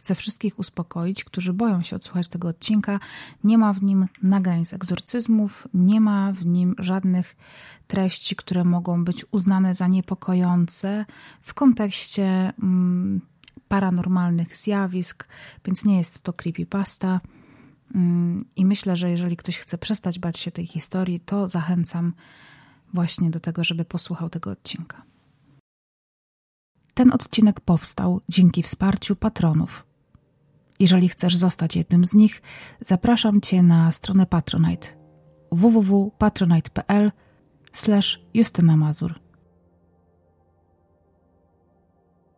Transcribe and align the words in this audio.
chcę 0.00 0.14
wszystkich 0.14 0.58
uspokoić, 0.58 1.24
którzy 1.24 1.52
boją 1.52 1.82
się 1.82 1.96
odsłuchać 1.96 2.28
tego 2.28 2.48
odcinka. 2.48 3.00
Nie 3.44 3.58
ma 3.58 3.72
w 3.72 3.82
nim 3.82 4.06
nagrań 4.22 4.64
z 4.64 4.74
egzorcyzmów, 4.74 5.68
nie 5.74 6.00
ma 6.00 6.32
w 6.32 6.46
nim 6.46 6.74
żadnych 6.78 7.36
treści, 7.86 8.36
które 8.36 8.64
mogą 8.64 9.04
być 9.04 9.26
uznane 9.30 9.74
za 9.74 9.86
niepokojące 9.86 11.06
w 11.40 11.54
kontekście 11.54 12.52
mm, 12.62 13.20
paranormalnych 13.68 14.56
zjawisk, 14.56 15.28
więc 15.64 15.84
nie 15.84 15.98
jest 15.98 16.22
to 16.22 16.32
creepypasta. 16.32 17.20
Mm, 17.94 18.44
I 18.56 18.66
myślę, 18.66 18.96
że 18.96 19.10
jeżeli 19.10 19.36
ktoś 19.36 19.58
chce 19.58 19.78
przestać 19.78 20.18
bać 20.18 20.38
się 20.38 20.50
tej 20.50 20.66
historii, 20.66 21.20
to 21.20 21.48
zachęcam 21.48 22.12
właśnie 22.94 23.30
do 23.30 23.40
tego, 23.40 23.64
żeby 23.64 23.84
posłuchał 23.84 24.28
tego 24.30 24.50
odcinka. 24.50 25.02
Ten 26.94 27.12
odcinek 27.12 27.60
powstał 27.60 28.20
dzięki 28.28 28.62
wsparciu 28.62 29.16
patronów. 29.16 29.89
Jeżeli 30.80 31.08
chcesz 31.08 31.36
zostać 31.36 31.76
jednym 31.76 32.04
z 32.04 32.14
nich, 32.14 32.42
zapraszam 32.80 33.40
Cię 33.40 33.62
na 33.62 33.92
stronę 33.92 34.26
Patronite 34.26 34.86
www.patronite.pl 35.52 37.12
Justyna 38.34 38.76
Mazur. 38.76 39.14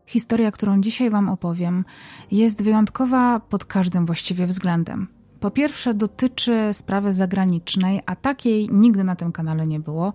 Historia, 0.07 0.51
którą 0.51 0.81
dzisiaj 0.81 1.11
Wam 1.11 1.29
opowiem, 1.29 1.85
jest 2.31 2.63
wyjątkowa 2.63 3.41
pod 3.41 3.65
każdym 3.65 4.07
właściwie 4.07 4.47
względem. 4.47 5.22
Po 5.43 5.51
pierwsze, 5.51 5.95
dotyczy 5.95 6.69
sprawy 6.73 7.15
zagranicznej, 7.15 8.01
a 8.07 8.17
takiej 8.17 8.69
nigdy 8.73 9.05
na 9.05 9.17
tym 9.17 9.33
kanale 9.33 9.67
nie 9.67 9.81
było. 9.81 10.13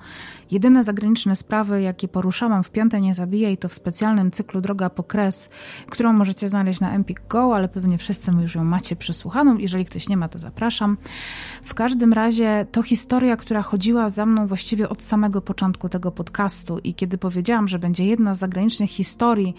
Jedyne 0.52 0.84
zagraniczne 0.84 1.36
sprawy, 1.36 1.82
jakie 1.82 2.08
poruszałam 2.08 2.64
w 2.64 2.72
Piąte 2.72 3.02
Nie 3.02 3.16
Zabijaj, 3.16 3.58
to 3.58 3.70
w 3.70 3.74
specjalnym 3.74 4.32
cyklu 4.32 4.62
Droga 4.62 4.90
po 4.90 5.04
Kres, 5.04 5.50
którą 5.90 6.14
możecie 6.14 6.50
znaleźć 6.50 6.80
na 6.80 6.94
Empik 6.94 7.22
Go, 7.30 7.56
ale 7.56 7.70
pewnie 7.70 7.98
wszyscy 7.98 8.32
już 8.32 8.56
ją 8.56 8.64
macie 8.64 8.96
przesłuchaną. 8.96 9.58
Jeżeli 9.58 9.86
ktoś 9.86 10.10
nie 10.10 10.18
ma, 10.18 10.28
to 10.28 10.40
zapraszam. 10.40 10.98
W 11.64 11.74
każdym 11.74 12.14
razie 12.14 12.66
to 12.72 12.84
historia, 12.84 13.38
która 13.38 13.62
chodziła 13.62 14.10
za 14.10 14.26
mną 14.26 14.48
właściwie 14.48 14.90
od 14.90 15.02
samego 15.02 15.42
początku 15.42 15.90
tego 15.90 16.12
podcastu 16.12 16.80
i 16.80 16.94
kiedy 16.94 17.18
powiedziałam, 17.18 17.68
że 17.68 17.80
będzie 17.80 18.06
jedna 18.06 18.36
z 18.36 18.40
zagranicznych 18.40 18.90
historii, 18.90 19.56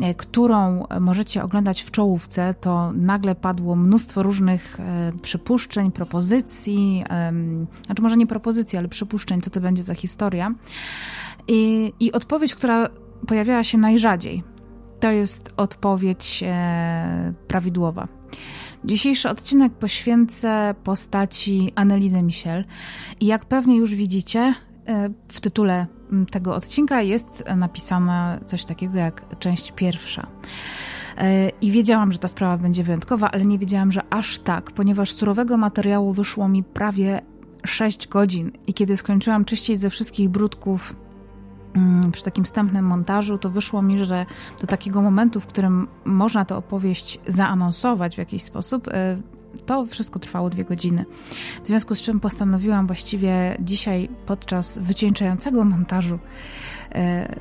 e, 0.00 0.14
którą 0.14 0.86
możecie 1.00 1.44
oglądać 1.44 1.82
w 1.82 1.90
czołówce, 1.90 2.54
to 2.60 2.92
nagle 2.92 3.34
padło 3.34 3.76
mnóstwo 3.76 4.22
różnych 4.22 4.80
e, 4.80 5.05
przypuszczeń, 5.22 5.92
propozycji, 5.92 7.04
znaczy 7.86 8.02
może 8.02 8.16
nie 8.16 8.26
propozycji, 8.26 8.78
ale 8.78 8.88
przypuszczeń, 8.88 9.40
co 9.40 9.50
to 9.50 9.60
będzie 9.60 9.82
za 9.82 9.94
historia. 9.94 10.54
I, 11.48 11.92
i 12.00 12.12
odpowiedź, 12.12 12.54
która 12.54 12.88
pojawiała 13.26 13.64
się 13.64 13.78
najrzadziej, 13.78 14.42
to 15.00 15.10
jest 15.10 15.54
odpowiedź 15.56 16.44
e, 16.46 17.32
prawidłowa. 17.48 18.08
Dzisiejszy 18.84 19.30
odcinek 19.30 19.72
poświęcę 19.72 20.74
postaci 20.84 21.72
Annelizy 21.74 22.22
Michel. 22.22 22.64
I 23.20 23.26
jak 23.26 23.44
pewnie 23.44 23.76
już 23.76 23.94
widzicie, 23.94 24.54
e, 24.86 25.10
w 25.28 25.40
tytule 25.40 25.86
tego 26.30 26.54
odcinka 26.54 27.02
jest 27.02 27.44
napisane 27.56 28.40
coś 28.46 28.64
takiego 28.64 28.98
jak 28.98 29.38
część 29.38 29.72
pierwsza. 29.72 30.26
E, 31.18 31.48
I 31.60 31.70
wiedziałam, 31.70 32.12
że 32.12 32.18
ta 32.18 32.28
sprawa 32.28 32.56
będzie 32.56 32.84
wyjątkowa, 32.84 33.30
ale 33.30 33.44
nie 33.44 33.58
wiedziałam, 33.58 33.92
że 33.92 34.02
aż 34.10 34.38
tak, 34.38 34.70
ponieważ 34.70 35.12
surowego 35.12 35.56
materiału 35.56 36.12
wyszło 36.12 36.48
mi 36.48 36.62
prawie 36.64 37.22
6 37.66 38.08
godzin. 38.08 38.52
I 38.66 38.74
kiedy 38.74 38.96
skończyłam 38.96 39.44
czyścić 39.44 39.80
ze 39.80 39.90
wszystkich 39.90 40.28
brudków 40.28 40.96
mm, 41.74 42.12
przy 42.12 42.24
takim 42.24 42.44
wstępnym 42.44 42.84
montażu, 42.84 43.38
to 43.38 43.50
wyszło 43.50 43.82
mi, 43.82 44.04
że 44.04 44.26
do 44.60 44.66
takiego 44.66 45.02
momentu, 45.02 45.40
w 45.40 45.46
którym 45.46 45.88
można 46.04 46.44
tę 46.44 46.56
opowieść 46.56 47.20
zaanonsować 47.26 48.14
w 48.14 48.18
jakiś 48.18 48.42
sposób, 48.42 48.88
e, 48.88 49.16
to 49.66 49.84
wszystko 49.84 50.18
trwało 50.18 50.50
dwie 50.50 50.64
godziny. 50.64 51.04
W 51.62 51.66
związku 51.66 51.94
z 51.94 52.02
czym 52.02 52.20
postanowiłam 52.20 52.86
właściwie 52.86 53.56
dzisiaj 53.60 54.08
podczas 54.26 54.78
wycieńczającego 54.78 55.64
montażu 55.64 56.18
e, 56.94 57.34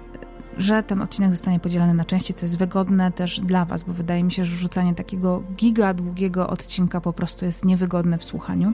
że 0.58 0.84
ten 0.84 1.02
odcinek 1.02 1.32
zostanie 1.32 1.60
podzielony 1.60 1.94
na 1.94 2.06
części, 2.06 2.34
co 2.34 2.46
jest 2.46 2.58
wygodne 2.58 3.12
też 3.12 3.40
dla 3.40 3.66
Was, 3.66 3.84
bo 3.84 3.94
wydaje 3.94 4.24
mi 4.24 4.32
się, 4.32 4.46
że 4.46 4.56
wrzucanie 4.56 4.96
takiego 4.96 5.44
giga 5.56 5.94
długiego 5.94 6.50
odcinka 6.50 7.02
po 7.02 7.14
prostu 7.14 7.46
jest 7.46 7.66
niewygodne 7.66 8.18
w 8.18 8.24
słuchaniu. 8.24 8.74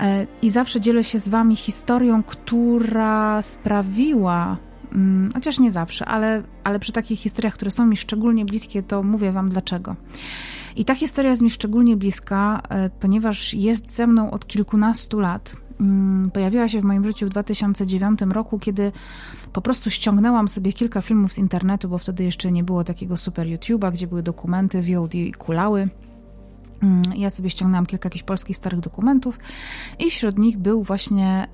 E, 0.00 0.26
I 0.42 0.50
zawsze 0.50 0.80
dzielę 0.80 1.04
się 1.04 1.18
z 1.18 1.28
Wami 1.28 1.56
historią, 1.56 2.22
która 2.22 3.42
sprawiła, 3.42 4.56
mm, 4.92 5.28
chociaż 5.34 5.58
nie 5.58 5.70
zawsze, 5.70 6.06
ale, 6.06 6.42
ale 6.64 6.78
przy 6.78 6.92
takich 6.92 7.20
historiach, 7.20 7.54
które 7.54 7.70
są 7.70 7.86
mi 7.86 7.96
szczególnie 7.96 8.44
bliskie, 8.44 8.82
to 8.82 9.02
mówię 9.02 9.32
Wam 9.32 9.48
dlaczego. 9.48 9.96
I 10.76 10.84
ta 10.84 10.94
historia 10.94 11.30
jest 11.30 11.42
mi 11.42 11.50
szczególnie 11.50 11.96
bliska, 11.96 12.62
e, 12.68 12.90
ponieważ 12.90 13.54
jest 13.54 13.94
ze 13.94 14.06
mną 14.06 14.30
od 14.30 14.46
kilkunastu 14.46 15.20
lat. 15.20 15.56
Mm, 15.82 16.30
pojawiła 16.30 16.68
się 16.68 16.80
w 16.80 16.84
moim 16.84 17.04
życiu 17.04 17.26
w 17.26 17.30
2009 17.30 18.20
roku, 18.20 18.58
kiedy 18.58 18.92
po 19.52 19.60
prostu 19.60 19.90
ściągnęłam 19.90 20.48
sobie 20.48 20.72
kilka 20.72 21.00
filmów 21.00 21.32
z 21.32 21.38
internetu, 21.38 21.88
bo 21.88 21.98
wtedy 21.98 22.24
jeszcze 22.24 22.52
nie 22.52 22.64
było 22.64 22.84
takiego 22.84 23.16
super 23.16 23.46
YouTube'a, 23.46 23.92
gdzie 23.92 24.06
były 24.06 24.22
dokumenty, 24.22 24.82
VOD 24.82 25.14
i 25.14 25.32
kulały. 25.32 25.88
Mm, 26.82 27.02
ja 27.16 27.30
sobie 27.30 27.50
ściągnęłam 27.50 27.86
kilka 27.86 28.06
jakichś 28.06 28.22
polskich 28.22 28.56
starych 28.56 28.80
dokumentów 28.80 29.38
i 29.98 30.10
wśród 30.10 30.38
nich 30.38 30.58
był 30.58 30.82
właśnie 30.82 31.48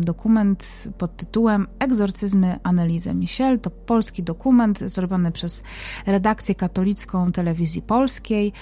dokument 0.00 0.88
pod 0.98 1.16
tytułem 1.16 1.66
Egzorcyzmy 1.78 2.58
Analizy 2.62 3.14
Michel. 3.14 3.60
To 3.60 3.70
polski 3.70 4.22
dokument 4.22 4.78
zrobiony 4.78 5.32
przez 5.32 5.62
redakcję 6.06 6.54
katolicką 6.54 7.32
telewizji 7.32 7.82
polskiej. 7.82 8.52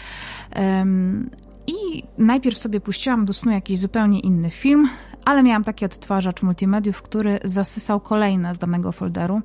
I 1.67 2.03
najpierw 2.19 2.59
sobie 2.59 2.81
puściłam 2.81 3.25
do 3.25 3.33
snu 3.33 3.53
jakiś 3.53 3.79
zupełnie 3.79 4.21
inny 4.21 4.51
film, 4.51 4.89
ale 5.25 5.43
miałam 5.43 5.65
taki 5.65 5.85
odtwarzacz 5.85 6.43
multimediów, 6.43 7.03
który 7.03 7.41
zasysał 7.45 8.01
kolejne 8.01 8.55
z 8.55 8.59
danego 8.59 8.93
folderu. 8.93 9.41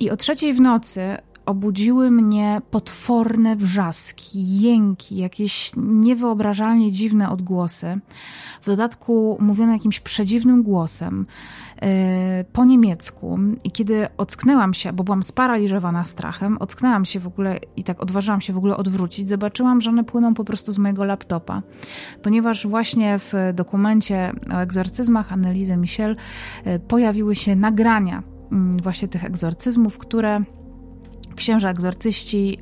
I 0.00 0.10
o 0.10 0.16
trzeciej 0.16 0.54
w 0.54 0.60
nocy 0.60 1.18
obudziły 1.46 2.10
mnie 2.10 2.62
potworne 2.70 3.56
wrzaski, 3.56 4.60
jęki, 4.60 5.16
jakieś 5.16 5.72
niewyobrażalnie 5.76 6.92
dziwne 6.92 7.30
odgłosy. 7.30 8.00
W 8.62 8.66
dodatku 8.66 9.38
mówione 9.40 9.72
jakimś 9.72 10.00
przedziwnym 10.00 10.62
głosem, 10.62 11.26
po 12.52 12.64
niemiecku. 12.64 13.38
I 13.64 13.70
kiedy 13.70 14.06
ocknęłam 14.16 14.74
się, 14.74 14.92
bo 14.92 15.04
byłam 15.04 15.22
sparaliżowana 15.22 16.04
strachem, 16.04 16.58
ocknęłam 16.58 17.04
się 17.04 17.20
w 17.20 17.26
ogóle 17.26 17.58
i 17.76 17.84
tak 17.84 18.02
odważyłam 18.02 18.40
się 18.40 18.52
w 18.52 18.56
ogóle 18.56 18.76
odwrócić, 18.76 19.28
zobaczyłam, 19.28 19.80
że 19.80 19.90
one 19.90 20.04
płyną 20.04 20.34
po 20.34 20.44
prostu 20.44 20.72
z 20.72 20.78
mojego 20.78 21.04
laptopa. 21.04 21.62
Ponieważ 22.22 22.66
właśnie 22.66 23.18
w 23.18 23.32
dokumencie 23.54 24.32
o 24.54 24.56
egzorcyzmach 24.56 25.32
Annelizy 25.32 25.76
Michel 25.76 26.16
yy, 26.66 26.78
pojawiły 26.78 27.34
się 27.34 27.56
nagrania 27.56 28.22
mm, 28.52 28.76
właśnie 28.76 29.08
tych 29.08 29.24
egzorcyzmów, 29.24 29.98
które 29.98 30.44
księża 31.36 31.70
egzorcyści 31.70 32.58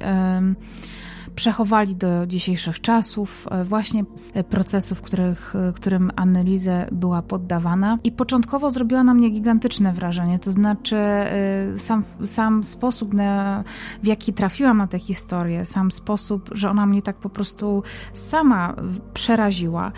przechowali 1.34 1.96
do 1.96 2.26
dzisiejszych 2.26 2.80
czasów 2.80 3.48
e, 3.50 3.64
właśnie 3.64 4.04
procesów, 4.50 5.02
których, 5.02 5.54
e, 5.56 5.72
którym 5.72 6.10
analizę 6.16 6.86
była 6.92 7.22
poddawana. 7.22 7.98
I 8.04 8.12
początkowo 8.12 8.70
zrobiła 8.70 9.04
na 9.04 9.14
mnie 9.14 9.30
gigantyczne 9.30 9.92
wrażenie, 9.92 10.38
to 10.38 10.52
znaczy 10.52 10.96
e, 10.96 11.32
sam, 11.76 12.04
sam 12.24 12.64
sposób, 12.64 13.14
na, 13.14 13.64
w 14.02 14.06
jaki 14.06 14.32
trafiłam 14.32 14.78
na 14.78 14.86
tę 14.86 14.98
historię, 14.98 15.66
sam 15.66 15.90
sposób, 15.90 16.50
że 16.52 16.70
ona 16.70 16.86
mnie 16.86 17.02
tak 17.02 17.16
po 17.16 17.30
prostu 17.30 17.82
sama 18.12 18.76
przeraziła. 19.14 19.92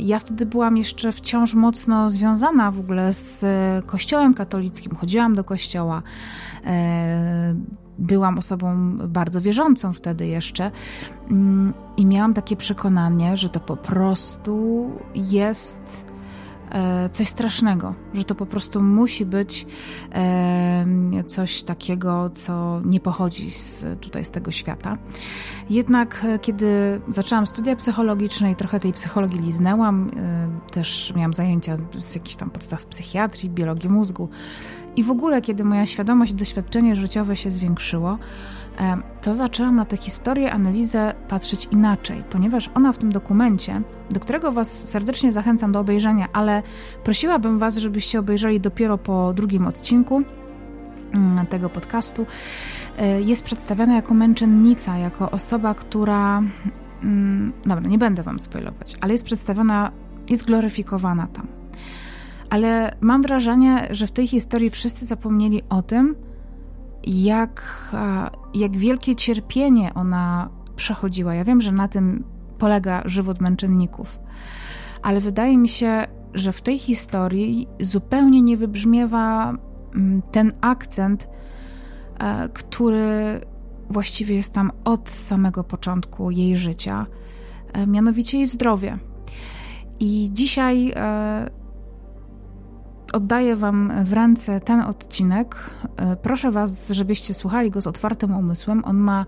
Ja 0.00 0.18
wtedy 0.18 0.46
byłam 0.46 0.76
jeszcze 0.76 1.12
wciąż 1.12 1.54
mocno 1.54 2.10
związana 2.10 2.70
w 2.70 2.80
ogóle 2.80 3.12
z 3.12 3.44
kościołem 3.86 4.34
katolickim, 4.34 4.94
chodziłam 4.94 5.34
do 5.34 5.44
kościoła 5.44 6.02
byłam 7.98 8.38
osobą 8.38 8.96
bardzo 9.08 9.40
wierzącą 9.40 9.92
wtedy 9.92 10.26
jeszcze 10.26 10.70
mm, 11.30 11.74
i 11.96 12.06
miałam 12.06 12.34
takie 12.34 12.56
przekonanie, 12.56 13.36
że 13.36 13.48
to 13.48 13.60
po 13.60 13.76
prostu 13.76 14.90
jest 15.14 16.07
coś 17.12 17.28
strasznego, 17.28 17.94
że 18.14 18.24
to 18.24 18.34
po 18.34 18.46
prostu 18.46 18.82
musi 18.82 19.26
być 19.26 19.66
coś 21.26 21.62
takiego, 21.62 22.30
co 22.34 22.80
nie 22.84 23.00
pochodzi 23.00 23.50
z, 23.50 23.84
tutaj 24.00 24.24
z 24.24 24.30
tego 24.30 24.50
świata. 24.50 24.96
Jednak 25.70 26.24
e, 26.24 26.38
kiedy 26.38 27.00
zaczęłam 27.08 27.46
studia 27.46 27.76
psychologiczne 27.76 28.50
i 28.50 28.56
trochę 28.56 28.80
tej 28.80 28.92
psychologii 28.92 29.40
liznęłam, 29.40 30.10
e, 30.16 30.72
też 30.72 31.12
miałam 31.16 31.32
zajęcia 31.32 31.76
z 31.98 32.14
jakichś 32.14 32.36
tam 32.36 32.50
podstaw 32.50 32.86
psychiatrii, 32.86 33.50
biologii 33.50 33.90
mózgu, 33.90 34.28
i 34.96 35.02
w 35.02 35.10
ogóle, 35.10 35.42
kiedy 35.42 35.64
moja 35.64 35.86
świadomość 35.86 36.32
i 36.32 36.34
doświadczenie 36.34 36.96
życiowe 36.96 37.36
się 37.36 37.50
zwiększyło, 37.50 38.12
e, 38.12 38.18
to 39.22 39.34
zaczęłam 39.34 39.76
na 39.76 39.84
tę 39.84 39.96
historię, 39.96 40.52
analizę 40.52 41.14
patrzeć 41.28 41.68
inaczej, 41.70 42.24
ponieważ 42.30 42.70
ona 42.74 42.92
w 42.92 42.98
tym 42.98 43.12
dokumencie, 43.12 43.82
do 44.10 44.20
którego 44.20 44.52
Was 44.52 44.88
serdecznie 44.88 45.32
zachęcam 45.32 45.72
do 45.72 45.80
obejrzenia, 45.80 46.26
ale 46.32 46.62
prosiłabym 47.04 47.58
Was, 47.58 47.76
żebyście 47.76 48.18
obejrzeli 48.18 48.60
dopiero 48.60 48.98
po 48.98 49.32
drugim 49.32 49.66
odcinku, 49.66 50.22
mm, 51.14 51.46
tego 51.46 51.70
podcastu, 51.70 52.26
e, 52.98 53.20
jest 53.22 53.42
przedstawiana 53.42 53.94
jako 53.94 54.14
męczennica, 54.14 54.98
jako 54.98 55.30
osoba, 55.30 55.74
która. 55.74 56.42
Mm, 57.02 57.52
dobra, 57.66 57.88
nie 57.88 57.98
będę 57.98 58.22
Wam 58.22 58.40
spoilować, 58.40 58.96
ale 59.00 59.12
jest 59.12 59.24
przedstawiona, 59.24 59.90
jest 60.28 60.46
gloryfikowana 60.46 61.26
tam. 61.26 61.46
Ale 62.50 62.96
mam 63.00 63.22
wrażenie, 63.22 63.88
że 63.90 64.06
w 64.06 64.12
tej 64.12 64.26
historii 64.26 64.70
wszyscy 64.70 65.06
zapomnieli 65.06 65.62
o 65.68 65.82
tym, 65.82 66.14
jak, 67.06 67.62
jak 68.54 68.76
wielkie 68.76 69.14
cierpienie 69.14 69.94
ona 69.94 70.48
przechodziła. 70.76 71.34
Ja 71.34 71.44
wiem, 71.44 71.60
że 71.60 71.72
na 71.72 71.88
tym 71.88 72.24
polega 72.58 73.02
żywot 73.04 73.40
męczenników, 73.40 74.18
ale 75.02 75.20
wydaje 75.20 75.58
mi 75.58 75.68
się, 75.68 76.06
że 76.34 76.52
w 76.52 76.62
tej 76.62 76.78
historii 76.78 77.68
zupełnie 77.80 78.42
nie 78.42 78.56
wybrzmiewa 78.56 79.54
mm, 79.94 80.22
ten 80.22 80.52
akcent, 80.60 81.28
e, 82.18 82.48
który 82.48 83.40
właściwie 83.90 84.36
jest 84.36 84.52
tam 84.52 84.72
od 84.84 85.10
samego 85.10 85.64
początku 85.64 86.30
jej 86.30 86.56
życia, 86.56 87.06
e, 87.72 87.86
mianowicie 87.86 88.38
jej 88.38 88.46
zdrowie. 88.46 88.98
I 90.00 90.30
dzisiaj 90.32 90.92
e, 90.96 91.50
oddaję 93.12 93.56
Wam 93.56 93.92
w 94.04 94.12
ręce 94.12 94.60
ten 94.60 94.80
odcinek. 94.80 95.70
E, 95.96 96.16
proszę 96.16 96.50
Was, 96.50 96.90
żebyście 96.90 97.34
słuchali 97.34 97.70
go 97.70 97.80
z 97.80 97.86
otwartym 97.86 98.34
umysłem. 98.34 98.84
On 98.84 98.96
ma 98.96 99.26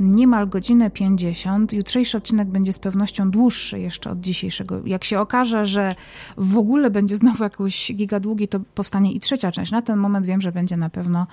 niemal 0.00 0.48
godzinę 0.48 0.90
50. 0.90 1.72
Jutrzejszy 1.72 2.16
odcinek 2.16 2.48
będzie 2.48 2.72
z 2.72 2.78
pewnością 2.78 3.30
dłuższy 3.30 3.80
jeszcze 3.80 4.10
od 4.10 4.20
dzisiejszego. 4.20 4.80
Jak 4.84 5.04
się 5.04 5.20
okaże, 5.20 5.66
że 5.66 5.94
w 6.36 6.58
ogóle 6.58 6.90
będzie 6.90 7.16
znowu 7.16 7.44
jakoś 7.44 7.92
gigadługi, 7.94 8.48
to 8.48 8.60
powstanie 8.74 9.12
i 9.12 9.20
trzecia 9.20 9.52
część. 9.52 9.70
Na 9.70 9.82
ten 9.82 9.98
moment 9.98 10.26
wiem, 10.26 10.40
że 10.40 10.52
będzie 10.52 10.76
na 10.76 10.90
pewno 10.90 11.26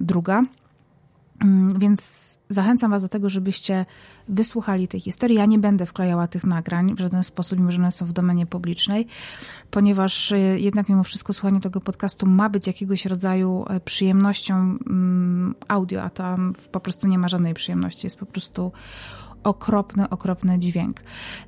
druga. 0.00 0.42
Mm, 1.44 1.78
więc 1.78 2.40
zachęcam 2.48 2.90
Was 2.90 3.02
do 3.02 3.08
tego, 3.08 3.28
żebyście 3.28 3.86
wysłuchali 4.28 4.88
tej 4.88 5.00
historii. 5.00 5.36
Ja 5.36 5.46
nie 5.46 5.58
będę 5.58 5.86
wklejała 5.86 6.26
tych 6.26 6.44
nagrań 6.44 6.94
w 6.94 7.00
żaden 7.00 7.24
sposób, 7.24 7.58
mimo 7.58 7.72
że 7.72 7.78
one 7.78 7.92
są 7.92 8.06
w 8.06 8.12
domenie 8.12 8.46
publicznej, 8.46 9.06
ponieważ 9.70 10.32
y, 10.32 10.36
jednak 10.60 10.88
mimo 10.88 11.02
wszystko 11.02 11.32
słuchanie 11.32 11.60
tego 11.60 11.80
podcastu 11.80 12.26
ma 12.26 12.48
być 12.48 12.66
jakiegoś 12.66 13.06
rodzaju 13.06 13.64
e, 13.68 13.80
przyjemnością 13.80 14.54
mm, 14.54 15.54
audio, 15.68 16.02
a 16.02 16.10
tam 16.10 16.54
po 16.72 16.80
prostu 16.80 17.06
nie 17.06 17.18
ma 17.18 17.28
żadnej 17.28 17.54
przyjemności. 17.54 18.06
Jest 18.06 18.18
po 18.18 18.26
prostu 18.26 18.72
okropny, 19.42 20.08
okropny 20.08 20.58
dźwięk. 20.58 21.00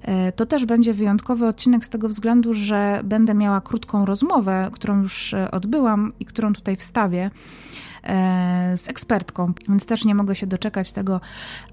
E, 0.02 0.32
to 0.32 0.46
też 0.46 0.66
będzie 0.66 0.94
wyjątkowy 0.94 1.46
odcinek 1.46 1.84
z 1.84 1.88
tego 1.88 2.08
względu, 2.08 2.54
że 2.54 3.00
będę 3.04 3.34
miała 3.34 3.60
krótką 3.60 4.04
rozmowę, 4.04 4.70
którą 4.72 5.02
już 5.02 5.34
e, 5.34 5.50
odbyłam 5.50 6.12
i 6.20 6.24
którą 6.24 6.52
tutaj 6.52 6.76
wstawię 6.76 7.30
E, 7.30 7.85
z 8.76 8.88
ekspertką, 8.88 9.52
więc 9.68 9.86
też 9.86 10.04
nie 10.04 10.14
mogę 10.14 10.34
się 10.34 10.46
doczekać 10.46 10.92
tego, 10.92 11.20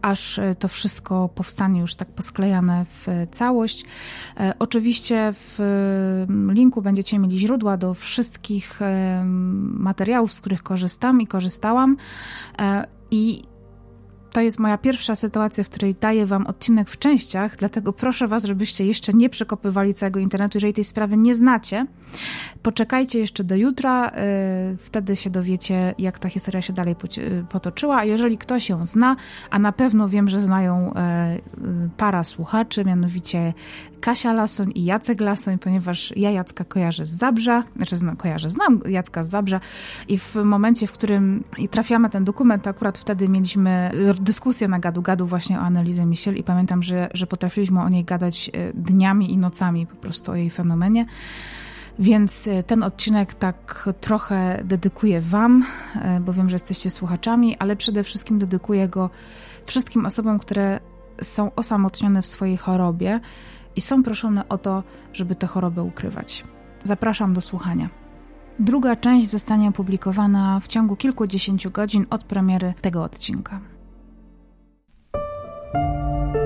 aż 0.02 0.40
to 0.60 0.68
wszystko 0.68 1.30
powstanie 1.36 1.82
już 1.82 1.96
tak 1.96 2.08
posklejane 2.08 2.86
w 2.86 3.08
całość. 3.32 3.86
E, 4.40 4.54
oczywiście 4.60 5.34
w 5.34 6.26
linku 6.50 6.82
będziecie 6.82 7.20
mieli 7.20 7.40
źródła 7.40 7.78
do 7.78 7.94
wszystkich 7.94 8.82
e, 8.82 9.24
materiałów, 9.64 10.34
z 10.34 10.42
których 10.42 10.64
korzystam 10.64 11.22
i 11.22 11.28
korzystałam. 11.28 11.98
I 13.12 13.44
to 14.34 14.42
jest 14.42 14.60
moja 14.60 14.78
pierwsza 14.78 15.16
sytuacja, 15.16 15.64
w 15.64 15.70
której 15.70 15.96
daję 16.02 16.26
Wam 16.26 16.48
odcinek 16.48 16.90
w 16.90 16.98
częściach, 16.98 17.56
dlatego 17.58 17.94
proszę 17.94 18.28
Was, 18.28 18.44
żebyście 18.44 18.86
jeszcze 18.86 19.14
nie 19.14 19.30
przekopywali 19.30 19.94
całego 19.94 20.20
internetu. 20.20 20.58
Jeżeli 20.58 20.74
tej 20.74 20.84
sprawy 20.84 21.18
nie 21.18 21.36
znacie, 21.36 21.86
poczekajcie 22.62 23.20
jeszcze 23.20 23.44
do 23.44 23.56
jutra, 23.56 24.12
yy, 24.70 24.78
wtedy 24.78 25.16
się 25.16 25.30
dowiecie, 25.30 25.96
jak 25.98 26.20
ta 26.20 26.30
historia 26.30 26.62
się 26.62 26.74
dalej 26.74 26.96
potoczyła. 27.50 27.98
A 27.98 28.04
jeżeli 28.04 28.38
ktoś 28.38 28.70
ją 28.70 28.86
zna, 28.86 29.16
a 29.50 29.60
na 29.60 29.72
pewno 29.72 30.10
wiem, 30.10 30.30
że 30.30 30.40
znają 30.40 30.94
yy, 31.58 31.90
para 31.98 32.24
słuchaczy, 32.24 32.86
mianowicie 32.86 33.54
Kasia 34.02 34.34
Lasoń 34.34 34.72
i 34.76 34.86
Jacek 34.86 35.22
Lasoń, 35.22 35.60
ponieważ 35.60 36.14
ja 36.16 36.32
Jacka 36.32 36.64
kojarzę 36.64 37.06
z 37.06 37.10
Zabrza, 37.10 37.64
znaczy 37.76 37.96
znam, 37.96 38.16
kojarzę, 38.16 38.50
znam 38.50 38.80
Jacka 38.86 39.24
z 39.24 39.30
Zabrza 39.30 39.60
i 40.08 40.18
w 40.18 40.36
momencie, 40.36 40.88
w 40.88 40.92
którym 40.92 41.44
trafiamy 41.72 42.10
ten 42.10 42.24
dokument, 42.24 42.68
akurat 42.68 42.98
wtedy 42.98 43.30
mieliśmy 43.30 43.92
dyskusję 44.24 44.68
na 44.68 44.80
gadu-gadu 44.80 45.28
właśnie 45.28 45.60
o 45.60 45.62
analizie 45.62 46.06
Michel 46.06 46.36
i 46.36 46.44
pamiętam, 46.44 46.84
że, 46.84 47.10
że 47.14 47.28
potrafiliśmy 47.28 47.82
o 47.82 47.90
niej 47.90 48.04
gadać 48.04 48.50
e, 48.54 48.74
dniami 48.74 49.34
i 49.34 49.38
nocami 49.38 49.88
po 49.88 49.96
prostu 49.96 50.32
o 50.32 50.36
jej 50.36 50.50
fenomenie. 50.50 51.06
Więc 52.00 52.48
e, 52.48 52.64
ten 52.64 52.84
odcinek 52.84 53.34
tak 53.34 53.90
trochę 54.02 54.62
dedykuję 54.64 55.22
Wam, 55.22 55.66
e, 55.96 56.20
bo 56.20 56.34
wiem, 56.34 56.50
że 56.50 56.56
jesteście 56.56 56.90
słuchaczami, 56.90 57.58
ale 57.58 57.76
przede 57.76 58.04
wszystkim 58.04 58.40
dedykuję 58.40 58.90
go 58.90 59.10
wszystkim 59.66 60.06
osobom, 60.06 60.40
które 60.40 60.80
są 61.22 61.56
osamotnione 61.56 62.22
w 62.22 62.28
swojej 62.28 62.58
chorobie 62.58 63.20
i 63.76 63.82
są 63.82 64.04
proszone 64.04 64.50
o 64.50 64.58
to, 64.58 64.84
żeby 65.14 65.36
tę 65.36 65.48
chorobę 65.48 65.84
ukrywać. 65.84 66.44
Zapraszam 66.84 67.34
do 67.34 67.42
słuchania. 67.42 67.90
Druga 68.60 68.96
część 68.96 69.28
zostanie 69.28 69.70
opublikowana 69.70 70.60
w 70.60 70.68
ciągu 70.68 70.96
kilkudziesięciu 70.96 71.72
godzin 71.72 72.06
od 72.10 72.24
premiery 72.24 72.74
tego 72.82 73.04
odcinka. 73.04 73.73
you 75.74 76.43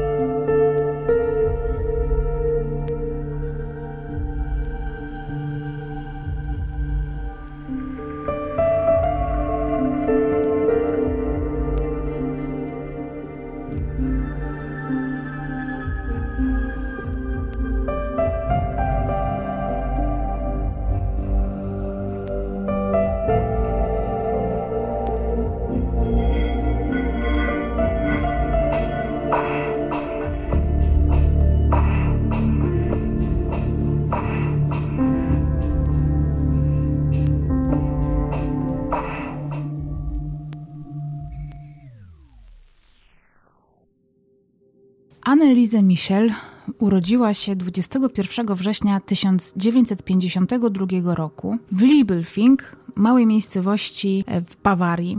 Annelise 45.42 45.82
Michel 45.82 46.32
urodziła 46.80 47.34
się 47.34 47.56
21 47.56 48.56
września 48.56 49.00
1952 49.00 51.16
roku 51.16 51.58
w 51.72 51.82
Liebelfing, 51.82 52.76
małej 52.96 53.26
miejscowości 53.26 54.26
w 54.50 54.62
Bawarii 54.64 55.18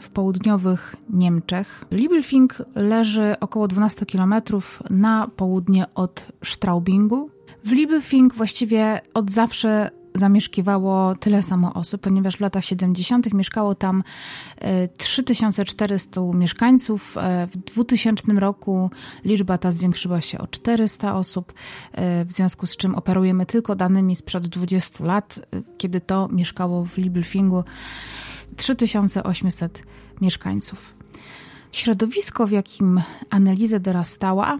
w 0.00 0.10
południowych 0.10 0.96
Niemczech. 1.10 1.84
Liebelfing 1.90 2.62
leży 2.74 3.34
około 3.40 3.68
12 3.68 4.06
km 4.06 4.34
na 4.90 5.30
południe 5.36 5.94
od 5.94 6.26
Straubingu. 6.44 7.30
W 7.64 7.72
Liebelfing 7.72 8.34
właściwie 8.34 9.00
od 9.14 9.30
zawsze 9.30 9.90
zamieszkiwało 10.14 11.14
tyle 11.14 11.42
samo 11.42 11.74
osób, 11.74 12.00
ponieważ 12.00 12.36
w 12.36 12.40
latach 12.40 12.64
70. 12.64 13.34
mieszkało 13.34 13.74
tam 13.74 14.02
3400 14.96 16.20
e, 16.20 16.34
mieszkańców. 16.34 17.16
E, 17.18 17.46
w 17.46 17.56
2000 17.56 18.32
roku 18.32 18.90
liczba 19.24 19.58
ta 19.58 19.70
zwiększyła 19.70 20.20
się 20.20 20.38
o 20.38 20.46
400 20.46 21.14
osób, 21.14 21.52
e, 21.92 22.24
w 22.24 22.32
związku 22.32 22.66
z 22.66 22.76
czym 22.76 22.94
operujemy 22.94 23.46
tylko 23.46 23.74
danymi 23.74 24.16
sprzed 24.16 24.46
20 24.46 25.04
lat, 25.04 25.40
kiedy 25.78 26.00
to 26.00 26.28
mieszkało 26.28 26.84
w 26.84 26.96
Libelfingu 26.96 27.64
3800 28.56 29.82
mieszkańców. 30.20 30.94
Środowisko, 31.72 32.46
w 32.46 32.50
jakim 32.50 33.02
analizę 33.30 33.80
dorastała, 33.80 34.58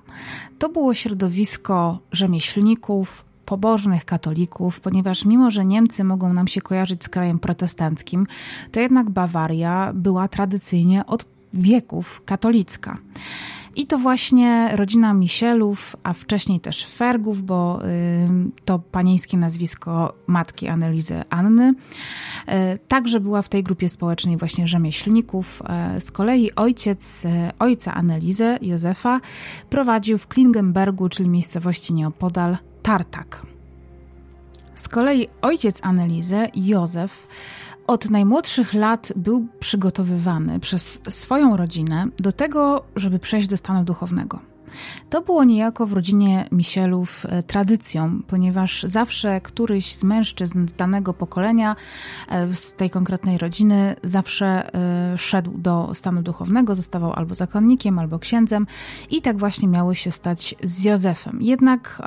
to 0.59 0.69
było 0.69 0.95
środowisko 0.95 1.99
rzemieślników, 2.13 3.25
pobożnych 3.47 4.05
katolików, 4.05 4.81
ponieważ 4.81 5.25
mimo, 5.25 5.51
że 5.51 5.65
Niemcy 5.65 6.05
mogą 6.05 6.33
nam 6.33 6.49
się 6.49 6.61
kojarzyć 6.61 7.05
z 7.05 7.09
krajem 7.09 7.39
protestanckim, 7.39 8.27
to 8.73 8.81
jednak 8.81 9.11
Bawaria 9.11 9.93
była 9.95 10.29
tradycyjnie 10.29 11.07
od 11.07 11.25
wieków 11.55 12.23
katolicka. 12.25 12.99
I 13.77 13.87
to 13.87 13.99
właśnie 13.99 14.71
rodzina 14.77 15.15
Michelów, 15.15 15.97
a 16.03 16.13
wcześniej 16.13 16.61
też 16.61 16.87
Fergów, 16.87 17.43
bo 17.43 17.81
y, 17.85 17.89
to 18.65 18.79
panieńskie 18.79 19.37
nazwisko 19.37 20.15
matki 20.27 20.69
Anelizy 20.69 21.23
Anny, 21.31 21.75
y, 22.49 22.79
także 22.89 23.21
była 23.21 23.43
w 23.43 23.49
tej 23.49 23.63
grupie 23.63 23.89
społecznej 23.89 24.37
właśnie 24.37 24.67
rzemieślników. 24.67 25.63
Y, 25.97 26.01
z 26.01 26.11
kolei 26.11 26.55
ojciec 26.55 27.25
ojca 27.59 27.95
Anelizy, 27.95 28.59
Józefa, 28.63 29.21
prowadził 29.71 30.19
w 30.19 30.27
Klingenbergu, 30.27 31.09
czyli 31.09 31.29
miejscowości 31.29 31.95
nieopodal, 31.95 32.57
Tartak. 32.83 33.47
Z 34.75 34.89
kolei 34.89 35.29
ojciec 35.43 35.79
Anelizy, 35.83 36.49
Józef, 36.55 37.27
od 37.87 38.11
najmłodszych 38.11 38.75
lat 38.75 39.13
był 39.17 39.47
przygotowywany 39.61 40.61
przez 40.61 41.01
swoją 41.09 41.57
rodzinę 41.57 42.07
do 42.19 42.33
tego, 42.33 42.85
żeby 42.97 43.19
przejść 43.19 43.49
do 43.49 43.57
stanu 43.57 43.85
duchownego. 43.85 44.53
To 45.11 45.21
było 45.21 45.45
niejako 45.45 45.87
w 45.87 45.93
rodzinie 45.93 46.49
Misielów 46.53 47.27
e, 47.29 47.43
tradycją, 47.43 48.21
ponieważ 48.27 48.83
zawsze 48.83 49.41
któryś 49.41 49.95
z 49.95 50.05
mężczyzn 50.05 50.69
z 50.69 50.73
danego 50.73 51.15
pokolenia, 51.15 51.77
e, 52.29 52.55
z 52.55 52.73
tej 52.73 52.91
konkretnej 52.91 53.39
rodziny, 53.39 53.97
zawsze 54.03 54.75
e, 54.75 55.19
szedł 55.19 55.59
do 55.59 55.91
stanu 55.95 56.23
duchownego, 56.23 56.75
zostawał 56.75 57.13
albo 57.13 57.35
zakonnikiem, 57.35 57.99
albo 57.99 58.19
księdzem 58.19 58.67
i 59.11 59.23
tak 59.23 59.39
właśnie 59.39 59.69
miało 59.69 59.95
się 59.95 60.11
stać 60.11 60.55
z 60.63 60.85
Józefem. 60.85 61.39
Jednak 61.41 62.03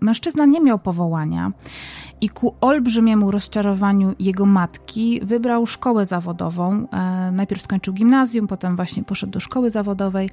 mężczyzna 0.00 0.46
nie 0.46 0.60
miał 0.60 0.78
powołania 0.78 1.52
i 2.20 2.28
ku 2.28 2.54
olbrzymiemu 2.60 3.30
rozczarowaniu 3.30 4.14
jego 4.18 4.46
matki 4.46 5.20
wybrał 5.22 5.66
szkołę 5.66 6.06
zawodową. 6.06 6.88
E, 6.92 7.30
najpierw 7.32 7.62
skończył 7.62 7.94
gimnazjum, 7.94 8.46
potem 8.46 8.76
właśnie 8.76 9.04
poszedł 9.04 9.32
do 9.32 9.40
szkoły 9.40 9.70
zawodowej 9.70 10.30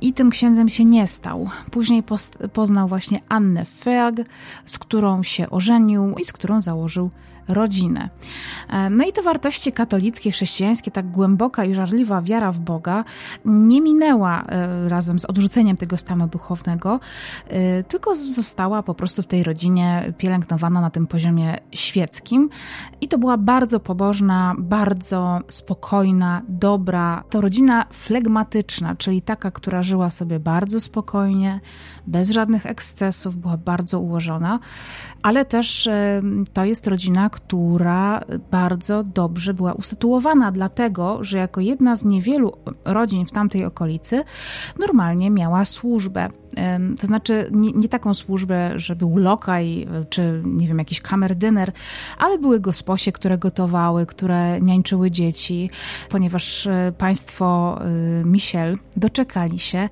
i 0.00 0.12
tym 0.12 0.30
księdzem 0.30 0.68
się 0.68 0.84
nie 0.84 1.06
stał. 1.06 1.50
Później 1.70 2.02
poznał 2.52 2.88
właśnie 2.88 3.20
Annę 3.28 3.64
Feag, 3.64 4.14
z 4.66 4.78
którą 4.78 5.22
się 5.22 5.50
ożenił 5.50 6.14
i 6.18 6.24
z 6.24 6.32
którą 6.32 6.60
założył 6.60 7.10
rodzinę. 7.48 8.08
E, 8.70 8.90
no 8.90 9.04
i 9.04 9.12
te 9.12 9.22
wartości 9.22 9.72
katolickie, 9.72 10.30
chrześcijańskie, 10.30 10.90
tak 10.90 11.10
głęboka 11.10 11.64
i 11.64 11.74
żarliwa 11.74 12.22
wiara 12.22 12.52
w 12.52 12.60
Boga 12.60 13.04
nie 13.44 13.80
minęła 13.80 14.42
e, 14.42 14.88
razem 14.88 15.18
z 15.18 15.24
odrzuceniem 15.24 15.76
tego 15.76 15.96
stanu 15.96 16.28
duchownego, 16.28 17.00
tylko 17.88 18.16
została 18.16 18.82
po 18.82 18.94
prostu 18.94 19.22
w 19.22 19.26
tej 19.26 19.42
rodzinie 19.42 20.12
pielęgnowana 20.18 20.80
na 20.80 20.90
tym 20.96 21.06
poziomie 21.06 21.58
świeckim. 21.72 22.48
I 23.00 23.08
to 23.08 23.18
była 23.18 23.36
bardzo 23.36 23.80
pobożna, 23.80 24.54
bardzo 24.58 25.40
spokojna, 25.48 26.42
dobra, 26.48 27.24
to 27.30 27.40
rodzina 27.40 27.86
flegmatyczna, 27.92 28.94
czyli 28.94 29.22
taka, 29.22 29.50
która 29.50 29.82
żyła 29.82 30.10
sobie 30.10 30.40
bardzo 30.40 30.80
spokojnie, 30.80 31.60
bez 32.06 32.30
żadnych 32.30 32.66
ekscesów, 32.66 33.36
była 33.36 33.56
bardzo 33.56 34.00
ułożona, 34.00 34.58
ale 35.22 35.44
też 35.44 35.88
to 36.52 36.64
jest 36.64 36.86
rodzina, 36.86 37.30
która 37.30 38.20
bardzo 38.50 39.04
dobrze 39.04 39.54
była 39.54 39.72
usytuowana, 39.72 40.52
dlatego 40.52 41.24
że 41.24 41.38
jako 41.38 41.60
jedna 41.60 41.96
z 41.96 42.04
niewielu 42.04 42.52
rodzin 42.84 43.26
w 43.26 43.32
tamtej 43.32 43.64
okolicy 43.64 44.24
normalnie 44.78 45.30
miała 45.30 45.64
służbę. 45.64 46.28
To 47.00 47.06
znaczy 47.06 47.48
nie, 47.52 47.72
nie, 47.72 47.88
taką 47.88 48.14
służbę, 48.14 48.72
że 48.76 48.96
był 48.96 49.16
lokaj 49.16 49.88
czy 50.10 50.42
nie 50.44 50.68
wiem, 50.68 50.78
jakiś 50.78 51.00
kamerdyner, 51.00 51.72
ale 52.18 52.38
były 52.38 52.60
gosposie, 52.60 53.12
które 53.12 53.38
gotowały, 53.38 54.06
które 54.06 54.60
niańczyły 54.60 55.10
dzieci, 55.10 55.70
ponieważ 56.08 56.66
e, 56.66 56.92
państwo 56.98 57.78
e, 57.80 58.24
Michel 58.24 58.78
doczekali 58.96 59.58
się 59.58 59.88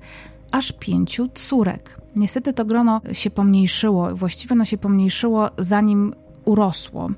aż 0.51 0.71
pięciu 0.71 1.29
córek. 1.35 1.97
Niestety 2.15 2.53
to 2.53 2.65
grono 2.65 3.01
się 3.11 3.29
pomniejszyło, 3.29 4.15
właściwie 4.15 4.53
ono 4.53 4.65
się 4.65 4.77
pomniejszyło 4.77 5.49
zanim 5.57 6.13
urosło. 6.45 7.09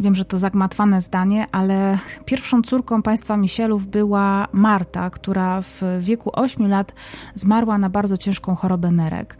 Wiem, 0.00 0.14
że 0.14 0.24
to 0.24 0.38
zagmatwane 0.38 1.00
zdanie, 1.00 1.46
ale 1.52 1.98
pierwszą 2.24 2.62
córką 2.62 3.02
państwa 3.02 3.36
Misielów 3.36 3.86
była 3.86 4.48
Marta, 4.52 5.10
która 5.10 5.62
w 5.62 5.82
wieku 6.00 6.30
8 6.32 6.68
lat 6.68 6.92
zmarła 7.34 7.78
na 7.78 7.90
bardzo 7.90 8.16
ciężką 8.16 8.54
chorobę 8.54 8.90
nerek, 8.90 9.38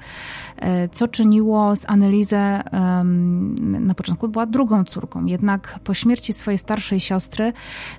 e, 0.56 0.88
co 0.88 1.08
czyniło 1.08 1.76
z 1.76 1.84
Anelizę 1.88 2.62
na 3.80 3.94
początku 3.94 4.28
była 4.28 4.46
drugą 4.46 4.84
córką, 4.84 5.24
jednak 5.24 5.78
po 5.84 5.94
śmierci 5.94 6.32
swojej 6.32 6.58
starszej 6.58 7.00
siostry 7.00 7.52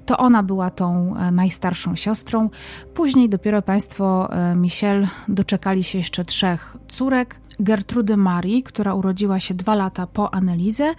to 0.06 0.18
ona 0.18 0.44
była 0.44 0.70
tą 0.70 1.16
e, 1.18 1.32
najstarszą 1.32 1.96
siostrą. 1.96 2.50
Później 2.94 3.30
dopiero 3.30 3.62
państwo 3.62 4.34
e, 4.34 4.56
Michel 4.56 5.08
doczekali 5.28 5.84
się 5.84 5.98
jeszcze 5.98 6.26
trzech 6.26 6.78
córek, 6.88 7.40
Gertrudy 7.60 8.18
Marii, 8.18 8.64
która 8.64 8.94
urodziła 8.94 9.40
się 9.40 9.54
dwa 9.54 9.76
lata 9.76 10.08
po 10.08 10.34
Anelizę, 10.34 10.94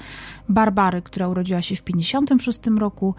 Barbary, 0.49 1.03
która 1.03 1.29
urodziła 1.29 1.63
się 1.63 1.77
w 1.77 1.83
56 1.83 2.61
roku 2.79 3.15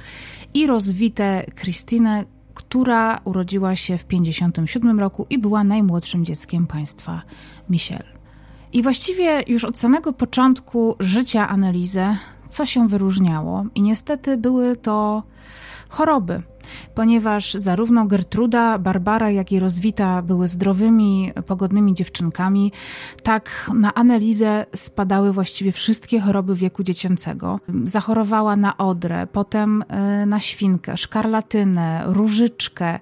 i 0.54 0.68
rozwite 0.68 1.46
Krystynę, 1.56 2.26
która 2.54 3.20
urodziła 3.24 3.76
się 3.76 3.98
w 3.98 4.06
57 4.06 5.00
roku 5.00 5.26
i 5.30 5.38
była 5.38 5.64
najmłodszym 5.64 6.26
dzieckiem 6.26 6.68
państwa 6.68 7.22
Michel. 7.70 8.04
I 8.74 8.84
właściwie 8.84 9.44
już 9.48 9.64
od 9.64 9.78
samego 9.78 10.14
początku 10.14 10.96
życia 11.00 11.50
Anelizy 11.50 12.06
co 12.52 12.66
się 12.66 12.88
wyróżniało 12.88 13.66
i 13.76 13.82
niestety 13.82 14.38
były 14.38 14.76
to 14.76 15.24
choroby 15.90 16.42
ponieważ 16.96 17.54
zarówno 17.54 18.06
Gertruda, 18.06 18.80
Barbara, 18.80 19.32
jak 19.32 19.52
i 19.52 19.60
Rozwita 19.60 20.22
były 20.22 20.48
zdrowymi, 20.48 21.32
pogodnymi 21.48 21.94
dziewczynkami, 21.94 22.72
tak 23.24 23.72
na 23.76 23.94
analizę 23.94 24.66
spadały 24.76 25.34
właściwie 25.34 25.72
wszystkie 25.72 26.20
choroby 26.20 26.56
wieku 26.56 26.84
dziecięcego. 26.84 27.60
Zachorowała 27.84 28.56
na 28.56 28.78
odrę, 28.78 29.28
potem 29.32 29.84
e, 29.88 30.26
na 30.26 30.40
świnkę, 30.40 30.98
szkarlatynę, 30.98 32.04
różyczkę. 32.06 33.00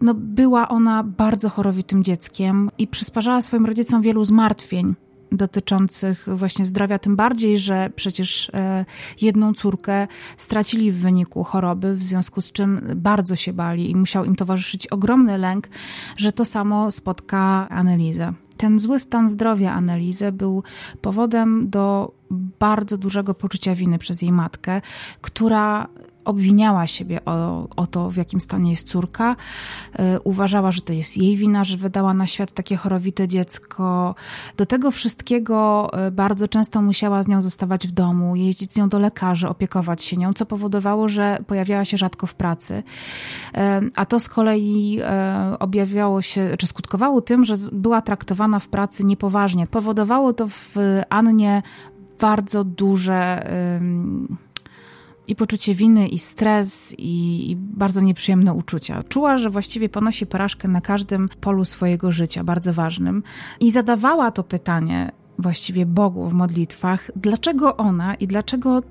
No, 0.00 0.14
była 0.14 0.68
ona 0.68 1.02
bardzo 1.02 1.48
chorowitym 1.48 2.04
dzieckiem 2.04 2.70
i 2.78 2.86
przysparzała 2.86 3.42
swoim 3.42 3.66
rodzicom 3.66 4.02
wielu 4.02 4.24
zmartwień 4.24 4.94
dotyczących 5.36 6.26
właśnie 6.28 6.64
zdrowia, 6.64 6.98
tym 6.98 7.16
bardziej, 7.16 7.58
że 7.58 7.90
przecież 7.96 8.50
e, 8.54 8.84
jedną 9.20 9.54
córkę 9.54 10.06
stracili 10.36 10.92
w 10.92 10.98
wyniku 10.98 11.44
choroby, 11.44 11.94
w 11.94 12.02
związku 12.02 12.40
z 12.40 12.52
czym 12.52 12.80
bardzo 12.96 13.36
się 13.36 13.52
bali 13.52 13.90
i 13.90 13.96
musiał 13.96 14.24
im 14.24 14.36
towarzyszyć 14.36 14.86
ogromny 14.86 15.38
lęk, 15.38 15.68
że 16.16 16.32
to 16.32 16.44
samo 16.44 16.90
spotka 16.90 17.68
Anelizę. 17.68 18.32
Ten 18.56 18.78
zły 18.78 18.98
stan 18.98 19.28
zdrowia 19.28 19.72
Anelizy 19.72 20.32
był 20.32 20.62
powodem 21.00 21.70
do 21.70 22.12
bardzo 22.60 22.98
dużego 22.98 23.34
poczucia 23.34 23.74
winy 23.74 23.98
przez 23.98 24.22
jej 24.22 24.32
matkę, 24.32 24.80
która 25.20 25.88
obwiniała 26.24 26.86
siebie 26.86 27.24
o, 27.24 27.68
o 27.76 27.86
to, 27.86 28.10
w 28.10 28.16
jakim 28.16 28.40
stanie 28.40 28.70
jest 28.70 28.88
córka. 28.88 29.36
Y, 30.16 30.20
uważała, 30.24 30.72
że 30.72 30.80
to 30.80 30.92
jest 30.92 31.16
jej 31.16 31.36
wina, 31.36 31.64
że 31.64 31.76
wydała 31.76 32.14
na 32.14 32.26
świat 32.26 32.52
takie 32.52 32.76
chorowite 32.76 33.28
dziecko. 33.28 34.14
Do 34.56 34.66
tego 34.66 34.90
wszystkiego 34.90 35.90
y, 36.08 36.10
bardzo 36.10 36.48
często 36.48 36.82
musiała 36.82 37.22
z 37.22 37.28
nią 37.28 37.42
zostawać 37.42 37.88
w 37.88 37.92
domu, 37.92 38.36
jeździć 38.36 38.72
z 38.72 38.76
nią 38.76 38.88
do 38.88 38.98
lekarzy, 38.98 39.48
opiekować 39.48 40.02
się 40.02 40.16
nią, 40.16 40.32
co 40.32 40.46
powodowało, 40.46 41.08
że 41.08 41.38
pojawiała 41.46 41.84
się 41.84 41.96
rzadko 41.96 42.26
w 42.26 42.34
pracy. 42.34 42.74
Y, 42.74 43.60
a 43.96 44.06
to 44.06 44.20
z 44.20 44.28
kolei 44.28 45.00
objawiało 45.58 46.22
się, 46.22 46.54
czy 46.58 46.66
skutkowało 46.66 47.20
tym, 47.20 47.44
że 47.44 47.54
była 47.72 48.02
traktowana 48.02 48.58
w 48.58 48.68
pracy 48.68 49.04
niepoważnie. 49.04 49.66
Powodowało 49.66 50.32
to 50.32 50.48
w 50.48 50.76
Annie 51.10 51.62
bardzo 52.20 52.64
duże 52.64 53.46
i 55.28 55.36
poczucie 55.36 55.74
winy, 55.74 56.08
i 56.08 56.18
stres, 56.18 56.94
i, 56.98 57.50
i, 57.50 57.56
bardzo 57.56 58.00
nieprzyjemne 58.00 58.52
uczucia. 58.52 59.02
Czuła, 59.02 59.36
że 59.36 59.50
właściwie 59.50 59.88
ponosi 59.88 60.26
porażkę 60.26 60.68
na 60.68 60.80
każdym 60.80 61.28
polu 61.40 61.64
swojego 61.64 62.12
życia, 62.12 62.44
bardzo 62.44 62.72
ważnym, 62.72 63.22
i 63.60 63.70
zadawała 63.70 64.30
to 64.30 64.44
pytanie 64.44 65.12
właściwie 65.38 65.86
Bogu 65.86 66.28
w 66.28 66.32
modlitwach, 66.32 67.10
dlaczego 67.16 67.76
ona 67.76 68.14
i 68.14 68.26
dlaczego 68.26 68.82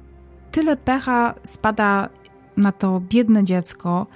tyle 0.51 0.77
pecha 0.77 1.33
spada 1.43 2.09
na 2.57 2.71
to 2.71 3.01
biedne 3.09 3.43
dziecko, 3.43 4.07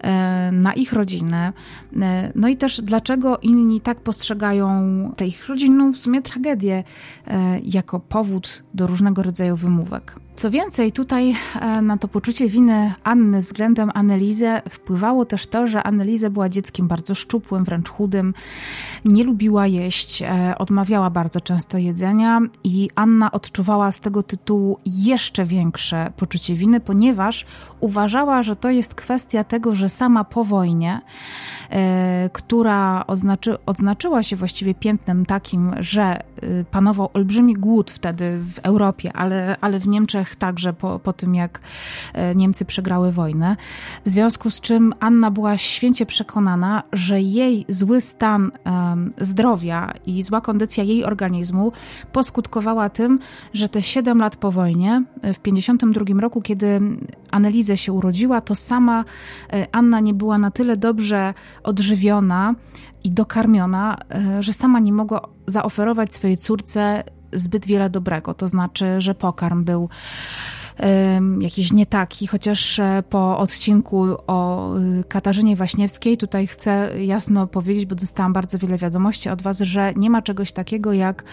e, 0.00 0.52
na 0.52 0.74
ich 0.74 0.92
rodzinę. 0.92 1.52
E, 2.00 2.32
no 2.34 2.48
i 2.48 2.56
też 2.56 2.80
dlaczego 2.80 3.38
inni 3.38 3.80
tak 3.80 4.00
postrzegają 4.00 4.68
tę 5.16 5.26
ich 5.26 5.48
rodzinną 5.48 5.92
w 5.92 5.96
sumie 5.96 6.22
tragedię 6.22 6.84
e, 7.26 7.60
jako 7.60 8.00
powód 8.00 8.62
do 8.74 8.86
różnego 8.86 9.22
rodzaju 9.22 9.56
wymówek. 9.56 10.14
Co 10.42 10.50
więcej, 10.50 10.92
tutaj 10.92 11.34
e, 11.60 11.82
na 11.82 11.96
to 11.96 12.08
poczucie 12.08 12.48
winy 12.48 12.94
Anny 13.04 13.40
względem 13.40 13.90
Annelizę 13.94 14.62
wpływało 14.68 15.24
też 15.24 15.46
to, 15.46 15.66
że 15.66 15.82
Annelizę 15.82 16.30
była 16.30 16.48
dzieckiem 16.48 16.88
bardzo 16.88 17.14
szczupłym, 17.14 17.64
wręcz 17.64 17.88
chudym, 17.88 18.34
nie 19.04 19.24
lubiła 19.24 19.66
jeść, 19.66 20.22
e, 20.22 20.54
odmawiała 20.58 21.10
bardzo 21.10 21.40
często 21.40 21.78
jedzenia 21.78 22.40
i 22.64 22.90
Anna 22.94 23.32
odczuwała 23.32 23.92
z 23.92 24.00
tego 24.00 24.22
tytułu 24.22 24.78
jeszcze 24.86 25.44
większe 25.44 26.12
poczucie 26.16 26.54
winy, 26.54 26.80
ponieważ 26.80 27.46
uważała, 27.80 28.42
że 28.42 28.56
to 28.56 28.70
jest 28.70 28.94
kwestia 28.94 29.44
tego, 29.44 29.74
że 29.74 29.88
sama 29.88 30.24
po 30.24 30.44
wojnie 30.44 31.00
która 32.32 33.04
oznaczy, 33.06 33.56
odznaczyła 33.66 34.22
się 34.22 34.36
właściwie 34.36 34.74
piętnem 34.74 35.26
takim, 35.26 35.74
że 35.80 36.20
panował 36.70 37.10
olbrzymi 37.14 37.54
głód 37.54 37.90
wtedy 37.90 38.38
w 38.38 38.58
Europie, 38.58 39.12
ale, 39.14 39.56
ale 39.60 39.78
w 39.78 39.88
Niemczech 39.88 40.31
także 40.36 40.72
po, 40.72 40.98
po 40.98 41.12
tym, 41.12 41.34
jak 41.34 41.60
Niemcy 42.34 42.64
przegrały 42.64 43.12
wojnę. 43.12 43.56
W 44.04 44.08
związku 44.08 44.50
z 44.50 44.60
czym 44.60 44.94
Anna 45.00 45.30
była 45.30 45.58
święcie 45.58 46.06
przekonana, 46.06 46.82
że 46.92 47.20
jej 47.20 47.64
zły 47.68 48.00
stan 48.00 48.50
um, 48.64 49.12
zdrowia 49.18 49.94
i 50.06 50.22
zła 50.22 50.40
kondycja 50.40 50.84
jej 50.84 51.04
organizmu 51.04 51.72
poskutkowała 52.12 52.88
tym, 52.88 53.18
że 53.52 53.68
te 53.68 53.82
7 53.82 54.18
lat 54.18 54.36
po 54.36 54.50
wojnie, 54.50 55.04
w 55.22 55.38
52 55.38 56.20
roku, 56.20 56.42
kiedy 56.42 56.80
Anelizę 57.30 57.76
się 57.76 57.92
urodziła, 57.92 58.40
to 58.40 58.54
sama 58.54 59.04
e, 59.52 59.66
Anna 59.72 60.00
nie 60.00 60.14
była 60.14 60.38
na 60.38 60.50
tyle 60.50 60.76
dobrze 60.76 61.34
odżywiona 61.62 62.54
i 63.04 63.10
dokarmiona, 63.10 63.98
e, 64.10 64.42
że 64.42 64.52
sama 64.52 64.78
nie 64.78 64.92
mogła 64.92 65.28
zaoferować 65.46 66.14
swojej 66.14 66.36
córce 66.36 67.04
zbyt 67.32 67.66
wiele 67.66 67.90
dobrego. 67.90 68.34
To 68.34 68.48
znaczy, 68.48 69.00
że 69.00 69.14
pokarm 69.14 69.64
był 69.64 69.88
jakiś 71.40 71.72
nie 71.72 71.86
taki, 71.86 72.26
chociaż 72.26 72.78
e, 72.78 73.02
po 73.10 73.38
odcinku 73.38 74.06
o 74.26 74.70
y, 74.78 75.04
Katarzynie 75.08 75.56
Waśniewskiej 75.56 76.16
tutaj 76.16 76.46
chcę 76.46 77.02
jasno 77.04 77.46
powiedzieć, 77.46 77.86
bo 77.86 77.94
dostałam 77.94 78.32
bardzo 78.32 78.58
wiele 78.58 78.78
wiadomości 78.78 79.28
od 79.28 79.42
Was, 79.42 79.60
że 79.60 79.92
nie 79.96 80.10
ma 80.10 80.22
czegoś 80.22 80.52
takiego 80.52 80.92
jak 80.92 81.24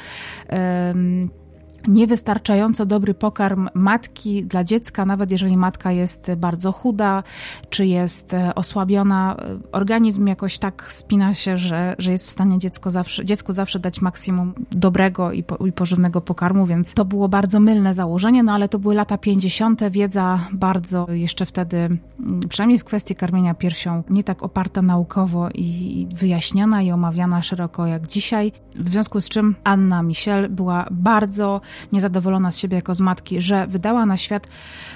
niewystarczająco 1.87 2.85
dobry 2.85 3.13
pokarm 3.13 3.69
matki 3.73 4.43
dla 4.43 4.63
dziecka, 4.63 5.05
nawet 5.05 5.31
jeżeli 5.31 5.57
matka 5.57 5.91
jest 5.91 6.31
bardzo 6.37 6.71
chuda, 6.71 7.23
czy 7.69 7.85
jest 7.85 8.33
e, 8.33 8.55
osłabiona, 8.55 9.37
organizm 9.71 10.27
jakoś 10.27 10.57
tak 10.57 10.85
spina 10.93 11.33
się, 11.33 11.57
że, 11.57 11.95
że 11.97 12.11
jest 12.11 12.27
w 12.27 12.31
stanie 12.31 12.59
dziecko 12.59 12.91
zawsze, 12.91 13.25
dziecku 13.25 13.51
zawsze 13.51 13.79
dać 13.79 14.01
maksimum 14.01 14.53
dobrego 14.71 15.31
i, 15.31 15.43
po, 15.43 15.67
i 15.67 15.71
pożywnego 15.71 16.21
pokarmu, 16.21 16.65
więc 16.65 16.93
to 16.93 17.05
było 17.05 17.29
bardzo 17.29 17.59
mylne 17.59 17.93
założenie, 17.93 18.43
no 18.43 18.53
ale 18.53 18.69
to 18.69 18.79
były 18.79 18.95
lata 18.95 19.17
50., 19.17 19.81
wiedza 19.89 20.39
bardzo 20.53 21.07
jeszcze 21.11 21.45
wtedy, 21.45 21.77
mm, 21.77 21.99
przynajmniej 22.49 22.79
w 22.79 22.83
kwestii 22.83 23.15
karmienia 23.15 23.53
piersią, 23.53 24.03
nie 24.09 24.23
tak 24.23 24.43
oparta 24.43 24.81
naukowo 24.81 25.49
i 25.53 26.07
wyjaśniona 26.13 26.81
i 26.81 26.91
omawiana 26.91 27.41
szeroko 27.41 27.85
jak 27.85 28.07
dzisiaj, 28.07 28.51
w 28.75 28.89
związku 28.89 29.21
z 29.21 29.29
czym 29.29 29.55
Anna 29.63 30.03
Michel 30.03 30.49
była 30.49 30.85
bardzo 30.91 31.61
niezadowolona 31.91 32.51
z 32.51 32.57
siebie 32.57 32.75
jako 32.75 32.95
z 32.95 33.01
matki, 33.01 33.41
że 33.41 33.67
wydała 33.67 34.05
na 34.05 34.17
świat 34.17 34.47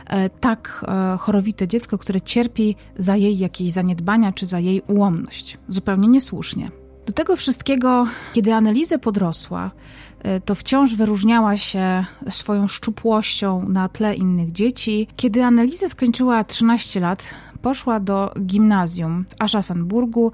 e, 0.07 0.29
tak 0.29 0.85
e, 0.87 1.17
chorowite 1.17 1.67
dziecko, 1.67 1.97
które 1.97 2.21
cierpi 2.21 2.75
za 2.97 3.15
jej 3.15 3.37
jakieś 3.37 3.71
zaniedbania 3.71 4.33
czy 4.33 4.45
za 4.45 4.59
jej 4.59 4.81
ułomność. 4.87 5.57
Zupełnie 5.67 6.07
niesłusznie. 6.07 6.71
Do 7.05 7.13
tego 7.13 7.35
wszystkiego, 7.35 8.07
kiedy 8.33 8.53
Anelizę 8.53 8.99
podrosła, 8.99 9.71
e, 10.19 10.39
to 10.39 10.55
wciąż 10.55 10.95
wyróżniała 10.95 11.57
się 11.57 12.05
swoją 12.29 12.67
szczupłością 12.67 13.69
na 13.69 13.89
tle 13.89 14.15
innych 14.15 14.51
dzieci. 14.51 15.07
Kiedy 15.15 15.43
Anelizę 15.43 15.89
skończyła 15.89 16.43
13 16.43 16.99
lat, 16.99 17.33
poszła 17.63 17.99
do 17.99 18.33
gimnazjum 18.39 19.25
w 19.29 19.41
Aschaffenburgu 19.41 20.31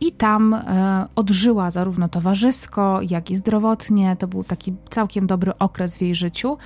i 0.00 0.12
tam 0.12 0.54
e, 0.54 1.06
odżyła 1.16 1.70
zarówno 1.70 2.08
towarzysko, 2.08 3.00
jak 3.10 3.30
i 3.30 3.36
zdrowotnie. 3.36 4.16
To 4.18 4.28
był 4.28 4.44
taki 4.44 4.74
całkiem 4.90 5.26
dobry 5.26 5.52
okres 5.58 5.98
w 5.98 6.02
jej 6.02 6.14
życiu. 6.14 6.58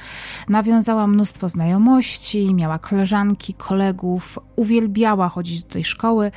Nawiązała 0.49 1.06
mnóstwo 1.06 1.49
znajomości, 1.49 2.54
miała 2.54 2.78
koleżanki, 2.78 3.54
kolegów, 3.54 4.38
uwielbiała 4.56 5.28
chodzić 5.28 5.64
do 5.64 5.71
tej 5.71 5.85
szkoły, 5.85 6.30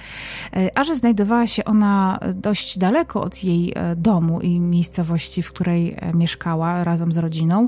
e, 0.53 0.77
a 0.77 0.83
że 0.83 0.95
znajdowała 0.95 1.47
się 1.47 1.65
ona 1.65 2.19
dość 2.35 2.77
daleko 2.77 3.21
od 3.21 3.43
jej 3.43 3.73
e, 3.75 3.95
domu 3.95 4.41
i 4.41 4.59
miejscowości, 4.59 5.43
w 5.43 5.51
której 5.53 5.97
mieszkała 6.13 6.83
razem 6.83 7.11
z 7.11 7.17
rodziną, 7.17 7.67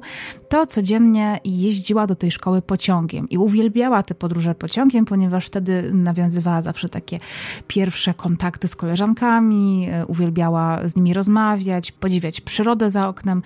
to 0.49 0.65
codziennie 0.65 1.39
jeździła 1.45 2.07
do 2.07 2.15
tej 2.15 2.31
szkoły 2.31 2.61
pociągiem 2.61 3.29
i 3.29 3.37
uwielbiała 3.37 4.03
te 4.03 4.15
podróże 4.15 4.55
pociągiem, 4.55 5.05
ponieważ 5.05 5.45
wtedy 5.45 5.91
nawiązywała 6.03 6.61
zawsze 6.61 6.89
takie 6.89 7.19
pierwsze 7.67 8.13
kontakty 8.13 8.67
z 8.67 8.75
koleżankami, 8.75 9.87
e, 9.91 10.05
uwielbiała 10.05 10.87
z 10.87 10.95
nimi 10.95 11.13
rozmawiać, 11.13 11.91
podziwiać 11.91 12.41
przyrodę 12.41 12.89
za 12.89 13.07
oknem. 13.07 13.41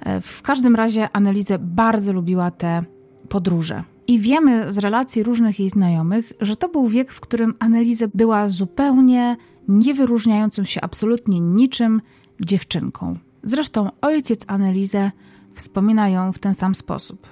E, 0.00 0.20
w 0.20 0.42
każdym 0.42 0.76
razie 0.76 1.08
Analizę 1.12 1.58
bardzo 1.58 2.12
lubiła 2.12 2.50
te 2.50 2.82
podróże. 3.28 3.84
I 4.06 4.18
wiemy 4.18 4.72
z 4.72 4.78
relacji 4.78 5.22
różnych 5.22 5.60
jej 5.60 5.70
znajomych, 5.70 6.32
że 6.40 6.56
to 6.56 6.68
był 6.68 6.88
wiek, 6.88 7.12
w 7.12 7.20
którym 7.20 7.54
Analizę 7.58 8.08
była 8.14 8.48
zupełnie 8.48 9.36
niewyróżniającą 9.68 10.64
się 10.64 10.80
absolutnie 10.80 11.40
niczym 11.40 12.00
dziewczynką. 12.40 13.18
Zresztą 13.42 13.90
ojciec 14.00 14.44
Anelizę 14.46 15.10
wspomina 15.54 16.08
ją 16.08 16.32
w 16.32 16.38
ten 16.38 16.54
sam 16.54 16.74
sposób. 16.74 17.28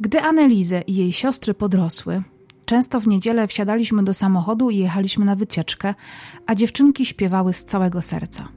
Gdy 0.00 0.20
Anelizę 0.20 0.80
i 0.80 0.94
jej 0.94 1.12
siostry 1.12 1.54
podrosły, 1.54 2.22
Często 2.64 3.00
w 3.00 3.06
niedzielę 3.06 3.48
wsiadaliśmy 3.48 4.02
do 4.02 4.14
samochodu 4.14 4.70
i 4.70 4.76
jechaliśmy 4.76 5.24
na 5.24 5.36
wycieczkę, 5.36 5.94
a 6.46 6.54
dziewczynki 6.54 7.06
śpiewały 7.06 7.52
z 7.52 7.64
całego 7.64 8.02
serca. 8.02 8.48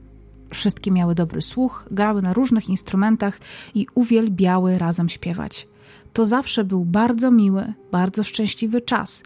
Wszystkie 0.50 0.90
miały 0.90 1.14
dobry 1.14 1.42
słuch, 1.42 1.84
grały 1.90 2.22
na 2.22 2.32
różnych 2.32 2.68
instrumentach 2.68 3.40
i 3.74 3.86
uwielbiały 3.94 4.78
razem 4.78 5.08
śpiewać. 5.08 5.68
To 6.12 6.26
zawsze 6.26 6.64
był 6.64 6.84
bardzo 6.84 7.30
miły, 7.30 7.72
bardzo 7.92 8.22
szczęśliwy 8.22 8.80
czas, 8.80 9.22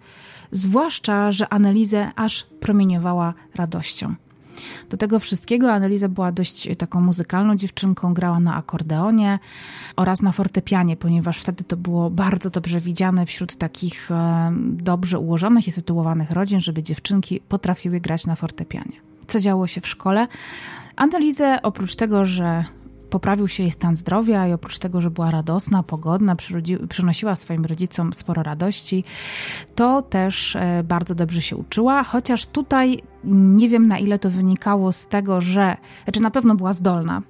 zwłaszcza, 0.53 1.33
że 1.33 1.49
Anelizę 1.49 2.11
aż 2.17 2.47
promieniowała 2.61 3.35
radością. 3.55 4.15
Do 4.91 4.97
tego 4.97 5.19
wszystkiego 5.19 5.73
Analiza 5.73 6.09
była 6.09 6.33
dość 6.33 6.69
taką 6.79 7.01
muzykalną 7.01 7.57
dziewczynką, 7.57 8.15
grała 8.15 8.41
na 8.41 8.57
akordeonie 8.57 9.39
oraz 9.97 10.23
na 10.23 10.33
fortepianie, 10.33 10.97
ponieważ 10.97 11.41
wtedy 11.41 11.65
to 11.65 11.77
było 11.77 12.11
bardzo 12.11 12.51
dobrze 12.51 12.81
widziane 12.81 13.27
wśród 13.27 13.57
takich 13.57 14.11
e, 14.11 14.53
dobrze 14.73 15.19
ułożonych 15.19 15.69
i 15.69 15.73
sytuowanych 15.73 16.31
rodzin, 16.31 16.61
żeby 16.61 16.83
dziewczynki 16.83 17.41
potrafiły 17.49 18.01
grać 18.01 18.27
na 18.27 18.37
fortepianie. 18.37 18.93
Co 19.27 19.41
działo 19.41 19.67
się 19.67 19.81
w 19.81 19.87
szkole? 19.87 20.29
Analizę 20.97 21.63
oprócz 21.63 21.97
tego, 21.97 22.27
że 22.27 22.65
poprawił 23.11 23.49
się 23.49 23.63
jej 23.63 23.73
stan 23.73 23.97
zdrowia 23.97 24.49
i 24.49 24.53
oprócz 24.53 24.79
tego, 24.79 25.01
że 25.01 25.11
była 25.11 25.31
radosna, 25.31 25.83
pogodna, 25.83 26.37
przynosiła 26.89 27.35
swoim 27.35 27.65
rodzicom 27.65 28.13
sporo 28.13 28.43
radości, 28.43 29.05
to 29.75 30.03
też 30.03 30.57
e, 30.57 30.83
bardzo 30.85 31.15
dobrze 31.15 31.43
się 31.43 31.57
uczyła, 31.57 32.05
chociaż 32.05 32.47
tutaj 32.47 32.99
nie 33.25 33.69
wiem 33.69 33.89
na 33.89 33.99
ile 33.99 34.19
to 34.19 34.31
wynikało 34.31 34.93
z 34.93 35.09
tego, 35.09 35.41
że, 35.41 35.77
znaczy 36.05 36.21
na 36.21 36.31
pewno 36.31 36.55
była 36.55 36.73
zdolna, 36.73 37.23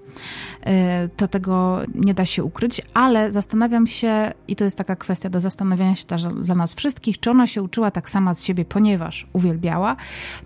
e, 0.67 1.09
to 1.09 1.29
tego 1.29 1.81
nie 1.95 2.15
da 2.15 2.25
się 2.25 2.45
ukryć, 2.45 2.83
ale 2.95 3.33
zastanawiam 3.33 3.87
się, 3.87 4.33
i 4.49 4.57
to 4.57 4.65
jest 4.65 4.79
taka 4.79 4.97
kwestia 4.97 5.31
do 5.31 5.41
zastanowienia 5.41 5.97
się 5.97 6.07
dla 6.43 6.55
nas 6.55 6.75
wszystkich, 6.75 7.21
czy 7.21 7.31
ona 7.31 7.47
się 7.47 7.63
uczyła 7.63 7.91
tak 7.91 8.11
sama 8.11 8.35
z 8.35 8.45
siebie, 8.45 8.65
ponieważ 8.65 9.27
uwielbiała, 9.33 9.97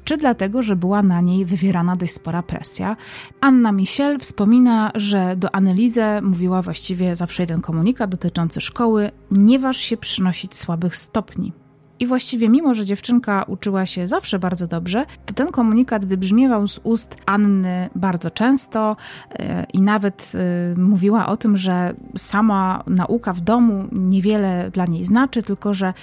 czy 0.05 0.17
dlatego, 0.17 0.63
że 0.63 0.77
była 0.77 1.03
na 1.03 1.21
niej 1.21 1.45
wywierana 1.45 1.97
dość 1.97 2.13
spora 2.13 2.43
presja. 2.43 2.97
Anna 3.41 3.73
Michel 3.73 4.19
wspomina, 4.19 4.91
że 4.95 5.37
do 5.37 5.55
Anelizę 5.55 6.23
mówiła 6.23 6.63
właściwie 6.63 7.17
zawsze 7.17 7.43
jeden 7.43 7.61
komunikat 7.61 8.11
dotyczący 8.11 8.61
szkoły: 8.61 9.11
nie 9.31 9.59
waż 9.59 9.77
się 9.77 9.97
przynosić 9.97 10.57
słabych 10.57 10.97
stopni. 10.97 11.64
I 12.01 12.07
właściwie, 12.07 12.49
mimo 12.49 12.75
że 12.75 12.85
dziewczynka 12.85 13.43
uczyła 13.43 13.87
się 13.87 14.09
zawsze 14.09 14.39
bardzo 14.39 14.67
dobrze, 14.67 15.07
to 15.27 15.35
ten 15.35 15.51
komunikat 15.51 16.05
wybrzmiewał 16.05 16.69
z 16.69 16.81
ust 16.83 17.17
Anny 17.27 17.91
bardzo 17.95 18.31
często 18.31 18.97
e, 19.33 19.67
i 19.73 19.81
nawet 19.81 20.33
e, 20.35 20.81
mówiła 20.81 21.27
o 21.27 21.37
tym, 21.37 21.57
że 21.57 21.95
sama 22.17 22.83
nauka 22.87 23.33
w 23.33 23.41
domu 23.41 23.85
niewiele 23.93 24.71
dla 24.71 24.85
niej 24.85 25.05
znaczy, 25.05 25.43
tylko 25.43 25.75
że 25.75 25.87
e, 25.87 25.95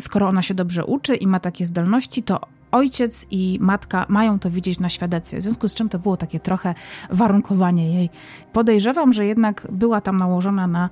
skoro 0.00 0.28
ona 0.28 0.42
się 0.42 0.54
dobrze 0.54 0.84
uczy 0.84 1.14
i 1.14 1.26
ma 1.26 1.40
takie 1.40 1.66
zdolności, 1.66 2.22
to 2.22 2.40
ojciec 2.72 3.26
i 3.30 3.58
matka 3.60 4.06
mają 4.08 4.38
to 4.38 4.50
widzieć 4.50 4.80
na 4.80 4.88
świadectwie, 4.88 5.38
w 5.38 5.42
związku 5.42 5.68
z 5.68 5.74
czym 5.74 5.88
to 5.88 5.98
było 5.98 6.16
takie 6.16 6.40
trochę 6.40 6.74
warunkowanie 7.10 7.94
jej. 7.94 8.10
Podejrzewam, 8.52 9.12
że 9.12 9.26
jednak 9.26 9.66
była 9.72 10.00
tam 10.00 10.16
nałożona 10.16 10.66
na 10.66 10.90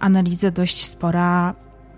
analizę 0.00 0.52
dość 0.52 0.88
spora 0.88 1.54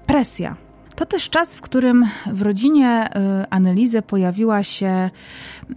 presja. 0.07 0.64
To 0.97 1.07
też 1.07 1.31
czas, 1.31 1.55
w 1.55 1.61
którym 1.61 2.07
w 2.33 2.43
rodzinie 2.43 3.09
y, 3.43 3.51
Anelizy 3.51 4.03
pojawiła 4.03 4.63
się 4.63 5.11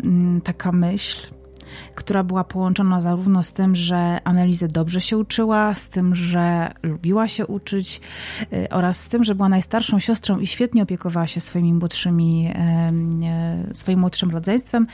mm, 0.03 0.41
taka 0.41 0.71
myśl, 0.71 1.27
która 1.95 2.23
była 2.23 2.43
połączona 2.43 3.01
zarówno 3.01 3.43
z 3.43 3.53
tym, 3.53 3.75
że 3.75 4.19
Anelizę 4.23 4.67
dobrze 4.67 5.01
się 5.01 5.17
uczyła, 5.17 5.75
z 5.75 5.89
tym, 5.89 6.15
że 6.15 6.71
lubiła 6.84 7.27
się 7.27 7.47
uczyć 7.47 8.01
y, 8.53 8.69
oraz 8.69 8.99
z 8.99 9.08
tym, 9.08 9.23
że 9.23 9.36
była 9.36 9.49
najstarszą 9.49 9.99
siostrą 9.99 10.39
i 10.39 10.47
świetnie 10.47 10.84
opiekowała 10.84 11.27
się 11.27 11.39
swoimi 11.39 11.73
młodszymi, 11.73 12.53
swoim 13.73 13.99
młodszym 13.99 14.32
rodzeństwem, 14.32 14.88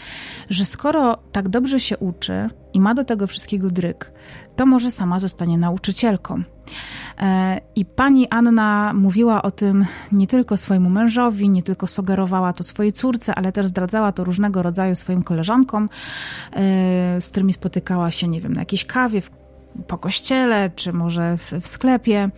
że 0.49 0.65
skoro 0.65 1.17
tak 1.31 1.49
dobrze 1.49 1.79
się 1.79 1.97
uczy, 1.97 2.49
i 2.73 2.79
ma 2.79 2.93
do 2.93 3.05
tego 3.05 3.27
wszystkiego 3.27 3.69
dryk, 3.69 4.11
to 4.55 4.65
może 4.65 4.91
sama 4.91 5.19
zostanie 5.19 5.57
nauczycielką. 5.57 6.43
E, 7.21 7.61
I 7.75 7.85
pani 7.85 8.29
Anna 8.29 8.93
mówiła 8.93 9.41
o 9.41 9.51
tym 9.51 9.85
nie 10.11 10.27
tylko 10.27 10.57
swojemu 10.57 10.89
mężowi, 10.89 11.49
nie 11.49 11.63
tylko 11.63 11.87
sugerowała 11.87 12.53
to 12.53 12.63
swojej 12.63 12.93
córce, 12.93 13.35
ale 13.35 13.51
też 13.51 13.67
zdradzała 13.67 14.11
to 14.11 14.23
różnego 14.23 14.63
rodzaju 14.63 14.95
swoim 14.95 15.23
koleżankom, 15.23 15.89
e, 16.53 17.21
z 17.21 17.29
którymi 17.29 17.53
spotykała 17.53 18.11
się, 18.11 18.27
nie 18.27 18.41
wiem, 18.41 18.53
na 18.53 18.61
jakiejś 18.61 18.85
kawie, 18.85 19.21
po 19.87 19.97
kościele, 19.97 20.71
czy 20.75 20.93
może 20.93 21.37
w, 21.37 21.51
w 21.61 21.67
sklepie. 21.67 22.29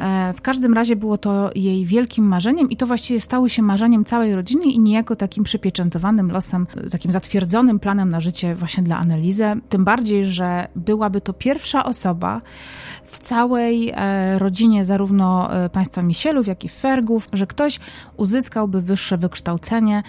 E, 0.00 0.32
w 0.32 0.42
każdym 0.42 0.74
razie 0.74 0.96
było 0.96 1.18
to 1.18 1.50
jej 1.54 1.86
wielkim 1.86 2.24
marzeniem 2.24 2.70
i 2.70 2.76
to 2.76 2.86
właściwie 2.86 3.20
stało 3.20 3.48
się 3.48 3.62
marzeniem 3.62 4.04
całej 4.04 4.34
rodziny 4.34 4.64
i 4.64 4.78
niejako 4.78 5.16
takim 5.16 5.44
przypieczętowanym 5.44 6.30
losem, 6.30 6.66
takim 6.90 7.12
zatwierdzonym 7.12 7.78
planem 7.78 8.10
na 8.10 8.20
życie 8.20 8.54
właśnie 8.54 8.82
dla 8.82 8.98
Anelizy. 8.98 9.44
Tym 9.68 9.84
bardziej, 9.84 10.26
że 10.26 10.68
byłaby 10.76 11.20
to 11.20 11.32
pierwsza 11.32 11.84
osoba 11.84 12.40
w 13.04 13.18
całej 13.18 13.92
e, 13.94 14.38
rodzinie 14.38 14.84
zarówno 14.84 15.54
e, 15.64 15.68
państwa 15.68 16.02
Misielów, 16.02 16.46
jak 16.46 16.64
i 16.64 16.68
Fergów, 16.68 17.28
że 17.32 17.46
ktoś 17.46 17.80
uzyskałby 18.16 18.82
wyższe 18.82 19.18
wykształcenie 19.18 20.02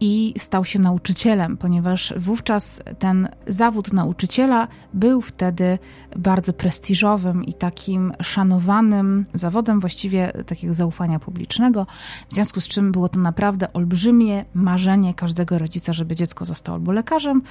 i 0.00 0.34
stał 0.38 0.64
się 0.64 0.78
nauczycielem, 0.78 1.56
ponieważ 1.56 2.14
wówczas 2.16 2.82
ten 2.98 3.28
zawód 3.46 3.92
nauczyciela 3.92 4.68
był 4.94 5.20
wtedy 5.20 5.78
bardzo 6.16 6.52
prestiżowym 6.52 7.44
i 7.44 7.54
takim 7.54 8.12
szanowanym 8.22 9.26
zawodem, 9.34 9.80
właściwie 9.80 10.32
takiego 10.46 10.74
zaufania 10.74 11.18
publicznego, 11.18 11.86
w 12.28 12.34
związku 12.34 12.60
z 12.60 12.68
czym 12.68 12.92
było 12.92 13.08
to 13.08 13.18
naprawdę 13.18 13.72
olbrzymie 13.72 14.44
marzenie 14.54 15.14
każdego 15.14 15.58
rodzica, 15.58 15.92
żeby 15.92 16.14
dziecko 16.14 16.44
zostało 16.44 16.76
albo 16.76 16.92
lekarzem, 16.92 17.42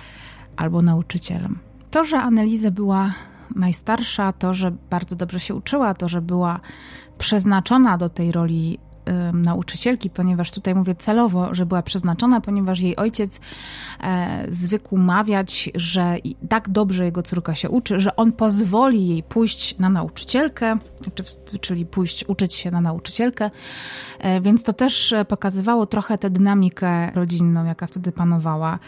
albo 0.58 0.82
nauczycielem. 0.82 1.60
To, 1.92 2.06
że 2.06 2.18
Aneliza 2.18 2.72
była 2.72 3.14
najstarsza, 3.56 4.34
to, 4.34 4.54
że 4.54 4.72
bardzo 4.90 5.16
dobrze 5.16 5.40
się 5.40 5.56
uczyła, 5.56 5.94
to, 5.94 6.10
że 6.10 6.22
była 6.22 6.60
przeznaczona 7.18 7.98
do 7.98 8.10
tej 8.10 8.32
roli 8.32 8.80
nauczycielki, 9.34 10.10
ponieważ 10.10 10.52
tutaj 10.52 10.76
mówię 10.76 10.96
celowo, 10.96 11.56
że 11.56 11.65
była 11.65 11.82
przeznaczona, 11.82 12.41
ponieważ 12.41 12.80
jej 12.80 12.96
ojciec 12.96 13.39
e, 14.04 14.46
zwykł 14.50 14.98
mawiać, 14.98 15.70
że 15.76 16.15
tak 16.50 16.70
dobrze 16.70 17.06
jego 17.06 17.24
córka 17.24 17.56
się 17.56 17.70
uczy, 17.70 18.00
że 18.00 18.15
on 18.15 18.32
pozwoli 18.32 19.08
jej 19.08 19.24
pójść 19.24 19.78
na 19.80 19.89
nauczycielkę, 19.89 20.78
czyli 21.62 21.86
pójść 21.86 22.26
uczyć 22.28 22.54
się 22.54 22.72
na 22.72 22.82
nauczycielkę, 22.82 23.52
e, 24.20 24.41
więc 24.41 24.63
to 24.63 24.74
też 24.74 25.13
pokazywało 25.28 25.86
trochę 25.86 26.17
tę 26.17 26.30
dynamikę 26.30 27.12
rodzinną, 27.12 27.65
jaka 27.65 27.88
wtedy 27.88 28.12
panowała. 28.12 28.80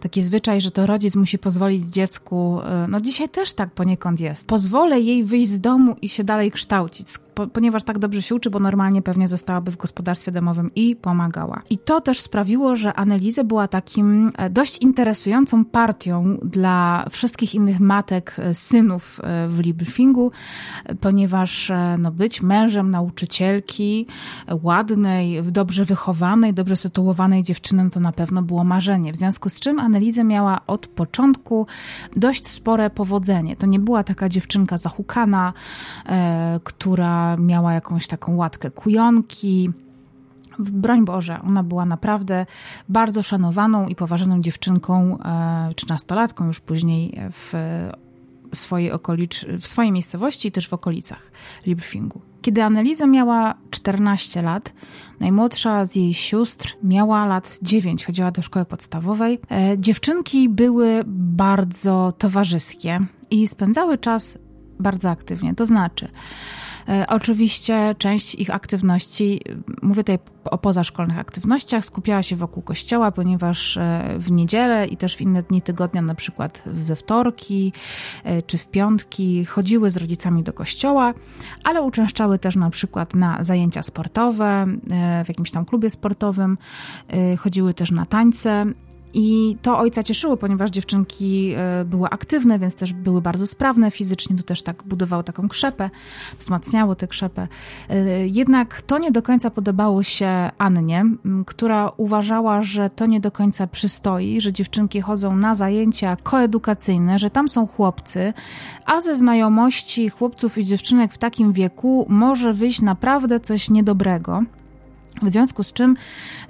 Taki 0.00 0.22
zwyczaj, 0.22 0.60
że 0.60 0.70
to 0.70 0.86
rodzic 0.86 1.16
musi 1.16 1.38
pozwolić 1.38 1.84
dziecku, 1.84 2.60
e, 2.60 2.86
no 2.88 3.00
dzisiaj 3.00 3.28
też 3.28 3.52
tak 3.52 3.70
poniekąd 3.70 4.20
jest. 4.20 4.46
Pozwolę 4.46 5.00
jej 5.00 5.24
wyjść 5.24 5.50
z 5.50 5.60
domu 5.60 5.96
i 6.02 6.08
się 6.08 6.24
dalej 6.24 6.52
kształcić, 6.52 7.08
ponieważ 7.52 7.84
tak 7.84 7.98
dobrze 7.98 8.22
się 8.22 8.34
uczy, 8.34 8.50
bo 8.50 8.58
normalnie 8.58 9.02
pewnie 9.02 9.28
zostałaby 9.28 9.70
w 9.70 9.76
gospodarstwie 9.76 10.32
domowym 10.32 10.70
i 10.74 10.96
pomagała. 10.96 11.62
I 11.70 11.78
to 11.78 12.00
też 12.00 12.20
sprawiło, 12.20 12.76
że 12.76 12.94
Annelize 12.94 13.44
była 13.44 13.68
takim 13.68 14.32
e, 14.36 14.50
dość 14.50 14.78
interesującą 14.78 15.64
partią 15.64 16.38
dla 16.42 17.04
wszystkich 17.10 17.54
innych 17.54 17.80
matek, 17.80 18.36
e, 18.38 18.54
synów 18.54 19.20
e, 19.22 19.48
w 19.48 19.58
Librfingu, 19.58 20.30
ponieważ 21.00 21.72
no, 21.98 22.10
być 22.10 22.42
mężem 22.42 22.90
nauczycielki, 22.90 24.06
ładnej, 24.62 25.42
dobrze 25.42 25.84
wychowanej, 25.84 26.54
dobrze 26.54 26.76
sytuowanej 26.76 27.42
dziewczyny 27.42 27.90
to 27.90 28.00
na 28.00 28.12
pewno 28.12 28.42
było 28.42 28.64
marzenie. 28.64 29.12
W 29.12 29.16
związku 29.16 29.48
z 29.48 29.60
czym 29.60 29.78
Annelize 29.78 30.24
miała 30.24 30.60
od 30.66 30.86
początku 30.86 31.66
dość 32.16 32.48
spore 32.48 32.90
powodzenie. 32.90 33.56
To 33.56 33.66
nie 33.66 33.78
była 33.78 34.04
taka 34.04 34.28
dziewczynka 34.28 34.78
zahukana, 34.78 35.52
e, 36.06 36.60
która 36.64 37.23
miała 37.38 37.72
jakąś 37.72 38.06
taką 38.06 38.36
łatkę 38.36 38.70
kujonki. 38.70 39.70
Broń 40.58 41.04
Boże, 41.04 41.40
ona 41.42 41.62
była 41.62 41.84
naprawdę 41.84 42.46
bardzo 42.88 43.22
szanowaną 43.22 43.88
i 43.88 43.94
poważaną 43.94 44.40
dziewczynką, 44.40 45.18
e, 45.18 45.74
czy 45.76 45.88
nastolatką 45.88 46.46
już 46.46 46.60
później 46.60 47.20
w 47.32 47.52
swojej, 48.54 48.92
okolicz, 48.92 49.46
w 49.60 49.66
swojej 49.66 49.92
miejscowości 49.92 50.48
i 50.48 50.52
też 50.52 50.68
w 50.68 50.74
okolicach 50.74 51.30
Librfingu. 51.66 52.20
Kiedy 52.42 52.62
Anneliza 52.62 53.06
miała 53.06 53.54
14 53.70 54.42
lat, 54.42 54.72
najmłodsza 55.20 55.86
z 55.86 55.96
jej 55.96 56.14
sióstr 56.14 56.76
miała 56.82 57.26
lat 57.26 57.58
9, 57.62 58.06
chodziła 58.06 58.30
do 58.30 58.42
szkoły 58.42 58.64
podstawowej. 58.64 59.38
E, 59.50 59.78
dziewczynki 59.78 60.48
były 60.48 61.02
bardzo 61.06 62.12
towarzyskie 62.18 63.00
i 63.30 63.46
spędzały 63.46 63.98
czas 63.98 64.38
bardzo 64.80 65.10
aktywnie. 65.10 65.54
To 65.54 65.66
znaczy, 65.66 66.08
E, 66.08 66.63
oczywiście 67.08 67.94
część 67.98 68.34
ich 68.34 68.54
aktywności, 68.54 69.40
mówię 69.82 70.04
tutaj 70.04 70.18
o 70.44 70.58
pozaszkolnych 70.58 71.18
aktywnościach, 71.18 71.84
skupiała 71.84 72.22
się 72.22 72.36
wokół 72.36 72.62
kościoła, 72.62 73.12
ponieważ 73.12 73.76
e, 73.76 74.16
w 74.18 74.30
niedzielę 74.30 74.86
i 74.86 74.96
też 74.96 75.16
w 75.16 75.20
inne 75.20 75.42
dni 75.42 75.62
tygodnia, 75.62 76.02
na 76.02 76.14
przykład 76.14 76.62
we 76.66 76.96
wtorki 76.96 77.72
e, 78.24 78.42
czy 78.42 78.58
w 78.58 78.66
piątki, 78.66 79.44
chodziły 79.44 79.90
z 79.90 79.96
rodzicami 79.96 80.42
do 80.42 80.52
kościoła, 80.52 81.14
ale 81.64 81.82
uczęszczały 81.82 82.38
też 82.38 82.56
na 82.56 82.70
przykład 82.70 83.14
na 83.14 83.44
zajęcia 83.44 83.82
sportowe 83.82 84.64
w 85.24 85.28
jakimś 85.28 85.50
tam 85.50 85.64
klubie 85.64 85.90
sportowym, 85.90 86.58
chodziły 87.38 87.74
też 87.74 87.90
na 87.90 88.06
tańce 88.06 88.66
i 89.14 89.56
to 89.62 89.78
ojca 89.78 90.02
cieszyło, 90.02 90.36
ponieważ 90.36 90.70
dziewczynki 90.70 91.52
e, 91.56 91.84
były 91.84 92.08
aktywne, 92.08 92.58
więc 92.58 92.74
też 92.76 92.92
były 92.92 93.22
bardzo 93.22 93.46
sprawne 93.46 93.90
fizycznie, 93.90 94.36
to 94.36 94.42
też 94.42 94.62
tak 94.62 94.82
budowało 94.82 95.22
taką 95.22 95.48
krzepę, 95.48 95.90
wzmacniało 96.38 96.94
tę 96.94 97.08
krzepę. 97.08 97.48
E, 97.88 98.26
jednak 98.26 98.82
to 98.82 98.98
nie 98.98 99.12
do 99.12 99.22
końca 99.22 99.50
podobało 99.50 100.02
się 100.02 100.50
Annie, 100.58 101.04
która 101.46 101.92
uważała, 101.96 102.62
że 102.62 102.90
to 102.90 103.06
nie 103.06 103.20
do 103.20 103.30
końca 103.30 103.66
przystoi, 103.66 104.40
że 104.40 104.52
dziewczynki 104.52 105.00
chodzą 105.00 105.36
na 105.36 105.54
zajęcia 105.54 106.16
koedukacyjne, 106.22 107.18
że 107.18 107.30
tam 107.30 107.48
są 107.48 107.66
chłopcy, 107.66 108.32
a 108.86 109.00
ze 109.00 109.16
znajomości 109.16 110.08
chłopców 110.08 110.58
i 110.58 110.64
dziewczynek 110.64 111.12
w 111.12 111.18
takim 111.18 111.52
wieku 111.52 112.06
może 112.08 112.52
wyjść 112.52 112.80
naprawdę 112.80 113.40
coś 113.40 113.70
niedobrego. 113.70 114.42
W 115.22 115.30
związku 115.30 115.62
z 115.62 115.72
czym 115.72 115.96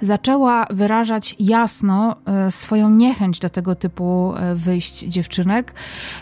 zaczęła 0.01 0.65
wyrażać 0.69 1.35
jasno 1.39 2.15
e, 2.25 2.51
swoją 2.51 2.89
niechęć 2.89 3.39
do 3.39 3.49
tego 3.49 3.75
typu 3.75 4.33
e, 4.35 4.55
wyjść 4.55 4.99
dziewczynek, 4.99 5.73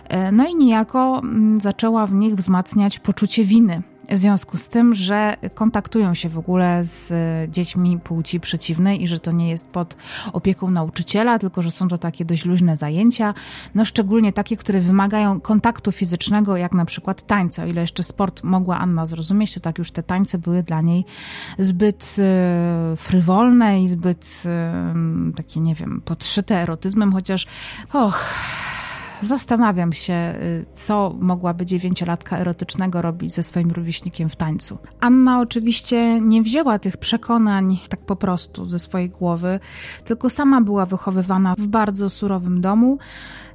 e, 0.10 0.32
no 0.32 0.48
i 0.48 0.56
niejako 0.56 1.20
mm, 1.24 1.62
zaczęła 1.62 2.08
w 2.08 2.14
nich 2.14 2.36
wzmacniać 2.36 3.00
poczucie 3.00 3.44
winy 3.44 3.82
w 4.10 4.18
związku 4.18 4.58
z 4.58 4.68
tym, 4.68 4.94
że 4.94 5.38
kontaktują 5.56 6.14
się 6.14 6.30
w 6.30 6.38
ogóle 6.38 6.84
z 6.84 7.14
dziećmi 7.52 8.00
płci 8.00 8.40
przeciwnej 8.40 9.04
i 9.04 9.08
że 9.08 9.20
to 9.20 9.32
nie 9.32 9.50
jest 9.50 9.68
pod 9.68 9.96
opieką 10.34 10.72
nauczyciela, 10.72 11.40
tylko 11.40 11.62
że 11.62 11.72
są 11.72 11.88
to 11.88 11.98
takie 11.98 12.26
dość 12.26 12.46
luźne 12.46 12.78
zajęcia, 12.78 13.34
no 13.76 13.86
szczególnie 13.86 14.34
takie, 14.34 14.58
które 14.58 14.80
wymagają 14.80 15.42
kontaktu 15.42 15.92
fizycznego, 15.92 16.58
jak 16.58 16.74
na 16.74 16.86
przykład 16.86 17.28
tańca. 17.28 17.64
O 17.64 17.66
ile 17.66 17.82
jeszcze 17.82 18.04
sport 18.04 18.44
mogła 18.44 18.80
Anna 18.80 19.06
zrozumieć, 19.06 19.54
to 19.54 19.60
tak 19.60 19.78
już 19.78 19.92
te 19.92 20.04
tańce 20.04 20.38
były 20.38 20.64
dla 20.64 20.82
niej 20.82 21.06
zbyt 21.60 22.16
e, 22.20 22.96
frywolne 22.98 23.84
i 23.84 23.88
zbyt 23.88 24.44
e, 24.46 24.94
takie, 25.36 25.60
nie 25.60 25.76
wiem, 25.76 26.02
podszyte 26.06 26.56
erotyzmem, 26.56 27.14
chociaż 27.14 27.48
och 27.94 28.34
Zastanawiam 29.24 29.94
się, 29.94 30.14
y, 30.14 30.66
co 30.74 31.16
mogłaby 31.20 31.66
dziewięciolatka 31.66 32.38
erotycznego 32.38 33.02
robić 33.02 33.34
ze 33.34 33.44
swoim 33.44 33.72
rówieśnikiem 33.72 34.30
w 34.30 34.36
tańcu. 34.36 34.78
Anna 35.00 35.40
oczywiście 35.40 36.20
nie 36.20 36.42
wzięła 36.42 36.80
tych 36.80 36.98
przekonań 36.98 37.80
tak 37.90 38.00
po 38.00 38.16
prostu 38.16 38.66
ze 38.68 38.80
swojej 38.80 39.10
głowy, 39.10 39.60
tylko 40.06 40.30
sama 40.30 40.62
była 40.62 40.86
wychowywana 40.86 41.56
w 41.58 41.68
bardzo 41.68 42.10
surowym 42.10 42.62
domu 42.62 42.98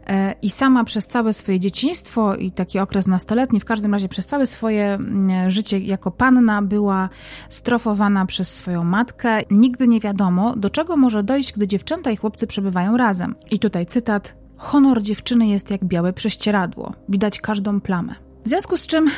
e, 0.07 0.35
i 0.43 0.51
sama 0.51 0.85
przez 0.85 1.07
całe 1.07 1.33
swoje 1.33 1.61
dzieciństwo 1.61 2.35
i 2.35 2.53
taki 2.53 2.79
okres 2.79 3.07
nastoletni, 3.07 3.61
w 3.61 3.65
każdym 3.65 3.93
razie 3.93 4.09
przez 4.09 4.27
całe 4.27 4.47
swoje 4.47 4.95
mm, 4.95 5.51
życie 5.51 5.79
jako 5.79 6.11
panna 6.11 6.63
była 6.63 7.09
strofowana 7.49 8.27
przez 8.27 8.55
swoją 8.55 8.85
matkę. 8.85 9.41
Nigdy 9.51 9.89
nie 9.89 10.01
wiadomo, 10.01 10.57
do 10.57 10.71
czego 10.71 10.97
może 10.97 11.23
dojść, 11.23 11.53
gdy 11.53 11.67
dziewczęta 11.67 12.11
i 12.11 12.17
chłopcy 12.17 12.47
przebywają 12.47 12.97
razem. 12.97 13.35
I 13.51 13.59
tutaj 13.59 13.87
cytat 13.87 14.48
Honor 14.59 15.03
dziewczyny 15.03 15.47
jest 15.47 15.71
jak 15.71 15.85
białe 15.85 16.13
prześcieradło, 16.13 16.93
widać 17.09 17.41
każdą 17.41 17.81
plamę. 17.81 18.15
W 18.45 18.49
związku 18.49 18.77
z 18.77 18.87
czym 18.87 19.11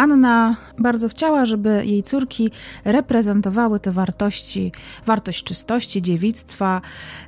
Anna 0.00 0.56
bardzo 0.78 1.08
chciała, 1.08 1.44
żeby 1.44 1.86
jej 1.86 2.02
córki 2.02 2.50
reprezentowały 2.84 3.80
te 3.80 3.92
wartości, 3.92 4.72
wartość 5.06 5.44
czystości, 5.44 6.02
dziewictwa, 6.02 6.80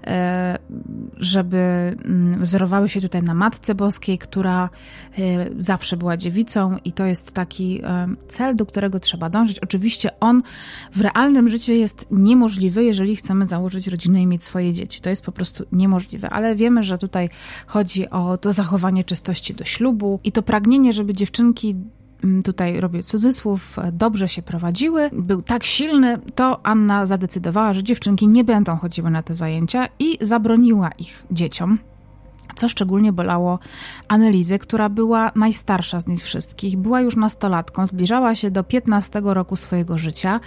e, 0.05 0.59
żeby 1.17 1.57
mm, 1.57 2.41
wzorowały 2.41 2.89
się 2.89 3.01
tutaj 3.01 3.23
na 3.23 3.35
Matce 3.35 3.75
Boskiej, 3.75 4.19
która 4.19 4.69
zawsze 5.59 5.97
była 5.97 6.17
dziewicą 6.17 6.77
i 6.85 6.93
to 6.93 7.05
jest 7.05 7.33
taki 7.33 7.83
cel, 8.29 8.57
do 8.57 8.67
którego 8.67 9.01
trzeba 9.01 9.31
dążyć. 9.31 9.59
Oczywiście 9.59 10.21
on 10.21 10.43
w 10.93 11.01
realnym 11.01 11.49
życiu 11.49 11.73
jest 11.73 12.07
niemożliwy, 12.11 12.85
jeżeli 12.85 13.17
chcemy 13.17 13.47
założyć 13.47 13.87
rodzinę 13.87 14.23
i 14.23 14.27
mieć 14.27 14.45
swoje 14.45 14.73
dzieci. 14.73 15.01
To 15.01 15.11
jest 15.11 15.23
po 15.23 15.33
prostu 15.33 15.65
niemożliwe, 15.73 16.31
ale 16.31 16.57
wiemy, 16.57 16.83
że 16.83 16.99
tutaj 16.99 17.29
chodzi 17.67 18.11
o 18.11 18.39
to 18.39 18.53
zachowanie 18.53 19.05
czystości 19.05 19.55
do 19.55 19.65
ślubu 19.65 20.21
i 20.25 20.33
to 20.33 20.43
pragnienie, 20.43 20.93
żeby 20.93 21.15
dziewczynki 21.15 21.75
tutaj 22.45 22.81
robię 22.81 23.03
cudzysłów, 23.03 23.77
dobrze 23.93 24.29
się 24.29 24.43
prowadziły, 24.43 25.11
był 25.13 25.43
tak 25.43 25.65
silny, 25.65 26.19
to 26.35 26.67
Anna 26.67 27.07
zadecydowała, 27.07 27.73
że 27.73 27.83
dziewczynki 27.83 28.29
nie 28.29 28.45
będą 28.45 28.77
chodziły 28.77 29.11
na 29.11 29.23
te 29.23 29.35
zajęcia 29.35 29.89
i 29.99 30.19
zabroniła 30.21 30.91
ich 30.99 31.27
dzieciom 31.31 31.79
co 32.57 32.69
szczególnie 32.69 33.13
bolało 33.13 33.59
Anelizę, 34.09 34.59
która 34.59 34.89
była 34.89 35.33
najstarsza 35.35 36.01
z 36.01 36.07
nich 36.07 36.25
wszystkich. 36.25 36.77
Była 36.77 37.01
już 37.01 37.17
nastolatką, 37.17 37.87
zbliżała 37.87 38.35
się 38.35 38.51
do 38.51 38.65
15 38.65 39.21
roku 39.25 39.57
swojego 39.57 39.99
życia 39.99 40.41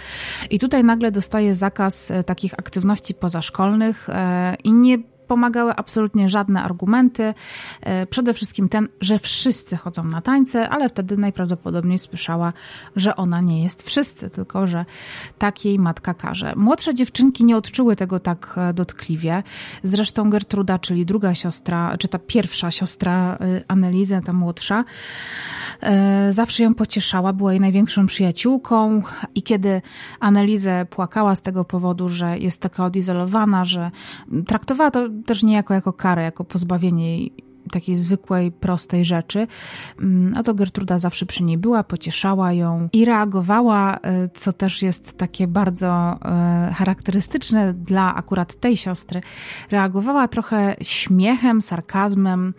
i 0.50 0.58
tutaj 0.58 0.84
nagle 0.84 1.12
dostaje 1.12 1.54
zakaz 1.54 2.10
e, 2.10 2.24
takich 2.24 2.54
aktywności 2.54 3.14
pozaszkolnych 3.14 4.08
e, 4.10 4.56
i 4.64 4.72
nie 4.72 4.98
pomagały 5.26 5.76
absolutnie 5.76 6.30
żadne 6.30 6.62
argumenty. 6.62 7.34
E, 7.80 8.06
przede 8.06 8.34
wszystkim 8.34 8.68
ten, 8.68 8.88
że 9.00 9.18
wszyscy 9.18 9.76
chodzą 9.76 10.04
na 10.04 10.20
tańce, 10.20 10.68
ale 10.68 10.88
wtedy 10.88 11.16
najprawdopodobniej 11.16 11.98
słyszała, 11.98 12.52
że 12.96 13.16
ona 13.16 13.40
nie 13.40 13.62
jest 13.62 13.82
wszyscy, 13.82 14.30
tylko 14.30 14.66
że 14.66 14.84
tak 15.38 15.64
jej 15.64 15.78
matka 15.78 16.14
każe. 16.14 16.52
Młodsze 16.56 16.94
dziewczynki 16.94 17.44
nie 17.44 17.56
odczuły 17.56 17.96
tego 17.96 18.20
tak 18.20 18.54
e, 18.56 18.72
dotkliwie. 18.72 19.42
Zresztą 19.82 20.30
Gertruda, 20.30 20.78
czyli 20.78 21.06
druga 21.06 21.34
siostra, 21.34 21.96
czy 21.98 22.08
ta 22.08 22.18
pierwsza 22.18 22.70
siostra 22.70 23.38
e, 23.40 23.64
Anelizy, 23.68 24.20
ta 24.26 24.32
młodsza, 24.32 24.84
zawsze 26.30 26.62
ją 26.62 26.74
pocieszała, 26.74 27.32
była 27.32 27.52
jej 27.52 27.60
największą 27.60 28.06
przyjaciółką 28.06 29.02
i 29.34 29.42
kiedy 29.42 29.82
Anelizę 30.20 30.86
płakała 30.90 31.34
z 31.34 31.42
tego 31.42 31.64
powodu, 31.64 32.08
że 32.08 32.38
jest 32.38 32.62
taka 32.62 32.84
odizolowana, 32.84 33.64
że 33.64 33.90
traktowała 34.46 34.90
to 34.90 35.08
też 35.26 35.42
nie 35.42 35.54
jako, 35.54 35.74
karę, 35.92 36.22
jako 36.22 36.44
pozbawienie 36.44 37.26
takiej 37.72 37.96
zwykłej, 37.96 38.52
prostej 38.52 39.04
rzeczy. 39.04 39.46
Mm, 40.00 40.34
a 40.36 40.42
to 40.42 40.54
Gertruda 40.54 40.98
zawsze 40.98 41.26
przy 41.26 41.42
niej 41.42 41.58
była, 41.58 41.84
pocieszała 41.84 42.52
ją 42.52 42.88
i 42.92 43.04
reagowała, 43.04 43.96
e, 43.96 44.28
co 44.28 44.52
też 44.52 44.82
jest 44.82 45.18
takie 45.18 45.46
bardzo 45.46 46.18
e, 46.24 46.72
charakterystyczne 46.74 47.74
dla 47.74 48.14
akurat 48.14 48.54
tej 48.54 48.76
siostry. 48.76 49.20
Reagowała 49.70 50.28
trochę 50.28 50.76
śmiechem, 50.82 51.62
sarkazmem 51.62 52.54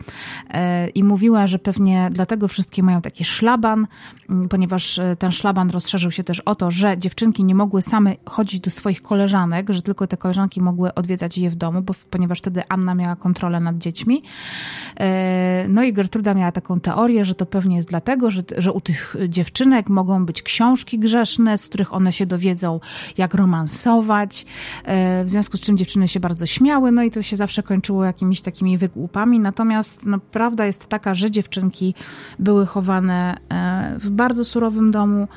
e, 0.50 0.88
i 0.88 1.04
mówiła, 1.04 1.48
że 1.48 1.60
pewnie 1.60 2.10
dlatego 2.12 2.48
wszystkie 2.48 2.84
mają 2.84 3.02
taki 3.02 3.26
szlaban, 3.26 3.88
mm, 4.30 4.50
ponieważ 4.50 5.00
ten 5.20 5.32
szlaban 5.32 5.70
rozszerzył 5.70 6.12
się 6.12 6.24
też 6.24 6.40
o 6.40 6.56
to, 6.56 6.72
że 6.72 6.98
dziewczynki 6.98 7.44
nie 7.44 7.56
mogły 7.56 7.82
same 7.82 8.16
chodzić 8.26 8.60
do 8.60 8.72
swoich 8.72 9.02
koleżanek, 9.02 9.70
że 9.70 9.82
tylko 9.82 10.08
te 10.08 10.18
koleżanki 10.18 10.62
mogły 10.62 10.94
odwiedzać 10.94 11.38
je 11.38 11.50
w 11.50 11.56
domu, 11.56 11.82
bo, 11.82 11.94
ponieważ 12.10 12.40
wtedy 12.40 12.64
Anna 12.70 12.96
miała 12.96 13.16
kontrolę 13.16 13.60
nad 13.60 13.78
dziećmi. 13.78 14.24
E, 15.00 15.66
no 15.70 15.84
i 15.84 15.94
Gertruda 15.94 16.34
miała 16.34 16.52
taką 16.52 16.80
teorię, 16.80 17.26
że 17.26 17.36
to 17.36 17.46
pewnie 17.46 17.76
jest 17.76 17.90
dlatego, 17.90 18.32
że, 18.32 18.44
że 18.58 18.72
u 18.72 18.82
tych 18.82 19.16
dziewczynek 19.30 19.90
mogą 19.90 20.26
być 20.26 20.42
książki 20.42 21.00
grzeszne, 21.00 21.58
z 21.58 21.68
których 21.68 21.94
one 21.94 22.12
się 22.12 22.26
dowiedzą, 22.26 22.80
jak 23.18 23.34
romansować, 23.34 24.46
e, 24.84 25.24
w 25.24 25.30
związku 25.30 25.58
z 25.58 25.62
czym 25.62 25.78
dziewczyny 25.78 26.08
się 26.08 26.20
bardzo 26.20 26.46
śmiały, 26.46 26.92
no 26.92 27.04
i 27.04 27.12
to 27.12 27.22
się 27.22 27.36
zawsze 27.36 27.64
kończyło 27.64 28.06
jakimiś 28.06 28.42
takimi 28.42 28.78
wygłupami. 28.78 29.40
Natomiast 29.40 30.06
no, 30.06 30.20
prawda 30.32 30.66
jest 30.66 30.88
taka, 30.88 31.16
że 31.16 31.32
dziewczynki 31.32 31.94
były 32.40 32.66
chowane 32.66 33.38
e, 33.50 33.96
w 34.00 34.10
bardzo 34.10 34.46
surowym 34.46 34.92
domu, 34.92 35.28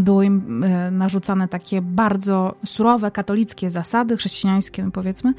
były 0.00 0.26
im 0.26 0.64
narzucane 0.90 1.48
takie 1.48 1.82
bardzo 1.82 2.54
surowe 2.66 3.10
katolickie 3.10 3.70
zasady, 3.70 4.16
chrześcijańskie, 4.16 4.90
powiedzmy, 4.92 5.34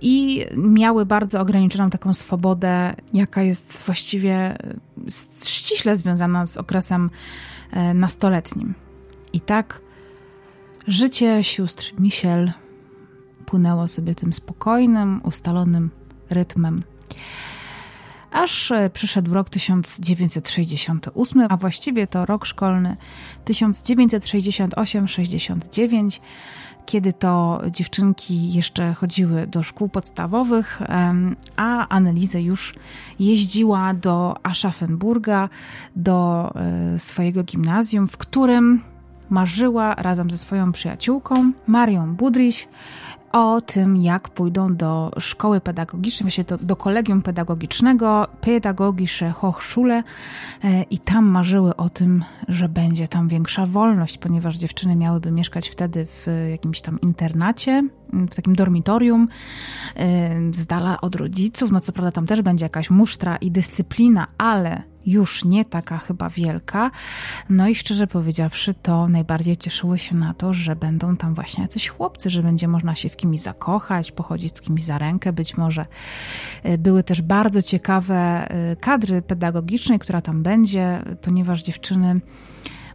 i 0.00 0.46
miały 0.56 1.06
bardzo 1.06 1.40
ograniczoną 1.40 1.90
taką 1.90 2.14
swobodę 2.14 2.94
jaka 3.12 3.42
jest 3.42 3.82
właściwie 3.86 4.34
e, 4.34 4.56
ściśle 5.46 5.96
związana 5.96 6.46
z 6.46 6.56
okresem 6.56 7.10
e, 7.70 7.94
nastoletnim. 7.94 8.74
I 9.32 9.40
tak 9.40 9.80
życie 10.86 11.44
sióstr 11.44 11.92
Michel 11.98 12.52
płynęło 13.46 13.88
sobie 13.88 14.14
tym 14.14 14.32
spokojnym, 14.32 15.20
ustalonym 15.24 15.90
rytmem. 16.30 16.82
Aż 18.34 18.70
e, 18.70 18.90
przyszedł 18.90 19.34
rok 19.34 19.50
1968, 19.50 21.46
a 21.48 21.56
właściwie 21.56 22.06
to 22.06 22.26
rok 22.26 22.46
szkolny 22.46 22.96
1968-69 23.46 26.20
kiedy 26.86 27.12
to 27.12 27.60
dziewczynki 27.70 28.52
jeszcze 28.52 28.94
chodziły 28.94 29.46
do 29.46 29.62
szkół 29.62 29.88
podstawowych, 29.88 30.82
a 31.56 31.88
Annelize 31.88 32.42
już 32.42 32.74
jeździła 33.18 33.94
do 33.94 34.36
Aschaffenburga, 34.42 35.48
do 35.96 36.50
e, 36.94 36.98
swojego 36.98 37.44
gimnazjum, 37.44 38.08
w 38.08 38.16
którym 38.16 38.82
marzyła 39.30 39.94
razem 39.94 40.30
ze 40.30 40.38
swoją 40.38 40.72
przyjaciółką 40.72 41.52
Marią 41.66 42.14
Budryś 42.14 42.68
o 43.34 43.60
tym, 43.60 43.96
jak 43.96 44.28
pójdą 44.28 44.76
do 44.76 45.10
szkoły 45.18 45.60
pedagogicznej, 45.60 46.24
właśnie 46.24 46.44
do, 46.44 46.58
do 46.58 46.76
kolegium 46.76 47.22
pedagogicznego, 47.22 48.26
Pedagogische 48.40 49.30
Hochschule 49.30 50.02
e, 50.64 50.82
i 50.82 50.98
tam 50.98 51.24
marzyły 51.24 51.76
o 51.76 51.90
tym, 51.90 52.24
że 52.48 52.68
będzie 52.68 53.08
tam 53.08 53.28
większa 53.28 53.66
wolność, 53.66 54.18
ponieważ 54.18 54.56
dziewczyny 54.56 54.96
miałyby 54.96 55.30
mieszkać 55.30 55.68
wtedy 55.68 56.06
w 56.06 56.26
jakimś 56.50 56.80
tam 56.80 57.00
internacie, 57.00 57.88
w 58.12 58.34
takim 58.34 58.56
dormitorium, 58.56 59.28
e, 59.96 60.52
z 60.52 60.66
dala 60.66 61.00
od 61.00 61.14
rodziców. 61.14 61.72
No 61.72 61.80
co 61.80 61.92
prawda 61.92 62.12
tam 62.12 62.26
też 62.26 62.42
będzie 62.42 62.64
jakaś 62.64 62.90
musztra 62.90 63.36
i 63.36 63.50
dyscyplina, 63.50 64.26
ale 64.38 64.93
już 65.06 65.44
nie 65.44 65.64
taka 65.64 65.98
chyba 65.98 66.30
wielka. 66.30 66.90
No 67.50 67.68
i 67.68 67.74
szczerze 67.74 68.06
powiedziawszy, 68.06 68.74
to 68.74 69.08
najbardziej 69.08 69.56
cieszyły 69.56 69.98
się 69.98 70.16
na 70.16 70.34
to, 70.34 70.54
że 70.54 70.76
będą 70.76 71.16
tam 71.16 71.34
właśnie 71.34 71.62
jacyś 71.62 71.88
chłopcy, 71.88 72.30
że 72.30 72.42
będzie 72.42 72.68
można 72.68 72.94
się 72.94 73.08
w 73.08 73.16
kimś 73.16 73.40
zakochać, 73.40 74.12
pochodzić 74.12 74.56
z 74.56 74.60
kimś 74.60 74.82
za 74.82 74.98
rękę. 74.98 75.32
Być 75.32 75.56
może 75.56 75.86
e, 76.62 76.78
były 76.78 77.02
też 77.02 77.22
bardzo 77.22 77.62
ciekawe 77.62 78.14
e, 78.14 78.76
kadry 78.76 79.22
pedagogicznej, 79.22 79.98
która 79.98 80.20
tam 80.22 80.42
będzie, 80.42 81.02
ponieważ 81.22 81.62
dziewczyny 81.62 82.20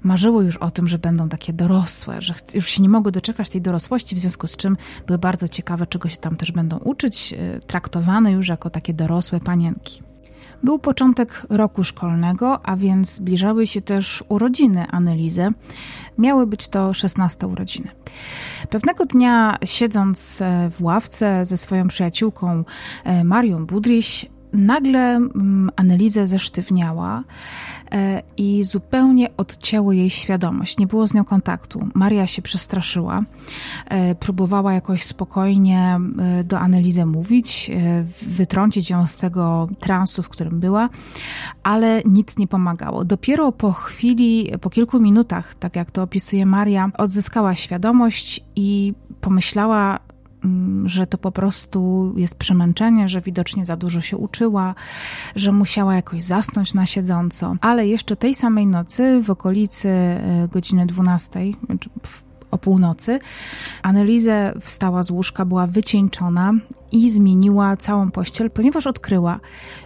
marzyły 0.03 0.45
już 0.45 0.57
o 0.57 0.71
tym, 0.71 0.87
że 0.87 0.99
będą 0.99 1.29
takie 1.29 1.53
dorosłe, 1.53 2.21
że 2.21 2.33
już 2.53 2.69
się 2.69 2.81
nie 2.81 2.89
mogły 2.89 3.11
doczekać 3.11 3.49
tej 3.49 3.61
dorosłości, 3.61 4.15
w 4.15 4.19
związku 4.19 4.47
z 4.47 4.57
czym 4.57 4.77
były 5.07 5.19
bardzo 5.19 5.47
ciekawe, 5.47 5.87
czego 5.87 6.09
się 6.09 6.17
tam 6.17 6.35
też 6.35 6.51
będą 6.51 6.77
uczyć, 6.77 7.33
e, 7.33 7.59
traktowane 7.59 8.31
już 8.31 8.47
jako 8.47 8.69
takie 8.69 8.93
dorosłe 8.93 9.39
panienki. 9.39 10.08
Był 10.63 10.79
początek 10.79 11.45
roku 11.49 11.83
szkolnego, 11.83 12.65
a 12.65 12.75
więc 12.75 13.13
zbliżały 13.13 13.67
się 13.67 13.81
też 13.81 14.23
urodziny 14.29 14.87
Anelizy. 14.91 15.47
Miały 16.17 16.47
być 16.47 16.67
to 16.67 16.93
16 16.93 17.47
urodziny. 17.47 17.89
Pewnego 18.69 19.05
dnia, 19.05 19.57
siedząc 19.65 20.41
e, 20.41 20.69
w 20.69 20.83
ławce 20.83 21.45
ze 21.45 21.57
swoją 21.57 21.87
przyjaciółką 21.87 22.63
e, 23.03 23.23
Marią 23.23 23.65
Budryś, 23.65 24.25
nagle 24.53 25.15
mm, 25.15 25.71
Anelizę 25.75 26.27
zesztywniała 26.27 27.23
E, 27.91 28.21
i 28.37 28.63
zupełnie 28.63 29.29
odcięło 29.37 29.91
jej 29.91 30.09
świadomość. 30.09 30.77
Nie 30.77 30.87
było 30.87 31.07
z 31.07 31.13
nią 31.13 31.25
kontaktu. 31.25 31.87
Maria 31.93 32.27
się 32.27 32.41
przestraszyła, 32.41 33.23
e, 33.85 34.15
próbowała 34.15 34.73
jakoś 34.73 35.03
spokojnie 35.03 35.99
e, 36.19 36.43
do 36.43 36.59
Anelizy 36.59 37.05
mówić, 37.05 37.71
wytrącić 38.21 38.89
ją 38.89 39.07
z 39.07 39.17
tego 39.17 39.67
transu, 39.79 40.23
w 40.23 40.29
którym 40.29 40.59
była, 40.59 40.89
ale 41.63 42.01
nic 42.05 42.37
nie 42.37 42.47
pomagało. 42.47 43.05
Dopiero 43.05 43.51
po 43.51 43.71
chwili, 43.71 44.51
po 44.61 44.69
kilku 44.69 44.99
minutach, 44.99 45.55
tak 45.55 45.75
jak 45.75 45.91
to 45.91 46.03
opisuje 46.03 46.45
Maria, 46.45 46.91
odzyskała 46.97 47.55
świadomość 47.55 48.45
i 48.55 48.93
pomyślała, 49.21 49.99
że 50.85 51.07
to 51.07 51.17
po 51.17 51.31
prostu 51.31 52.13
jest 52.17 52.35
przemęczenie, 52.35 53.09
że 53.09 53.21
widocznie 53.21 53.65
za 53.65 53.75
dużo 53.75 54.01
się 54.01 54.17
uczyła, 54.17 54.75
że 55.35 55.51
musiała 55.51 55.95
jakoś 55.95 56.23
zasnąć 56.23 56.73
na 56.73 56.85
siedząco. 56.85 57.55
Ale 57.61 57.87
jeszcze 57.87 58.15
tej 58.15 58.35
samej 58.35 58.67
nocy, 58.67 59.21
w 59.23 59.29
okolicy 59.29 59.89
e, 59.89 60.47
godziny 60.51 60.85
12, 60.85 61.39
o 62.51 62.57
północy, 62.57 63.19
Annelize 63.83 64.53
wstała 64.61 65.03
z 65.03 65.11
łóżka, 65.11 65.45
była 65.45 65.67
wycieńczona 65.67 66.53
i 66.91 67.09
zmieniła 67.09 67.77
całą 67.77 68.11
pościel, 68.11 68.51
ponieważ 68.51 68.87
odkryła, 68.87 69.39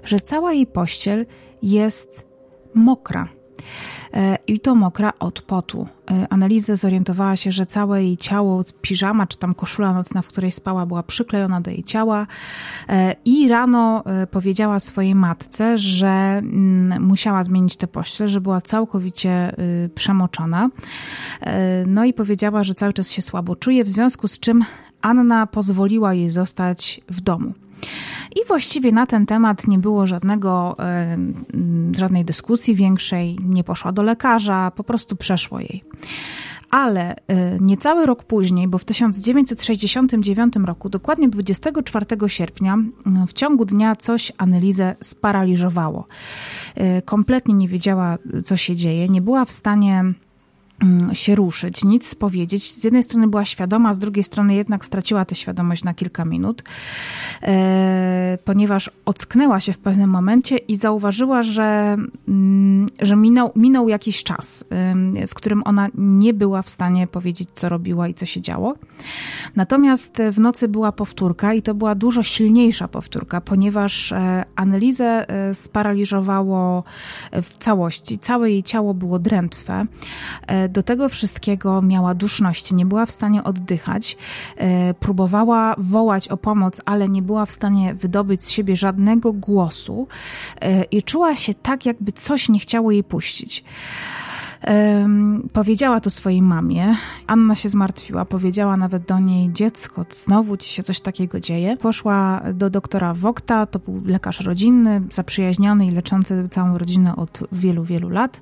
że 0.04 0.20
cała 0.20 0.54
jej 0.54 0.68
pościel 0.68 1.26
jest 1.62 2.26
mokra 2.74 3.28
i 4.48 4.60
to 4.60 4.76
mokra 4.76 5.13
od 5.20 5.42
potu. 5.42 5.88
E, 6.12 6.28
Analiza 6.30 6.76
zorientowała 6.76 7.36
się, 7.36 7.52
że 7.52 7.66
całe 7.66 8.04
jej 8.04 8.18
ciało, 8.18 8.63
piżama 8.82 9.28
czy 9.28 9.38
tam 9.38 9.54
koszula 9.54 9.94
nocna, 9.94 10.22
w 10.22 10.28
której 10.28 10.52
spała, 10.52 10.86
była 10.86 11.04
przyklejona 11.04 11.62
do 11.62 11.72
jej 11.72 11.84
ciała 11.84 12.28
e, 12.89 13.16
i 13.26 13.48
rano 13.48 14.04
powiedziała 14.32 14.80
swojej 14.80 15.16
matce, 15.16 15.78
że 15.78 16.08
mm, 16.08 17.04
musiała 17.04 17.44
zmienić 17.44 17.78
tę 17.78 17.88
pościel, 17.88 18.28
że 18.28 18.42
była 18.42 18.62
całkowicie 18.62 19.56
przemoczona. 19.96 20.70
No 21.88 22.06
i 22.06 22.13
powiedziała, 22.13 22.63
że 22.63 22.74
cały 22.74 22.94
czas 22.94 23.12
się 23.12 23.22
słabo 23.22 23.56
czuje, 23.56 23.84
w 23.84 23.89
związku 23.89 24.28
z 24.28 24.39
czym 24.39 24.66
Anna 25.02 25.48
pozwoliła 25.48 26.13
jej 26.13 26.30
zostać 26.30 27.02
w 27.10 27.22
domu. 27.22 27.54
I 28.36 28.48
właściwie 28.48 28.91
na 28.91 29.06
ten 29.06 29.26
temat 29.26 29.67
nie 29.67 29.80
było 29.80 30.08
żadnego, 30.08 30.78
żadnej 31.98 32.26
dyskusji 32.26 32.76
większej, 32.76 33.38
nie 33.43 33.63
poszła 33.63 33.91
do 33.91 34.04
lekarza, 34.04 34.72
po 34.76 34.84
prostu 34.84 35.15
przeszło 35.15 35.60
jej. 35.60 35.84
Ale 36.74 37.15
e, 37.15 37.60
niecały 37.60 38.06
rok 38.06 38.24
później, 38.24 38.67
bo 38.67 38.78
w 38.78 38.86
1969 38.86 40.54
roku, 40.65 40.89
dokładnie 40.89 41.30
24 41.30 42.06
sierpnia, 42.28 42.78
w 43.28 43.34
ciągu 43.34 43.65
dnia 43.65 43.96
coś 43.96 44.32
Analizę 44.38 44.96
sparaliżowało. 45.02 46.08
E, 46.76 47.02
kompletnie 47.02 47.54
nie 47.54 47.67
wiedziała, 47.67 48.17
co 48.46 48.58
się 48.58 48.76
dzieje, 48.76 49.10
nie 49.10 49.22
była 49.22 49.46
w 49.46 49.52
stanie 49.52 50.04
się 51.13 51.36
ruszyć, 51.36 51.83
nic 51.83 52.15
powiedzieć. 52.15 52.73
Z 52.73 52.83
jednej 52.83 53.03
strony 53.03 53.27
była 53.27 53.45
świadoma, 53.45 53.93
z 53.93 53.99
drugiej 53.99 54.23
strony 54.23 54.55
jednak 54.55 54.86
straciła 54.86 55.25
tę 55.25 55.36
świadomość 55.36 55.83
na 55.83 55.93
kilka 55.93 56.25
minut, 56.25 56.63
e, 57.43 58.38
ponieważ 58.45 58.91
ocknęła 59.05 59.59
się 59.59 59.73
w 59.73 59.77
pewnym 59.77 60.09
momencie 60.09 60.57
i 60.57 60.75
zauważyła, 60.75 61.43
że, 61.43 61.97
mm, 62.27 62.88
że 63.01 63.15
minął, 63.15 63.51
minął 63.55 63.89
jakiś 63.89 64.23
czas, 64.23 64.65
w 65.27 65.33
którym 65.33 65.62
ona 65.65 65.88
nie 65.95 66.33
była 66.33 66.62
w 66.62 66.69
stanie 66.69 67.07
powiedzieć, 67.07 67.49
co 67.55 67.69
robiła 67.69 68.07
i 68.07 68.13
co 68.13 68.25
się 68.25 68.41
działo. 68.41 68.75
Natomiast 69.55 70.17
w 70.31 70.39
nocy 70.39 70.67
była 70.67 70.91
powtórka 70.91 71.53
i 71.53 71.62
to 71.62 71.73
była 71.73 71.95
dużo 71.95 72.23
silniejsza 72.23 72.88
powtórka, 72.88 73.41
ponieważ 73.41 74.12
e, 74.12 74.45
analizę 74.55 75.29
e, 75.29 75.53
sparaliżowało 75.53 76.83
w 77.31 77.57
całości. 77.57 78.19
Całe 78.19 78.51
jej 78.51 78.63
ciało 78.63 78.93
było 78.93 79.19
drętwe 79.19 79.86
do 80.69 80.84
tego 80.84 81.10
wszystkiego 81.10 81.82
miała 81.82 82.15
duszność, 82.15 82.71
nie 82.71 82.86
była 82.86 83.06
w 83.06 83.12
stanie 83.12 83.43
oddychać, 83.43 84.17
e, 84.58 84.93
próbowała 84.93 85.76
wołać 85.78 86.28
o 86.28 86.38
pomoc, 86.38 86.82
ale 86.86 87.10
nie 87.10 87.21
była 87.21 87.45
w 87.45 87.52
stanie 87.52 87.93
wydobyć 87.93 88.43
z 88.43 88.49
siebie 88.49 88.76
żadnego 88.76 89.34
głosu 89.34 90.08
e, 90.62 90.84
i 90.84 91.04
czuła 91.04 91.36
się 91.36 91.54
tak, 91.54 91.86
jakby 91.86 92.12
coś 92.12 92.49
nie 92.49 92.60
chciało 92.60 92.91
jej 92.91 93.04
puścić. 93.04 93.63
Powiedziała 95.54 95.99
to 95.99 96.10
swojej 96.10 96.41
mamie. 96.41 96.95
Anna 97.28 97.56
się 97.56 97.69
zmartwiła, 97.69 98.26
powiedziała 98.26 98.78
nawet 98.78 99.06
do 99.06 99.19
niej: 99.19 99.54
Dziecko, 99.54 100.06
znowu 100.10 100.58
ci 100.58 100.69
się 100.69 100.84
coś 100.84 101.02
takiego 101.02 101.39
dzieje. 101.39 101.78
Poszła 101.78 102.41
do 102.54 102.69
doktora 102.69 103.13
Wokta, 103.13 103.65
to 103.65 103.80
był 103.80 104.02
lekarz 104.06 104.39
rodzinny, 104.39 105.02
zaprzyjaźniony 105.12 105.86
i 105.86 105.91
leczący 105.91 106.47
całą 106.52 106.78
rodzinę 106.78 107.15
od 107.15 107.43
wielu, 107.52 107.84
wielu 107.84 108.10
lat. 108.10 108.41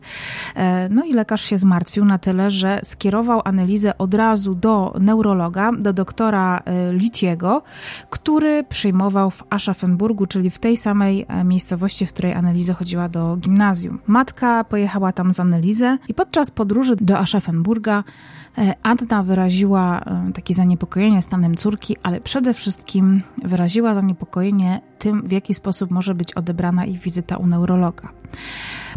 E, 0.55 0.89
no 0.89 1.05
i 1.05 1.13
lekarz 1.13 1.41
się 1.41 1.57
zmartwił 1.57 2.05
na 2.05 2.17
tyle, 2.17 2.51
że 2.51 2.79
skierował 2.83 3.41
analizę 3.45 3.97
od 3.97 4.13
razu 4.13 4.55
do 4.55 4.95
neurologa, 4.99 5.71
do 5.71 5.93
doktora 5.93 6.61
e, 6.65 6.93
Litiego, 6.93 7.61
który 8.09 8.63
przyjmował 8.63 9.31
w 9.31 9.43
Aschaffenburgu, 9.49 10.25
czyli 10.25 10.49
w 10.49 10.59
tej 10.59 10.77
samej 10.77 11.25
e, 11.27 11.43
miejscowości, 11.43 12.05
w 12.05 12.09
której 12.09 12.33
analiza 12.33 12.73
chodziła 12.73 13.09
do 13.09 13.37
gimnazjum. 13.37 13.99
Matka 14.07 14.63
pojechała 14.63 15.11
tam 15.11 15.33
z 15.33 15.39
analizę 15.39 15.97
i 16.11 16.13
podczas 16.13 16.51
podróży 16.51 16.95
do 16.95 17.19
Aschaffenburga 17.19 18.03
e, 18.57 18.73
Anna 18.83 19.23
wyraziła 19.23 19.99
e, 19.99 20.31
takie 20.33 20.53
zaniepokojenie 20.53 21.21
stanem 21.21 21.55
córki, 21.55 21.97
ale 22.03 22.21
przede 22.21 22.53
wszystkim 22.53 23.21
wyraziła 23.43 23.93
zaniepokojenie 23.93 24.81
tym, 24.99 25.27
w 25.27 25.31
jaki 25.31 25.53
sposób 25.53 25.91
może 25.91 26.15
być 26.15 26.33
odebrana 26.33 26.85
ich 26.85 26.99
wizyta 26.99 27.37
u 27.37 27.47
neurologa. 27.47 28.09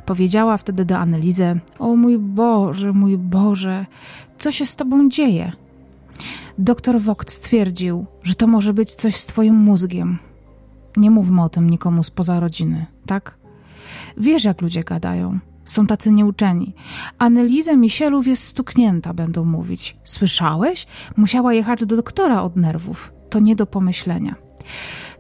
Powiedziała 0.07 0.57
wtedy 0.57 0.85
do 0.85 0.99
Analizy: 0.99 1.61
O 1.79 1.97
mój 1.97 2.19
Boże, 2.19 2.93
mój 2.93 3.19
Boże, 3.19 3.87
co 4.39 4.53
się 4.53 4.67
z 4.67 4.77
tobą 4.77 5.09
dzieje? 5.09 5.53
Doktor 6.59 7.01
Vogt 7.01 7.31
stwierdził, 7.31 8.07
że 8.23 8.35
to 8.35 8.47
może 8.47 8.73
być 8.73 8.95
coś 8.95 9.17
z 9.17 9.27
twoim 9.27 9.55
mózgiem. 9.55 10.19
Nie 10.97 11.11
mówmy 11.11 11.43
o 11.43 11.49
tym 11.49 11.71
nikomu 11.71 12.03
spoza 12.03 12.41
rodziny, 12.41 12.87
tak? 13.07 13.39
Wiesz, 14.17 14.45
jak 14.45 14.63
ludzie 14.63 14.85
gadają. 14.85 15.39
Są 15.65 15.87
tacy 15.87 16.11
nieuczeni. 16.11 16.75
Annelize 17.19 17.77
Misielów 17.77 18.27
jest 18.27 18.47
stuknięta, 18.47 19.15
będą 19.15 19.45
mówić. 19.45 19.97
Słyszałeś? 20.05 20.87
Musiała 21.17 21.55
jechać 21.55 21.87
do 21.87 21.97
doktora 21.97 22.43
od 22.43 22.57
nerwów. 22.57 23.13
To 23.31 23.41
nie 23.41 23.57
do 23.57 23.67
pomyślenia. 23.67 24.35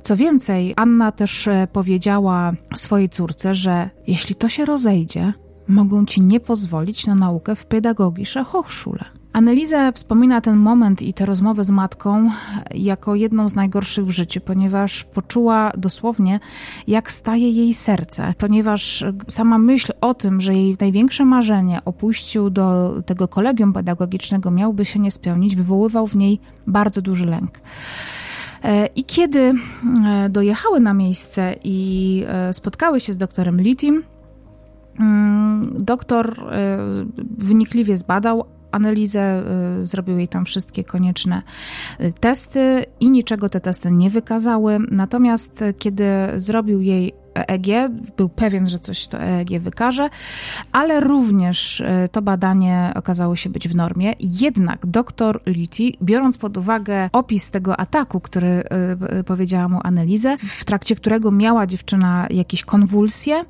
Co 0.02 0.16
więcej, 0.16 0.74
Anna 0.76 1.12
też 1.12 1.48
e, 1.48 1.68
powiedziała 1.72 2.52
swojej 2.74 3.08
córce, 3.08 3.54
że 3.54 3.90
jeśli 4.06 4.34
to 4.34 4.48
się 4.48 4.64
rozejdzie, 4.64 5.32
mogą 5.68 6.06
ci 6.06 6.22
nie 6.22 6.40
pozwolić 6.40 7.06
na 7.06 7.14
naukę 7.14 7.54
w 7.54 7.66
pedagogische 7.66 8.44
Hochschule. 8.44 9.23
Analiza 9.34 9.92
wspomina 9.92 10.40
ten 10.40 10.56
moment 10.56 11.02
i 11.02 11.14
tę 11.14 11.26
rozmowę 11.26 11.64
z 11.64 11.70
matką 11.70 12.30
jako 12.74 13.14
jedną 13.14 13.48
z 13.48 13.54
najgorszych 13.54 14.06
w 14.06 14.10
życiu, 14.10 14.40
ponieważ 14.40 15.04
poczuła 15.04 15.72
dosłownie, 15.76 16.40
jak 16.86 17.12
staje 17.12 17.50
jej 17.50 17.74
serce, 17.74 18.34
ponieważ 18.38 19.04
sama 19.28 19.58
myśl 19.58 19.92
o 20.00 20.14
tym, 20.14 20.40
że 20.40 20.54
jej 20.54 20.76
największe 20.80 21.24
marzenie 21.24 21.80
o 21.84 21.92
pójściu 21.92 22.50
do 22.50 22.94
tego 23.06 23.28
kolegium 23.28 23.72
pedagogicznego 23.72 24.50
miałby 24.50 24.84
się 24.84 25.00
nie 25.00 25.10
spełnić, 25.10 25.56
wywoływał 25.56 26.06
w 26.06 26.16
niej 26.16 26.40
bardzo 26.66 27.02
duży 27.02 27.26
lęk. 27.26 27.60
E, 28.64 28.86
I 28.86 29.04
kiedy 29.04 29.40
e, 29.40 30.28
dojechały 30.28 30.80
na 30.80 30.94
miejsce 30.94 31.54
i 31.64 32.24
e, 32.28 32.52
spotkały 32.52 33.00
się 33.00 33.12
z 33.12 33.16
doktorem 33.16 33.60
Litim, 33.60 34.02
mm, 35.00 35.74
doktor 35.78 36.40
wynikliwie 37.38 37.98
zbadał, 37.98 38.44
analizę, 38.74 39.42
y, 39.82 39.86
zrobił 39.86 40.18
jej 40.18 40.28
tam 40.28 40.44
wszystkie 40.44 40.84
konieczne 40.84 41.42
y, 42.00 42.12
testy 42.20 42.84
i 43.00 43.10
niczego 43.10 43.48
te 43.48 43.60
testy 43.60 43.90
nie 43.90 44.10
wykazały. 44.10 44.78
Natomiast 44.90 45.62
y, 45.62 45.74
kiedy 45.74 46.04
zrobił 46.36 46.80
jej 46.80 47.23
EEG, 47.34 47.66
był 48.16 48.28
pewien, 48.28 48.68
że 48.68 48.78
coś 48.78 49.06
to 49.06 49.22
EEG 49.22 49.60
wykaże, 49.60 50.08
ale 50.72 51.00
również 51.00 51.80
e, 51.80 52.08
to 52.08 52.22
badanie 52.22 52.92
okazało 52.94 53.36
się 53.36 53.50
być 53.50 53.68
w 53.68 53.76
normie. 53.76 54.14
Jednak 54.20 54.86
dr 54.86 55.40
Liti, 55.46 55.98
biorąc 56.02 56.38
pod 56.38 56.56
uwagę 56.56 57.08
opis 57.12 57.50
tego 57.50 57.80
ataku, 57.80 58.20
który 58.20 58.48
e, 58.48 58.62
e, 59.18 59.24
powiedziała 59.24 59.68
mu 59.68 59.80
analizę, 59.82 60.36
w 60.38 60.64
trakcie 60.64 60.96
którego 60.96 61.30
miała 61.30 61.66
dziewczyna 61.66 62.26
jakieś 62.30 62.64
konwulsje, 62.64 63.44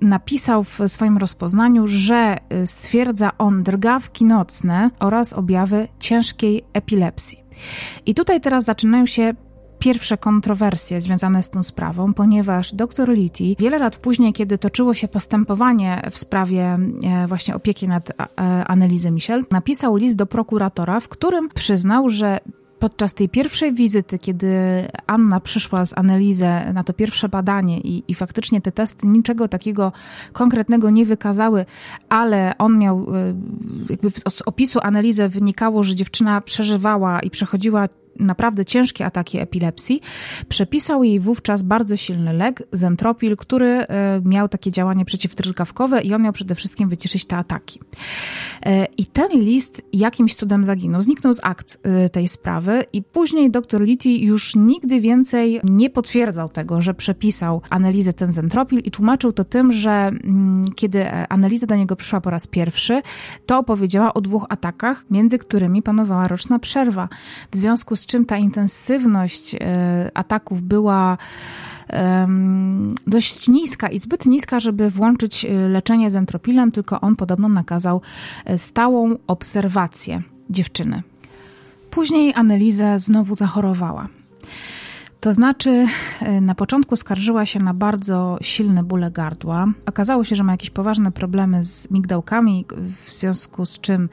napisał 0.00 0.64
w 0.64 0.80
swoim 0.86 1.18
rozpoznaniu, 1.18 1.86
że 1.86 2.36
stwierdza 2.64 3.30
on 3.38 3.62
drgawki 3.62 4.24
nocne 4.24 4.90
oraz 4.98 5.32
objawy 5.32 5.88
ciężkiej 5.98 6.64
epilepsji. 6.72 7.44
I 8.06 8.14
tutaj 8.14 8.40
teraz 8.40 8.64
zaczynają 8.64 9.06
się 9.06 9.34
pierwsze 9.82 10.18
kontrowersje 10.18 11.00
związane 11.00 11.42
z 11.42 11.50
tą 11.50 11.62
sprawą, 11.62 12.14
ponieważ 12.14 12.74
dr 12.74 13.08
Liti 13.08 13.56
wiele 13.58 13.78
lat 13.78 13.96
później, 13.96 14.32
kiedy 14.32 14.58
toczyło 14.58 14.94
się 14.94 15.08
postępowanie 15.08 16.02
w 16.10 16.18
sprawie 16.18 16.78
e, 17.04 17.26
właśnie 17.26 17.54
opieki 17.54 17.88
nad 17.88 18.10
e, 18.10 18.14
Annelise 18.66 19.10
Michel, 19.10 19.44
napisał 19.50 19.96
list 19.96 20.16
do 20.16 20.26
prokuratora, 20.26 21.00
w 21.00 21.08
którym 21.08 21.48
przyznał, 21.48 22.08
że 22.08 22.40
podczas 22.78 23.14
tej 23.14 23.28
pierwszej 23.28 23.72
wizyty, 23.72 24.18
kiedy 24.18 24.56
Anna 25.06 25.40
przyszła 25.40 25.84
z 25.84 25.98
analizę 25.98 26.72
na 26.72 26.84
to 26.84 26.92
pierwsze 26.92 27.28
badanie 27.28 27.80
i, 27.80 28.04
i 28.08 28.14
faktycznie 28.14 28.60
te 28.60 28.72
testy 28.72 29.06
niczego 29.06 29.48
takiego 29.48 29.92
konkretnego 30.32 30.90
nie 30.90 31.06
wykazały, 31.06 31.66
ale 32.08 32.58
on 32.58 32.78
miał, 32.78 33.06
e, 33.16 33.34
jakby 33.90 34.10
z 34.10 34.42
opisu 34.42 34.78
analizy 34.82 35.28
wynikało, 35.28 35.82
że 35.82 35.94
dziewczyna 35.94 36.40
przeżywała 36.40 37.20
i 37.20 37.30
przechodziła 37.30 37.88
naprawdę 38.18 38.64
ciężkie 38.64 39.06
ataki 39.06 39.38
epilepsji, 39.38 40.00
przepisał 40.48 41.04
jej 41.04 41.20
wówczas 41.20 41.62
bardzo 41.62 41.96
silny 41.96 42.32
lek, 42.32 42.62
zentropil, 42.72 43.36
który 43.36 43.66
e, 43.66 44.20
miał 44.24 44.48
takie 44.48 44.70
działanie 44.70 45.04
przeciwdrgawkowe 45.04 46.02
i 46.02 46.14
on 46.14 46.22
miał 46.22 46.32
przede 46.32 46.54
wszystkim 46.54 46.88
wyciszyć 46.88 47.24
te 47.24 47.36
ataki. 47.36 47.80
E, 48.66 48.86
I 48.98 49.06
ten 49.06 49.30
list 49.32 49.82
jakimś 49.92 50.34
cudem 50.34 50.64
zaginął, 50.64 51.02
zniknął 51.02 51.34
z 51.34 51.40
akt 51.42 51.78
e, 51.82 52.08
tej 52.08 52.28
sprawy 52.28 52.84
i 52.92 53.02
później 53.02 53.50
dr 53.50 53.82
Liti 53.82 54.24
już 54.24 54.56
nigdy 54.56 55.00
więcej 55.00 55.60
nie 55.64 55.90
potwierdzał 55.90 56.48
tego, 56.48 56.80
że 56.80 56.94
przepisał 56.94 57.62
analizę 57.70 58.12
ten 58.12 58.32
zentropil 58.32 58.78
i 58.78 58.90
tłumaczył 58.90 59.32
to 59.32 59.44
tym, 59.44 59.72
że 59.72 59.90
mm, 59.90 60.64
kiedy 60.74 61.10
analiza 61.28 61.66
do 61.66 61.76
niego 61.76 61.96
przyszła 61.96 62.20
po 62.20 62.30
raz 62.30 62.46
pierwszy, 62.46 63.02
to 63.46 63.58
opowiedziała 63.58 64.14
o 64.14 64.20
dwóch 64.20 64.46
atakach, 64.48 65.04
między 65.10 65.38
którymi 65.38 65.82
panowała 65.82 66.28
roczna 66.28 66.58
przerwa. 66.58 67.08
W 67.50 67.56
związku 67.56 67.96
z 67.96 68.01
czym 68.06 68.26
ta 68.26 68.36
intensywność 68.36 69.54
e, 69.54 70.10
ataków 70.14 70.62
była 70.62 71.18
dość 73.06 73.48
niska 73.48 73.88
i 73.88 73.98
zbyt 73.98 74.26
niska, 74.26 74.60
żeby 74.60 74.90
włączyć 74.90 75.46
leczenie 75.68 76.10
z 76.10 76.16
entropilem, 76.16 76.72
tylko 76.72 77.00
on 77.00 77.16
podobno 77.16 77.48
nakazał 77.48 78.00
stałą 78.56 79.16
obserwację 79.26 80.22
dziewczyny. 80.50 81.02
Później 81.90 82.32
Annelizę 82.34 83.00
znowu 83.00 83.34
zachorowała. 83.34 84.08
To 85.22 85.32
znaczy, 85.32 85.86
e, 86.20 86.40
na 86.40 86.54
początku 86.54 86.96
skarżyła 86.96 87.46
się 87.46 87.60
na 87.60 87.74
bardzo 87.74 88.38
silne 88.40 88.84
bóle 88.84 89.10
gardła. 89.10 89.66
Okazało 89.86 90.24
się, 90.24 90.36
że 90.36 90.44
ma 90.44 90.52
jakieś 90.52 90.70
poważne 90.70 91.12
problemy 91.12 91.64
z 91.64 91.90
migdałkami, 91.90 92.64
w 93.04 93.12
związku 93.12 93.66
z 93.66 93.80
czym 93.80 94.08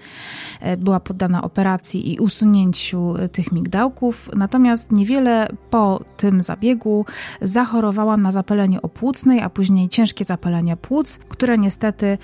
e, 0.59 0.77
była 0.77 0.99
poddana 0.99 1.41
operacji 1.41 2.13
i 2.13 2.19
usunięciu 2.19 3.15
e, 3.15 3.29
tych 3.29 3.51
migdałków. 3.51 4.29
Natomiast 4.35 4.91
niewiele 4.91 5.47
po 5.69 6.03
tym 6.17 6.41
zabiegu 6.41 7.05
zachorowała 7.41 8.17
na 8.17 8.31
zapalenie 8.31 8.81
opłucnej, 8.81 9.41
a 9.41 9.49
później 9.49 9.89
ciężkie 9.89 10.25
zapalenie 10.25 10.77
płuc, 10.77 11.19
które 11.29 11.57
niestety 11.57 12.17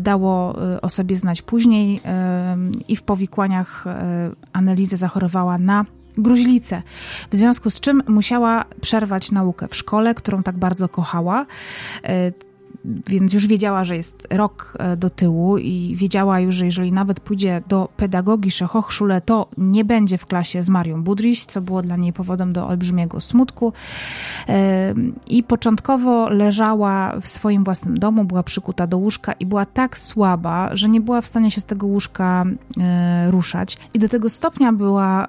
dało 0.00 0.56
o 0.82 0.88
sobie 0.88 1.16
znać 1.16 1.42
później 1.42 2.00
i 2.88 2.96
w 2.96 3.02
powikłaniach 3.02 3.84
analizy 4.52 4.96
zachorowała 4.96 5.58
na 5.58 5.84
gruźlicę, 6.18 6.82
w 7.30 7.36
związku 7.36 7.70
z 7.70 7.80
czym 7.80 8.02
musiała 8.08 8.64
przerwać 8.80 9.32
naukę 9.32 9.68
w 9.68 9.76
szkole, 9.76 10.14
którą 10.14 10.42
tak 10.42 10.56
bardzo 10.56 10.88
kochała. 10.88 11.46
Więc 13.06 13.32
już 13.32 13.46
wiedziała, 13.46 13.84
że 13.84 13.96
jest 13.96 14.28
rok 14.30 14.76
e, 14.78 14.96
do 14.96 15.10
tyłu 15.10 15.58
i 15.58 15.94
wiedziała 15.96 16.40
już, 16.40 16.54
że 16.54 16.66
jeżeli 16.66 16.92
nawet 16.92 17.20
pójdzie 17.20 17.62
do 17.68 17.88
pedagogi 17.96 18.50
Hochschule, 18.68 19.20
to 19.20 19.48
nie 19.58 19.84
będzie 19.84 20.18
w 20.18 20.26
klasie 20.26 20.62
z 20.62 20.68
Marią 20.68 21.02
Budryś, 21.02 21.44
co 21.44 21.60
było 21.60 21.82
dla 21.82 21.96
niej 21.96 22.12
powodem 22.12 22.52
do 22.52 22.68
olbrzymiego 22.68 23.20
smutku. 23.20 23.72
E, 24.48 24.94
I 25.28 25.42
początkowo 25.42 26.28
leżała 26.28 27.20
w 27.20 27.28
swoim 27.28 27.64
własnym 27.64 27.98
domu, 27.98 28.24
była 28.24 28.42
przykuta 28.42 28.86
do 28.86 28.98
łóżka 28.98 29.32
i 29.32 29.46
była 29.46 29.66
tak 29.66 29.98
słaba, 29.98 30.76
że 30.76 30.88
nie 30.88 31.00
była 31.00 31.20
w 31.20 31.26
stanie 31.26 31.50
się 31.50 31.60
z 31.60 31.64
tego 31.64 31.86
łóżka 31.86 32.44
e, 32.80 33.30
ruszać. 33.30 33.78
I 33.94 33.98
do 33.98 34.08
tego 34.08 34.28
stopnia 34.28 34.72
była 34.72 35.26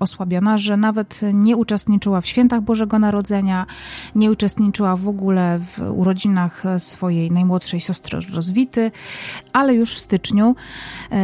osłabiona, 0.00 0.58
że 0.58 0.76
nawet 0.76 1.20
nie 1.32 1.56
uczestniczyła 1.56 2.20
w 2.20 2.26
świętach 2.26 2.60
Bożego 2.60 2.98
Narodzenia, 2.98 3.66
nie 4.14 4.30
uczestniczyła 4.30 4.96
w 4.96 5.08
ogóle 5.08 5.58
w 5.58 5.92
urodzinach 5.94 6.64
swojej 6.80 7.30
najmłodszej 7.30 7.80
siostry 7.80 8.18
rozwity, 8.34 8.90
ale 9.52 9.74
już 9.74 9.94
w 9.94 10.00
styczniu 10.00 10.54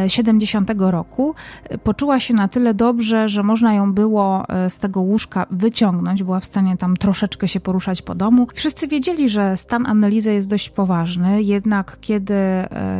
70 0.07 0.69
e, 0.69 0.91
roku 0.91 1.35
e, 1.63 1.77
poczuła 1.77 2.19
się 2.19 2.33
na 2.33 2.47
tyle 2.47 2.73
dobrze, 2.73 3.29
że 3.29 3.43
można 3.43 3.73
ją 3.73 3.93
było 3.93 4.49
e, 4.49 4.69
z 4.69 4.77
tego 4.77 5.01
łóżka 5.01 5.45
wyciągnąć, 5.51 6.23
była 6.23 6.39
w 6.39 6.45
stanie 6.45 6.77
tam 6.77 6.97
troszeczkę 6.97 7.47
się 7.47 7.59
poruszać 7.59 8.01
po 8.01 8.15
domu. 8.15 8.47
Wszyscy 8.53 8.87
wiedzieli, 8.87 9.29
że 9.29 9.57
stan 9.57 9.85
Annelizy 9.87 10.33
jest 10.33 10.49
dość 10.49 10.69
poważny, 10.69 11.43
jednak 11.43 11.97
kiedy 12.01 12.35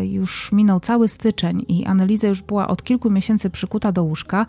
już 0.01 0.51
minął 0.51 0.79
cały 0.79 1.07
styczeń 1.07 1.65
i 1.67 1.85
Anneliza 1.85 2.27
już 2.27 2.41
była 2.41 2.67
od 2.67 2.83
kilku 2.83 3.09
miesięcy 3.09 3.49
przykuta 3.49 3.91
do 3.91 4.03
łóżka, 4.03 4.45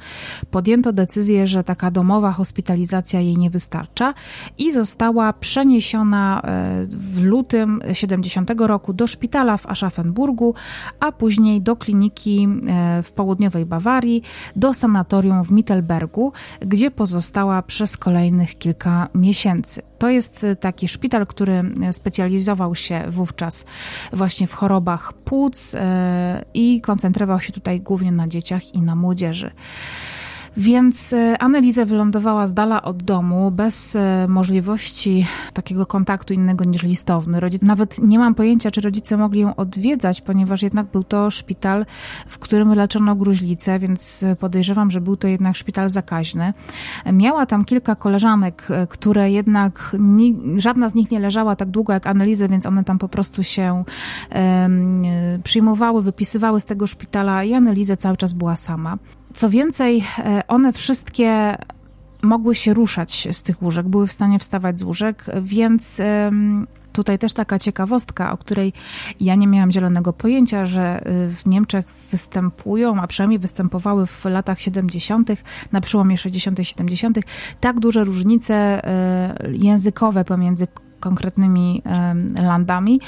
podjęto 0.50 0.92
decyzję, 0.92 1.46
że 1.46 1.64
taka 1.64 1.90
domowa 1.90 2.32
hospitalizacja 2.32 3.20
jej 3.20 3.38
nie 3.38 3.50
wystarcza 3.50 4.14
i 4.58 4.72
została 4.72 5.32
przeniesiona 5.32 6.42
w 6.88 7.22
lutym 7.22 7.80
70 7.92 8.50
roku 8.58 8.92
do 8.92 9.06
szpitala 9.06 9.56
w 9.56 9.66
Aschaffenburgu, 9.66 10.54
a 11.00 11.12
później 11.12 11.62
do 11.62 11.76
kliniki 11.76 12.48
e, 12.68 13.02
w 13.02 13.12
południowej 13.12 13.66
Bawarii, 13.66 14.22
do 14.56 14.74
sanatorium 14.74 15.44
w 15.44 15.50
Mittelbergu, 15.50 16.32
gdzie 16.60 16.90
pozostała 16.90 17.62
przez 17.62 17.96
kolejnych 17.96 18.58
kilka 18.58 19.08
miesięcy. 19.14 19.82
To 19.98 20.08
jest 20.08 20.44
e, 20.44 20.56
taki 20.56 20.88
szpital, 20.88 21.26
który 21.26 21.62
specjalizował 21.92 22.74
się 22.74 23.04
wówczas 23.08 23.64
właśnie 24.12 24.46
w 24.46 24.54
chorobach 24.54 25.12
płuc 25.12 25.74
e, 25.74 26.44
i 26.54 26.80
koncentrował 26.80 27.40
się 27.40 27.52
tutaj 27.52 27.80
głównie 27.80 28.12
na 28.12 28.28
dzieciach 28.28 28.74
i 28.74 28.82
na 28.82 28.96
młodzieży. 28.96 29.50
Więc 30.56 31.12
e, 31.12 31.42
Annelize 31.42 31.86
wylądowała 31.86 32.46
z 32.46 32.54
dala 32.54 32.82
od 32.82 33.02
domu, 33.02 33.50
bez 33.50 33.96
e, 33.96 34.26
możliwości 34.28 35.26
takiego 35.52 35.86
kontaktu 35.86 36.34
innego 36.34 36.64
niż 36.64 36.82
listowny. 36.82 37.40
Rodzic, 37.40 37.62
nawet 37.62 37.98
nie 38.02 38.18
mam 38.18 38.34
pojęcia, 38.34 38.70
czy 38.70 38.80
rodzice 38.80 39.16
mogli 39.16 39.40
ją 39.40 39.56
odwiedzać, 39.56 40.20
ponieważ 40.20 40.62
jednak 40.62 40.86
był 40.86 41.04
to 41.04 41.30
szpital, 41.30 41.86
w 42.26 42.38
którym 42.38 42.74
leczono 42.74 43.16
gruźlicę, 43.16 43.78
więc 43.78 44.24
podejrzewam, 44.38 44.90
że 44.90 45.00
był 45.00 45.16
to 45.16 45.28
jednak 45.28 45.56
szpital 45.56 45.90
zakaźny. 45.90 46.52
Miała 47.12 47.46
tam 47.46 47.64
kilka 47.64 47.94
koleżanek, 47.96 48.66
e, 48.70 48.86
które 48.86 49.30
jednak 49.30 49.96
żadna 50.56 50.88
z 50.88 50.94
nich 50.94 51.10
nie 51.10 51.20
leżała 51.20 51.56
tak 51.56 51.68
długo 51.70 51.92
jak 51.92 52.06
Annelize, 52.06 52.48
więc 52.48 52.66
one 52.66 52.84
tam 52.84 52.98
po 52.98 53.08
prostu 53.08 53.42
się 53.42 53.84
um, 54.34 55.02
przyjmowały, 55.44 56.02
wypisywały 56.02 56.60
z 56.60 56.64
tego 56.64 56.86
szpitala 56.86 57.44
i 57.44 57.54
Annelize 57.54 57.96
cały 57.96 58.16
czas 58.16 58.32
była 58.32 58.56
sama. 58.56 58.98
Co 59.34 59.50
więcej, 59.50 60.04
e, 60.18 60.42
one 60.48 60.72
wszystkie 60.72 61.56
mogły 62.22 62.54
się 62.54 62.74
ruszać 62.74 63.28
z 63.32 63.42
tych 63.42 63.62
łóżek, 63.62 63.88
były 63.88 64.06
w 64.06 64.12
stanie 64.12 64.38
wstawać 64.38 64.80
z 64.80 64.82
łóżek, 64.82 65.26
więc 65.42 66.00
tutaj 66.98 67.18
też 67.18 67.32
taka 67.32 67.58
ciekawostka, 67.58 68.32
o 68.32 68.36
której 68.36 68.72
ja 69.20 69.34
nie 69.34 69.46
miałam 69.46 69.70
zielonego 69.70 70.12
pojęcia, 70.12 70.66
że 70.66 70.82
e, 70.82 71.28
w 71.28 71.46
Niemczech 71.46 71.86
występują, 72.10 73.00
a 73.00 73.06
przynajmniej 73.06 73.38
występowały 73.38 74.06
w 74.06 74.24
latach 74.24 74.60
70., 74.60 75.30
na 75.72 75.80
przełomie 75.80 76.18
60. 76.18 76.58
i 76.58 76.64
70., 76.64 77.18
tak 77.60 77.80
duże 77.80 78.04
różnice 78.04 78.54
e, 78.54 79.34
językowe 79.52 80.24
pomiędzy 80.24 80.66
konkretnymi 81.00 81.82
landami. 82.42 83.00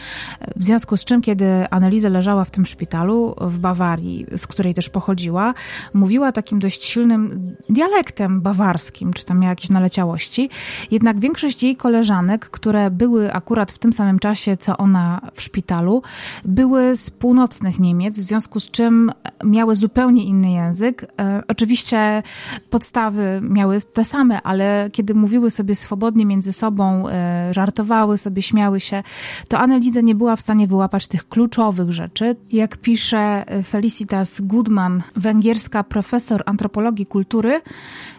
W 0.56 0.64
związku 0.64 0.96
z 0.96 1.04
czym, 1.04 1.22
kiedy 1.22 1.68
Annelize 1.70 2.10
leżała 2.10 2.44
w 2.44 2.50
tym 2.50 2.66
szpitalu 2.66 3.34
w 3.40 3.58
Bawarii, 3.58 4.26
z 4.36 4.46
której 4.46 4.74
też 4.74 4.88
pochodziła, 4.88 5.54
mówiła 5.94 6.32
takim 6.32 6.58
dość 6.58 6.84
silnym 6.84 7.54
dialektem 7.68 8.40
bawarskim, 8.40 9.12
czy 9.12 9.24
tam 9.24 9.38
miała 9.38 9.50
jakieś 9.50 9.70
naleciałości. 9.70 10.50
Jednak 10.90 11.20
większość 11.20 11.62
jej 11.62 11.76
koleżanek, 11.76 12.50
które 12.50 12.90
były 12.90 13.32
akurat 13.32 13.72
w 13.72 13.78
tym 13.78 13.92
samym 13.92 14.18
czasie, 14.18 14.56
co 14.56 14.76
ona 14.76 15.20
w 15.34 15.42
szpitalu, 15.42 16.02
były 16.44 16.96
z 16.96 17.10
północnych 17.10 17.78
Niemiec, 17.78 18.20
w 18.20 18.24
związku 18.24 18.60
z 18.60 18.70
czym 18.70 19.12
miały 19.44 19.74
zupełnie 19.74 20.24
inny 20.24 20.50
język. 20.50 21.06
E, 21.20 21.42
oczywiście 21.48 22.22
podstawy 22.70 23.40
miały 23.42 23.78
te 23.80 24.04
same, 24.04 24.42
ale 24.42 24.90
kiedy 24.92 25.14
mówiły 25.14 25.50
sobie 25.50 25.74
swobodnie 25.74 26.26
między 26.26 26.52
sobą, 26.52 27.08
e, 27.08 27.54
żartowały, 27.54 27.79
żartowały 27.80 28.18
sobie, 28.18 28.42
śmiały 28.42 28.80
się, 28.80 29.02
to 29.48 29.58
Annelize 29.58 30.02
nie 30.02 30.14
była 30.14 30.36
w 30.36 30.40
stanie 30.40 30.66
wyłapać 30.66 31.08
tych 31.08 31.28
kluczowych 31.28 31.92
rzeczy. 31.92 32.36
Jak 32.52 32.76
pisze 32.76 33.44
Felicitas 33.64 34.40
Goodman, 34.40 35.02
węgierska 35.16 35.84
profesor 35.84 36.42
antropologii 36.46 37.06
kultury, 37.06 37.60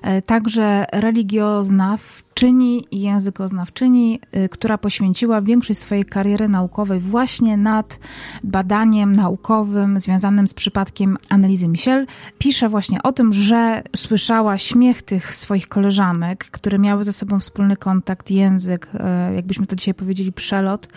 e, 0.01 0.22
także 0.22 0.86
religioznawczyni, 0.91 2.30
czyni 2.34 2.86
i 2.91 3.01
językoznawczyni, 3.01 4.19
y, 4.36 4.49
która 4.49 4.77
poświęciła 4.77 5.41
większość 5.41 5.79
swojej 5.79 6.05
kariery 6.05 6.49
naukowej 6.49 6.99
właśnie 6.99 7.57
nad 7.57 7.99
badaniem 8.43 9.15
naukowym 9.15 9.99
związanym 9.99 10.47
z 10.47 10.53
przypadkiem 10.53 11.17
analizy 11.29 11.67
Michel. 11.67 12.07
Pisze 12.38 12.69
właśnie 12.69 13.03
o 13.03 13.11
tym, 13.11 13.34
że 13.34 13.84
słyszała 13.95 14.57
śmiech 14.57 15.01
tych 15.01 15.36
swoich 15.36 15.67
koleżanek, 15.67 16.45
które 16.51 16.79
miały 16.79 17.03
ze 17.03 17.13
sobą 17.13 17.39
wspólny 17.39 17.77
kontakt, 17.77 18.32
język, 18.32 18.88
y, 19.32 19.36
jakbyśmy 19.36 19.67
to 19.67 19.75
dzisiaj 19.75 19.93
powiedzieli, 19.93 20.32
przelot 20.32 20.88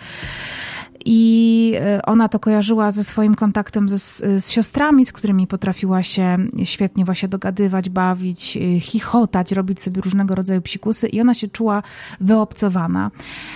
i 1.05 1.73
e, 1.75 2.01
ona 2.01 2.29
to 2.29 2.39
kojarzyła 2.39 2.91
ze 2.91 3.03
swoim 3.03 3.35
kontaktem 3.35 3.89
ze, 3.89 3.97
z 4.39 4.49
siostrami, 4.49 5.05
z 5.05 5.11
którymi 5.11 5.47
potrafiła 5.47 6.03
się 6.03 6.37
świetnie 6.63 7.05
właśnie 7.05 7.29
dogadywać, 7.29 7.89
bawić, 7.89 8.57
e, 8.57 8.79
chichotać, 8.79 9.51
robić 9.51 9.81
sobie 9.81 10.01
różnego 10.01 10.35
rodzaju 10.35 10.61
psikusy 10.61 11.07
i 11.07 11.21
ona 11.21 11.33
się 11.33 11.47
czuła 11.47 11.83
wyobcowana. 12.21 13.11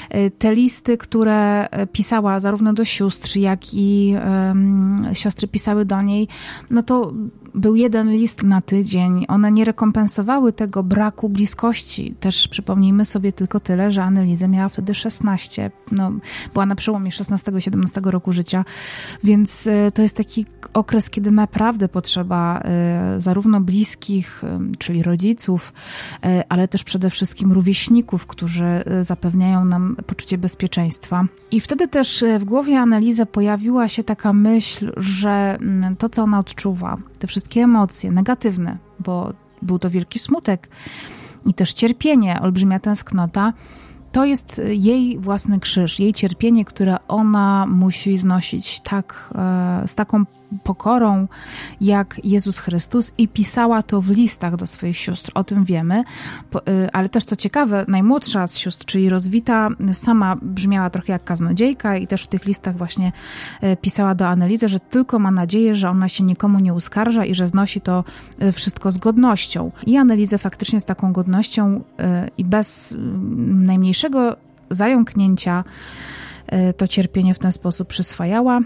E, 0.10 0.32
te 0.32 0.56
listy, 0.56 0.98
które 0.98 1.68
pisała 1.92 2.40
zarówno 2.40 2.74
do 2.74 2.86
sióstr, 2.86 3.38
jak 3.38 3.74
i 3.74 4.16
um, 4.26 5.08
siostry 5.14 5.48
pisały 5.48 5.86
do 5.86 6.02
niej, 6.02 6.28
no 6.70 6.84
to 6.84 7.14
był 7.56 7.76
jeden 7.76 8.12
list 8.12 8.44
na 8.44 8.62
tydzień. 8.62 9.26
One 9.28 9.52
nie 9.52 9.66
rekompensowały 9.66 10.54
tego 10.54 10.84
braku 10.84 11.30
bliskości. 11.30 12.16
Też 12.20 12.48
przypomnijmy 12.48 13.06
sobie 13.06 13.34
tylko 13.34 13.60
tyle, 13.60 13.92
że 13.92 14.04
Annelize 14.04 14.48
miała 14.48 14.70
wtedy 14.70 14.96
16. 14.96 15.72
No, 15.92 16.12
była 16.54 16.66
na 16.66 16.76
przełomie 16.76 17.12
16 17.12 17.52
i 17.58 17.62
17 17.62 18.02
roku 18.04 18.32
życia, 18.32 18.66
więc 19.24 19.68
e, 19.68 19.92
to 19.92 20.02
jest 20.02 20.18
taki 20.18 20.46
okres, 20.74 21.10
kiedy 21.10 21.32
naprawdę 21.32 21.90
potrzeba 21.90 22.60
e, 22.60 23.16
zarówno 23.22 23.62
bliskich, 23.62 24.44
e, 24.44 24.60
czyli 24.78 25.04
rodziców, 25.04 25.74
ale 26.50 26.68
też 26.68 26.84
przede 26.84 27.10
wszystkim 27.10 27.52
rówieśników, 27.52 28.28
którzy 28.28 28.84
zapewniają 29.02 29.66
nam 29.66 29.96
poczucie 30.08 30.38
bezpieczeństwa. 30.38 31.26
I 31.52 31.60
wtedy 31.62 31.88
też 31.88 32.24
w 32.40 32.44
głowie 32.44 32.80
Analizy 32.80 33.26
pojawiła 33.26 33.88
się 33.88 34.04
taka 34.04 34.34
myśl, 34.34 34.92
że 34.98 35.58
mm, 35.62 35.96
to, 35.96 36.10
co 36.10 36.24
ona 36.24 36.40
odczuwa, 36.40 36.98
te 37.20 37.28
wszystkie 37.28 37.62
emocje 37.62 38.12
negatywne, 38.12 38.78
bo 39.00 39.34
był 39.62 39.80
to 39.80 39.90
wielki 39.90 40.20
smutek 40.20 40.70
i 41.46 41.54
też 41.54 41.74
cierpienie, 41.74 42.42
olbrzymia 42.42 42.80
tęsknota, 42.80 43.54
to 44.12 44.26
jest 44.26 44.62
jej 44.68 45.20
własny 45.20 45.60
krzyż, 45.60 46.00
jej 46.00 46.14
cierpienie, 46.14 46.66
które 46.66 46.98
ona 47.08 47.66
musi 47.66 48.18
znosić 48.18 48.82
tak, 48.82 49.30
e, 49.36 49.88
z 49.88 49.96
taką 49.96 50.26
pokorą 50.64 51.28
jak 51.82 52.22
Jezus 52.24 52.60
Chrystus 52.60 53.14
i 53.18 53.28
pisała 53.28 53.84
to 53.84 54.02
w 54.02 54.10
listach 54.10 54.56
do 54.56 54.68
swoich 54.68 54.98
sióstr, 54.98 55.32
o 55.34 55.44
tym 55.44 55.66
wiemy. 55.66 56.04
Y, 56.56 56.92
ale 56.94 57.10
też 57.10 57.24
co 57.24 57.36
ciekawe, 57.36 57.86
najmłodsza 57.88 58.48
z 58.48 58.58
sióstr, 58.58 58.86
czyli 58.86 59.10
rozwita, 59.10 59.70
sama 59.94 60.36
brzmiała 60.42 60.90
trochę 60.90 61.14
jak 61.14 61.24
kaznodziejka 61.24 61.98
i 61.98 62.08
też 62.08 62.24
w 62.24 62.28
tych 62.28 62.46
listach 62.46 62.78
właśnie 62.78 63.12
y, 63.64 63.78
pisała 63.78 64.16
do 64.16 64.28
analizy, 64.28 64.68
że 64.68 64.80
tylko 64.80 65.20
ma 65.20 65.32
nadzieję, 65.32 65.76
że 65.76 65.90
ona 65.90 66.10
się 66.10 66.24
nikomu 66.24 66.60
nie 66.60 66.74
uskarża 66.74 67.26
i 67.26 67.36
że 67.36 67.48
znosi 67.48 67.82
to 67.82 68.04
y, 68.44 68.52
wszystko 68.52 68.92
z 68.92 68.98
godnością. 68.98 69.72
I 69.86 69.98
analizę 69.98 70.38
faktycznie 70.38 70.80
z 70.80 70.86
taką 70.86 71.14
godnością 71.14 71.84
i 72.38 72.46
bez 72.46 72.98
najmniejszego 73.38 74.36
zająknięcia 74.70 75.64
to 76.78 76.88
cierpienie 76.88 77.34
w 77.34 77.40
ten 77.40 77.52
sposób 77.52 77.88
przyswajała. 77.88 78.62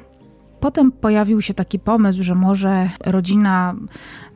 Potem 0.64 0.92
pojawił 0.92 1.42
się 1.42 1.54
taki 1.54 1.80
pomysł, 1.80 2.24
że 2.24 2.36
może 2.36 2.90
rodzina 3.06 3.76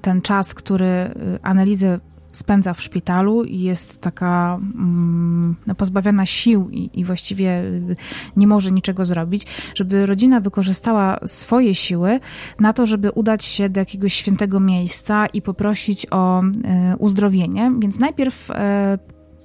ten 0.01 0.21
czas, 0.21 0.53
który 0.53 0.86
y, 0.86 1.39
analizę 1.41 1.99
spędza 2.32 2.73
w 2.73 2.82
szpitalu 2.82 3.43
i 3.43 3.59
jest 3.59 4.01
taka 4.01 4.55
mm, 4.55 5.55
no, 5.67 5.75
pozbawiona 5.75 6.25
sił 6.25 6.69
i, 6.69 6.99
i, 6.99 7.03
właściwie 7.03 7.61
y, 7.61 7.95
nie 8.38 8.47
może 8.47 8.71
niczego 8.71 9.05
zrobić, 9.05 9.45
żeby 9.75 10.05
rodzina 10.05 10.39
wykorzystała 10.39 11.19
swoje 11.25 11.75
siły 11.75 12.19
na 12.59 12.73
to, 12.73 12.86
żeby 12.86 13.11
udać 13.11 13.45
się 13.45 13.69
do 13.69 13.80
jakiegoś 13.80 14.13
świętego 14.13 14.59
miejsca 14.59 15.25
i 15.25 15.41
poprosić 15.41 16.07
o 16.11 16.43
y, 16.43 16.97
uzdrowienie. 16.97 17.71
Więc 17.80 17.99
najpierw 17.99 18.49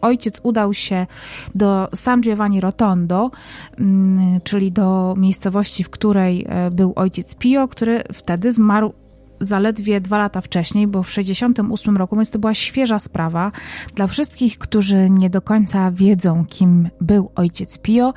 ojciec 0.03 0.41
udał 0.43 0.75
się 0.75 1.07
do 1.55 1.89
San 1.95 2.21
Giovanni 2.21 2.61
Rotondo, 2.61 3.31
mm, 3.79 4.41
czyli 4.41 4.73
do 4.73 5.15
miejscowości, 5.17 5.85
w 5.85 5.91
której 5.91 6.47
e, 6.49 6.71
był 6.71 6.93
ojciec 6.97 7.35
Pio, 7.35 7.69
który 7.69 8.03
wtedy 8.13 8.53
zmarł 8.53 8.93
zaledwie 9.41 10.01
dwa 10.01 10.19
lata 10.19 10.41
wcześniej, 10.41 10.87
bo 10.87 11.03
w 11.03 11.09
1968 11.09 11.97
roku, 11.97 12.17
więc 12.17 12.31
to 12.31 12.39
była 12.39 12.55
świeża 12.55 12.99
sprawa. 12.99 13.53
Dla 13.95 14.07
wszystkich, 14.07 14.59
którzy 14.59 15.11
nie 15.11 15.31
do 15.31 15.43
końca 15.43 15.91
wiedzą, 15.91 16.45
kim 16.49 16.89
był 17.01 17.31
ojciec 17.35 17.79
Pio, 17.79 18.15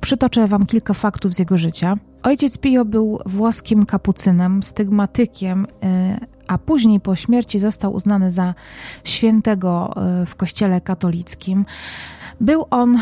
przytoczę 0.00 0.46
wam 0.46 0.66
kilka 0.66 0.94
faktów 0.94 1.34
z 1.34 1.38
jego 1.38 1.56
życia. 1.56 1.96
Ojciec 2.22 2.58
Pio 2.58 2.84
był 2.84 3.18
włoskim 3.26 3.86
kapucynem, 3.86 4.62
stygmatykiem, 4.62 5.66
e, 5.82 6.35
a 6.46 6.58
później 6.58 7.00
po 7.00 7.16
śmierci 7.16 7.58
został 7.58 7.94
uznany 7.94 8.30
za 8.30 8.54
świętego 9.04 9.94
e, 9.96 10.26
w 10.26 10.36
Kościele 10.36 10.80
katolickim. 10.80 11.64
Był 12.40 12.66
on 12.70 12.98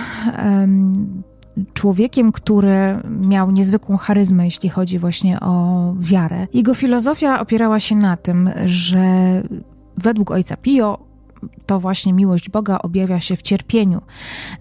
człowiekiem, 1.75 2.33
który 2.33 2.99
miał 3.21 3.51
niezwykłą 3.51 3.97
charyzmę, 3.97 4.45
jeśli 4.45 4.69
chodzi 4.69 4.99
właśnie 4.99 5.41
o 5.41 5.95
wiarę. 6.01 6.47
Jego 6.53 6.75
filozofia 6.75 7.41
opierała 7.41 7.81
się 7.81 7.97
na 7.97 8.17
tym, 8.17 8.51
że 8.65 9.03
według 9.97 10.31
ojca 10.31 10.57
Pio 10.57 11.14
to 11.67 11.81
właśnie 11.81 12.13
miłość 12.13 12.51
Boga 12.51 12.79
objawia 12.79 13.21
się 13.21 13.37
w 13.37 13.43
cierpieniu. 13.43 14.03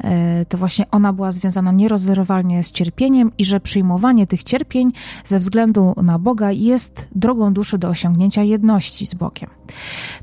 E, 0.04 0.46
to 0.46 0.58
właśnie 0.58 0.86
ona 0.92 1.14
była 1.14 1.32
związana 1.32 1.72
nierozerwalnie 1.72 2.64
z 2.64 2.72
cierpieniem 2.72 3.32
i 3.38 3.46
że 3.46 3.60
przyjmowanie 3.60 4.28
tych 4.28 4.44
cierpień 4.44 4.92
ze 5.26 5.40
względu 5.40 5.94
na 6.04 6.20
Boga 6.20 6.52
jest 6.52 7.08
drogą 7.16 7.54
duszy 7.54 7.78
do 7.78 7.90
osiągnięcia 7.90 8.44
jedności 8.44 9.06
z 9.06 9.14
Bogiem. 9.14 9.50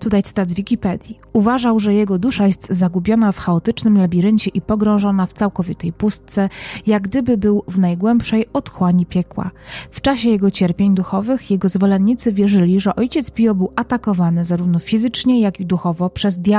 Tutaj 0.00 0.22
cytat 0.22 0.50
z 0.50 0.54
Wikipedii. 0.54 1.18
Uważał, 1.32 1.80
że 1.80 1.94
jego 1.94 2.18
dusza 2.18 2.46
jest 2.46 2.66
zagubiona 2.70 3.32
w 3.32 3.38
chaotycznym 3.38 3.98
labiryncie 3.98 4.50
i 4.54 4.60
pogrążona 4.60 5.26
w 5.26 5.32
całkowitej 5.32 5.92
pustce, 5.92 6.48
jak 6.86 7.02
gdyby 7.02 7.38
był 7.38 7.64
w 7.68 7.78
najgłębszej 7.78 8.46
otchłani 8.52 9.06
piekła. 9.06 9.50
W 9.90 10.00
czasie 10.00 10.30
jego 10.30 10.50
cierpień 10.50 10.94
duchowych 10.94 11.50
jego 11.50 11.68
zwolennicy 11.68 12.32
wierzyli, 12.32 12.80
że 12.80 12.96
ojciec 12.96 13.30
Pio 13.30 13.54
był 13.54 13.72
atakowany 13.76 14.44
zarówno 14.44 14.78
fizycznie, 14.78 15.40
jak 15.40 15.60
i 15.60 15.66
duchowo 15.66 16.10
przez 16.10 16.38
diabła. 16.38 16.49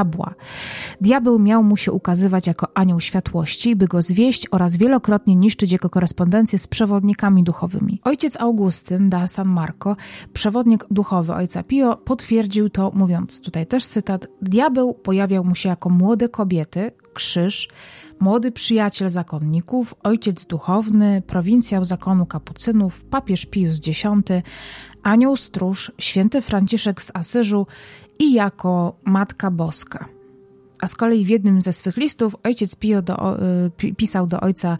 Diabeł 1.01 1.39
miał 1.39 1.63
mu 1.63 1.77
się 1.77 1.91
ukazywać 1.91 2.47
jako 2.47 2.67
anioł 2.73 2.99
światłości, 2.99 3.75
by 3.75 3.87
go 3.87 4.01
zwieść 4.01 4.47
oraz 4.51 4.77
wielokrotnie 4.77 5.35
niszczyć 5.35 5.71
jego 5.71 5.89
korespondencję 5.89 6.59
z 6.59 6.67
przewodnikami 6.67 7.43
duchowymi. 7.43 8.01
Ojciec 8.03 8.37
Augustyn 8.41 9.09
da 9.09 9.27
San 9.27 9.47
Marco, 9.47 9.95
przewodnik 10.33 10.85
duchowy 10.91 11.33
ojca 11.33 11.63
Pio, 11.63 11.97
potwierdził 11.97 12.69
to 12.69 12.91
mówiąc, 12.93 13.41
tutaj 13.41 13.67
też 13.67 13.85
cytat, 13.85 14.27
diabeł 14.41 14.93
pojawiał 14.93 15.43
mu 15.43 15.55
się 15.55 15.69
jako 15.69 15.89
młode 15.89 16.29
kobiety, 16.29 16.91
krzyż, 17.13 17.69
młody 18.19 18.51
przyjaciel 18.51 19.09
zakonników, 19.09 19.95
ojciec 20.03 20.45
duchowny, 20.45 21.21
prowincjał 21.27 21.85
zakonu 21.85 22.25
kapucynów, 22.25 23.05
papież 23.05 23.45
Pius 23.45 23.79
X, 23.87 24.03
anioł 25.03 25.35
stróż, 25.35 25.91
święty 25.97 26.41
Franciszek 26.41 27.01
z 27.01 27.11
Asyżu 27.13 27.67
i 28.21 28.33
jako 28.33 28.95
Matka 29.03 29.51
Boska. 29.51 30.05
A 30.81 30.87
z 30.87 30.95
kolei 30.95 31.25
w 31.25 31.29
jednym 31.29 31.61
ze 31.61 31.73
swych 31.73 31.97
listów 31.97 32.35
ojciec 32.43 32.75
Pio 32.75 33.01
do, 33.01 33.37
y, 33.83 33.95
pisał 33.95 34.27
do 34.27 34.39
ojca 34.39 34.77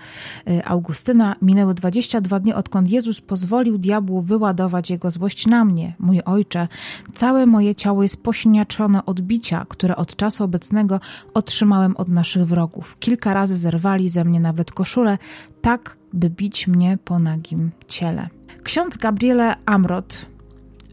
y, 0.49 0.65
Augustyna: 0.65 1.35
Minęły 1.41 1.73
22 1.73 2.39
dni, 2.39 2.53
odkąd 2.53 2.89
Jezus 2.89 3.21
pozwolił 3.21 3.77
diabłu 3.77 4.21
wyładować 4.21 4.89
jego 4.89 5.11
złość 5.11 5.47
na 5.47 5.65
mnie, 5.65 5.95
mój 5.99 6.21
ojcze. 6.25 6.67
Całe 7.13 7.45
moje 7.45 7.75
ciało 7.75 8.03
jest 8.03 8.23
posiniaczone 8.23 9.05
od 9.05 9.21
bicia, 9.21 9.65
które 9.69 9.95
od 9.95 10.15
czasu 10.15 10.43
obecnego 10.43 10.99
otrzymałem 11.33 11.97
od 11.97 12.09
naszych 12.09 12.45
wrogów. 12.45 12.97
Kilka 12.99 13.33
razy 13.33 13.57
zerwali 13.57 14.09
ze 14.09 14.23
mnie 14.23 14.39
nawet 14.39 14.71
koszulę, 14.71 15.17
tak 15.61 15.97
by 16.13 16.29
bić 16.29 16.67
mnie 16.67 16.97
po 17.05 17.19
nagim 17.19 17.71
ciele. 17.87 18.29
Ksiądz 18.63 18.97
Gabriele 18.97 19.55
Amrot 19.65 20.30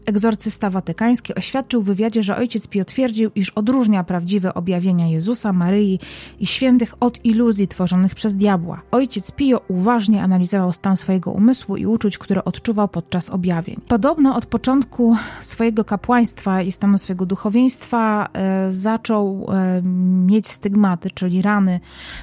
Egzorcysta 0.09 0.69
watykański 0.69 1.35
oświadczył 1.35 1.81
w 1.81 1.85
wywiadzie, 1.85 2.23
że 2.23 2.35
ojciec 2.35 2.67
Pio 2.67 2.85
twierdził, 2.85 3.31
iż 3.35 3.49
odróżnia 3.49 4.03
prawdziwe 4.03 4.53
objawienia 4.53 5.07
Jezusa, 5.07 5.53
Maryi 5.53 5.99
i 6.39 6.45
świętych 6.45 6.95
od 6.99 7.25
iluzji 7.25 7.67
tworzonych 7.67 8.15
przez 8.15 8.35
diabła. 8.35 8.81
Ojciec 8.91 9.31
Pio 9.31 9.61
uważnie 9.67 10.23
analizował 10.23 10.73
stan 10.73 10.97
swojego 10.97 11.31
umysłu 11.31 11.77
i 11.77 11.85
uczuć, 11.85 12.17
które 12.17 12.43
odczuwał 12.43 12.87
podczas 12.87 13.29
objawień. 13.29 13.81
Podobno 13.87 14.35
od 14.35 14.45
początku 14.45 15.17
swojego 15.41 15.85
kapłaństwa 15.85 16.61
i 16.61 16.71
stanu 16.71 16.97
swojego 16.97 17.25
duchowieństwa 17.25 18.29
e, 18.33 18.71
zaczął 18.71 19.47
e, 19.51 19.81
mieć 20.25 20.47
stygmaty, 20.47 21.11
czyli 21.11 21.41
rany 21.41 21.79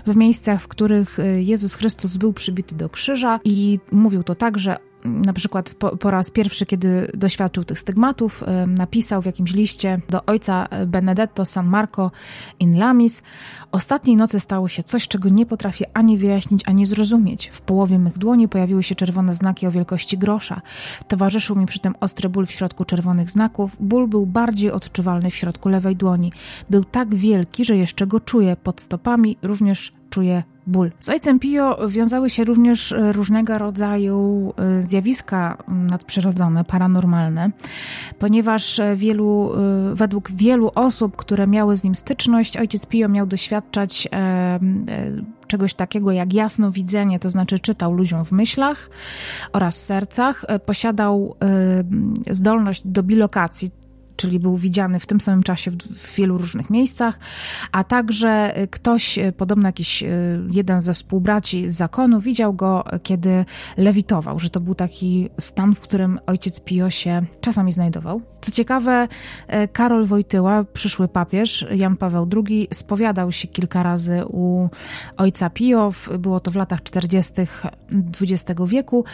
w 0.07 0.17
miejscach, 0.17 0.63
w 0.63 0.69
których 0.69 1.19
e, 1.19 1.43
Jezus 1.43 1.75
Chrystus 1.75 2.17
był 2.17 2.33
przybity 2.33 2.75
do 2.75 2.89
krzyża 2.89 3.41
i 3.45 3.79
mówił 3.93 4.23
to 4.23 4.35
tak, 4.35 4.59
że 4.59 4.77
na 5.07 5.33
przykład 5.33 5.75
po, 5.75 5.97
po, 5.97 6.11
raz 6.11 6.31
pierwszy, 6.31 6.67
kiedy 6.67 7.11
doświadczył 7.15 7.65
tych 7.65 7.79
stygmatów, 7.79 8.45
napisał 8.67 9.23
w 9.23 9.27
jakimś 9.27 9.53
liście 9.53 10.01
do 10.11 10.25
ojca 10.27 10.69
Benedetto 10.87 11.45
San 11.45 11.67
Marco 11.67 12.11
in 12.61 12.79
Lamis: 12.79 13.23
Ostatniej 13.73 14.17
nocy 14.17 14.41
stało 14.41 14.69
się 14.69 14.83
coś, 14.83 15.09
czego 15.09 15.29
nie 15.29 15.47
potrafię 15.47 15.87
ani 15.95 16.19
wyjaśnić, 16.19 16.63
ani 16.67 16.87
zrozumieć. 16.87 17.49
W 17.49 17.61
połowie 17.61 17.99
mych 17.99 18.19
dłoni 18.19 18.49
pojawiły 18.49 18.83
się 18.83 18.95
czerwone 18.95 19.35
znaki 19.35 19.67
o 19.67 19.71
wielkości 19.71 20.19
grosza. 20.19 20.61
Towarzyszył 21.09 21.57
mi 21.57 21.67
przy 21.67 21.81
tym 21.81 21.95
ostry 22.01 22.29
ból 22.29 22.47
w 22.47 22.51
środku 22.51 22.85
czerwonych 22.85 23.31
znaków. 23.31 23.77
Ból 23.81 24.09
był 24.09 24.27
bardziej 24.27 24.71
odczuwalny 24.71 25.31
w 25.31 25.37
środku 25.37 25.69
lewej 25.69 25.97
dłoni. 25.97 26.33
Był 26.71 26.85
tak 26.85 27.15
wielki, 27.15 27.65
że 27.65 27.77
jeszcze 27.77 28.07
go 28.07 28.21
czuję 28.21 28.57
pod 28.57 28.81
stopami, 28.81 29.37
również 29.43 29.93
czuję 30.11 30.43
ból. 30.67 30.93
Z 31.01 31.09
ojcem 31.09 31.39
Pio 31.39 31.89
wiązały 31.89 32.31
się 32.31 32.45
również 32.45 32.93
e, 32.93 33.13
różnego 33.13 33.59
rodzaju 33.59 34.53
e, 34.57 34.83
zjawiska 34.83 35.59
nadprzyrodzone, 35.69 36.65
paranormalne, 36.65 37.51
ponieważ 38.19 38.79
e, 38.79 38.97
wielu, 38.97 39.53
według 39.95 40.31
wielu 40.31 40.71
osób, 40.75 41.17
które 41.17 41.47
miały 41.47 41.77
z 41.77 41.85
nim 41.85 41.95
styczność, 41.95 42.57
ojciec 42.57 42.87
Pio 42.87 43.09
miał 43.09 43.27
doświadczać 43.27 44.09
czegoś 45.47 45.75
takiego 45.75 46.13
jak 46.13 46.33
jasnowidzenie, 46.33 47.19
to 47.19 47.31
znaczy 47.31 47.59
czytał 47.59 47.93
ludziom 47.93 48.25
w 48.25 48.33
myślach 48.33 48.91
oraz 49.53 49.83
sercach, 49.83 50.45
posiadał 50.67 51.37
zdolność 52.31 52.83
do 52.85 53.03
bilokacji, 53.03 53.71
czyli 54.17 54.41
był 54.41 54.57
widziany 54.57 55.01
w 55.01 55.07
tym 55.07 55.21
samym 55.21 55.43
czasie 55.43 55.71
w, 55.71 56.17
wielu 56.17 56.39
różnych 56.39 56.71
miejscach, 56.71 57.19
a 57.73 57.85
także 57.85 58.55
ktoś, 58.71 59.19
e, 59.19 59.33
podobno 59.33 59.69
jakiś 59.69 60.03
e, 60.03 60.09
jeden 60.51 60.83
ze 60.83 60.95
współbraci 60.95 61.71
z 61.71 61.77
zakonu, 61.77 62.21
widział 62.21 62.55
go, 62.55 62.85
kiedy 63.03 63.45
lewitował, 63.77 64.39
że 64.39 64.51
to 64.51 64.61
był 64.61 64.75
taki 64.75 65.31
stan, 65.39 65.75
w 65.75 65.81
którym 65.81 66.21
ojciec 66.27 66.61
Pio 66.61 66.91
się 66.91 67.27
czasami 67.41 67.73
znajdował. 67.73 68.23
Co 68.41 68.53
ciekawe, 68.53 69.09
Karol 69.73 70.05
Wojtyła, 70.05 70.65
przyszły 70.65 71.09
papież, 71.09 71.67
Jan 71.71 71.97
Paweł 71.97 72.29
II, 72.37 72.69
spowiadał 72.73 73.33
się 73.33 73.49
kilka 73.49 73.83
razy 73.83 74.25
u 74.27 74.69
ojca 75.17 75.51
Pio, 75.51 75.93
było 76.19 76.41
to 76.41 76.51
w 76.51 76.57
latach 76.57 76.83
40. 76.83 77.33
XX 78.21 78.61
wieku, 78.67 79.05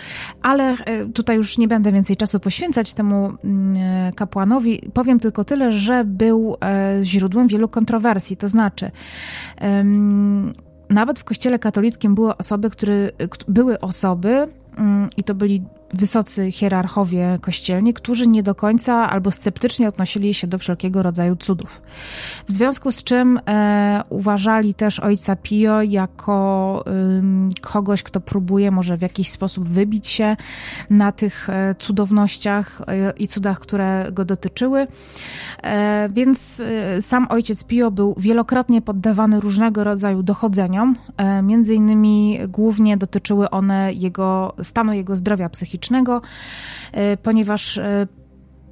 ale 0.43 0.77
tutaj 1.15 1.37
już 1.37 1.59
nie 1.59 1.69
będę 1.69 1.93
więcej 1.93 2.17
czasu 2.17 2.41
poświęcać 2.41 2.95
temu 2.95 3.33
mm, 3.45 4.13
kapłanowi. 4.13 4.91
Powiem 4.95 5.21
tylko 5.21 5.45
tyle, 5.45 5.73
że 5.73 6.05
był 6.05 6.57
e, 6.65 6.99
źródłem 7.03 7.49
wielu 7.49 7.69
kontrowersji, 7.69 8.37
to 8.37 8.49
znaczy 8.49 8.91
nawet 10.91 11.19
w 11.19 11.25
kościele 11.25 11.59
katolickim 11.59 12.15
były 12.15 12.37
osoby, 12.37 12.71
które, 12.71 13.11
były 13.49 13.81
osoby, 13.81 14.49
i 15.17 15.25
to 15.25 15.35
byli 15.35 15.63
wysocy 15.93 16.53
hierarchowie 16.53 17.39
kościelni, 17.41 17.95
którzy 17.95 18.27
nie 18.27 18.43
do 18.43 18.55
końca 18.55 19.11
albo 19.11 19.31
sceptycznie 19.31 19.89
odnosili 19.89 20.35
się 20.35 20.47
do 20.47 20.59
wszelkiego 20.59 21.03
rodzaju 21.03 21.37
cudów. 21.37 21.83
W 22.49 22.53
związku 22.53 22.93
z 22.93 23.05
czym 23.05 23.41
e, 23.49 24.05
uważali 24.09 24.75
też 24.75 25.01
ojca 25.01 25.37
Pio 25.37 25.83
jako 25.83 26.85
y, 27.57 27.61
kogoś, 27.61 28.03
kto 28.03 28.21
próbuje 28.21 28.71
może 28.71 28.97
w 28.97 29.03
jakiś 29.03 29.31
sposób 29.31 29.69
wybić 29.69 30.07
się 30.07 30.37
na 30.91 31.13
tych 31.13 31.51
e, 31.51 31.75
cudownościach 31.79 32.81
e, 32.87 33.13
i 33.17 33.29
cudach, 33.29 33.59
które 33.59 34.09
go 34.13 34.25
dotyczyły. 34.25 34.87
E, 35.63 36.09
więc 36.13 36.61
e, 36.61 37.03
sam 37.03 37.27
ojciec 37.31 37.65
Pio 37.65 37.91
był 37.91 38.15
wielokrotnie 38.19 38.83
poddawany 38.83 39.41
różnego 39.41 39.85
rodzaju 39.85 40.23
dochodzeniom. 40.23 40.97
E, 41.17 41.43
między 41.43 41.75
innymi 41.75 42.39
głównie 42.49 42.97
dotyczyły 42.97 43.51
one 43.51 43.93
jego 43.93 44.55
stanu 44.63 44.93
jego 44.93 45.17
zdrowia 45.17 45.49
psychicznego 45.49 45.82
E, 46.93 47.17
ponieważ 47.17 47.79
e, 47.79 48.07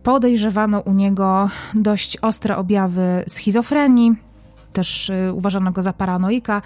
podejrzewano 0.03 0.81
u 0.81 0.93
niego 0.93 1.51
dość 1.75 2.17
ostre 2.17 2.57
objawy 2.57 3.25
schizofrenii, 3.29 4.30
też 4.73 5.11
y, 5.11 5.33
uważano 5.33 5.73
go 5.73 5.83
za 5.83 5.93
paranoika. 5.93 6.63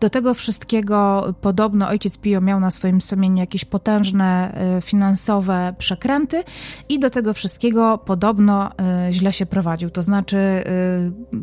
Do 0.00 0.10
tego 0.10 0.34
wszystkiego 0.34 1.24
podobno 1.40 1.88
ojciec 1.88 2.18
Pio 2.18 2.40
miał 2.40 2.60
na 2.60 2.70
swoim 2.70 3.00
sumieniu 3.00 3.36
jakieś 3.36 3.64
potężne 3.64 4.54
y, 4.78 4.80
finansowe 4.80 5.74
przekręty 5.78 6.44
i 6.88 6.98
do 6.98 7.10
tego 7.10 7.34
wszystkiego 7.34 7.98
podobno 7.98 8.70
y, 9.08 9.12
źle 9.12 9.32
się 9.32 9.46
prowadził. 9.46 9.90
To 9.90 10.02
znaczy 10.02 10.64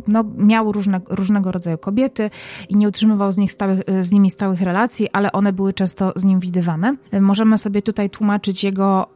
no, 0.07 0.23
miał 0.37 0.71
różne, 0.71 1.01
różnego 1.09 1.51
rodzaju 1.51 1.77
kobiety 1.77 2.29
i 2.69 2.75
nie 2.75 2.87
utrzymywał 2.87 3.31
z, 3.31 3.37
nich 3.37 3.51
stałych, 3.51 3.79
z 3.99 4.11
nimi 4.11 4.29
stałych 4.29 4.61
relacji, 4.61 5.09
ale 5.13 5.31
one 5.31 5.53
były 5.53 5.73
często 5.73 6.13
z 6.15 6.23
nim 6.23 6.39
widywane. 6.39 6.95
Możemy 7.21 7.57
sobie 7.57 7.81
tutaj 7.81 8.09
tłumaczyć 8.09 8.63
jego 8.63 9.07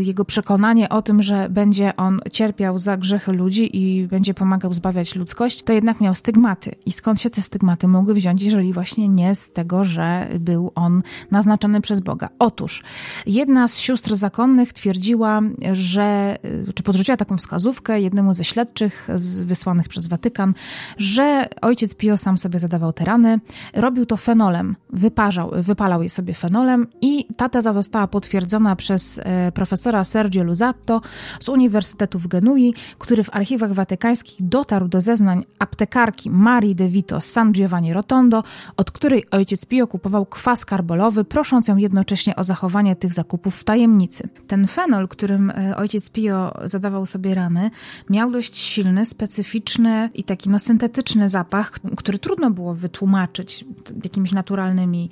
jego 0.00 0.24
przekonanie 0.24 0.88
o 0.88 1.02
tym, 1.02 1.22
że 1.22 1.48
będzie 1.50 1.96
on 1.96 2.20
cierpiał 2.32 2.78
za 2.78 2.96
grzechy 2.96 3.32
ludzi 3.32 3.76
i 3.76 4.08
będzie 4.08 4.34
pomagał 4.34 4.74
zbawiać 4.74 5.14
ludzkość, 5.14 5.62
to 5.62 5.72
jednak 5.72 6.00
miał 6.00 6.14
stygmaty. 6.14 6.74
I 6.86 6.92
skąd 6.92 7.20
się 7.20 7.30
te 7.30 7.42
stygmaty 7.42 7.88
mogły 7.88 8.14
wziąć, 8.14 8.42
jeżeli 8.42 8.72
właśnie 8.72 9.08
nie 9.08 9.34
z 9.34 9.52
tego, 9.52 9.84
że 9.84 10.28
był 10.40 10.72
on 10.74 11.02
naznaczony 11.30 11.80
przez 11.80 12.00
Boga? 12.00 12.28
Otóż 12.38 12.82
jedna 13.26 13.68
z 13.68 13.78
sióstr 13.78 14.16
zakonnych 14.16 14.72
twierdziła, 14.72 15.40
że, 15.72 16.36
czy 16.74 16.82
podrzuciła 16.82 17.16
taką 17.16 17.36
wskazówkę 17.36 18.00
jednemu 18.00 18.34
ze 18.34 18.44
śledczych 18.44 19.08
z, 19.14 19.40
wysłanych 19.40 19.88
przez 19.88 20.08
Watykan, 20.08 20.54
że 20.98 21.48
ojciec 21.62 21.94
Pio 21.94 22.16
sam 22.16 22.38
sobie 22.38 22.58
zadawał 22.58 22.92
te 22.92 23.04
rany, 23.04 23.40
robił 23.74 24.06
to 24.06 24.16
fenolem, 24.16 24.76
wyparzał, 24.90 25.50
wypalał 25.52 26.02
je 26.02 26.10
sobie 26.10 26.34
fenolem 26.34 26.86
i 27.00 27.26
ta 27.36 27.48
teza 27.48 27.72
została 27.72 28.06
potwierdzona 28.06 28.76
przez 28.76 29.20
e, 29.24 29.52
profesora 29.54 30.04
Sergio 30.04 30.44
Luzatto 30.44 31.00
z 31.40 31.48
Uniwersytetu 31.48 32.18
w 32.18 32.26
Genui, 32.26 32.74
który 32.98 33.24
w 33.24 33.34
archiwach 33.34 33.72
watykańskich 33.72 34.36
dotarł 34.48 34.88
do 34.88 35.00
zeznań 35.00 35.44
aptekarki 35.58 36.30
Marii 36.30 36.74
de 36.74 36.88
Vito 36.88 37.20
San 37.20 37.52
Giovanni 37.52 37.92
Rotondo, 37.92 38.44
od 38.76 38.90
której 38.90 39.30
ojciec 39.30 39.66
Pio 39.66 39.86
kupował 39.86 40.26
kwas 40.26 40.64
karbolowy, 40.64 41.24
prosząc 41.24 41.68
ją 41.68 41.76
jednocześnie 41.76 42.36
o 42.36 42.42
zachowanie 42.42 42.96
tych 42.96 43.12
zakupów 43.12 43.56
w 43.56 43.64
tajemnicy. 43.64 44.28
Ten 44.46 44.66
fenol, 44.66 45.08
którym 45.08 45.50
e, 45.50 45.76
ojciec 45.76 46.10
Pio 46.10 46.54
zadawał 46.64 47.06
sobie 47.06 47.34
rany, 47.34 47.70
miał 48.10 48.30
dość 48.30 48.56
silny, 48.56 49.06
specyficzny 49.06 50.10
i 50.14 50.24
taki 50.24 50.50
no, 50.50 50.58
syntetyczny 50.58 51.28
zapach, 51.28 51.70
który 51.96 52.18
trudno 52.18 52.50
było 52.50 52.74
wytłumaczyć 52.74 53.64
jakimiś 54.04 54.32
naturalnymi 54.32 55.10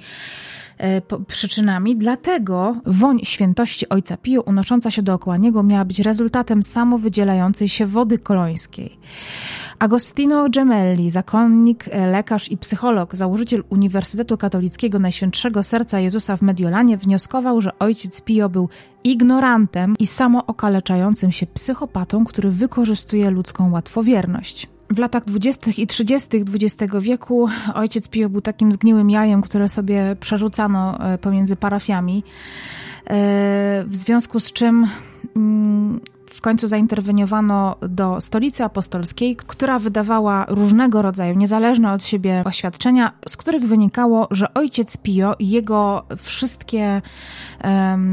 przyczynami, 1.26 1.96
dlatego 1.96 2.76
woń 2.86 3.20
świętości 3.22 3.88
ojca 3.88 4.16
Pio 4.16 4.42
unosząca 4.42 4.90
się 4.90 5.02
dookoła 5.02 5.36
niego 5.36 5.62
miała 5.62 5.84
być 5.84 6.00
rezultatem 6.00 6.62
samowydzielającej 6.62 7.68
się 7.68 7.86
wody 7.86 8.18
kolońskiej. 8.18 8.98
Agostino 9.78 10.46
Gemelli, 10.50 11.10
zakonnik, 11.10 11.88
e, 11.90 12.06
lekarz 12.06 12.50
i 12.50 12.56
psycholog, 12.56 13.16
założyciel 13.16 13.64
Uniwersytetu 13.70 14.38
Katolickiego 14.38 14.98
Najświętszego 14.98 15.62
Serca 15.62 16.00
Jezusa 16.00 16.36
w 16.36 16.42
Mediolanie, 16.42 16.96
wnioskował, 16.96 17.60
że 17.60 17.78
ojciec 17.78 18.20
Pio 18.20 18.48
był 18.48 18.68
ignorantem 19.04 19.94
i 19.98 20.06
samookaleczającym 20.06 21.32
się 21.32 21.46
psychopatą, 21.46 22.24
który 22.24 22.50
wykorzystuje 22.50 23.30
ludzką 23.30 23.70
łatwowierność. 23.70 24.68
W 24.92 24.98
latach 24.98 25.24
20. 25.24 25.70
i 25.78 25.86
30. 25.86 26.28
XX 26.36 26.94
wieku 27.00 27.48
ojciec 27.74 28.08
Pio 28.08 28.28
był 28.28 28.40
takim 28.40 28.72
zgniłym 28.72 29.10
jajem, 29.10 29.42
które 29.42 29.68
sobie 29.68 30.16
przerzucano 30.20 30.98
e, 31.12 31.18
pomiędzy 31.18 31.56
parafiami, 31.56 32.24
e, 33.04 33.84
w 33.86 33.96
związku 33.96 34.40
z 34.40 34.52
czym 34.52 34.86
mm, 35.36 36.00
w 36.30 36.40
końcu 36.40 36.66
zainterweniowano 36.66 37.76
do 37.80 38.20
stolicy 38.20 38.64
apostolskiej, 38.64 39.36
która 39.36 39.78
wydawała 39.78 40.46
różnego 40.48 41.02
rodzaju, 41.02 41.34
niezależne 41.34 41.92
od 41.92 42.04
siebie 42.04 42.42
oświadczenia, 42.44 43.12
z 43.28 43.36
których 43.36 43.66
wynikało, 43.66 44.28
że 44.30 44.54
ojciec 44.54 44.96
Pio 44.96 45.36
i 45.38 45.50
jego 45.50 46.02
wszystkie 46.16 47.02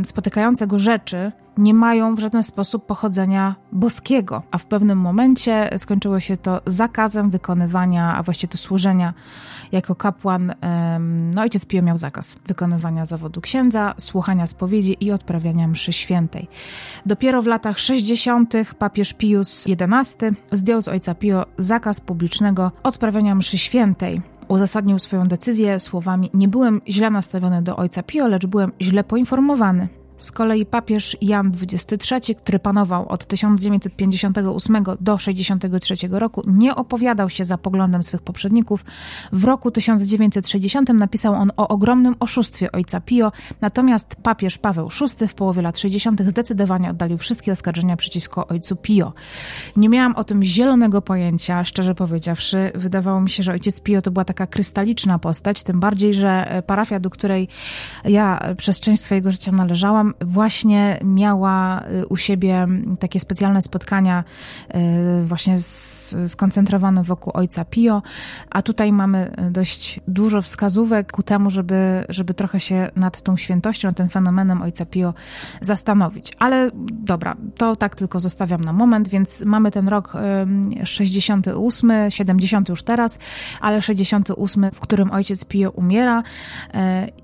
spotykające 0.06 0.68
go 0.68 0.80
rzeczy 0.80 1.32
nie 1.60 1.74
mają 1.74 2.16
w 2.16 2.20
żaden 2.20 2.44
sposób 2.44 2.86
pochodzenia 2.86 3.56
boskiego, 3.72 4.44
a 4.52 4.58
w 4.58 4.66
pewnym 4.66 4.98
momencie 4.98 5.70
skończyło 5.78 6.20
się 6.20 6.38
to 6.38 6.62
zakazem 6.66 7.30
wykonywania, 7.30 8.16
a 8.16 8.24
właściwie 8.24 8.52
to 8.52 8.58
służenia 8.58 9.14
jako 9.72 9.96
kapłan. 9.96 10.54
No, 11.36 11.42
ojciec 11.42 11.66
Pio 11.66 11.82
miał 11.82 11.98
zakaz 11.98 12.38
wykonywania 12.48 13.06
zawodu 13.06 13.42
księdza, 13.42 13.94
słuchania 13.98 14.48
spowiedzi 14.48 14.98
i 15.00 15.12
odprawiania 15.12 15.68
mszy 15.68 15.94
świętej. 15.94 16.48
Dopiero 17.06 17.42
w 17.42 17.48
latach 17.48 17.80
60. 17.80 18.54
papież 18.78 19.14
Pius 19.14 19.66
XI 19.68 20.26
zdjął 20.52 20.82
z 20.82 20.88
ojca 20.88 21.16
Pio 21.16 21.46
zakaz 21.58 22.00
publicznego 22.00 22.72
odprawiania 22.84 23.36
mszy 23.36 23.58
świętej 23.58 24.22
uzasadnił 24.48 25.00
swoją 25.00 25.28
decyzję 25.28 25.80
słowami: 25.80 26.30
Nie 26.34 26.48
byłem 26.48 26.82
źle 26.88 27.10
nastawiony 27.10 27.62
do 27.62 27.78
ojca 27.78 28.04
Pio, 28.04 28.28
lecz 28.28 28.46
byłem 28.46 28.72
źle 28.82 29.04
poinformowany. 29.04 29.99
Z 30.20 30.32
kolei 30.32 30.66
papież 30.66 31.18
Jan 31.22 31.52
XXIII, 31.62 32.36
który 32.36 32.60
panował 32.60 33.08
od 33.08 33.26
1958 33.26 34.84
do 34.84 35.18
1963 35.18 36.08
roku, 36.12 36.44
nie 36.48 36.76
opowiadał 36.76 37.30
się 37.30 37.46
za 37.46 37.58
poglądem 37.58 38.04
swych 38.04 38.22
poprzedników. 38.22 38.86
W 39.32 39.44
roku 39.44 39.72
1960 39.72 40.90
napisał 40.90 41.34
on 41.34 41.52
o 41.58 41.68
ogromnym 41.68 42.16
oszustwie 42.20 42.72
ojca 42.72 43.02
Pio, 43.02 43.32
natomiast 43.62 44.16
papież 44.16 44.58
Paweł 44.58 44.90
VI 45.20 45.28
w 45.28 45.34
połowie 45.34 45.62
lat 45.62 45.78
60. 45.78 46.22
zdecydowanie 46.22 46.90
oddalił 46.90 47.18
wszystkie 47.18 47.52
oskarżenia 47.52 47.98
przeciwko 47.98 48.48
ojcu 48.48 48.76
Pio. 48.76 49.14
Nie 49.76 49.90
miałam 49.90 50.16
o 50.16 50.24
tym 50.24 50.44
zielonego 50.44 51.02
pojęcia, 51.02 51.64
szczerze 51.64 51.96
powiedziawszy. 51.96 52.72
Wydawało 52.76 53.22
mi 53.22 53.30
się, 53.30 53.44
że 53.44 53.52
ojciec 53.52 53.82
Pio 53.82 54.02
to 54.02 54.12
była 54.12 54.26
taka 54.26 54.48
krystaliczna 54.48 55.20
postać, 55.20 55.64
tym 55.64 55.80
bardziej, 55.80 56.14
że 56.14 56.64
parafia, 56.68 57.00
do 57.00 57.10
której 57.10 57.48
ja 58.06 58.40
przez 58.58 58.80
część 58.80 59.04
swojego 59.04 59.32
życia 59.32 59.52
należałam, 59.52 60.09
właśnie 60.22 61.00
miała 61.04 61.84
y, 61.84 62.08
u 62.08 62.18
siebie 62.18 62.68
takie 63.00 63.20
specjalne 63.20 63.62
spotkania 63.62 64.24
y, 64.76 65.26
właśnie 65.26 65.58
skoncentrowane 66.28 67.04
wokół 67.04 67.34
ojca 67.36 67.66
Pio, 67.66 68.02
a 68.50 68.62
tutaj 68.62 68.92
mamy 68.92 69.36
dość 69.52 70.00
dużo 70.08 70.42
wskazówek 70.42 71.12
ku 71.12 71.24
temu, 71.24 71.52
żeby, 71.52 72.06
żeby 72.10 72.34
trochę 72.34 72.60
się 72.60 72.92
nad 72.96 73.22
tą 73.22 73.38
świętością, 73.38 73.94
tym 73.94 74.10
fenomenem 74.10 74.62
ojca 74.62 74.86
Pio 74.86 75.14
zastanowić. 75.62 76.34
Ale 76.40 76.72
dobra, 76.92 77.36
to 77.58 77.76
tak 77.76 77.96
tylko 77.96 78.20
zostawiam 78.20 78.62
na 78.62 78.74
moment, 78.74 79.08
więc 79.08 79.42
mamy 79.46 79.72
ten 79.72 79.88
rok 79.88 80.14
68, 80.84 81.92
70 82.10 82.70
już 82.70 82.84
teraz, 82.84 83.20
ale 83.62 83.82
68, 83.82 84.72
w 84.74 84.80
którym 84.80 85.12
ojciec 85.12 85.46
Pio 85.46 85.70
umiera 85.72 86.20
y, 86.20 86.78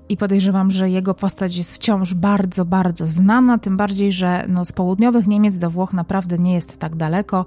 i 0.08 0.16
podejrzewam, 0.16 0.70
że 0.70 0.90
jego 0.90 1.14
postać 1.14 1.56
jest 1.56 1.74
wciąż 1.74 2.14
bardzo, 2.14 2.64
bardzo 2.64 2.75
bardzo 2.76 3.08
znana, 3.08 3.58
tym 3.58 3.76
bardziej, 3.76 4.12
że 4.12 4.44
no, 4.48 4.64
z 4.64 4.72
południowych 4.72 5.26
Niemiec 5.26 5.58
do 5.58 5.70
Włoch 5.70 5.92
naprawdę 5.92 6.38
nie 6.38 6.54
jest 6.54 6.78
tak 6.78 6.96
daleko, 6.96 7.44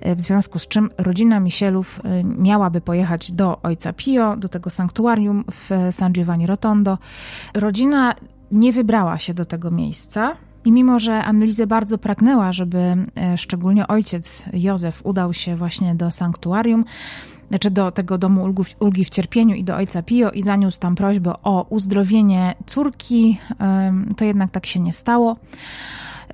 e, 0.00 0.14
w 0.14 0.20
związku 0.20 0.58
z 0.58 0.68
czym 0.68 0.90
rodzina 0.98 1.40
Misielów 1.40 2.00
e, 2.04 2.24
miałaby 2.24 2.80
pojechać 2.80 3.32
do 3.32 3.62
ojca 3.62 3.92
Pio, 3.92 4.36
do 4.36 4.48
tego 4.48 4.70
sanktuarium 4.70 5.44
w 5.50 5.70
San 5.90 6.12
Giovanni 6.12 6.46
Rotondo. 6.46 6.98
Rodzina 7.54 8.14
nie 8.52 8.72
wybrała 8.72 9.18
się 9.18 9.34
do 9.34 9.44
tego 9.44 9.70
miejsca. 9.70 10.36
I 10.64 10.72
mimo, 10.72 10.98
że 10.98 11.24
Annelize 11.24 11.66
bardzo 11.66 11.98
pragnęła, 11.98 12.52
żeby 12.52 12.78
e, 12.78 13.38
szczególnie 13.38 13.88
ojciec 13.88 14.42
Józef 14.52 15.06
udał 15.06 15.32
się 15.32 15.56
właśnie 15.56 15.94
do 15.94 16.10
sanktuarium, 16.10 16.84
znaczy 17.54 17.70
do 17.70 17.90
tego 17.90 18.18
domu 18.18 18.54
ulgi 18.80 19.04
w 19.04 19.10
cierpieniu 19.10 19.54
i 19.54 19.64
do 19.64 19.76
ojca 19.76 20.02
Pio 20.02 20.30
i 20.30 20.42
zaniósł 20.42 20.80
tam 20.80 20.94
prośbę 20.94 21.32
o 21.42 21.66
uzdrowienie 21.68 22.54
córki, 22.66 23.38
to 24.16 24.24
jednak 24.24 24.50
tak 24.50 24.66
się 24.66 24.80
nie 24.80 24.92
stało. 24.92 25.36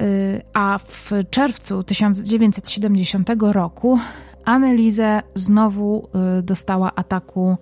Y, 0.02 0.42
a 0.52 0.78
w 0.78 1.10
czerwcu 1.30 1.84
1970 1.84 3.28
roku 3.40 3.98
Annelizę 4.44 5.22
znowu 5.34 6.08
y, 6.38 6.42
dostała 6.42 6.94
ataku 6.94 7.56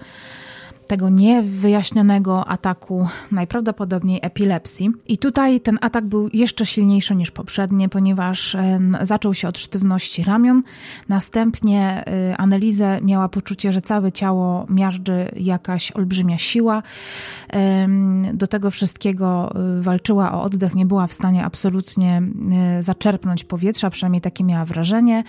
tego 0.89 1.09
niewyjaśnionego 1.09 2.49
ataku, 2.49 3.09
najprawdopodobniej 3.33 4.21
epilepsji. 4.23 4.91
I 5.07 5.19
tutaj 5.19 5.61
ten 5.61 5.79
atak 5.81 6.07
był 6.07 6.29
jeszcze 6.33 6.67
silniejszy 6.67 7.15
niż 7.15 7.31
poprzednie, 7.31 7.89
ponieważ 7.89 8.57
zaczął 9.03 9.35
się 9.35 9.49
od 9.49 9.59
sztywności 9.59 10.25
ramion. 10.25 10.63
Następnie 11.09 12.05
y, 12.33 12.37
Anelizę 12.37 13.01
miała 13.03 13.29
poczucie, 13.29 13.73
że 13.73 13.83
całe 13.83 14.13
ciało 14.13 14.67
miażdży 14.69 15.31
jakaś 15.37 15.93
olbrzymia 15.93 16.39
siła. 16.39 16.83
Do 18.35 18.47
tego 18.47 18.71
wszystkiego 18.71 19.55
y, 19.79 19.83
walczyła 19.83 20.33
o 20.33 20.43
oddech, 20.43 20.75
nie 20.75 20.87
była 20.87 21.07
w 21.07 21.13
stanie 21.13 21.45
absolutnie 21.45 22.23
y, 22.79 22.83
zaczerpnąć 22.83 23.45
powietrza, 23.45 23.91
przynajmniej 23.91 24.21
takie 24.21 24.45
miała 24.45 24.65
wrażenie. 24.65 25.25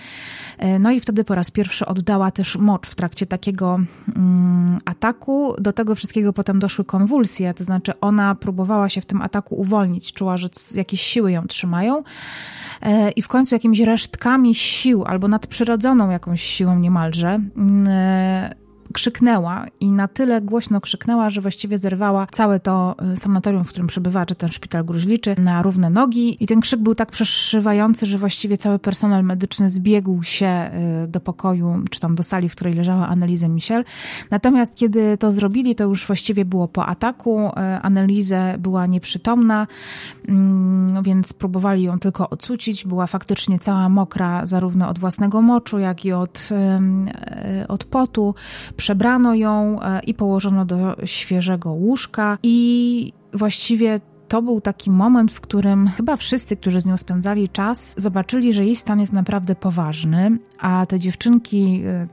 No 0.80 0.90
i 0.90 1.00
wtedy 1.00 1.24
po 1.24 1.34
raz 1.34 1.50
pierwszy 1.50 1.86
oddała 1.86 2.30
też 2.30 2.56
mocz 2.56 2.86
w 2.86 2.94
trakcie 2.94 3.26
takiego 3.26 3.78
mm, 4.16 4.78
do 5.58 5.72
tego 5.72 5.94
wszystkiego 5.94 6.32
potem 6.32 6.58
doszły 6.58 6.84
konwulsje, 6.84 7.54
to 7.54 7.64
znaczy 7.64 7.92
ona 8.00 8.34
próbowała 8.34 8.88
się 8.88 9.00
w 9.00 9.06
tym 9.06 9.22
ataku 9.22 9.54
uwolnić, 9.54 10.12
czuła, 10.12 10.36
że 10.36 10.48
jakieś 10.74 11.00
siły 11.00 11.32
ją 11.32 11.46
trzymają 11.46 12.02
e, 12.82 13.10
i 13.10 13.22
w 13.22 13.28
końcu 13.28 13.54
jakimiś 13.54 13.80
resztkami 13.80 14.54
sił 14.54 15.04
albo 15.04 15.28
nadprzyrodzoną 15.28 16.10
jakąś 16.10 16.42
siłą 16.42 16.78
niemalże 16.78 17.28
mm, 17.28 17.88
e, 17.88 18.59
krzyknęła 18.92 19.66
i 19.80 19.90
na 19.90 20.08
tyle 20.08 20.42
głośno 20.42 20.80
krzyknęła, 20.80 21.30
że 21.30 21.40
właściwie 21.40 21.78
zerwała 21.78 22.26
całe 22.32 22.60
to 22.60 22.96
y, 23.12 23.16
sanatorium, 23.16 23.64
w 23.64 23.68
którym 23.68 23.86
przebywała, 23.86 24.26
czy 24.26 24.34
ten 24.34 24.48
szpital 24.48 24.84
gruźliczy, 24.84 25.34
na 25.38 25.62
równe 25.62 25.90
nogi. 25.90 26.44
I 26.44 26.46
ten 26.46 26.60
krzyk 26.60 26.80
był 26.80 26.94
tak 26.94 27.10
przeszywający, 27.10 28.06
że 28.06 28.18
właściwie 28.18 28.58
cały 28.58 28.78
personel 28.78 29.24
medyczny 29.24 29.70
zbiegł 29.70 30.22
się 30.22 30.70
y, 31.04 31.08
do 31.08 31.20
pokoju, 31.20 31.82
czy 31.90 32.00
tam 32.00 32.14
do 32.14 32.22
sali, 32.22 32.48
w 32.48 32.52
której 32.52 32.74
leżała 32.74 33.08
Annelise 33.08 33.48
Michel. 33.48 33.84
Natomiast 34.30 34.74
kiedy 34.74 35.18
to 35.18 35.32
zrobili, 35.32 35.74
to 35.74 35.84
już 35.84 36.06
właściwie 36.06 36.44
było 36.44 36.68
po 36.68 36.86
ataku. 36.86 37.46
Y, 37.46 37.52
Annelise 37.82 38.56
była 38.58 38.86
nieprzytomna, 38.86 39.66
mm, 40.28 41.02
więc 41.02 41.32
próbowali 41.32 41.82
ją 41.82 41.98
tylko 41.98 42.30
odsucić. 42.30 42.86
Była 42.86 43.06
faktycznie 43.06 43.58
cała 43.58 43.88
mokra, 43.88 44.46
zarówno 44.46 44.88
od 44.88 44.98
własnego 44.98 45.42
moczu, 45.42 45.78
jak 45.78 46.04
i 46.04 46.12
od, 46.12 46.48
od 47.68 47.84
potu 47.84 48.34
Przebrano 48.80 49.34
ją 49.34 49.82
e, 49.82 50.00
i 50.00 50.14
położono 50.14 50.64
do 50.64 50.96
świeżego 51.04 51.72
łóżka. 51.72 52.38
I 52.42 53.12
właściwie 53.34 54.00
to 54.28 54.42
był 54.42 54.60
taki 54.60 54.90
moment, 54.90 55.32
w 55.32 55.40
którym 55.40 55.88
chyba 55.88 56.16
wszyscy, 56.16 56.56
którzy 56.56 56.80
z 56.80 56.86
nią 56.86 56.96
spędzali 56.96 57.48
czas, 57.48 57.94
zobaczyli, 57.96 58.52
że 58.52 58.64
jej 58.64 58.76
stan 58.76 59.00
jest 59.00 59.12
naprawdę 59.12 59.54
poważny, 59.54 60.38
a 60.60 60.86
te 60.86 60.98
dziewczynki, 60.98 61.82
e, 61.86 62.06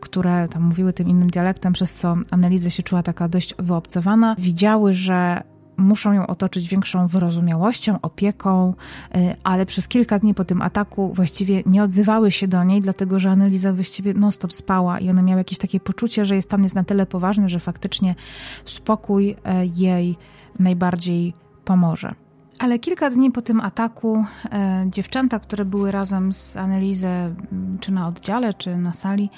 które 0.00 0.48
tam 0.48 0.62
mówiły 0.62 0.92
tym 0.92 1.08
innym 1.08 1.30
dialektem, 1.30 1.72
przez 1.72 1.94
co 1.94 2.14
Analiza 2.30 2.70
się 2.70 2.82
czuła 2.82 3.02
taka 3.02 3.28
dość 3.28 3.54
wyobcowana, 3.58 4.36
widziały, 4.38 4.92
że 4.92 5.42
muszą 5.76 6.12
ją 6.12 6.26
otoczyć 6.26 6.68
większą 6.68 7.06
wyrozumiałością, 7.06 7.98
opieką, 8.02 8.74
y, 9.16 9.36
ale 9.44 9.66
przez 9.66 9.88
kilka 9.88 10.18
dni 10.18 10.34
po 10.34 10.44
tym 10.44 10.62
ataku 10.62 11.12
właściwie 11.12 11.62
nie 11.66 11.82
odzywały 11.82 12.32
się 12.32 12.48
do 12.48 12.64
niej, 12.64 12.80
dlatego 12.80 13.18
że 13.18 13.30
Analiza 13.30 13.72
właściwie 13.72 14.14
non-stop 14.14 14.52
spała 14.52 14.98
i 14.98 15.10
one 15.10 15.22
miały 15.22 15.40
jakieś 15.40 15.58
takie 15.58 15.80
poczucie, 15.80 16.24
że 16.24 16.34
jej 16.34 16.42
stan 16.42 16.62
jest 16.62 16.74
na 16.74 16.84
tyle 16.84 17.06
poważny, 17.06 17.48
że 17.48 17.60
faktycznie 17.60 18.14
spokój 18.64 19.30
y, 19.30 19.36
jej 19.76 20.16
najbardziej 20.58 21.34
pomoże. 21.64 22.23
Ale 22.58 22.78
kilka 22.78 23.10
dni 23.10 23.30
po 23.30 23.42
tym 23.42 23.60
ataku 23.60 24.24
e, 24.52 24.86
dziewczęta, 24.90 25.38
które 25.38 25.64
były 25.64 25.92
razem 25.92 26.32
z 26.32 26.56
Anelizę, 26.56 27.34
czy 27.80 27.92
na 27.92 28.08
oddziale, 28.08 28.54
czy 28.54 28.76
na 28.76 28.92
sali, 28.92 29.30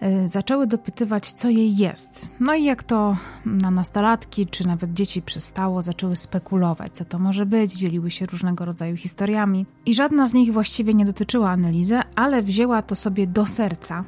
e, 0.00 0.28
zaczęły 0.28 0.66
dopytywać, 0.66 1.32
co 1.32 1.48
jej 1.48 1.76
jest. 1.76 2.28
No 2.40 2.54
i 2.54 2.64
jak 2.64 2.82
to 2.82 3.16
na 3.44 3.70
nastolatki, 3.70 4.46
czy 4.46 4.66
nawet 4.66 4.92
dzieci 4.92 5.22
przystało, 5.22 5.82
zaczęły 5.82 6.16
spekulować, 6.16 6.92
co 6.92 7.04
to 7.04 7.18
może 7.18 7.46
być, 7.46 7.74
dzieliły 7.74 8.10
się 8.10 8.26
różnego 8.26 8.64
rodzaju 8.64 8.96
historiami. 8.96 9.66
I 9.86 9.94
żadna 9.94 10.26
z 10.26 10.34
nich 10.34 10.52
właściwie 10.52 10.94
nie 10.94 11.04
dotyczyła 11.04 11.50
Anelizę, 11.50 12.02
ale 12.14 12.42
wzięła 12.42 12.82
to 12.82 12.94
sobie 12.94 13.26
do 13.26 13.46
serca 13.46 14.04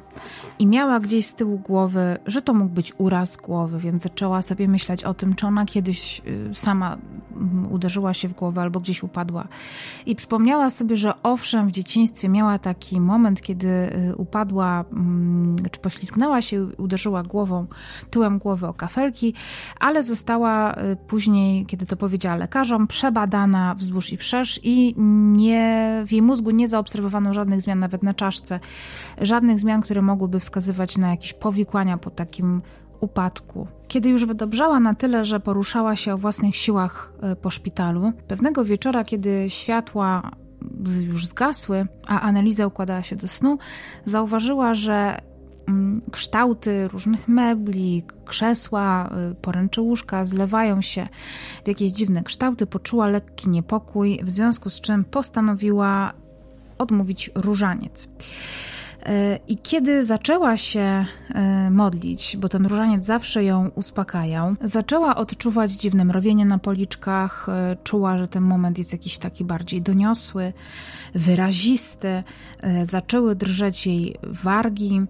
i 0.59 0.67
miała 0.67 0.99
gdzieś 0.99 1.25
z 1.25 1.35
tyłu 1.35 1.59
głowy, 1.59 2.17
że 2.25 2.41
to 2.41 2.53
mógł 2.53 2.73
być 2.73 2.93
uraz 2.97 3.35
głowy, 3.35 3.79
więc 3.79 4.03
zaczęła 4.03 4.41
sobie 4.41 4.67
myśleć 4.67 5.03
o 5.03 5.13
tym, 5.13 5.35
czy 5.35 5.47
ona 5.47 5.65
kiedyś 5.65 6.21
y, 6.27 6.55
sama 6.55 6.97
uderzyła 7.69 8.13
się 8.13 8.26
w 8.27 8.33
głowę 8.33 8.61
albo 8.61 8.79
gdzieś 8.79 9.03
upadła. 9.03 9.47
I 10.05 10.15
przypomniała 10.15 10.69
sobie, 10.69 10.97
że 10.97 11.13
owszem, 11.23 11.67
w 11.67 11.71
dzieciństwie 11.71 12.29
miała 12.29 12.59
taki 12.59 13.01
moment, 13.01 13.41
kiedy 13.41 13.67
y, 13.67 14.15
upadła, 14.15 14.85
mm, 14.91 15.57
czy 15.71 15.79
poślizgnęła 15.79 16.41
się, 16.41 16.67
uderzyła 16.77 17.23
głową, 17.23 17.67
tyłem 18.09 18.39
głowy 18.39 18.67
o 18.67 18.73
kafelki, 18.73 19.33
ale 19.79 20.03
została 20.03 20.73
y, 20.73 20.95
później, 21.07 21.65
kiedy 21.65 21.85
to 21.85 21.97
powiedziała 21.97 22.35
lekarzom, 22.35 22.87
przebadana 22.87 23.75
wzdłuż 23.75 24.13
i 24.13 24.17
wszerz 24.17 24.59
i 24.63 24.93
nie, 24.97 26.03
w 26.07 26.11
jej 26.11 26.21
mózgu 26.21 26.51
nie 26.51 26.67
zaobserwowano 26.67 27.33
żadnych 27.33 27.61
zmian, 27.61 27.79
nawet 27.79 28.03
na 28.03 28.13
czaszce, 28.13 28.59
żadnych 29.21 29.59
zmian, 29.59 29.81
które 29.81 30.01
mogłyby 30.01 30.39
wskazywać 30.39 30.97
na 30.97 31.09
jakieś 31.09 31.33
powikłania 31.33 31.97
po 31.97 32.11
takim 32.11 32.61
upadku. 32.99 33.67
Kiedy 33.87 34.09
już 34.09 34.25
wydobrzała 34.25 34.79
na 34.79 34.95
tyle, 34.95 35.25
że 35.25 35.39
poruszała 35.39 35.95
się 35.95 36.13
o 36.13 36.17
własnych 36.17 36.55
siłach 36.55 37.13
e, 37.21 37.35
po 37.35 37.49
szpitalu, 37.49 38.11
pewnego 38.27 38.65
wieczora, 38.65 39.03
kiedy 39.03 39.45
światła 39.49 40.31
już 41.01 41.25
zgasły, 41.25 41.87
a 42.07 42.21
analiza 42.21 42.67
układała 42.67 43.03
się 43.03 43.15
do 43.15 43.27
snu, 43.27 43.57
zauważyła, 44.05 44.73
że 44.73 45.21
mm, 45.67 46.01
kształty 46.11 46.87
różnych 46.87 47.27
mebli, 47.27 48.03
krzesła, 48.25 49.09
e, 49.11 49.35
poręcze 49.35 49.81
łóżka 49.81 50.25
zlewają 50.25 50.81
się 50.81 51.07
w 51.65 51.67
jakieś 51.67 51.91
dziwne 51.91 52.23
kształty, 52.23 52.67
poczuła 52.67 53.07
lekki 53.07 53.49
niepokój, 53.49 54.19
w 54.23 54.29
związku 54.29 54.69
z 54.69 54.81
czym 54.81 55.03
postanowiła 55.03 56.13
odmówić 56.77 57.31
różaniec. 57.35 58.09
I 59.47 59.57
kiedy 59.57 60.05
zaczęła 60.05 60.57
się 60.57 61.05
e, 61.35 61.69
modlić, 61.69 62.37
bo 62.37 62.49
ten 62.49 62.65
różaniec 62.65 63.05
zawsze 63.05 63.43
ją 63.43 63.69
uspokajał, 63.75 64.55
zaczęła 64.61 65.15
odczuwać 65.15 65.71
dziwne 65.71 66.05
mrowienie 66.05 66.45
na 66.45 66.57
policzkach, 66.57 67.49
e, 67.49 67.77
czuła, 67.83 68.17
że 68.17 68.27
ten 68.27 68.43
moment 68.43 68.77
jest 68.77 68.91
jakiś 68.91 69.17
taki 69.17 69.45
bardziej 69.45 69.81
doniosły, 69.81 70.53
wyrazisty, 71.15 72.23
e, 72.61 72.85
zaczęły 72.85 73.35
drżeć 73.35 73.87
jej 73.87 74.15
wargi. 74.23 75.01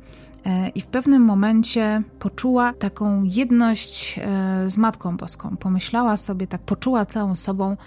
I 0.75 0.81
w 0.81 0.87
pewnym 0.87 1.21
momencie 1.21 2.01
poczuła 2.19 2.73
taką 2.73 3.23
jedność 3.23 4.19
z 4.67 4.77
Matką 4.77 5.17
Boską. 5.17 5.57
Pomyślała 5.57 6.17
sobie, 6.17 6.47
tak 6.47 6.61
poczuła 6.61 7.05
całą 7.05 7.35
sobą, 7.35 7.77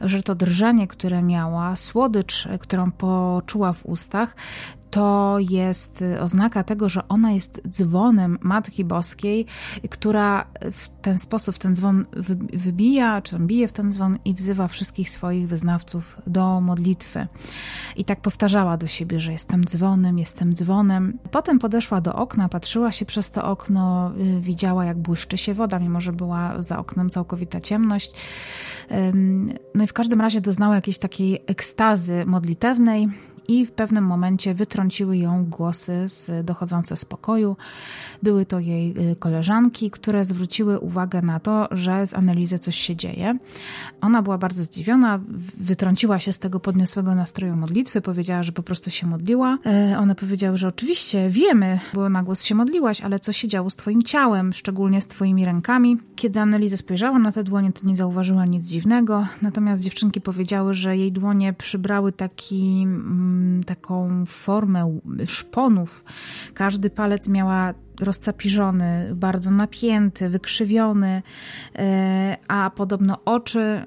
że 0.00 0.22
to 0.22 0.34
drżenie, 0.34 0.86
które 0.86 1.22
miała, 1.22 1.76
słodycz, 1.76 2.48
którą 2.60 2.90
poczuła 2.90 3.72
w 3.72 3.86
ustach, 3.86 4.36
to 4.94 5.36
jest 5.38 6.02
y, 6.02 6.20
oznaka 6.20 6.64
tego, 6.64 6.88
że 6.88 7.08
ona 7.08 7.32
jest 7.32 7.60
dzwonem 7.68 8.38
Matki 8.40 8.84
Boskiej, 8.84 9.46
która 9.90 10.46
w 10.72 10.88
ten 10.88 11.18
sposób, 11.18 11.54
w 11.54 11.58
ten 11.58 11.74
dzwon 11.74 12.04
wybija, 12.52 13.22
czy 13.22 13.32
tam 13.32 13.46
bije 13.46 13.68
w 13.68 13.72
ten 13.72 13.92
dzwon 13.92 14.18
i 14.24 14.34
wzywa 14.34 14.68
wszystkich 14.68 15.10
swoich 15.10 15.48
wyznawców 15.48 16.16
do 16.26 16.60
modlitwy. 16.60 17.26
I 17.96 18.04
tak 18.04 18.20
powtarzała 18.20 18.76
do 18.76 18.86
siebie, 18.86 19.20
że 19.20 19.32
jestem 19.32 19.64
dzwonem, 19.64 20.18
jestem 20.18 20.54
dzwonem. 20.54 21.18
Potem 21.30 21.58
podeszła 21.58 22.00
do 22.00 22.14
okna, 22.14 22.48
patrzyła 22.48 22.92
się 22.92 23.04
przez 23.04 23.30
to 23.30 23.44
okno, 23.44 24.12
y, 24.20 24.40
widziała 24.40 24.84
jak 24.84 24.98
błyszczy 24.98 25.38
się 25.38 25.54
woda, 25.54 25.78
mimo 25.78 26.00
że 26.00 26.12
była 26.12 26.62
za 26.62 26.78
oknem 26.78 27.10
całkowita 27.10 27.60
ciemność. 27.60 28.12
No 29.74 29.84
i 29.84 29.86
w 29.86 29.92
każdym 29.92 30.20
razie 30.20 30.40
doznała 30.40 30.74
jakiejś 30.74 30.98
takiej 30.98 31.44
ekstazy 31.46 32.24
modlitewnej 32.26 33.08
i 33.48 33.66
w 33.66 33.72
pewnym 33.72 34.04
momencie 34.04 34.54
wytrąciły 34.54 35.16
ją 35.16 35.44
głosy 35.44 36.08
z, 36.08 36.46
dochodzące 36.46 36.96
z 36.96 37.04
pokoju. 37.04 37.56
Były 38.22 38.46
to 38.46 38.58
jej 38.58 39.10
y, 39.12 39.16
koleżanki, 39.16 39.90
które 39.90 40.24
zwróciły 40.24 40.80
uwagę 40.80 41.22
na 41.22 41.40
to, 41.40 41.68
że 41.70 42.06
z 42.06 42.14
analizy 42.14 42.58
coś 42.58 42.76
się 42.76 42.96
dzieje. 42.96 43.38
Ona 44.00 44.22
była 44.22 44.38
bardzo 44.38 44.64
zdziwiona, 44.64 45.20
wytrąciła 45.56 46.18
się 46.18 46.32
z 46.32 46.38
tego 46.38 46.60
podniosłego 46.60 47.14
nastroju 47.14 47.56
modlitwy, 47.56 48.00
powiedziała, 48.00 48.42
że 48.42 48.52
po 48.52 48.62
prostu 48.62 48.90
się 48.90 49.06
modliła. 49.06 49.58
E, 49.66 49.98
one 49.98 50.14
powiedziały, 50.14 50.56
że 50.56 50.68
oczywiście 50.68 51.30
wiemy, 51.30 51.80
bo 51.94 52.08
na 52.08 52.22
głos 52.22 52.42
się 52.42 52.54
modliłaś, 52.54 53.00
ale 53.00 53.18
co 53.18 53.32
się 53.32 53.48
działo 53.48 53.70
z 53.70 53.76
twoim 53.76 54.02
ciałem, 54.02 54.52
szczególnie 54.52 55.02
z 55.02 55.06
twoimi 55.08 55.44
rękami. 55.44 55.98
Kiedy 56.16 56.40
Analiza 56.40 56.76
spojrzała 56.76 57.18
na 57.18 57.32
te 57.32 57.44
dłonie, 57.44 57.72
to 57.72 57.88
nie 57.88 57.96
zauważyła 57.96 58.44
nic 58.44 58.66
dziwnego, 58.66 59.26
natomiast 59.42 59.82
dziewczynki 59.82 60.20
powiedziały, 60.20 60.74
że 60.74 60.96
jej 60.96 61.12
dłonie 61.12 61.52
przybrały 61.52 62.12
taki 62.12 62.82
mm, 62.82 63.33
taką 63.66 64.24
formę 64.26 64.98
szponów. 65.24 66.04
Każdy 66.54 66.90
palec 66.90 67.28
miała 67.28 67.74
rozcapiżony, 68.00 69.10
bardzo 69.14 69.50
napięty, 69.50 70.28
wykrzywiony, 70.28 71.22
e, 71.76 72.36
a 72.48 72.70
podobno 72.70 73.18
oczy 73.24 73.86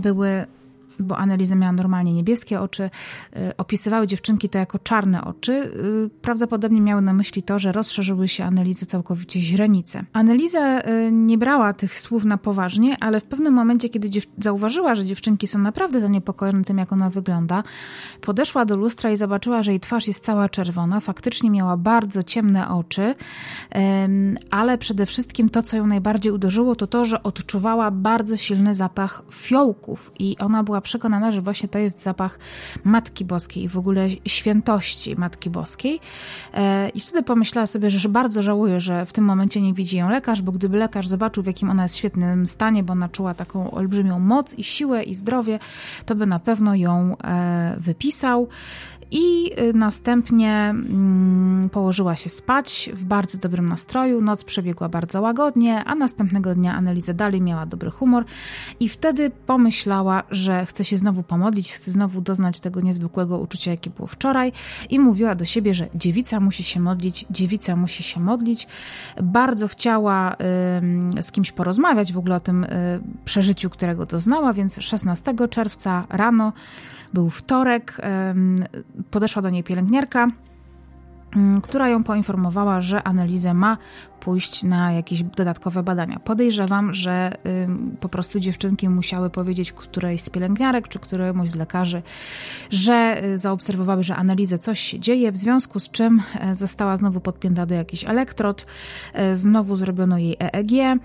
były 0.00 0.46
bo 0.98 1.18
Analiza 1.18 1.54
miała 1.54 1.72
normalnie 1.72 2.14
niebieskie 2.14 2.60
oczy, 2.60 2.90
y, 3.36 3.56
opisywały 3.56 4.06
dziewczynki 4.06 4.48
to 4.48 4.58
jako 4.58 4.78
czarne 4.78 5.24
oczy. 5.24 5.52
Y, 5.52 6.10
prawdopodobnie 6.22 6.80
miały 6.80 7.02
na 7.02 7.12
myśli 7.12 7.42
to, 7.42 7.58
że 7.58 7.72
rozszerzyły 7.72 8.28
się 8.28 8.44
Analizy 8.44 8.86
całkowicie 8.86 9.40
źrenice. 9.40 10.04
Analiza 10.12 10.80
y, 10.80 11.12
nie 11.12 11.38
brała 11.38 11.72
tych 11.72 12.00
słów 12.00 12.24
na 12.24 12.38
poważnie, 12.38 12.96
ale 13.00 13.20
w 13.20 13.24
pewnym 13.24 13.54
momencie, 13.54 13.88
kiedy 13.88 14.08
zauważyła, 14.38 14.94
że 14.94 15.04
dziewczynki 15.04 15.46
są 15.46 15.58
naprawdę 15.58 16.00
zaniepokojone 16.00 16.64
tym, 16.64 16.78
jak 16.78 16.92
ona 16.92 17.10
wygląda, 17.10 17.62
podeszła 18.20 18.64
do 18.64 18.76
lustra 18.76 19.10
i 19.10 19.16
zobaczyła, 19.16 19.62
że 19.62 19.72
jej 19.72 19.80
twarz 19.80 20.08
jest 20.08 20.24
cała 20.24 20.48
czerwona. 20.48 21.00
Faktycznie 21.00 21.50
miała 21.50 21.76
bardzo 21.76 22.22
ciemne 22.22 22.68
oczy, 22.68 23.14
ale 24.50 24.78
przede 24.78 25.06
wszystkim 25.06 25.48
to, 25.48 25.62
co 25.62 25.76
ją 25.76 25.86
najbardziej 25.86 26.32
uderzyło, 26.32 26.74
to 26.76 26.86
to, 26.86 27.04
że 27.04 27.22
odczuwała 27.22 27.90
bardzo 27.90 28.36
silny 28.36 28.74
zapach 28.74 29.22
fiołków 29.32 30.12
i 30.18 30.36
ona 30.38 30.62
była 30.62 30.80
przekonana, 30.84 31.32
że 31.32 31.42
właśnie 31.42 31.68
to 31.68 31.78
jest 31.78 32.02
zapach 32.02 32.38
Matki 32.84 33.24
Boskiej 33.24 33.64
i 33.64 33.68
w 33.68 33.78
ogóle 33.78 34.08
świętości 34.26 35.16
Matki 35.16 35.50
Boskiej. 35.50 36.00
E, 36.54 36.88
I 36.88 37.00
wtedy 37.00 37.22
pomyślała 37.22 37.66
sobie, 37.66 37.90
że 37.90 38.08
bardzo 38.08 38.42
żałuje, 38.42 38.80
że 38.80 39.06
w 39.06 39.12
tym 39.12 39.24
momencie 39.24 39.60
nie 39.60 39.74
widzi 39.74 39.96
ją 39.96 40.08
lekarz, 40.08 40.42
bo 40.42 40.52
gdyby 40.52 40.78
lekarz 40.78 41.08
zobaczył, 41.08 41.42
w 41.42 41.46
jakim 41.46 41.70
ona 41.70 41.82
jest 41.82 41.96
świetnym 41.96 42.46
stanie, 42.46 42.82
bo 42.82 42.92
ona 42.92 43.08
czuła 43.08 43.34
taką 43.34 43.70
olbrzymią 43.70 44.18
moc 44.18 44.54
i 44.54 44.64
siłę 44.64 45.02
i 45.02 45.14
zdrowie, 45.14 45.58
to 46.06 46.14
by 46.14 46.26
na 46.26 46.38
pewno 46.38 46.74
ją 46.74 47.16
e, 47.18 47.74
wypisał 47.78 48.48
i 49.14 49.50
y, 49.60 49.72
następnie 49.74 50.50
mm, 50.50 51.70
położyła 51.70 52.16
się 52.16 52.30
spać 52.30 52.90
w 52.92 53.04
bardzo 53.04 53.38
dobrym 53.38 53.68
nastroju. 53.68 54.20
Noc 54.20 54.44
przebiegła 54.44 54.88
bardzo 54.88 55.20
łagodnie, 55.20 55.84
a 55.84 55.94
następnego 55.94 56.54
dnia 56.54 56.74
Analiza 56.74 57.14
dalej 57.14 57.40
miała 57.40 57.66
dobry 57.66 57.90
humor 57.90 58.24
i 58.80 58.88
wtedy 58.88 59.30
pomyślała, 59.30 60.22
że 60.30 60.66
chce 60.66 60.84
się 60.84 60.96
znowu 60.96 61.22
pomodlić, 61.22 61.72
chce 61.72 61.90
znowu 61.90 62.20
doznać 62.20 62.60
tego 62.60 62.80
niezwykłego 62.80 63.38
uczucia, 63.38 63.70
jakie 63.70 63.90
było 63.90 64.06
wczoraj 64.06 64.52
i 64.90 64.98
mówiła 64.98 65.34
do 65.34 65.44
siebie, 65.44 65.74
że 65.74 65.88
dziewica 65.94 66.40
musi 66.40 66.64
się 66.64 66.80
modlić, 66.80 67.26
dziewica 67.30 67.76
musi 67.76 68.02
się 68.02 68.20
modlić. 68.20 68.68
Bardzo 69.22 69.68
chciała 69.68 70.34
y, 71.18 71.22
z 71.22 71.32
kimś 71.32 71.52
porozmawiać 71.52 72.12
w 72.12 72.18
ogóle 72.18 72.36
o 72.36 72.40
tym 72.40 72.64
y, 72.64 72.68
przeżyciu, 73.24 73.70
którego 73.70 74.06
doznała, 74.06 74.52
więc 74.52 74.78
16 74.80 75.34
czerwca 75.50 76.06
rano 76.10 76.52
był 77.14 77.30
wtorek, 77.30 78.00
podeszła 79.10 79.42
do 79.42 79.50
niej 79.50 79.64
pielęgniarka, 79.64 80.28
mm, 81.36 81.60
która 81.60 81.88
ją 81.88 82.04
poinformowała, 82.04 82.80
że 82.80 83.02
analizę 83.02 83.54
ma 83.54 83.78
pójść 84.20 84.62
na 84.62 84.92
jakieś 84.92 85.22
dodatkowe 85.22 85.82
badania. 85.82 86.18
Podejrzewam, 86.18 86.94
że 86.94 87.32
po 88.00 88.08
prostu 88.08 88.40
dziewczynki 88.40 88.88
musiały 88.88 89.30
powiedzieć 89.30 89.72
którejś 89.72 90.20
z 90.20 90.30
pielęgniarek 90.30 90.88
czy 90.88 90.98
któremuś 90.98 91.50
z 91.50 91.54
lekarzy, 91.54 92.02
że 92.70 93.24
y, 93.24 93.38
zaobserwowały, 93.38 94.02
że 94.02 94.16
analizę 94.16 94.58
coś 94.58 94.80
się 94.80 95.00
dzieje, 95.00 95.32
w 95.32 95.36
związku 95.36 95.80
z 95.80 95.90
czym 95.90 96.22
e, 96.40 96.56
została 96.56 96.96
znowu 96.96 97.20
podpięta 97.20 97.66
do 97.66 97.74
jakiś 97.74 98.04
elektrod, 98.04 98.66
e, 99.12 99.36
znowu 99.36 99.76
zrobiono 99.76 100.18
jej 100.18 100.36
EEG. 100.40 101.00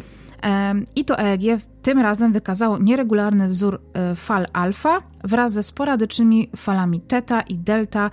I 0.95 1.05
to 1.05 1.19
EEG 1.19 1.41
tym 1.81 1.99
razem 1.99 2.33
wykazało 2.33 2.77
nieregularny 2.77 3.47
wzór 3.47 3.81
e, 3.93 4.15
fal 4.15 4.47
alfa 4.53 5.01
wraz 5.23 5.53
ze 5.53 5.63
sporadycznymi 5.63 6.49
falami 6.55 7.01
teta 7.01 7.41
i 7.41 7.57
delta. 7.57 8.11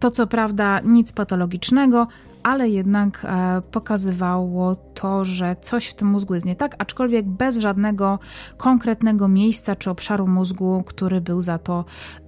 To 0.00 0.10
co 0.10 0.26
prawda 0.26 0.80
nic 0.80 1.12
patologicznego, 1.12 2.06
ale 2.42 2.68
jednak 2.68 3.24
e, 3.24 3.62
pokazywało 3.70 4.74
to, 4.74 5.24
że 5.24 5.56
coś 5.60 5.86
w 5.86 5.94
tym 5.94 6.08
mózgu 6.08 6.34
jest 6.34 6.46
nie 6.46 6.56
tak, 6.56 6.74
aczkolwiek 6.78 7.26
bez 7.26 7.56
żadnego 7.56 8.18
konkretnego 8.56 9.28
miejsca 9.28 9.76
czy 9.76 9.90
obszaru 9.90 10.26
mózgu, 10.26 10.84
który 10.86 11.20
był 11.20 11.40
za 11.40 11.58
to 11.58 11.84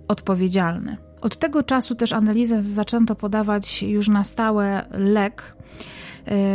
odpowiedzialny. 0.09 0.97
Od 1.21 1.37
tego 1.37 1.63
czasu 1.63 1.95
też 1.95 2.13
analizę 2.13 2.63
zaczęto 2.63 3.15
podawać 3.15 3.83
już 3.83 4.09
na 4.09 4.25
stałe 4.25 4.87
lek, 4.91 5.57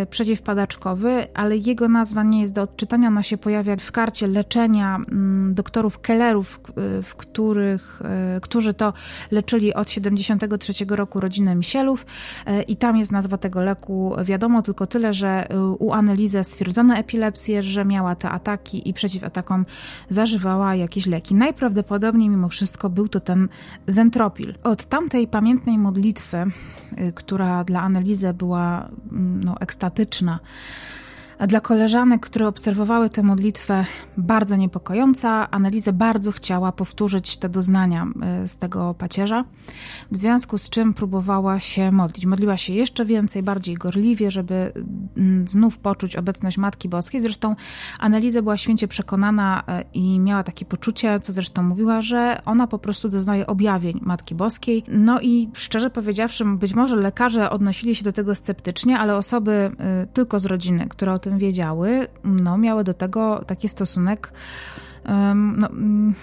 przeciwpadaczkowy, 0.10 1.28
ale 1.34 1.58
jego 1.58 1.88
nazwa 1.88 2.24
nie 2.24 2.42
jest 2.42 2.54
do 2.54 2.62
odczytania. 2.62 3.08
Ona 3.08 3.24
się 3.24 3.38
pojawia 3.38 3.76
w 3.76 3.92
karcie 3.92 4.28
leczenia 4.28 4.96
mm, 4.96 5.54
doktorów 5.54 6.00
Kellerów, 6.00 6.60
w 7.04 7.16
których, 7.16 8.02
e, 8.06 8.40
którzy 8.42 8.74
to 8.74 8.94
leczyli 9.32 9.74
od 9.74 9.90
73 9.90 10.74
roku 10.90 11.20
rodzinę 11.20 11.56
Misielów 11.56 12.06
e, 12.46 12.62
i 12.62 12.76
tam 12.76 12.98
jest 12.98 13.12
nazwa 13.12 13.38
tego 13.38 13.62
leku. 13.62 14.16
Wiadomo 14.24 14.62
tylko 14.62 14.88
tyle, 14.88 15.14
że 15.14 15.48
u 15.80 15.94
Anelizy 15.94 16.44
stwierdzono 16.44 16.96
epilepsję, 16.96 17.64
że 17.64 17.86
miała 17.86 18.16
te 18.16 18.30
ataki 18.30 18.90
i 18.90 18.94
przeciw 18.94 19.24
atakom 19.24 19.66
zażywała 20.10 20.76
jakieś 20.76 21.08
leki. 21.08 21.36
Najprawdopodobniej 21.36 22.30
mimo 22.30 22.50
wszystko 22.50 22.90
był 22.90 23.08
to 23.08 23.20
ten 23.20 23.48
zentropil. 23.88 24.54
Od 24.64 24.86
tamtej 24.86 25.28
pamiętnej 25.28 25.78
modlitwy, 25.78 26.38
która 27.16 27.64
dla 27.64 27.82
Anelizy 27.82 28.34
była 28.34 28.90
mm, 29.12 29.44
no, 29.44 29.56
ekstatyczna. 29.60 30.39
A 31.40 31.48
dla 31.48 31.62
koleżanek, 31.62 32.22
które 32.22 32.48
obserwowały 32.48 33.10
tę 33.10 33.24
modlitwę, 33.24 33.86
bardzo 34.18 34.56
niepokojąca. 34.56 35.52
Analizę 35.52 35.94
bardzo 35.94 36.32
chciała 36.32 36.72
powtórzyć 36.72 37.38
te 37.38 37.50
doznania 37.50 38.08
e, 38.22 38.48
z 38.48 38.58
tego 38.58 38.94
pacierza, 38.94 39.46
w 40.12 40.18
związku 40.18 40.58
z 40.58 40.70
czym 40.70 40.94
próbowała 40.94 41.60
się 41.60 41.92
modlić. 41.92 42.26
Modliła 42.26 42.58
się 42.58 42.74
jeszcze 42.74 43.06
więcej, 43.06 43.44
bardziej 43.44 43.76
gorliwie, 43.76 44.32
żeby 44.32 44.74
mm, 45.18 45.48
znów 45.48 45.78
poczuć 45.78 46.16
obecność 46.16 46.58
Matki 46.58 46.90
Boskiej. 46.90 47.22
Zresztą 47.22 47.56
Analiza 48.00 48.42
była 48.42 48.58
święcie 48.58 48.88
przekonana 48.88 49.64
e, 49.68 49.84
i 49.94 50.20
miała 50.20 50.44
takie 50.44 50.66
poczucie, 50.66 51.20
co 51.20 51.34
zresztą 51.34 51.64
mówiła, 51.64 52.02
że 52.02 52.42
ona 52.46 52.68
po 52.68 52.80
prostu 52.80 53.10
doznaje 53.10 53.48
objawień 53.48 54.00
Matki 54.02 54.36
Boskiej. 54.36 54.84
No 54.88 55.22
i 55.22 55.50
szczerze 55.54 55.90
powiedziawszy, 55.90 56.46
być 56.46 56.74
może 56.74 56.96
lekarze 56.96 57.50
odnosili 57.50 57.96
się 57.96 58.04
do 58.04 58.12
tego 58.12 58.36
sceptycznie, 58.36 59.00
ale 59.00 59.16
osoby 59.16 59.72
e, 59.80 60.08
tylko 60.14 60.40
z 60.40 60.46
rodziny, 60.46 60.88
które 60.90 61.14
o 61.14 61.20
tym 61.20 61.29
tym 61.30 61.38
wiedziały, 61.38 62.08
no, 62.24 62.58
miały 62.58 62.84
do 62.84 62.94
tego 62.94 63.44
taki 63.48 63.70
stosunek, 63.70 64.34
no, 65.36 65.68
mm, 65.68 66.14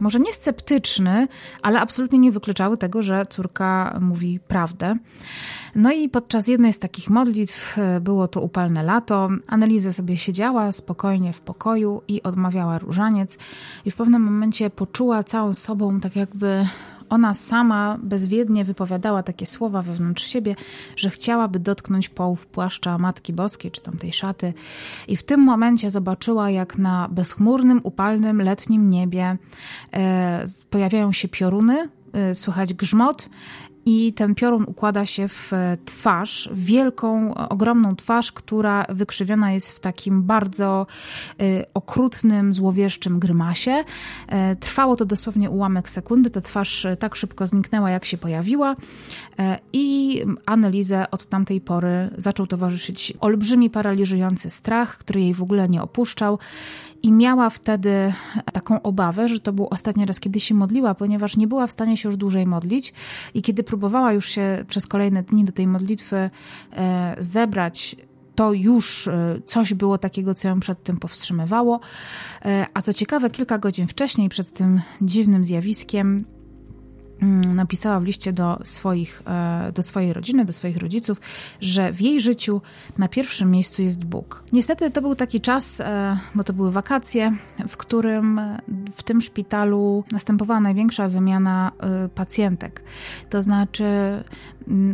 może 0.00 0.20
nie 0.20 0.32
sceptyczny, 0.32 1.28
ale 1.62 1.80
absolutnie 1.80 2.18
nie 2.18 2.32
wykluczały 2.32 2.76
tego, 2.76 3.02
że 3.02 3.26
córka 3.26 3.98
mówi 4.00 4.40
prawdę. 4.48 4.96
No 5.74 5.92
i 5.92 6.08
podczas 6.08 6.48
jednej 6.48 6.72
z 6.72 6.78
takich 6.78 7.10
modlitw, 7.10 7.78
e, 7.78 8.00
było 8.00 8.28
to 8.28 8.40
upalne 8.40 8.82
lato, 8.82 9.28
Analiza 9.46 9.92
sobie 9.92 10.16
siedziała 10.16 10.72
spokojnie 10.72 11.32
w 11.32 11.40
pokoju 11.40 12.02
i 12.08 12.22
odmawiała 12.22 12.78
różaniec 12.78 13.38
i 13.84 13.90
w 13.90 13.96
pewnym 13.96 14.22
momencie 14.22 14.70
poczuła 14.70 15.24
całą 15.24 15.54
sobą 15.54 16.00
tak 16.00 16.16
jakby 16.16 16.66
ona 17.12 17.34
sama 17.34 17.98
bezwiednie 18.02 18.64
wypowiadała 18.64 19.22
takie 19.22 19.46
słowa 19.46 19.82
wewnątrz 19.82 20.24
siebie, 20.24 20.56
że 20.96 21.10
chciałaby 21.10 21.58
dotknąć 21.58 22.08
połów 22.08 22.46
płaszcza 22.46 22.98
Matki 22.98 23.32
Boskiej 23.32 23.70
czy 23.70 23.82
tamtej 23.82 24.12
szaty. 24.12 24.54
I 25.08 25.16
w 25.16 25.22
tym 25.22 25.40
momencie 25.40 25.90
zobaczyła, 25.90 26.50
jak 26.50 26.78
na 26.78 27.08
bezchmurnym, 27.10 27.80
upalnym, 27.82 28.42
letnim 28.42 28.90
niebie 28.90 29.36
e, 29.92 30.44
pojawiają 30.70 31.12
się 31.12 31.28
pioruny, 31.28 31.88
e, 32.12 32.34
słychać 32.34 32.74
grzmot 32.74 33.28
i 33.84 34.12
ten 34.12 34.34
piorun 34.34 34.64
układa 34.68 35.06
się 35.06 35.28
w 35.28 35.52
twarz, 35.84 36.48
wielką, 36.52 37.34
ogromną 37.34 37.96
twarz, 37.96 38.32
która 38.32 38.86
wykrzywiona 38.88 39.52
jest 39.52 39.72
w 39.72 39.80
takim 39.80 40.22
bardzo 40.22 40.86
y, 41.42 41.64
okrutnym, 41.74 42.52
złowieszczym 42.52 43.18
grymasie. 43.18 43.84
E, 44.28 44.56
trwało 44.56 44.96
to 44.96 45.04
dosłownie 45.04 45.50
ułamek 45.50 45.88
sekundy. 45.88 46.30
Ta 46.30 46.40
twarz 46.40 46.84
e, 46.84 46.96
tak 46.96 47.14
szybko 47.14 47.46
zniknęła, 47.46 47.90
jak 47.90 48.04
się 48.04 48.18
pojawiła 48.18 48.76
e, 49.38 49.58
i 49.72 50.20
Annelizę 50.46 51.10
od 51.10 51.26
tamtej 51.26 51.60
pory 51.60 52.10
zaczął 52.18 52.46
towarzyszyć 52.46 53.12
olbrzymi, 53.20 53.70
paraliżujący 53.70 54.50
strach, 54.50 54.98
który 54.98 55.20
jej 55.20 55.34
w 55.34 55.42
ogóle 55.42 55.68
nie 55.68 55.82
opuszczał 55.82 56.38
i 57.02 57.12
miała 57.12 57.50
wtedy 57.50 58.12
taką 58.52 58.82
obawę, 58.82 59.28
że 59.28 59.40
to 59.40 59.52
był 59.52 59.68
ostatni 59.70 60.06
raz, 60.06 60.20
kiedy 60.20 60.40
się 60.40 60.54
modliła, 60.54 60.94
ponieważ 60.94 61.36
nie 61.36 61.46
była 61.46 61.66
w 61.66 61.72
stanie 61.72 61.96
się 61.96 62.08
już 62.08 62.16
dłużej 62.16 62.46
modlić 62.46 62.92
i 63.34 63.42
kiedy 63.42 63.62
próbowała 63.62 64.12
już 64.12 64.28
się 64.28 64.64
przez 64.68 64.86
kolejne 64.86 65.22
dni 65.22 65.44
do 65.44 65.52
tej 65.52 65.66
modlitwy 65.66 66.30
e, 66.72 67.16
zebrać, 67.18 67.96
to 68.34 68.52
już 68.52 69.08
e, 69.08 69.40
coś 69.44 69.74
było 69.74 69.98
takiego, 69.98 70.34
co 70.34 70.48
ją 70.48 70.60
przed 70.60 70.82
tym 70.82 70.96
powstrzymywało. 70.96 71.80
E, 72.44 72.66
a 72.74 72.82
co 72.82 72.92
ciekawe, 72.92 73.30
kilka 73.30 73.58
godzin 73.58 73.86
wcześniej, 73.86 74.28
przed 74.28 74.52
tym 74.52 74.80
dziwnym 75.02 75.44
zjawiskiem, 75.44 76.24
napisała 77.54 78.00
w 78.00 78.04
liście 78.04 78.32
do, 78.32 78.58
swoich, 78.64 79.22
e, 79.26 79.72
do 79.72 79.82
swojej 79.82 80.12
rodziny, 80.12 80.44
do 80.44 80.52
swoich 80.52 80.76
rodziców, 80.76 81.20
że 81.60 81.92
w 81.92 82.00
jej 82.00 82.20
życiu 82.20 82.60
na 82.98 83.08
pierwszym 83.08 83.50
miejscu 83.50 83.82
jest 83.82 84.04
Bóg. 84.04 84.44
Niestety 84.52 84.90
to 84.90 85.02
był 85.02 85.14
taki 85.14 85.40
czas, 85.40 85.80
e, 85.80 86.18
bo 86.34 86.44
to 86.44 86.52
były 86.52 86.70
wakacje, 86.70 87.36
w 87.68 87.76
którym 87.76 88.40
w 88.96 89.02
tym 89.02 89.20
szpitalu 89.20 90.04
następowała 90.12 90.60
największa 90.60 91.08
wymiana 91.08 91.72
y, 92.06 92.08
pacjentek. 92.08 92.82
To 93.30 93.42
znaczy, 93.42 93.84
mm, 93.84 94.24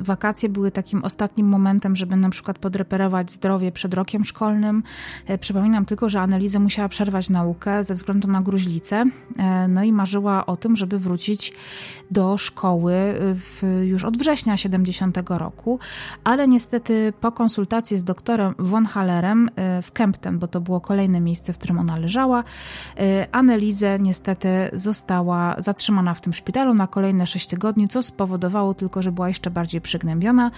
wakacje 0.00 0.48
były 0.48 0.70
takim 0.70 1.04
ostatnim 1.04 1.48
momentem, 1.48 1.96
żeby 1.96 2.16
na 2.16 2.30
przykład 2.30 2.58
podreperować 2.58 3.32
zdrowie 3.32 3.72
przed 3.72 3.94
rokiem 3.94 4.24
szkolnym. 4.24 4.82
E, 5.26 5.38
przypominam 5.38 5.84
tylko, 5.84 6.08
że 6.08 6.20
Analizę 6.20 6.58
musiała 6.58 6.88
przerwać 6.88 7.30
naukę 7.30 7.84
ze 7.84 7.94
względu 7.94 8.28
na 8.28 8.42
gruźlicę, 8.42 9.04
e, 9.38 9.68
no 9.68 9.82
i 9.82 9.92
marzyła 9.92 10.46
o 10.46 10.56
tym, 10.56 10.76
żeby 10.76 10.98
wrócić 10.98 11.52
do 12.10 12.38
szkoły 12.38 12.92
w, 13.18 13.82
już 13.84 14.04
od 14.04 14.18
września 14.18 14.56
70 14.56 15.18
roku, 15.28 15.78
ale 16.24 16.48
niestety 16.48 17.12
po 17.20 17.32
konsultacji 17.32 17.98
z 17.98 18.04
doktorem 18.04 18.54
von 18.58 18.86
Hallerem 18.86 19.50
e, 19.56 19.82
w 19.82 19.92
Kempten, 19.92 20.38
bo 20.38 20.48
to 20.48 20.60
było 20.60 20.80
kolejne 20.80 21.20
miejsce, 21.20 21.52
w 21.52 21.58
którym 21.58 21.78
ona 21.78 21.96
leżała, 21.96 22.44
Annelize 23.32 23.98
niestety 23.98 24.48
została 24.72 25.54
zatrzymana 25.58 26.14
w 26.14 26.20
tym 26.20 26.34
szpitalu 26.34 26.74
na 26.74 26.86
kolejne 26.86 27.26
6 27.26 27.46
tygodni, 27.46 27.88
co 27.88 28.02
spowodowało 28.02 28.74
tylko, 28.74 29.02
że 29.02 29.12
była 29.12 29.28
jeszcze 29.28 29.50
bardziej 29.58 29.80
przygnębiona. 29.80 30.50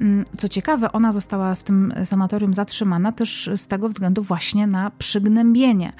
Mm, 0.00 0.24
co 0.36 0.48
ciekawe, 0.48 0.92
ona 0.92 1.12
została 1.12 1.54
w 1.54 1.62
tym 1.62 1.94
sanatorium 2.04 2.54
zatrzymana 2.54 3.12
też 3.12 3.50
z 3.56 3.66
tego 3.66 3.88
względu 3.88 4.22
właśnie 4.22 4.66
na 4.66 4.90
przygnębienie. 4.98 5.92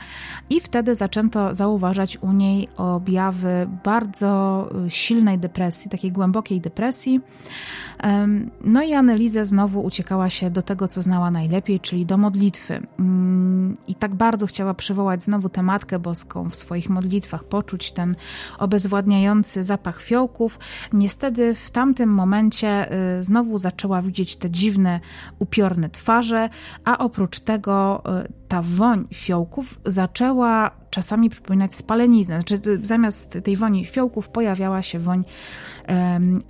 I 0.50 0.60
wtedy 0.60 0.94
zaczęto 0.94 1.54
zauważać 1.54 2.18
u 2.20 2.32
niej 2.32 2.68
objawy 2.76 3.68
bardzo 3.84 4.70
y, 4.86 4.90
silnej 4.90 5.38
depresji, 5.38 5.90
takiej 5.90 6.12
głębokiej 6.12 6.60
depresji. 6.60 7.20
No 8.64 8.82
i 8.82 8.94
Annelize 8.94 9.44
znowu 9.44 9.80
uciekała 9.84 10.30
się 10.30 10.50
do 10.50 10.62
tego, 10.62 10.88
co 10.88 11.02
znała 11.02 11.30
najlepiej, 11.30 11.80
czyli 11.80 12.06
do 12.06 12.18
modlitwy. 12.18 12.86
Mm, 12.98 13.76
I 13.88 13.94
tak 13.94 14.14
bardzo 14.14 14.46
chciała 14.46 14.74
przywołać 14.74 15.22
znowu 15.22 15.48
tę 15.48 15.62
Matkę 15.62 15.98
Boską 15.98 16.50
w 16.50 16.56
swoich 16.56 16.90
modlitwach, 16.90 17.44
poczuć 17.44 17.92
ten 17.92 18.16
obezwładniający 18.58 19.64
zapach 19.64 20.02
fiołków. 20.02 20.58
Niestety 20.92 21.54
w 21.54 21.70
tamtym 21.70 22.10
momencie 22.10 22.43
y, 23.18 23.22
znowu 23.22 23.58
zaczęła 23.58 24.02
widzieć 24.02 24.36
te 24.36 24.50
dziwne, 24.50 25.00
upiorne 25.38 25.90
twarze, 25.90 26.48
a 26.84 26.98
oprócz 26.98 27.40
tego 27.40 28.02
y, 28.24 28.32
ta 28.48 28.62
woń 28.62 29.08
fiołków 29.14 29.80
zaczęła 29.86 30.70
czasami 30.90 31.30
przypominać 31.30 31.74
spalenizny. 31.74 32.34
Znaczy, 32.34 32.80
zamiast 32.82 33.38
tej 33.44 33.56
woni 33.56 33.86
fiołków 33.86 34.28
pojawiała 34.28 34.82
się 34.82 34.98
woń 34.98 35.24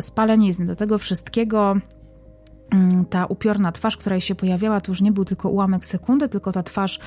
spalenizny. 0.01 0.67
Do 0.67 0.77
tego 0.77 0.99
wszystkiego 0.99 1.77
ta 3.11 3.27
upiorna 3.27 3.73
twarz, 3.73 3.97
która 3.97 4.17
jej 4.17 4.21
się 4.21 4.35
pojawiała, 4.35 4.81
to 4.81 4.93
już 4.93 5.01
nie 5.01 5.13
był 5.13 5.25
tylko 5.25 5.49
ułamek 5.49 5.87
sekundy, 5.87 6.29
tylko 6.29 6.53
ta 6.53 6.63
twarz 6.63 6.99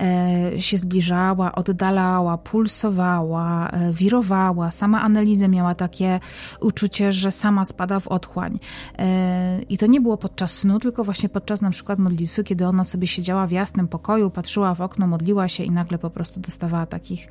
e, 0.00 0.60
się 0.60 0.78
zbliżała, 0.78 1.54
oddalała, 1.54 2.38
pulsowała, 2.38 3.68
e, 3.68 3.92
wirowała. 3.92 4.70
Sama 4.70 5.02
analiza 5.02 5.48
miała 5.48 5.74
takie 5.74 6.20
uczucie, 6.60 7.12
że 7.12 7.32
sama 7.32 7.64
spada 7.64 8.00
w 8.00 8.08
otchłań. 8.08 8.58
E, 8.98 9.62
I 9.62 9.78
to 9.78 9.86
nie 9.86 10.00
było 10.00 10.16
podczas 10.16 10.52
snu, 10.52 10.78
tylko 10.78 11.04
właśnie 11.04 11.28
podczas 11.28 11.62
na 11.62 11.70
przykład 11.70 11.98
modlitwy, 11.98 12.44
kiedy 12.44 12.66
ona 12.66 12.84
sobie 12.84 13.06
siedziała 13.06 13.46
w 13.46 13.50
jasnym 13.50 13.88
pokoju, 13.88 14.30
patrzyła 14.30 14.74
w 14.74 14.80
okno, 14.80 15.06
modliła 15.06 15.48
się 15.48 15.64
i 15.64 15.70
nagle 15.70 15.98
po 15.98 16.10
prostu 16.10 16.40
dostawała 16.40 16.86
takich, 16.86 17.28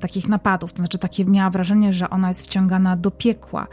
takich 0.00 0.28
napadów. 0.28 0.72
To 0.72 0.76
znaczy 0.76 0.98
takie 0.98 1.24
miała 1.24 1.50
wrażenie, 1.50 1.92
że 1.92 2.10
ona 2.10 2.28
jest 2.28 2.42
wciągana 2.42 2.96
do 2.96 3.10
piekła. 3.10 3.66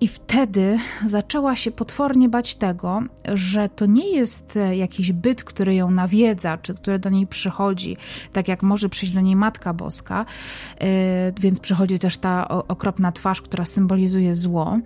I 0.00 0.08
wtedy 0.08 0.78
zaczęła 1.06 1.56
się 1.56 1.70
potwornie 1.70 2.28
bać 2.28 2.54
tego, 2.56 3.02
że 3.34 3.68
to 3.68 3.86
nie 3.86 4.10
jest 4.10 4.56
e, 4.56 4.76
jakiś 4.76 5.12
byt, 5.12 5.44
który 5.44 5.74
ją 5.74 5.90
nawiedza, 5.90 6.58
czy 6.58 6.74
który 6.74 6.98
do 6.98 7.10
niej 7.10 7.26
przychodzi, 7.26 7.96
tak 8.32 8.48
jak 8.48 8.62
może 8.62 8.88
przyjść 8.88 9.14
do 9.14 9.20
niej 9.20 9.36
Matka 9.36 9.74
Boska, 9.74 10.24
e, 10.80 11.32
więc 11.40 11.60
przychodzi 11.60 11.98
też 11.98 12.18
ta 12.18 12.48
okropna 12.48 13.12
twarz, 13.12 13.42
która 13.42 13.64
symbolizuje 13.64 14.34
zło, 14.34 14.78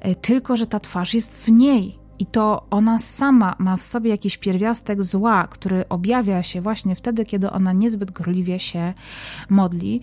e, 0.00 0.14
tylko 0.14 0.56
że 0.56 0.66
ta 0.66 0.80
twarz 0.80 1.14
jest 1.14 1.44
w 1.44 1.48
niej. 1.48 2.04
I 2.18 2.26
to 2.26 2.66
ona 2.70 2.98
sama 2.98 3.56
ma 3.58 3.76
w 3.76 3.82
sobie 3.82 4.10
jakiś 4.10 4.36
pierwiastek 4.36 5.02
zła, 5.02 5.46
który 5.46 5.88
objawia 5.88 6.42
się 6.42 6.60
właśnie 6.60 6.94
wtedy, 6.94 7.24
kiedy 7.24 7.50
ona 7.50 7.72
niezbyt 7.72 8.10
gorliwie 8.10 8.58
się 8.58 8.94
modli. 9.50 10.00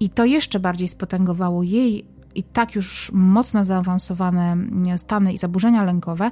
I 0.00 0.08
to 0.08 0.24
jeszcze 0.24 0.60
bardziej 0.60 0.88
spotęgowało 0.88 1.62
jej 1.62 2.13
i 2.34 2.42
tak 2.42 2.74
już 2.74 3.10
mocno 3.14 3.64
zaawansowane 3.64 4.56
stany 4.96 5.32
i 5.32 5.38
zaburzenia 5.38 5.84
lękowe, 5.84 6.30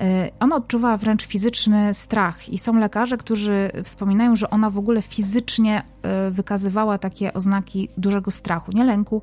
e, 0.00 0.30
ona 0.40 0.56
odczuwała 0.56 0.96
wręcz 0.96 1.26
fizyczny 1.26 1.94
strach. 1.94 2.48
I 2.48 2.58
są 2.58 2.78
lekarze, 2.78 3.16
którzy 3.16 3.70
wspominają, 3.84 4.36
że 4.36 4.50
ona 4.50 4.70
w 4.70 4.78
ogóle 4.78 5.02
fizycznie 5.02 5.82
e, 6.02 6.30
wykazywała 6.30 6.98
takie 6.98 7.34
oznaki 7.34 7.88
dużego 7.96 8.30
strachu. 8.30 8.70
Nie 8.74 8.84
lęku, 8.84 9.22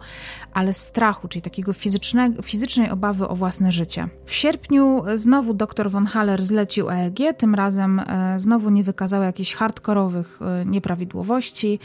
ale 0.53 0.73
strachu, 0.73 1.27
czyli 1.27 1.41
takiego 1.41 1.73
fizycznego, 1.73 2.41
fizycznej 2.41 2.89
obawy 2.89 3.27
o 3.27 3.35
własne 3.35 3.71
życie. 3.71 4.07
W 4.25 4.33
sierpniu 4.33 5.03
znowu 5.15 5.53
dr 5.53 5.91
von 5.91 6.05
Haller 6.05 6.45
zlecił 6.45 6.89
EEG, 6.89 7.19
tym 7.37 7.55
razem 7.55 7.99
e, 7.99 8.39
znowu 8.39 8.69
nie 8.69 8.83
wykazała 8.83 9.25
jakichś 9.25 9.53
hardkorowych 9.53 10.39
nieprawidłowości. 10.65 11.79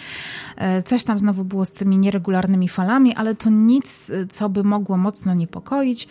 Coś 0.85 1.05
tam 1.05 1.19
znowu 1.19 1.45
było 1.45 1.65
z 1.65 1.71
tymi 1.71 1.99
nieregularnymi 1.99 2.69
falami, 2.69 3.15
ale 3.15 3.35
to 3.35 3.51
nic, 3.51 4.13
co 4.35 4.49
by 4.49 4.65
mogło 4.65 4.97
mocno 4.97 5.35
niepokoić, 5.35 6.09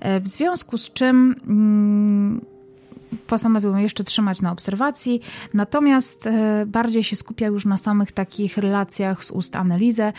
e, 0.00 0.20
w 0.20 0.28
związku 0.28 0.78
z 0.78 0.92
czym 0.92 1.34
mm, 1.46 2.55
postanowił 3.26 3.76
jeszcze 3.76 4.04
trzymać 4.04 4.40
na 4.40 4.52
obserwacji, 4.52 5.20
natomiast 5.54 6.26
e, 6.26 6.64
bardziej 6.66 7.04
się 7.04 7.16
skupia 7.16 7.46
już 7.46 7.64
na 7.64 7.76
samych 7.76 8.12
takich 8.12 8.58
relacjach 8.58 9.24
z 9.24 9.30
ust 9.30 9.56
Annelizę, 9.56 10.12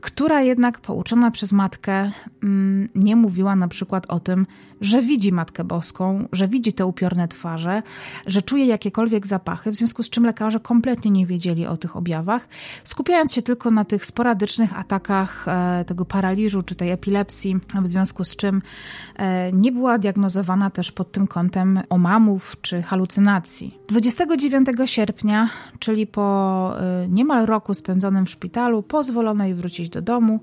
która 0.00 0.42
jednak 0.42 0.80
pouczona 0.80 1.30
przez 1.30 1.52
matkę 1.52 2.10
mm, 2.42 2.88
nie 2.94 3.16
mówiła 3.16 3.56
na 3.56 3.68
przykład 3.68 4.06
o 4.08 4.20
tym, 4.20 4.46
że 4.80 5.02
widzi 5.02 5.32
Matkę 5.32 5.64
Boską, 5.64 6.28
że 6.32 6.48
widzi 6.48 6.72
te 6.72 6.86
upiorne 6.86 7.28
twarze, 7.28 7.82
że 8.26 8.42
czuje 8.42 8.66
jakiekolwiek 8.66 9.26
zapachy, 9.26 9.70
w 9.70 9.74
związku 9.74 10.02
z 10.02 10.10
czym 10.10 10.26
lekarze 10.26 10.60
kompletnie 10.60 11.10
nie 11.10 11.26
wiedzieli 11.26 11.66
o 11.66 11.76
tych 11.76 11.96
objawach, 11.96 12.48
skupiając 12.84 13.32
się 13.32 13.42
tylko 13.42 13.70
na 13.70 13.84
tych 13.84 14.06
sporadycznych 14.06 14.78
atakach 14.78 15.48
e, 15.48 15.84
tego 15.86 16.04
paraliżu 16.04 16.62
czy 16.62 16.74
tej 16.74 16.90
epilepsji, 16.90 17.56
w 17.82 17.88
związku 17.88 18.24
z 18.24 18.36
czym 18.36 18.62
e, 19.16 19.52
nie 19.52 19.72
była 19.72 19.98
diagnozowana 19.98 20.70
też 20.70 20.92
pod 20.92 21.12
tym 21.12 21.26
kątem 21.26 21.80
omamów 21.90 22.43
czy 22.60 22.82
halucynacji. 22.82 23.78
29 23.88 24.68
sierpnia, 24.84 25.48
czyli 25.78 26.06
po 26.06 26.74
e, 26.80 27.08
niemal 27.08 27.46
roku 27.46 27.74
spędzonym 27.74 28.26
w 28.26 28.30
szpitalu, 28.30 28.82
pozwolono 28.82 29.44
jej 29.44 29.54
wrócić 29.54 29.88
do 29.88 30.02
domu. 30.02 30.40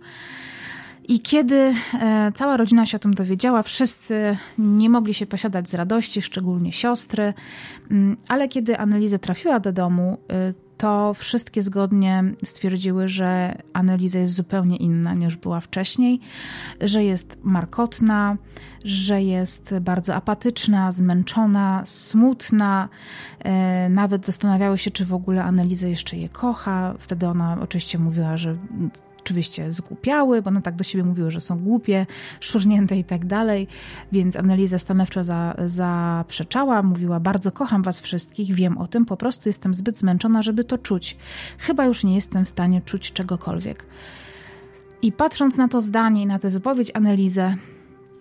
I 1.07 1.19
kiedy 1.19 1.73
e, 2.01 2.31
cała 2.35 2.57
rodzina 2.57 2.85
się 2.85 2.95
o 2.95 2.99
tym 2.99 3.13
dowiedziała, 3.13 3.63
wszyscy 3.63 4.37
nie 4.57 4.89
mogli 4.89 5.13
się 5.13 5.25
posiadać 5.25 5.69
z 5.69 5.73
radości, 5.73 6.21
szczególnie 6.21 6.73
siostry, 6.73 7.33
mm, 7.91 8.17
ale 8.27 8.47
kiedy 8.47 8.77
Annelize 8.77 9.19
trafiła 9.19 9.59
do 9.59 9.71
domu, 9.71 10.17
e, 10.29 10.53
to 10.81 11.13
wszystkie 11.13 11.61
zgodnie 11.61 12.23
stwierdziły, 12.43 13.07
że 13.07 13.55
Annelize 13.73 14.19
jest 14.19 14.33
zupełnie 14.33 14.77
inna 14.77 15.13
niż 15.13 15.35
była 15.35 15.59
wcześniej, 15.59 16.19
że 16.81 17.03
jest 17.03 17.37
markotna, 17.43 18.37
że 18.85 19.21
jest 19.23 19.73
bardzo 19.81 20.15
apatyczna, 20.15 20.91
zmęczona, 20.91 21.81
smutna. 21.85 22.89
E, 23.39 23.89
nawet 23.89 24.25
zastanawiały 24.25 24.77
się, 24.77 24.91
czy 24.91 25.05
w 25.05 25.13
ogóle 25.13 25.43
Annelize 25.43 25.89
jeszcze 25.89 26.17
je 26.17 26.29
kocha. 26.29 26.93
Wtedy 26.99 27.27
ona 27.27 27.57
oczywiście 27.61 27.99
mówiła, 27.99 28.37
że 28.37 28.57
oczywiście 29.23 29.71
zgłupiały, 29.71 30.41
bo 30.41 30.47
one 30.47 30.61
tak 30.61 30.75
do 30.75 30.83
siebie 30.83 31.03
mówiły, 31.03 31.31
że 31.31 31.41
są 31.41 31.59
głupie, 31.59 32.05
szurnięte 32.39 32.97
i 32.97 33.03
tak 33.03 33.25
dalej, 33.25 33.67
więc 34.11 34.35
Anneliza 34.35 34.79
stanowczo 34.79 35.23
za, 35.23 35.55
zaprzeczała, 35.67 36.83
mówiła, 36.83 37.19
bardzo 37.19 37.51
kocham 37.51 37.83
was 37.83 37.99
wszystkich, 37.99 38.53
wiem 38.53 38.77
o 38.77 38.87
tym, 38.87 39.05
po 39.05 39.17
prostu 39.17 39.49
jestem 39.49 39.73
zbyt 39.73 39.97
zmęczona, 39.97 40.41
żeby 40.41 40.63
to 40.63 40.77
czuć. 40.77 41.17
Chyba 41.57 41.85
już 41.85 42.03
nie 42.03 42.15
jestem 42.15 42.45
w 42.45 42.49
stanie 42.49 42.81
czuć 42.81 43.11
czegokolwiek. 43.11 43.85
I 45.01 45.11
patrząc 45.11 45.57
na 45.57 45.67
to 45.67 45.81
zdanie 45.81 46.21
i 46.23 46.25
na 46.25 46.39
tę 46.39 46.49
wypowiedź 46.49 46.91
Annelizę, 46.93 47.55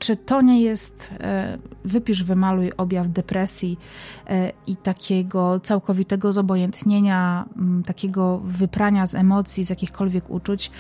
czy 0.01 0.17
to 0.17 0.43
nie 0.43 0.61
jest 0.61 1.15
e, 1.21 1.59
wypisz, 1.85 2.25
wymaluj 2.25 2.73
objaw 2.77 3.09
depresji 3.09 3.79
e, 4.27 4.53
i 4.67 4.77
takiego 4.77 5.61
całkowitego 5.61 6.33
zobojętnienia, 6.33 7.45
takiego 7.87 8.39
wyprania 8.45 9.07
z 9.07 9.15
emocji, 9.15 9.65
z 9.65 9.71
jakichkolwiek 9.71 10.31
uczuć? 10.31 10.71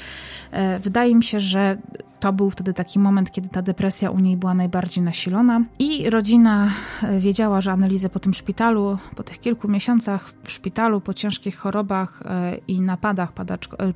E, 0.50 0.78
wydaje 0.78 1.14
mi 1.14 1.24
się, 1.24 1.40
że 1.40 1.78
to 2.20 2.32
był 2.32 2.50
wtedy 2.50 2.74
taki 2.74 2.98
moment, 2.98 3.30
kiedy 3.30 3.48
ta 3.48 3.62
depresja 3.62 4.10
u 4.10 4.18
niej 4.18 4.36
była 4.36 4.54
najbardziej 4.54 5.04
nasilona 5.04 5.64
i 5.78 6.10
rodzina 6.10 6.70
e, 7.02 7.20
wiedziała, 7.20 7.60
że 7.60 7.72
Analizę 7.72 8.08
po 8.08 8.18
tym 8.20 8.34
szpitalu, 8.34 8.98
po 9.16 9.22
tych 9.22 9.40
kilku 9.40 9.68
miesiącach 9.68 10.30
w 10.44 10.50
szpitalu, 10.50 11.00
po 11.00 11.14
ciężkich 11.14 11.56
chorobach 11.56 12.22
e, 12.24 12.56
i 12.68 12.80
napadach 12.80 13.32
padaczko, 13.32 13.78
e, 13.78 13.92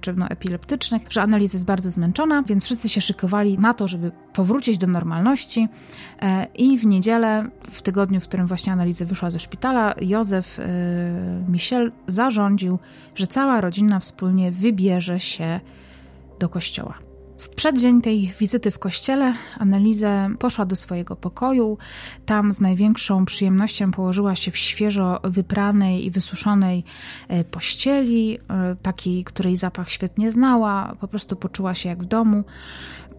że 1.08 1.22
Analiza 1.22 1.56
jest 1.56 1.66
bardzo 1.66 1.90
zmęczona, 1.90 2.42
więc 2.42 2.64
wszyscy 2.64 2.88
się 2.88 3.00
szykowali 3.00 3.58
na 3.58 3.74
to, 3.74 3.88
żeby 3.88 4.12
powrócić 4.32 4.78
do 4.78 4.86
normalności 4.86 5.68
i 6.54 6.78
w 6.78 6.86
niedzielę, 6.86 7.48
w 7.70 7.82
tygodniu, 7.82 8.20
w 8.20 8.28
którym 8.28 8.46
właśnie 8.46 8.72
Analiza 8.72 9.04
wyszła 9.04 9.30
ze 9.30 9.38
szpitala, 9.38 9.94
Józef 10.00 10.60
Michel 11.48 11.92
zarządził, 12.06 12.78
że 13.14 13.26
cała 13.26 13.60
rodzina 13.60 14.00
wspólnie 14.00 14.50
wybierze 14.50 15.20
się 15.20 15.60
do 16.40 16.48
kościoła. 16.48 17.13
W 17.44 17.48
przeddzień 17.48 18.02
tej 18.02 18.32
wizyty 18.40 18.70
w 18.70 18.78
kościele 18.78 19.34
Annelise 19.58 20.30
poszła 20.38 20.66
do 20.66 20.76
swojego 20.76 21.16
pokoju. 21.16 21.78
Tam 22.26 22.52
z 22.52 22.60
największą 22.60 23.24
przyjemnością 23.24 23.90
położyła 23.90 24.36
się 24.36 24.50
w 24.50 24.56
świeżo 24.56 25.20
wypranej 25.24 26.06
i 26.06 26.10
wysuszonej 26.10 26.84
e, 27.28 27.44
pościeli, 27.44 28.38
e, 28.48 28.76
takiej, 28.82 29.24
której 29.24 29.56
zapach 29.56 29.90
świetnie 29.90 30.30
znała, 30.32 30.96
po 31.00 31.08
prostu 31.08 31.36
poczuła 31.36 31.74
się 31.74 31.88
jak 31.88 32.02
w 32.02 32.06
domu. 32.06 32.44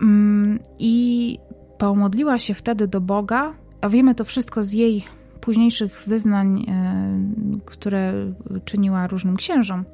Mm, 0.01 0.59
I 0.80 1.38
pomodliła 1.78 2.39
się 2.39 2.53
wtedy 2.53 2.88
do 2.88 3.01
Boga, 3.01 3.53
a 3.82 3.89
wiemy 3.89 4.15
to 4.15 4.26
wszystko 4.26 4.63
z 4.63 4.73
jej 4.73 5.03
późniejszych 5.41 6.03
wyznań, 6.07 6.65
e, 6.67 7.59
które 7.65 8.13
czyniła 8.65 9.07
różnym 9.07 9.36
księżom 9.36 9.86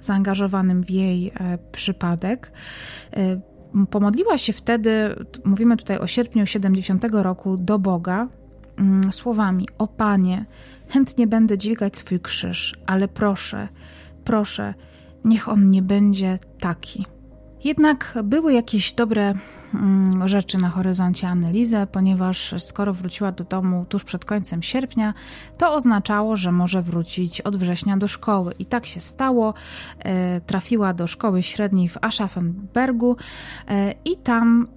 zaangażowanym 0.00 0.84
w 0.84 0.90
jej 0.90 1.32
przypadek 1.72 2.52
pomodliła 3.90 4.38
się 4.38 4.52
wtedy, 4.52 5.16
mówimy 5.44 5.76
tutaj 5.76 5.98
o 5.98 6.06
sierpniu 6.06 6.46
70 6.46 7.04
roku, 7.12 7.56
do 7.56 7.78
Boga 7.78 8.28
mm, 8.78 9.12
słowami: 9.12 9.68
O 9.78 9.86
Panie, 9.88 10.44
chętnie 10.88 11.26
będę 11.26 11.58
dźwigać 11.58 11.96
swój 11.96 12.20
krzyż, 12.20 12.74
ale 12.86 13.08
proszę, 13.08 13.68
proszę, 14.24 14.74
niech 15.24 15.48
on 15.48 15.70
nie 15.70 15.82
będzie 15.82 16.38
taki. 16.60 17.06
Jednak 17.64 18.18
były 18.24 18.52
jakieś 18.52 18.92
dobre 18.92 19.34
rzeczy 20.24 20.58
na 20.58 20.70
horyzoncie 20.70 21.28
Annelizę, 21.28 21.86
ponieważ 21.86 22.54
skoro 22.58 22.92
wróciła 22.92 23.32
do 23.32 23.44
domu 23.44 23.86
tuż 23.88 24.04
przed 24.04 24.24
końcem 24.24 24.62
sierpnia, 24.62 25.14
to 25.58 25.74
oznaczało, 25.74 26.36
że 26.36 26.52
może 26.52 26.82
wrócić 26.82 27.40
od 27.40 27.56
września 27.56 27.96
do 27.96 28.08
szkoły. 28.08 28.54
I 28.58 28.64
tak 28.64 28.86
się 28.86 29.00
stało. 29.00 29.54
E, 29.98 30.40
trafiła 30.40 30.94
do 30.94 31.06
szkoły 31.06 31.42
średniej 31.42 31.88
w 31.88 31.98
Aschaffenbergu 32.00 33.16
e, 33.68 33.94
i 34.04 34.16
tam 34.16 34.68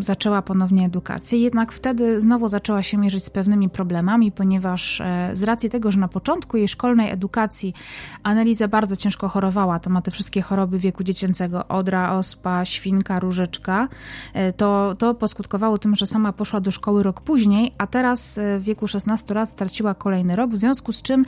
zaczęła 0.00 0.42
ponownie 0.42 0.86
edukację. 0.86 1.38
Jednak 1.38 1.72
wtedy 1.72 2.20
znowu 2.20 2.48
zaczęła 2.48 2.82
się 2.82 2.98
mierzyć 2.98 3.24
z 3.24 3.30
pewnymi 3.30 3.68
problemami, 3.68 4.32
ponieważ 4.32 5.00
e, 5.00 5.30
z 5.32 5.42
racji 5.42 5.70
tego, 5.70 5.90
że 5.90 6.00
na 6.00 6.08
początku 6.08 6.56
jej 6.56 6.68
szkolnej 6.68 7.10
edukacji 7.10 7.74
Anneliza 8.22 8.68
bardzo 8.68 8.96
ciężko 8.96 9.28
chorowała, 9.28 9.78
to 9.78 9.90
ma 9.90 10.02
te 10.02 10.10
wszystkie 10.10 10.42
choroby 10.42 10.78
wieku 10.78 11.04
dziecięcego, 11.04 11.68
odra, 11.68 12.12
ospa, 12.12 12.64
świnka, 12.64 13.20
różyczka, 13.20 13.88
to, 14.56 14.94
to 14.98 15.14
poskutkowało 15.14 15.78
tym, 15.78 15.96
że 15.96 16.06
sama 16.06 16.32
poszła 16.32 16.60
do 16.60 16.70
szkoły 16.70 17.02
rok 17.02 17.20
później, 17.20 17.72
a 17.78 17.86
teraz 17.86 18.38
e, 18.38 18.58
w 18.58 18.62
wieku 18.62 18.88
16 18.88 19.34
lat 19.34 19.48
straciła 19.48 19.94
kolejny 19.94 20.36
rok, 20.36 20.50
w 20.50 20.56
związku 20.56 20.92
z 20.92 21.02
czym 21.02 21.24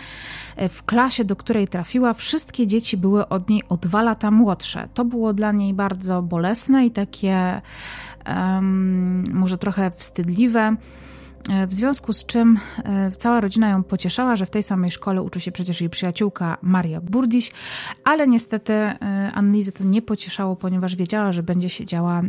e, 0.56 0.68
w 0.68 0.84
klasie, 0.84 1.24
do 1.24 1.36
której 1.36 1.68
trafiła, 1.68 2.14
wszystkie 2.14 2.66
dzieci 2.66 2.96
były 2.96 3.28
od 3.28 3.48
niej 3.48 3.62
o 3.68 3.76
dwa 3.76 4.02
lata 4.02 4.30
młodsze. 4.30 4.88
To 4.94 5.04
było 5.04 5.32
dla 5.32 5.52
niej 5.52 5.74
bardzo 5.74 6.22
bolesne 6.22 6.86
i 6.86 6.90
takie 6.90 7.60
um, 8.26 9.24
może 9.32 9.58
trochę 9.58 9.90
wstydliwe. 9.96 10.76
E, 11.50 11.66
w 11.66 11.74
związku 11.74 12.12
z 12.12 12.26
czym 12.26 12.58
e, 12.84 13.10
cała 13.10 13.40
rodzina 13.40 13.68
ją 13.68 13.82
pocieszała, 13.82 14.36
że 14.36 14.46
w 14.46 14.50
tej 14.50 14.62
samej 14.62 14.90
szkole 14.90 15.22
uczy 15.22 15.40
się 15.40 15.52
przecież 15.52 15.80
jej 15.80 15.90
przyjaciółka 15.90 16.58
Maria 16.62 17.00
Burdiś, 17.00 17.52
ale 18.04 18.28
niestety 18.28 18.72
e, 18.72 18.96
Annelizę 19.34 19.72
to 19.72 19.84
nie 19.84 20.02
pocieszało, 20.02 20.56
ponieważ 20.56 20.96
wiedziała, 20.96 21.32
że 21.32 21.42
będzie 21.42 21.68
siedziała 21.68 22.22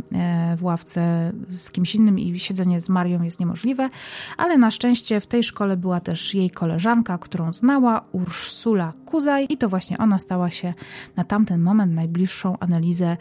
w 0.58 0.64
ławce 0.64 1.32
z 1.58 1.72
kimś 1.72 1.96
innym 1.96 2.20
i 2.20 2.40
siedzenie 2.40 2.82
z 2.82 2.90
Marią 2.90 3.24
jest 3.24 3.40
niemożliwe, 3.40 3.90
ale 4.38 4.58
na 4.58 4.72
szczęście 4.72 5.20
w 5.20 5.28
tej 5.28 5.44
szkole 5.44 5.78
była 5.78 6.00
też 6.00 6.34
jej 6.34 6.50
koleżanka, 6.50 7.18
którą 7.18 7.54
znała, 7.54 8.02
Ursula 8.12 8.94
Kuzaj 9.06 9.46
i 9.50 9.58
to 9.58 9.70
właśnie 9.70 9.98
ona 9.98 10.20
stała 10.20 10.50
się 10.50 10.74
na 11.16 11.24
tamten 11.24 11.62
moment 11.62 11.94
najbliższą 11.94 12.60
Annelizę 12.60 13.18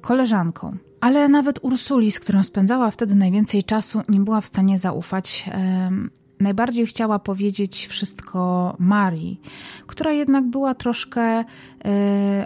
koleżanką. 0.00 0.76
Ale 1.00 1.28
nawet 1.28 1.58
Ursuli, 1.62 2.10
z 2.10 2.20
którą 2.20 2.44
spędzała 2.44 2.90
wtedy 2.90 3.14
najwięcej 3.14 3.64
czasu, 3.64 4.02
nie 4.08 4.20
była 4.20 4.40
w 4.40 4.46
stanie 4.46 4.78
zaufać. 4.78 5.50
Najbardziej 6.40 6.86
chciała 6.86 7.18
powiedzieć 7.18 7.86
wszystko 7.86 8.76
Marii, 8.78 9.40
która 9.86 10.12
jednak 10.12 10.44
była 10.44 10.74
troszkę 10.74 11.22
e, 11.22 11.44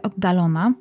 oddalona. 0.03 0.75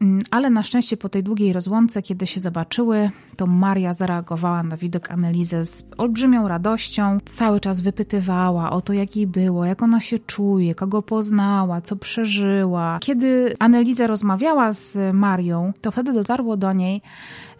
Mm, 0.00 0.22
ale 0.30 0.50
na 0.50 0.62
szczęście 0.62 0.96
po 0.96 1.08
tej 1.08 1.22
długiej 1.22 1.52
rozłące, 1.52 2.02
kiedy 2.02 2.26
się 2.26 2.40
zobaczyły, 2.40 3.10
to 3.36 3.46
Maria 3.46 3.92
zareagowała 3.92 4.62
na 4.62 4.76
widok 4.76 5.10
Anelizę 5.10 5.64
z 5.64 5.86
olbrzymią 5.98 6.48
radością. 6.48 7.18
Cały 7.24 7.60
czas 7.60 7.80
wypytywała 7.80 8.70
o 8.70 8.80
to, 8.80 8.92
jak 8.92 9.16
jej 9.16 9.26
było, 9.26 9.64
jak 9.64 9.82
ona 9.82 10.00
się 10.00 10.18
czuje, 10.18 10.74
kogo 10.74 11.02
poznała, 11.02 11.80
co 11.80 11.96
przeżyła. 11.96 12.98
Kiedy 13.00 13.54
Aneliza 13.58 14.06
rozmawiała 14.06 14.72
z 14.72 15.14
Marią, 15.14 15.72
to 15.80 15.90
wtedy 15.90 16.12
dotarło 16.12 16.56
do 16.56 16.72
niej, 16.72 17.02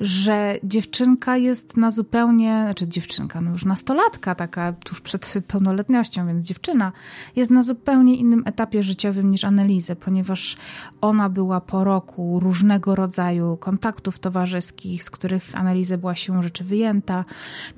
że 0.01 0.59
dziewczynka 0.65 1.37
jest 1.37 1.77
na 1.77 1.91
zupełnie, 1.91 2.63
znaczy 2.65 2.89
dziewczynka, 2.89 3.41
no 3.41 3.51
już 3.51 3.65
nastolatka, 3.65 4.35
taka 4.35 4.73
tuż 4.73 5.01
przed 5.01 5.35
pełnoletnością, 5.47 6.27
więc 6.27 6.47
dziewczyna, 6.47 6.93
jest 7.37 7.51
na 7.51 7.63
zupełnie 7.63 8.17
innym 8.17 8.43
etapie 8.47 8.83
życiowym 8.83 9.31
niż 9.31 9.45
Annelizę, 9.45 9.97
ponieważ 9.97 10.57
ona 11.01 11.29
była 11.29 11.61
po 11.61 11.85
roku 11.85 12.41
różnego 12.41 12.95
rodzaju 12.95 13.57
kontaktów 13.57 14.19
towarzyskich, 14.19 15.05
z 15.05 15.11
których 15.11 15.57
Annelizę 15.65 15.99
była 15.99 16.17
siłą 16.17 16.43
rzeczy 16.43 16.65
wyjęta, 16.65 17.25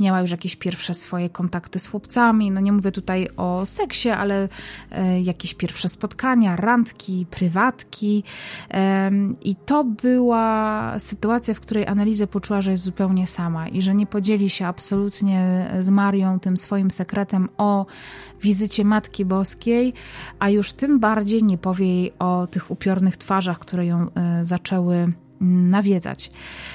miała 0.01 0.21
już 0.21 0.31
jakieś 0.31 0.57
pierwsze 0.57 0.95
swoje 0.95 1.31
kontakty 1.31 1.79
z 1.79 1.89
chłopcami, 1.89 2.51
no 2.51 2.61
nie 2.61 2.73
mówię 2.73 2.93
tutaj 2.93 3.29
o 3.37 3.67
seksie, 3.67 4.11
ale 4.11 4.49
e, 4.91 5.21
jakieś 5.21 5.55
pierwsze 5.55 5.89
spotkania, 5.89 6.57
randki, 6.57 7.27
prywatki. 7.31 8.25
E, 8.71 9.11
i 9.43 9.57
to 9.57 9.85
była 9.85 10.95
sytuacja, 10.99 11.55
w 11.55 11.61
której 11.61 11.87
Annelizę 11.87 12.17
Elizę 12.17 12.27
poczuła, 12.27 12.61
że 12.61 12.71
jest 12.71 12.85
zupełnie 12.85 13.27
sama 13.27 13.69
i 13.69 13.83
że 13.83 13.95
nie 13.95 14.07
podzieli 14.07 14.51
się 14.51 14.67
absolutnie 14.67 15.67
z 15.81 15.91
Marią 15.91 16.41
tym 16.41 16.57
swoim 16.57 16.91
sekretem 16.91 17.49
o 17.59 17.87
wizycie 18.43 18.85
Matki 18.85 19.25
Boskiej, 19.25 19.93
a 20.39 20.51
już 20.51 20.73
tym 20.73 21.01
bardziej 21.01 21.45
nie 21.45 21.59
powie 21.59 21.87
jej 21.87 22.13
o 22.19 22.47
tych 22.47 22.71
upiornych 22.71 23.17
twarzach, 23.17 23.59
które 23.59 23.87
ją 23.87 24.11
e, 24.15 24.45
zaczęły 24.45 25.13
nawiedzać. 25.41 26.31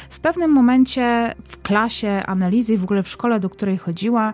W 0.10 0.20
pewnym 0.20 0.52
momencie 0.52 1.36
w 1.48 1.62
klasie 1.62 2.24
analizy 2.26 2.78
w 2.78 2.84
ogóle 2.84 3.04
w 3.04 3.10
szkole, 3.10 3.40
do 3.40 3.50
której 3.50 3.78
chodziła, 3.78 4.34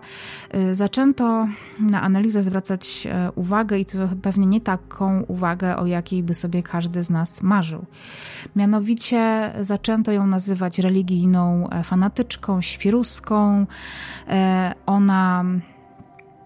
y, 0.54 0.74
zaczęto 0.74 1.48
na 1.80 2.02
analizę 2.02 2.42
zwracać 2.42 3.06
e, 3.06 3.32
uwagę 3.32 3.78
i 3.78 3.84
to 3.84 3.98
pewnie 4.22 4.46
nie 4.46 4.60
taką 4.60 5.22
uwagę, 5.22 5.76
o 5.76 5.86
jakiej 5.86 6.22
by 6.22 6.34
sobie 6.34 6.62
każdy 6.62 7.02
z 7.02 7.10
nas 7.10 7.42
marzył. 7.42 7.84
Mianowicie 8.56 9.52
zaczęto 9.60 10.12
ją 10.12 10.26
nazywać 10.26 10.78
religijną 10.78 11.70
e, 11.70 11.84
fanatyczką, 11.84 12.62
świruską. 12.62 13.66
E, 14.28 14.74
ona 14.86 15.44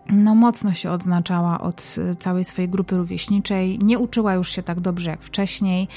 no, 0.09 0.35
mocno 0.35 0.73
się 0.73 0.91
odznaczała 0.91 1.61
od 1.61 1.97
y, 2.13 2.17
całej 2.17 2.45
swojej 2.45 2.69
grupy 2.69 2.97
rówieśniczej, 2.97 3.79
nie 3.83 3.99
uczyła 3.99 4.35
już 4.35 4.51
się 4.51 4.63
tak 4.63 4.81
dobrze 4.81 5.11
jak 5.11 5.23
wcześniej, 5.23 5.89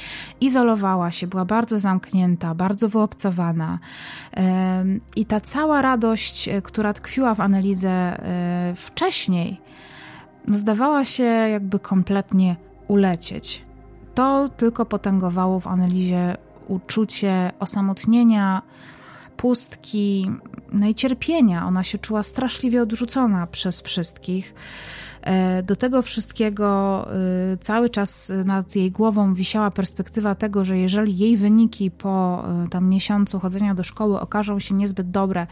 izolowała 0.41 1.11
się, 1.11 1.27
była 1.27 1.45
bardzo 1.45 1.79
zamknięta, 1.79 2.55
bardzo 2.55 2.89
wyobcowana. 2.89 3.79
I 5.15 5.25
ta 5.25 5.39
cała 5.39 5.81
radość, 5.81 6.47
y, 6.47 6.61
która 6.61 6.93
tkwiła 6.93 7.33
w 7.33 7.39
analizę 7.39 8.19
y, 8.71 8.75
wcześniej, 8.75 9.61
no, 10.47 10.57
zdawała 10.57 11.05
się 11.05 11.23
jakby 11.23 11.79
kompletnie 11.79 12.55
ulecieć. 12.87 13.65
To 14.15 14.49
tylko 14.49 14.85
potęgowało 14.85 15.59
w 15.59 15.67
analizie 15.67 16.37
uczucie 16.67 17.51
osamotnienia, 17.59 18.61
pustki, 19.37 20.31
no 20.71 20.87
i 20.87 20.95
cierpienia. 20.95 21.65
Ona 21.67 21.83
się 21.83 21.97
czuła 21.97 22.23
straszliwie 22.23 22.81
odrzucona 22.81 23.47
przez 23.47 23.81
wszystkich. 23.81 24.53
E, 25.25 25.63
do 25.63 25.75
tego 25.75 26.01
wszystkiego 26.01 27.07
e, 27.53 27.57
cały 27.57 27.89
czas 27.89 28.31
nad 28.45 28.75
jej 28.75 28.91
głową 28.91 29.33
wisiała 29.33 29.71
perspektywa 29.71 30.35
tego, 30.35 30.65
że 30.65 30.77
jeżeli 30.77 31.17
jej 31.17 31.37
wyniki 31.37 31.91
po 31.91 32.43
tam 32.71 32.89
miesiącu 32.89 33.39
chodzenia 33.39 33.75
do 33.75 33.83
szkoły 33.83 34.19
okażą 34.19 34.59
się 34.59 34.75
niezbyt 34.75 35.11
dobre, 35.11 35.47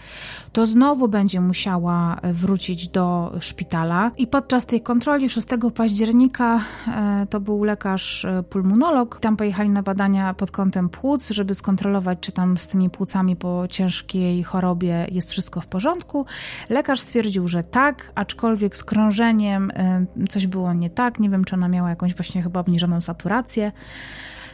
to 0.51 0.65
znowu 0.65 1.07
będzie 1.07 1.41
musiała 1.41 2.19
wrócić 2.23 2.87
do 2.87 3.33
szpitala. 3.39 4.11
I 4.17 4.27
podczas 4.27 4.65
tej 4.65 4.81
kontroli 4.81 5.29
6 5.29 5.47
października 5.75 6.59
to 7.29 7.39
był 7.39 7.63
lekarz 7.63 8.25
pulmonolog. 8.49 9.19
Tam 9.19 9.37
pojechali 9.37 9.69
na 9.69 9.83
badania 9.83 10.33
pod 10.33 10.51
kątem 10.51 10.89
płuc, 10.89 11.29
żeby 11.29 11.53
skontrolować, 11.53 12.19
czy 12.21 12.31
tam 12.31 12.57
z 12.57 12.67
tymi 12.67 12.89
płucami 12.89 13.35
po 13.35 13.67
ciężkiej 13.69 14.43
chorobie 14.43 15.07
jest 15.11 15.31
wszystko 15.31 15.61
w 15.61 15.67
porządku. 15.67 16.25
Lekarz 16.69 16.99
stwierdził, 16.99 17.47
że 17.47 17.63
tak, 17.63 18.11
aczkolwiek 18.15 18.75
z 18.75 18.83
krążeniem 18.83 19.62
y, 20.23 20.27
coś 20.27 20.47
było 20.47 20.73
nie 20.73 20.89
tak. 20.89 21.19
Nie 21.19 21.29
wiem, 21.29 21.43
czy 21.43 21.55
ona 21.55 21.67
miała 21.67 21.89
jakąś 21.89 22.15
właśnie 22.15 22.43
chyba 22.43 22.59
obniżoną 22.59 23.01
saturację 23.01 23.71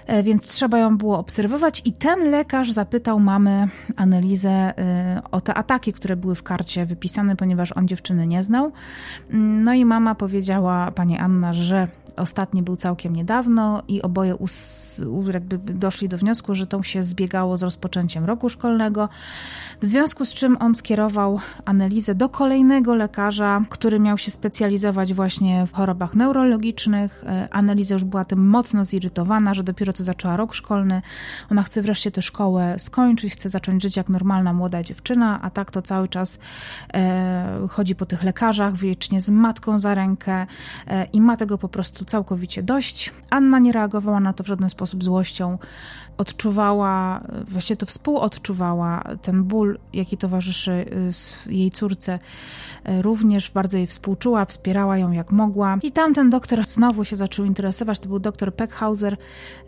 y, 0.10 0.24
więc 0.24 0.46
trzeba 0.46 0.78
ją 0.78 0.98
było 0.98 1.20
obserwować 1.20 1.82
i 1.86 1.94
ten 1.94 2.32
lekarz 2.32 2.72
zapytał 2.72 3.20
mamy 3.20 3.68
Analizę 3.96 4.74
y, 5.18 5.32
o 5.32 5.42
te 5.42 5.54
ataki, 5.54 5.94
które 5.94 6.16
były 6.16 6.36
w 6.36 6.44
karcie 6.44 6.86
wypisane, 6.86 7.36
ponieważ 7.36 7.72
on 7.72 7.88
dziewczyny 7.88 8.28
nie 8.28 8.44
znał. 8.44 8.72
No 9.34 9.74
i 9.74 9.86
mama 9.86 10.16
powiedziała, 10.16 10.92
pani 10.92 11.18
Anna, 11.18 11.54
że 11.54 11.88
Ostatni 12.20 12.64
był 12.64 12.76
całkiem 12.76 13.16
niedawno 13.16 13.84
i 13.88 14.02
oboje 14.02 14.36
us, 14.36 15.02
jakby 15.34 15.58
doszli 15.58 16.10
do 16.10 16.18
wniosku, 16.18 16.56
że 16.56 16.68
to 16.68 16.84
się 16.84 17.04
zbiegało 17.04 17.58
z 17.58 17.64
rozpoczęciem 17.64 18.26
roku 18.26 18.50
szkolnego. 18.50 19.10
W 19.82 19.86
związku 19.86 20.26
z 20.26 20.34
czym 20.34 20.58
on 20.60 20.76
skierował 20.76 21.40
analizę 21.66 22.16
do 22.16 22.30
kolejnego 22.30 22.96
lekarza, 22.96 23.62
który 23.70 24.00
miał 24.00 24.18
się 24.18 24.32
specjalizować 24.32 25.14
właśnie 25.14 25.68
w 25.68 25.74
chorobach 25.74 26.16
neurologicznych. 26.16 27.24
E, 27.28 27.48
analiza 27.52 27.96
już 27.96 28.04
była 28.04 28.26
tym 28.26 28.50
mocno 28.50 28.86
zirytowana, 28.86 29.54
że 29.54 29.64
dopiero 29.64 29.94
co 29.94 30.04
zaczęła 30.04 30.38
rok 30.38 30.54
szkolny. 30.54 31.02
Ona 31.52 31.64
chce 31.64 31.82
wreszcie 31.82 32.12
tę 32.12 32.22
szkołę 32.22 32.76
skończyć, 32.80 33.34
chce 33.34 33.50
zacząć 33.50 33.84
żyć 33.84 33.98
jak 33.98 34.10
normalna 34.10 34.54
młoda 34.54 34.84
dziewczyna, 34.84 35.42
a 35.42 35.50
tak 35.50 35.72
to 35.72 35.82
cały 35.82 36.08
czas 36.08 36.40
e, 36.94 37.68
chodzi 37.70 37.96
po 37.96 38.06
tych 38.06 38.24
lekarzach, 38.24 38.76
wiecznie 38.76 39.22
z 39.22 39.30
matką 39.30 39.80
za 39.80 39.94
rękę 39.94 40.48
e, 40.88 41.06
i 41.14 41.22
ma 41.22 41.38
tego 41.38 41.58
po 41.58 41.70
prostu 41.70 42.06
całkowicie 42.10 42.64
dość. 42.64 43.14
Anna 43.30 43.60
nie 43.60 43.72
reagowała 43.72 44.20
na 44.20 44.34
to 44.34 44.44
w 44.44 44.48
żaden 44.48 44.70
sposób 44.70 45.04
złością. 45.04 45.58
Odczuwała, 46.20 47.22
właściwie 47.48 47.78
to 47.78 47.86
współodczuwała 47.86 49.04
ten 49.22 49.44
ból, 49.44 49.80
jaki 49.94 50.18
towarzyszy 50.18 50.72
y, 51.48 51.54
jej 51.54 51.72
córce. 51.72 52.20
Y, 52.90 53.02
również 53.02 53.52
bardzo 53.52 53.78
jej 53.78 53.88
współczuła, 53.88 54.46
wspierała 54.46 54.98
ją 54.98 55.12
jak 55.12 55.32
mogła. 55.32 55.78
I 55.84 55.92
tamten 55.92 56.30
doktor 56.30 56.68
znowu 56.68 57.04
się 57.04 57.16
zaczął 57.16 57.46
interesować, 57.46 58.00
to 58.00 58.08
był 58.10 58.20
doktor 58.20 58.56
Peckhauser, 58.56 59.18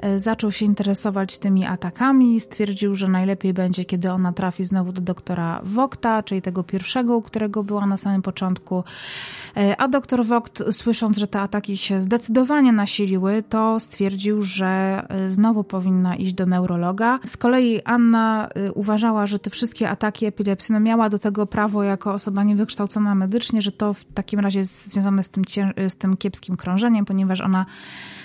y, 0.06 0.20
zaczął 0.20 0.52
się 0.52 0.66
interesować 0.66 1.38
tymi 1.38 1.66
atakami. 1.66 2.40
Stwierdził, 2.40 2.96
że 2.96 3.08
najlepiej 3.08 3.54
będzie, 3.54 3.86
kiedy 3.86 4.12
ona 4.12 4.34
trafi 4.34 4.66
znowu 4.66 4.92
do 4.92 5.02
doktora 5.02 5.62
Wokta, 5.64 6.24
czyli 6.24 6.42
tego 6.42 6.64
pierwszego, 6.64 7.18
u 7.18 7.22
którego 7.22 7.64
była 7.64 7.86
na 7.86 7.98
samym 7.98 8.22
początku. 8.22 8.84
A 9.78 9.88
doktor 9.88 10.26
Vogt, 10.26 10.64
słysząc, 10.72 11.18
że 11.18 11.28
te 11.28 11.40
ataki 11.40 11.78
się 11.78 12.02
zdecydowanie 12.02 12.72
nasiliły, 12.72 13.44
to 13.50 13.80
stwierdził, 13.80 14.42
że 14.42 15.04
znowu 15.30 15.64
powinna 15.64 16.16
iść 16.16 16.34
do 16.34 16.41
neurologa. 16.46 17.20
Z 17.24 17.38
kolei 17.38 17.82
Anna 17.86 18.50
y, 18.58 18.72
uważała, 18.74 19.28
że 19.28 19.40
te 19.40 19.50
wszystkie 19.50 19.90
ataki 19.90 20.26
epilepsji, 20.26 20.74
no 20.74 20.80
miała 20.80 21.10
do 21.10 21.20
tego 21.20 21.48
prawo 21.48 21.84
jako 21.84 22.14
osoba 22.14 22.44
niewykształcona 22.44 23.16
medycznie, 23.16 23.62
że 23.62 23.72
to 23.72 23.94
w 23.94 24.06
takim 24.06 24.40
razie 24.40 24.60
jest 24.60 24.88
związane 24.88 25.24
z 25.24 25.30
tym, 25.30 25.44
z 25.90 25.96
tym 25.96 26.18
kiepskim 26.18 26.58
krążeniem, 26.58 27.06
ponieważ 27.06 27.42
ona 27.42 27.66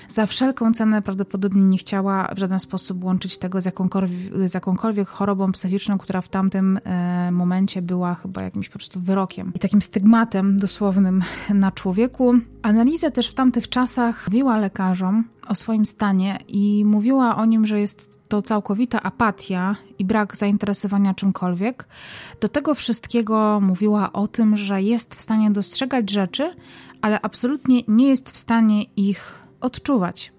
za 0.09 0.27
wszelką 0.27 0.73
cenę 0.73 1.03
prawdopodobnie 1.03 1.63
nie 1.63 1.79
chciała 1.79 2.35
w 2.35 2.39
żaden 2.39 2.61
sposób 2.61 3.05
łączyć 3.05 3.39
tego 3.39 3.61
z 3.61 3.65
jakąkolwiek, 3.65 4.49
z 4.49 4.55
jakąkolwiek 4.55 5.09
chorobą 5.09 5.53
psychiczną, 5.53 5.99
która 5.99 6.21
w 6.21 6.29
tamtym 6.29 6.81
e, 6.85 7.31
momencie 7.33 7.83
była 7.83 8.15
chyba 8.15 8.43
jakimś 8.43 8.69
po 8.69 8.79
prostu 8.79 9.01
wyrokiem 9.01 9.53
i 9.55 9.59
takim 9.59 9.83
stygmatem 9.83 10.59
dosłownym 10.59 11.23
na 11.55 11.73
człowieku. 11.73 12.35
Analiza 12.63 13.11
też 13.11 13.29
w 13.29 13.35
tamtych 13.35 13.69
czasach 13.69 14.27
mówiła 14.27 14.59
lekarzom 14.59 15.25
o 15.49 15.55
swoim 15.55 15.87
stanie 15.87 16.39
i 16.49 16.85
mówiła 16.85 17.37
o 17.37 17.45
nim, 17.45 17.67
że 17.67 17.81
jest 17.81 18.17
to 18.29 18.43
całkowita 18.43 19.03
apatia 19.03 19.77
i 19.99 20.05
brak 20.05 20.37
zainteresowania 20.37 21.15
czymkolwiek. 21.15 21.89
Do 22.41 22.49
tego 22.49 22.75
wszystkiego 22.75 23.61
mówiła 23.63 24.13
o 24.13 24.29
tym, 24.29 24.57
że 24.57 24.83
jest 24.83 25.15
w 25.15 25.21
stanie 25.21 25.51
dostrzegać 25.51 26.11
rzeczy, 26.11 26.55
ale 27.03 27.21
absolutnie 27.21 27.83
nie 27.89 28.09
jest 28.09 28.31
w 28.31 28.39
stanie 28.39 28.83
ich 28.83 29.46
odczuwać. 29.67 30.33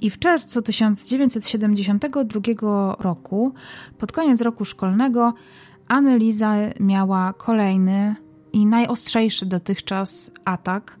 I 0.00 0.10
w 0.10 0.18
czerwcu 0.18 0.62
1972 0.62 2.96
roku, 3.00 3.54
pod 3.98 4.12
koniec 4.12 4.40
roku 4.40 4.64
szkolnego, 4.64 5.34
Anneliza 5.88 6.54
miała 6.80 7.32
kolejny 7.32 8.14
i 8.52 8.66
najostrzejszy 8.66 9.46
dotychczas 9.46 10.30
atak, 10.44 10.98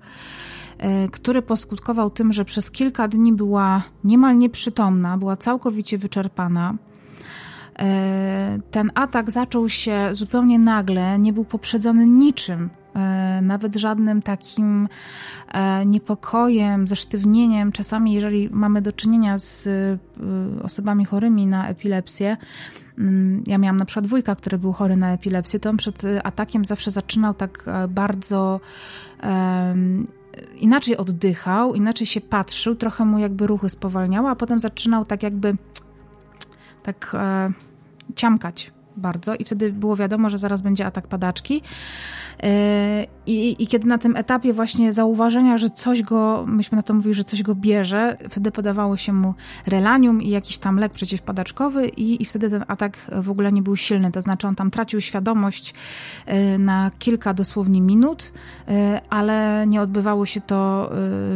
e, 0.78 1.08
który 1.08 1.42
poskutkował 1.42 2.10
tym, 2.10 2.32
że 2.32 2.44
przez 2.44 2.70
kilka 2.70 3.08
dni 3.08 3.32
była 3.32 3.82
niemal 4.04 4.38
nieprzytomna, 4.38 5.18
była 5.18 5.36
całkowicie 5.36 5.98
wyczerpana. 5.98 6.74
E, 7.78 8.58
ten 8.70 8.90
atak 8.94 9.30
zaczął 9.30 9.68
się 9.68 10.08
zupełnie 10.12 10.58
nagle, 10.58 11.18
nie 11.18 11.32
był 11.32 11.44
poprzedzony 11.44 12.06
niczym, 12.06 12.70
nawet 13.42 13.76
żadnym 13.76 14.22
takim 14.22 14.88
e, 15.48 15.86
niepokojem, 15.86 16.88
zesztywnieniem. 16.88 17.72
Czasami, 17.72 18.12
jeżeli 18.12 18.48
mamy 18.52 18.82
do 18.82 18.92
czynienia 18.92 19.38
z 19.38 19.68
osobami 20.62 21.04
chorymi 21.04 21.46
na 21.46 21.68
epilepsję, 21.68 22.36
mm, 22.98 23.42
ja 23.46 23.58
miałam 23.58 23.76
na 23.76 23.84
przykład 23.84 24.06
wujka, 24.06 24.36
który 24.36 24.58
był 24.58 24.72
chory 24.72 24.96
na 24.96 25.12
epilepsję, 25.12 25.60
to 25.60 25.70
on 25.70 25.76
przed 25.76 26.02
atakiem 26.24 26.64
zawsze 26.64 26.90
zaczynał 26.90 27.34
tak 27.34 27.64
bardzo 27.88 28.60
inaczej 30.56 30.96
oddychał, 30.96 31.74
inaczej 31.74 32.06
się 32.06 32.20
patrzył, 32.20 32.74
trochę 32.74 33.04
mu 33.04 33.18
jakby 33.18 33.46
ruchy 33.46 33.68
spowalniało, 33.68 34.30
a 34.30 34.36
potem 34.36 34.60
zaczynał 34.60 35.04
tak 35.04 35.22
jakby 35.22 35.54
tak 36.82 37.16
ciamkać 38.14 38.72
bardzo 38.98 39.34
i 39.34 39.44
wtedy 39.44 39.72
było 39.72 39.96
wiadomo, 39.96 40.28
że 40.28 40.38
zaraz 40.38 40.62
będzie 40.62 40.86
atak 40.86 41.06
padaczki. 41.06 41.62
E, 42.42 43.06
I, 43.26 43.62
I, 43.62 43.66
kiedy 43.66 43.88
na 43.88 43.98
tym 43.98 44.16
etapie 44.16 44.52
właśnie 44.52 44.92
zauważenia, 44.92 45.58
że 45.58 45.70
coś 45.70 46.02
go, 46.02 46.44
myśmy 46.46 46.76
na 46.76 46.82
to 46.82 46.94
mówili, 46.94 47.14
że 47.14 47.24
coś 47.24 47.42
go 47.42 47.54
bierze, 47.54 48.16
wtedy 48.30 48.50
podawało 48.50 48.96
się 48.96 49.12
mu 49.12 49.34
relanium 49.66 50.22
i 50.22 50.30
jakiś 50.30 50.58
tam 50.58 50.78
lek 50.78 50.92
przeciwpadaczkowy 50.92 51.88
i, 51.88 52.22
i 52.22 52.24
wtedy 52.24 52.50
ten 52.50 52.64
atak 52.68 52.96
w 53.22 53.30
ogóle 53.30 53.52
nie 53.52 53.62
był 53.62 53.76
silny, 53.76 54.12
to 54.12 54.20
znaczy 54.20 54.46
on 54.46 54.54
tam 54.54 54.70
tracił 54.70 55.00
świadomość 55.00 55.74
e, 56.26 56.58
na 56.58 56.90
kilka 56.98 57.34
dosłownie 57.34 57.80
minut, 57.80 58.32
e, 58.68 59.00
ale 59.10 59.64
nie 59.66 59.80
odbywało 59.80 60.26
się 60.26 60.40
to 60.40 60.90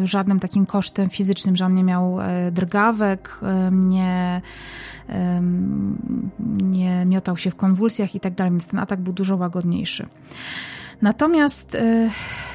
żadnym 0.05 0.41
takim 0.41 0.67
kosztem 0.67 1.11
fizycznym, 1.11 1.57
że 1.57 1.67
on 1.67 1.75
nie 1.75 1.85
miał 1.85 2.19
drgawek, 2.53 3.41
nie 3.73 4.41
nie 6.63 7.05
miotał 7.05 7.37
się 7.37 7.51
w 7.51 7.57
konwulsjach 7.57 8.15
i 8.15 8.21
tak 8.21 8.35
dalej, 8.35 8.53
więc 8.53 8.67
ten 8.67 8.81
atak 8.81 9.01
był 9.01 9.13
dużo 9.13 9.37
łagodniejszy. 9.37 10.07
Natomiast 11.03 11.75
e, 11.75 12.11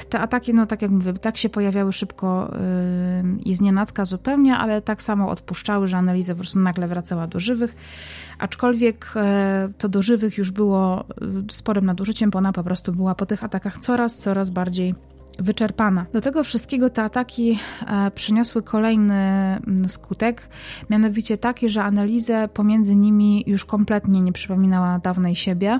te 0.10 0.20
ataki, 0.20 0.54
no 0.54 0.66
tak 0.66 0.82
jak 0.82 0.92
mówię, 0.92 1.14
tak 1.14 1.38
się 1.38 1.50
pojawiały 1.50 1.94
szybko 1.94 2.54
i 3.46 3.54
znienacka 3.54 4.06
zupełnie, 4.06 4.58
ale 4.58 4.82
tak 4.82 5.02
samo 5.02 5.30
odpuszczały, 5.30 5.88
że 5.88 5.98
analiza 5.98 6.34
po 6.34 6.40
prostu 6.40 6.60
nagle 6.60 6.88
wracała 6.88 7.28
do 7.28 7.40
żywych. 7.40 7.76
Aczkolwiek 8.40 9.14
e, 9.16 9.70
to 9.78 9.90
do 9.90 10.02
żywych 10.02 10.38
już 10.38 10.52
było 10.52 11.00
e, 11.02 11.06
sporym 11.52 11.86
nadużyciem, 11.86 12.30
bo 12.30 12.40
ona 12.40 12.54
po 12.54 12.64
prostu 12.64 12.92
była 12.92 13.16
po 13.16 13.26
tych 13.26 13.44
atakach 13.44 13.80
coraz, 13.80 14.18
coraz 14.18 14.50
bardziej 14.50 14.96
wyczerpana. 15.40 16.06
Do 16.14 16.22
tego 16.22 16.44
wszystkiego 16.44 16.90
te 16.90 17.04
ataki 17.04 17.60
e, 17.88 18.12
przyniosły 18.12 18.64
kolejny 18.64 19.14
mm, 19.14 19.90
skutek, 19.90 20.50
mianowicie 20.90 21.38
taki, 21.38 21.70
że 21.70 21.84
analizę 21.84 22.48
pomiędzy 22.48 22.96
nimi 22.96 23.44
już 23.48 23.66
kompletnie 23.66 24.22
nie 24.22 24.34
przypominała 24.34 25.00
dawnej 25.00 25.36
siebie. 25.36 25.80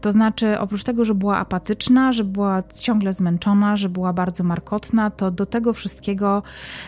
To 0.00 0.12
znaczy, 0.12 0.58
oprócz 0.58 0.84
tego, 0.84 1.04
że 1.04 1.14
była 1.14 1.38
apatyczna, 1.38 2.12
że 2.12 2.24
była 2.24 2.62
ciągle 2.80 3.12
zmęczona, 3.12 3.76
że 3.76 3.88
była 3.88 4.12
bardzo 4.12 4.44
markotna, 4.44 5.10
to 5.10 5.30
do 5.30 5.46
tego 5.46 5.72
wszystkiego 5.72 6.42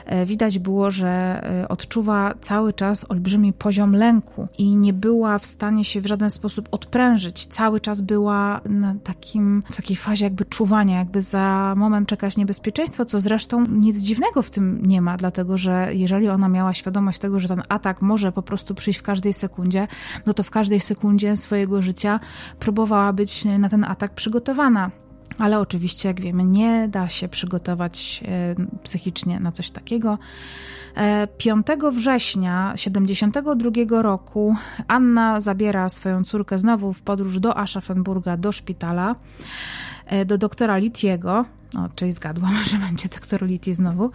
e, 0.06 0.26
widać 0.26 0.58
było, 0.58 0.90
że 0.90 1.08
e, 1.08 1.68
odczuwa 1.68 2.34
cały 2.40 2.72
czas 2.72 3.10
olbrzymi 3.10 3.52
poziom 3.52 3.96
lęku 3.96 4.48
i 4.58 4.76
nie 4.76 4.92
była 4.92 5.38
w 5.38 5.46
stanie 5.46 5.84
się 5.84 6.00
w 6.00 6.06
żaden 6.06 6.30
sposób 6.30 6.68
odprężyć. 6.70 7.46
Cały 7.46 7.80
czas 7.80 8.00
była 8.00 8.60
na 8.64 8.94
takim, 9.04 9.62
w 9.70 9.76
takiej 9.76 9.96
fazie 9.96 10.26
jakby 10.26 10.44
czuwania, 10.44 10.98
jakby 10.98 11.22
za 11.22 11.74
moment 11.76 11.93
czekać 12.06 12.36
niebezpieczeństwo, 12.36 13.04
co 13.04 13.20
zresztą 13.20 13.66
nic 13.66 13.98
dziwnego 13.98 14.42
w 14.42 14.50
tym 14.50 14.86
nie 14.86 15.00
ma, 15.00 15.16
dlatego 15.16 15.56
że 15.56 15.94
jeżeli 15.94 16.28
ona 16.28 16.48
miała 16.48 16.74
świadomość 16.74 17.18
tego, 17.18 17.40
że 17.40 17.48
ten 17.48 17.62
atak 17.68 18.02
może 18.02 18.32
po 18.32 18.42
prostu 18.42 18.74
przyjść 18.74 18.98
w 18.98 19.02
każdej 19.02 19.32
sekundzie, 19.32 19.88
no 20.26 20.34
to 20.34 20.42
w 20.42 20.50
każdej 20.50 20.80
sekundzie 20.80 21.36
swojego 21.36 21.82
życia 21.82 22.20
próbowała 22.58 23.12
być 23.12 23.44
na 23.44 23.68
ten 23.68 23.84
atak 23.84 24.14
przygotowana. 24.14 24.90
ale 25.38 25.60
oczywiście, 25.60 26.08
jak 26.08 26.20
wiemy, 26.20 26.44
nie 26.44 26.88
da 26.88 27.08
się 27.08 27.28
przygotować 27.28 28.22
e, 28.28 28.54
psychicznie 28.82 29.40
na 29.40 29.52
coś 29.52 29.70
takiego. 29.70 30.18
5 31.38 31.66
e, 31.70 31.90
września 31.90 32.72
72 32.76 34.02
roku 34.02 34.56
Anna 34.88 35.40
zabiera 35.40 35.88
swoją 35.88 36.24
córkę 36.24 36.58
znowu 36.58 36.92
w 36.92 37.02
podróż 37.02 37.38
do 37.38 37.58
Aschaffenburga, 37.58 38.36
do 38.36 38.52
szpitala, 38.52 39.16
e, 40.06 40.24
do 40.24 40.38
doktora 40.38 40.76
Litiego. 40.76 41.44
O, 41.76 41.88
czyli 41.94 42.12
zgadłam, 42.12 42.54
że 42.70 42.76
będzie 42.76 43.08
doktor 43.08 43.46
Liti 43.46 43.74
znowu. 43.74 44.10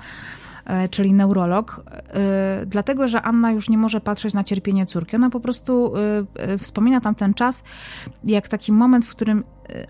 E, 0.66 0.90
czyli 0.90 1.14
neurolog, 1.14 1.84
e, 1.88 2.66
dlatego 2.66 3.08
że 3.08 3.22
Anna 3.22 3.52
już 3.52 3.70
nie 3.70 3.78
może 3.78 4.02
patrzeć 4.02 4.34
na 4.34 4.44
cierpienie 4.44 4.86
córki. 4.86 5.16
Ona 5.16 5.30
po 5.30 5.40
prostu 5.40 5.94
e, 6.36 6.58
wspomina 6.58 7.02
tam 7.02 7.16
ten 7.16 7.34
czas 7.34 7.64
jak 8.24 8.48
taki 8.48 8.72
moment, 8.72 9.06
w 9.06 9.12
którym 9.12 9.44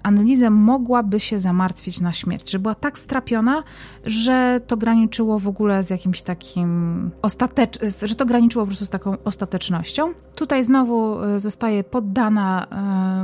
Annelizę 0.03 0.49
mogłaby 0.49 1.19
się 1.19 1.39
zamartwić 1.39 2.01
na 2.01 2.13
śmierć, 2.13 2.51
że 2.51 2.59
była 2.59 2.75
tak 2.75 2.99
strapiona, 2.99 3.63
że 4.05 4.61
to 4.67 4.77
graniczyło 4.77 5.39
w 5.39 5.47
ogóle 5.47 5.83
z 5.83 5.89
jakimś 5.89 6.21
takim 6.21 7.11
ostatecz... 7.21 7.79
że 8.03 8.15
to 8.15 8.25
graniczyło 8.25 8.65
po 8.65 8.67
prostu 8.67 8.85
z 8.85 8.89
taką 8.89 9.23
ostatecznością. 9.23 10.13
Tutaj 10.35 10.63
znowu 10.63 11.17
zostaje 11.37 11.83
poddana 11.83 12.67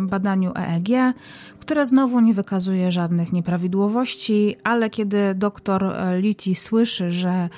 badaniu 0.01 0.51
EEG, 0.55 1.15
które 1.59 1.85
znowu 1.85 2.19
nie 2.19 2.33
wykazuje 2.33 2.91
żadnych 2.91 3.33
nieprawidłowości, 3.33 4.55
ale 4.63 4.89
kiedy 4.89 5.35
doktor 5.35 5.95
Liti 6.19 6.55
słyszy, 6.55 7.11
że 7.11 7.49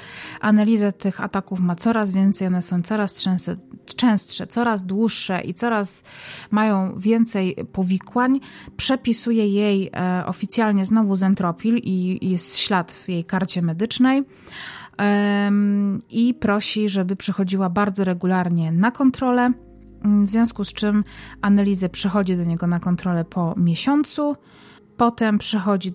analizę 0.42 0.94
tych 0.94 1.22
ataków 1.22 1.60
ma 1.60 1.76
coraz 1.76 2.12
więcej, 2.12 2.48
one 2.48 2.62
są 2.62 2.82
coraz 2.82 3.14
częstsze, 3.14 3.56
częstsze, 3.96 4.48
coraz 4.48 4.86
dłuższe 4.86 5.42
i 5.42 5.54
coraz 5.54 6.04
mają 6.52 7.00
więcej 7.00 7.56
powikłań, 7.72 8.40
przepisuje 8.88 9.48
jej 9.48 9.90
e, 9.94 10.24
oficjalnie 10.26 10.86
znowu 10.86 11.16
zentropil 11.16 11.78
i 11.78 12.30
jest 12.32 12.58
ślad 12.58 12.92
w 12.92 13.10
jej 13.10 13.26
karcie 13.26 13.62
medycznej 13.62 14.24
i 16.10 16.34
prosi, 16.34 16.90
żeby 16.90 17.16
przychodziła 17.16 17.70
bardzo 17.70 18.04
regularnie 18.04 18.72
na 18.72 18.92
kontrolę. 18.92 19.52
W 20.04 20.30
związku 20.30 20.64
z 20.64 20.74
czym 20.74 21.04
analizę 21.42 21.90
przychodzi 21.90 22.38
do 22.38 22.44
niego 22.44 22.68
na 22.68 22.80
kontrolę 22.80 23.26
po 23.26 23.54
miesiącu, 23.58 24.36
potem 24.98 25.38
przychodzi 25.38 25.94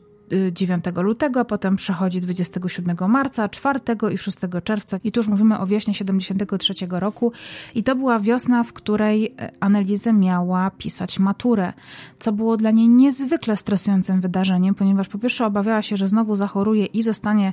9 0.52 0.84
lutego, 0.96 1.44
potem 1.44 1.76
przechodzi 1.76 2.20
27 2.20 2.96
marca, 3.08 3.48
4 3.48 3.80
i 4.12 4.18
6 4.18 4.38
czerwca. 4.64 4.98
I 5.04 5.12
tu 5.12 5.20
już 5.20 5.28
mówimy 5.28 5.58
o 5.58 5.66
wiośnie 5.66 5.94
73 5.94 6.74
roku. 6.90 7.32
I 7.74 7.82
to 7.82 7.96
była 7.96 8.18
wiosna, 8.18 8.64
w 8.64 8.72
której 8.72 9.34
e, 9.38 9.52
Annelize 9.60 10.12
miała 10.12 10.70
pisać 10.70 11.18
maturę, 11.18 11.72
co 12.18 12.32
było 12.32 12.56
dla 12.56 12.70
niej 12.70 12.88
niezwykle 12.88 13.56
stresującym 13.56 14.20
wydarzeniem, 14.20 14.74
ponieważ 14.74 15.08
po 15.08 15.18
pierwsze 15.18 15.46
obawiała 15.46 15.82
się, 15.82 15.96
że 15.96 16.08
znowu 16.08 16.36
zachoruje 16.36 16.86
i 16.86 17.02
zostanie 17.02 17.52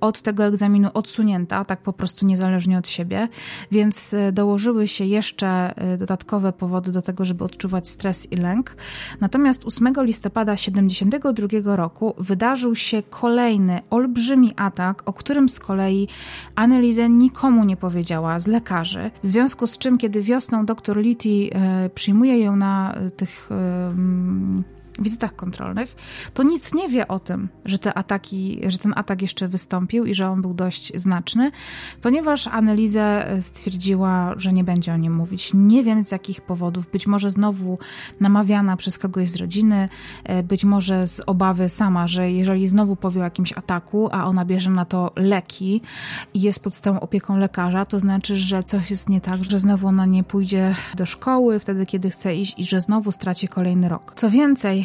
od 0.00 0.22
tego 0.22 0.44
egzaminu 0.44 0.88
odsunięta, 0.94 1.64
tak 1.64 1.82
po 1.82 1.92
prostu 1.92 2.26
niezależnie 2.26 2.78
od 2.78 2.88
siebie, 2.88 3.28
więc 3.70 4.14
e, 4.14 4.32
dołożyły 4.32 4.88
się 4.88 5.04
jeszcze 5.04 5.76
e, 5.76 5.96
dodatkowe 5.96 6.52
powody 6.52 6.92
do 6.92 7.02
tego, 7.02 7.24
żeby 7.24 7.44
odczuwać 7.44 7.88
stres 7.88 8.32
i 8.32 8.36
lęk. 8.36 8.76
Natomiast 9.20 9.64
8 9.64 9.94
listopada 9.98 10.56
72 10.56 11.76
roku 11.76 12.14
wydarzył 12.20 12.74
się 12.74 13.02
kolejny 13.02 13.80
olbrzymi 13.90 14.52
atak, 14.56 15.02
o 15.06 15.12
którym 15.12 15.48
z 15.48 15.58
kolei 15.58 16.08
Annelize 16.54 17.08
nikomu 17.08 17.64
nie 17.64 17.76
powiedziała 17.76 18.38
z 18.38 18.46
lekarzy. 18.46 19.10
W 19.22 19.26
związku 19.26 19.66
z 19.66 19.78
czym, 19.78 19.98
kiedy 19.98 20.22
wiosną 20.22 20.66
dr 20.66 20.96
Liti 20.96 21.50
e, 21.52 21.90
przyjmuje 21.90 22.38
ją 22.38 22.56
na 22.56 22.94
e, 22.94 23.10
tych 23.10 23.48
e, 23.52 23.94
wizytach 24.98 25.36
kontrolnych, 25.36 25.96
to 26.34 26.42
nic 26.42 26.74
nie 26.74 26.88
wie 26.88 27.08
o 27.08 27.18
tym, 27.18 27.48
że 27.64 27.78
te 27.78 27.94
ataki, 27.94 28.60
że 28.66 28.78
ten 28.78 28.92
atak 28.96 29.22
jeszcze 29.22 29.48
wystąpił 29.48 30.04
i 30.04 30.14
że 30.14 30.28
on 30.28 30.42
był 30.42 30.54
dość 30.54 30.92
znaczny, 30.94 31.50
ponieważ 32.02 32.46
Annelize 32.46 33.26
stwierdziła, 33.40 34.34
że 34.36 34.52
nie 34.52 34.64
będzie 34.64 34.94
o 34.94 34.96
nim 34.96 35.14
mówić. 35.14 35.50
Nie 35.54 35.84
wiem 35.84 36.02
z 36.02 36.12
jakich 36.12 36.40
powodów, 36.40 36.90
być 36.90 37.06
może 37.06 37.30
znowu 37.30 37.78
namawiana 38.20 38.76
przez 38.76 38.98
kogoś 38.98 39.30
z 39.30 39.36
rodziny, 39.36 39.88
e, 40.24 40.42
być 40.42 40.64
może 40.64 41.06
z 41.06 41.22
obawy 41.26 41.68
sama, 41.68 42.08
że 42.08 42.30
jeżeli 42.30 42.68
znowu 42.68 42.96
powie 42.96 43.20
o 43.20 43.24
jakimś 43.24 43.52
ataku, 43.52 44.08
a 44.12 44.26
ona 44.26 44.44
bierze 44.44 44.70
na 44.70 44.84
to 44.84 45.12
leki 45.16 45.82
i 46.34 46.40
jest 46.40 46.62
pod 46.62 46.74
stałą 46.74 47.00
opieką 47.00 47.36
lekarza, 47.36 47.84
to 47.86 47.98
znaczy, 47.98 48.36
że 48.36 48.62
coś 48.62 48.90
jest 48.90 49.08
nie 49.08 49.20
tak, 49.20 49.44
że 49.44 49.58
znowu 49.58 49.86
ona 49.86 50.06
nie 50.06 50.24
pójdzie 50.24 50.74
do 50.94 51.06
szkoły 51.06 51.58
wtedy, 51.58 51.86
kiedy 51.86 52.10
chce 52.10 52.36
iść 52.36 52.54
i 52.58 52.64
że 52.64 52.80
znowu 52.80 53.12
straci 53.12 53.48
kolejny 53.48 53.88
rok. 53.88 54.12
Co 54.16 54.30
więcej, 54.30 54.79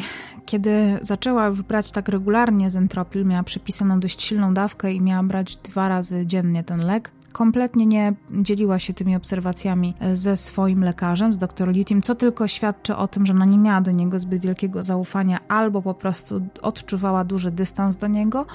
kiedy 0.46 0.98
zaczęła 1.00 1.46
już 1.46 1.62
brać 1.62 1.90
tak 1.90 2.08
regularnie 2.08 2.70
zentropil, 2.70 3.26
miała 3.26 3.42
przepisaną 3.42 4.00
dość 4.00 4.22
silną 4.22 4.54
dawkę 4.54 4.92
i 4.92 5.00
miała 5.00 5.22
brać 5.22 5.56
dwa 5.56 5.88
razy 5.88 6.26
dziennie 6.26 6.64
ten 6.64 6.86
lek, 6.86 7.10
kompletnie 7.36 7.86
nie 7.86 8.14
dzieliła 8.30 8.78
się 8.78 8.94
tymi 8.94 9.16
obserwacjami 9.16 9.94
ze 10.12 10.36
swoim 10.36 10.84
lekarzem, 10.84 11.34
z 11.34 11.38
dr 11.38 11.68
Litim, 11.68 12.02
co 12.02 12.14
tylko 12.14 12.48
świadczy 12.48 12.96
o 12.96 13.08
tym, 13.08 13.26
że 13.26 13.32
ona 13.32 13.44
nie 13.44 13.58
miała 13.58 13.80
do 13.80 13.90
niego 13.90 14.18
zbyt 14.18 14.42
wielkiego 14.42 14.82
zaufania 14.82 15.38
albo 15.48 15.82
po 15.82 15.94
prostu 15.94 16.46
odczuwała 16.62 17.24
duży 17.24 17.50
dystans 17.50 17.96
do 17.96 18.06
niego, 18.06 18.46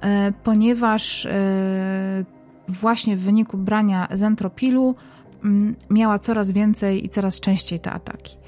e, 0.00 0.32
ponieważ 0.44 1.26
e, 1.26 1.30
właśnie 2.68 3.16
w 3.16 3.20
wyniku 3.20 3.58
brania 3.58 4.08
zentropilu 4.12 4.94
mm, 5.44 5.76
miała 5.90 6.18
coraz 6.18 6.52
więcej 6.52 7.06
i 7.06 7.08
coraz 7.08 7.40
częściej 7.40 7.80
te 7.80 7.92
ataki 7.92 8.39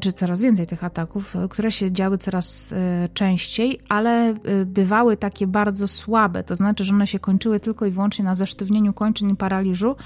czy 0.00 0.12
coraz 0.12 0.40
więcej 0.40 0.66
tych 0.66 0.84
ataków, 0.84 1.34
które 1.50 1.70
się 1.70 1.92
działy 1.92 2.18
coraz 2.18 2.72
e, 2.72 3.08
częściej, 3.14 3.80
ale 3.88 4.28
e, 4.28 4.34
bywały 4.64 5.16
takie 5.16 5.46
bardzo 5.46 5.88
słabe, 5.88 6.44
to 6.44 6.56
znaczy, 6.56 6.84
że 6.84 6.94
one 6.94 7.06
się 7.06 7.18
kończyły 7.18 7.60
tylko 7.60 7.86
i 7.86 7.90
wyłącznie 7.90 8.24
na 8.24 8.34
zesztywnieniu 8.34 8.92
kończyn 8.92 9.30
i 9.30 9.36
paraliżu 9.36 9.96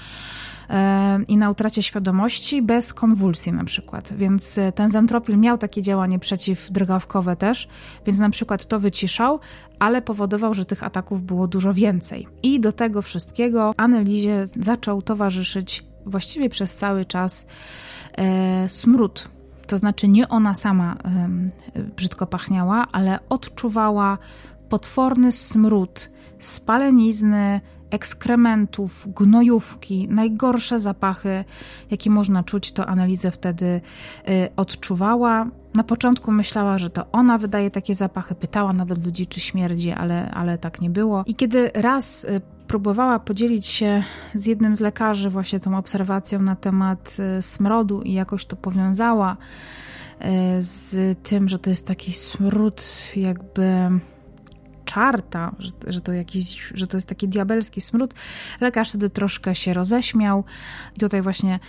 e, 0.69 1.19
i 1.27 1.37
na 1.37 1.49
utracie 1.49 1.83
świadomości 1.83 2.61
bez 2.61 2.93
konwulsji 2.93 3.51
na 3.51 3.63
przykład. 3.63 4.13
Więc 4.13 4.59
ten 4.75 4.89
zentropil 4.89 5.37
miał 5.37 5.57
takie 5.57 5.81
działanie 5.81 6.19
przeciwdrgawkowe 6.19 7.35
też, 7.35 7.67
więc 8.05 8.19
na 8.19 8.29
przykład 8.29 8.65
to 8.65 8.79
wyciszał, 8.79 9.39
ale 9.79 10.01
powodował, 10.01 10.53
że 10.53 10.65
tych 10.65 10.83
ataków 10.83 11.23
było 11.23 11.47
dużo 11.47 11.73
więcej. 11.73 12.27
I 12.43 12.59
do 12.59 12.71
tego 12.71 13.01
wszystkiego 13.01 13.73
analizie 13.77 14.45
zaczął 14.59 15.01
towarzyszyć 15.01 15.83
właściwie 16.05 16.49
przez 16.49 16.75
cały 16.75 17.05
czas 17.05 17.45
e, 18.17 18.69
smród 18.69 19.29
to 19.73 19.77
znaczy 19.77 20.07
nie 20.07 20.29
ona 20.29 20.55
sama 20.55 20.97
brzydko 21.95 22.27
pachniała, 22.27 22.85
ale 22.91 23.19
odczuwała 23.29 24.17
potworny 24.69 25.31
smród 25.31 26.09
spalenizny, 26.39 27.61
ekskrementów, 27.89 29.07
gnojówki, 29.15 30.07
najgorsze 30.07 30.79
zapachy, 30.79 31.45
jakie 31.91 32.09
można 32.09 32.43
czuć, 32.43 32.71
to 32.71 32.85
analizę 32.85 33.31
wtedy 33.31 33.65
y, 34.29 34.49
odczuwała. 34.55 35.45
Na 35.75 35.83
początku 35.83 36.31
myślała, 36.31 36.77
że 36.77 36.89
to 36.89 37.11
ona 37.11 37.37
wydaje 37.37 37.71
takie 37.71 37.95
zapachy, 37.95 38.35
pytała 38.35 38.73
nawet 38.73 39.05
ludzi, 39.05 39.27
czy 39.27 39.39
śmierdzi, 39.39 39.91
ale, 39.91 40.31
ale 40.31 40.57
tak 40.57 40.81
nie 40.81 40.89
było. 40.89 41.23
I 41.27 41.35
kiedy 41.35 41.71
raz 41.73 42.23
y, 42.23 42.41
próbowała 42.73 43.19
podzielić 43.19 43.65
się 43.67 44.03
z 44.33 44.45
jednym 44.45 44.75
z 44.75 44.79
lekarzy 44.79 45.29
właśnie 45.29 45.59
tą 45.59 45.77
obserwacją 45.77 46.41
na 46.41 46.55
temat 46.55 47.17
e, 47.19 47.41
smrodu 47.41 48.01
i 48.01 48.13
jakoś 48.13 48.45
to 48.45 48.55
powiązała 48.55 49.37
e, 50.19 50.63
z 50.63 51.17
tym, 51.23 51.49
że 51.49 51.59
to 51.59 51.69
jest 51.69 51.87
taki 51.87 52.13
smród 52.13 52.83
jakby 53.15 53.89
czarta, 54.93 55.55
że, 55.59 55.71
że, 55.87 56.01
to 56.01 56.13
jakiś, 56.13 56.71
że 56.73 56.87
to 56.87 56.97
jest 56.97 57.09
taki 57.09 57.27
diabelski 57.27 57.81
smród. 57.81 58.13
Lekarz 58.61 58.89
wtedy 58.89 59.09
troszkę 59.09 59.55
się 59.55 59.73
roześmiał. 59.73 60.43
I 60.95 60.99
tutaj 60.99 61.21
właśnie 61.21 61.59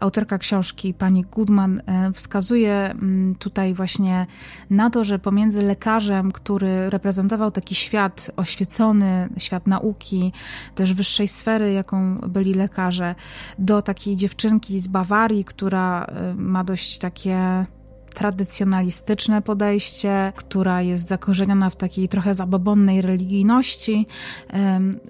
autorka 0.00 0.38
książki, 0.38 0.94
pani 0.94 1.24
Goodman, 1.24 1.82
e, 1.86 2.12
wskazuje 2.12 2.74
mm, 2.74 3.34
tutaj 3.34 3.74
właśnie 3.74 4.26
na 4.70 4.90
to, 4.90 5.04
że 5.04 5.18
pomiędzy 5.18 5.62
lekarzem, 5.62 6.32
który 6.32 6.90
reprezentował 6.90 7.50
taki 7.50 7.74
świat 7.74 8.30
oświecony, 8.36 9.28
świat 9.38 9.66
nauki, 9.66 10.32
też 10.74 10.94
wyższej 10.94 11.28
sfery, 11.28 11.72
jaką 11.72 12.18
byli 12.18 12.54
lekarze, 12.54 13.14
do 13.58 13.82
takiej 13.82 14.16
dziewczynki 14.16 14.80
z 14.80 14.88
Bawarii, 14.88 15.44
która 15.44 16.04
e, 16.04 16.34
ma 16.34 16.64
dość 16.64 16.98
takie 16.98 17.66
tradycjonalistyczne 18.14 19.42
podejście, 19.42 20.32
która 20.36 20.82
jest 20.82 21.08
zakorzeniona 21.08 21.70
w 21.70 21.76
takiej 21.76 22.08
trochę 22.08 22.34
zabobonnej 22.34 23.02
religijności, 23.02 24.06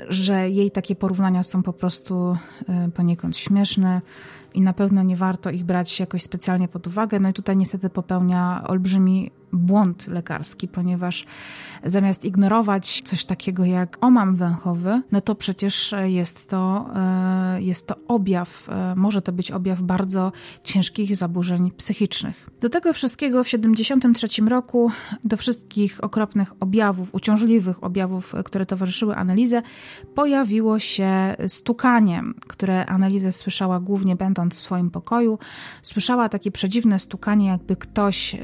że 0.08 0.50
jej 0.50 0.70
takie 0.70 0.96
porównania 0.96 1.42
są 1.42 1.62
po 1.62 1.72
prostu 1.72 2.36
poniekąd 2.94 3.36
śmieszne 3.36 4.00
i 4.54 4.60
na 4.60 4.72
pewno 4.72 5.02
nie 5.02 5.16
warto 5.16 5.50
ich 5.50 5.64
brać 5.64 6.00
jakoś 6.00 6.22
specjalnie 6.22 6.68
pod 6.68 6.86
uwagę. 6.86 7.20
No 7.20 7.28
i 7.28 7.32
tutaj 7.32 7.56
niestety 7.56 7.90
popełnia 7.90 8.64
olbrzymi 8.66 9.30
błąd 9.52 10.06
lekarski, 10.06 10.68
ponieważ 10.68 11.26
zamiast 11.84 12.24
ignorować 12.24 13.02
coś 13.04 13.24
takiego 13.24 13.64
jak 13.64 13.98
omam 14.00 14.36
węchowy, 14.36 15.02
no 15.12 15.20
to 15.20 15.34
przecież 15.34 15.94
jest 16.04 16.50
to, 16.50 16.90
e, 16.94 17.62
jest 17.62 17.86
to 17.86 17.94
objaw, 18.08 18.68
e, 18.68 18.94
może 18.96 19.22
to 19.22 19.32
być 19.32 19.50
objaw 19.50 19.82
bardzo 19.82 20.32
ciężkich 20.64 21.16
zaburzeń 21.16 21.70
psychicznych. 21.70 22.48
Do 22.60 22.68
tego 22.68 22.92
wszystkiego 22.92 23.44
w 23.44 23.46
1973 23.46 24.48
roku, 24.48 24.90
do 25.24 25.36
wszystkich 25.36 26.04
okropnych 26.04 26.52
objawów, 26.60 27.14
uciążliwych 27.14 27.84
objawów, 27.84 28.34
które 28.44 28.66
towarzyszyły 28.66 29.16
analizę, 29.16 29.62
pojawiło 30.14 30.78
się 30.78 31.36
stukanie, 31.48 32.22
które 32.48 32.86
analizę 32.86 33.32
słyszała 33.32 33.80
głównie 33.80 34.16
będąc 34.16 34.54
w 34.54 34.60
swoim 34.60 34.90
pokoju. 34.90 35.38
Słyszała 35.82 36.28
takie 36.28 36.50
przedziwne 36.50 36.98
stukanie, 36.98 37.46
jakby 37.46 37.76
ktoś 37.76 38.34
e, 38.34 38.38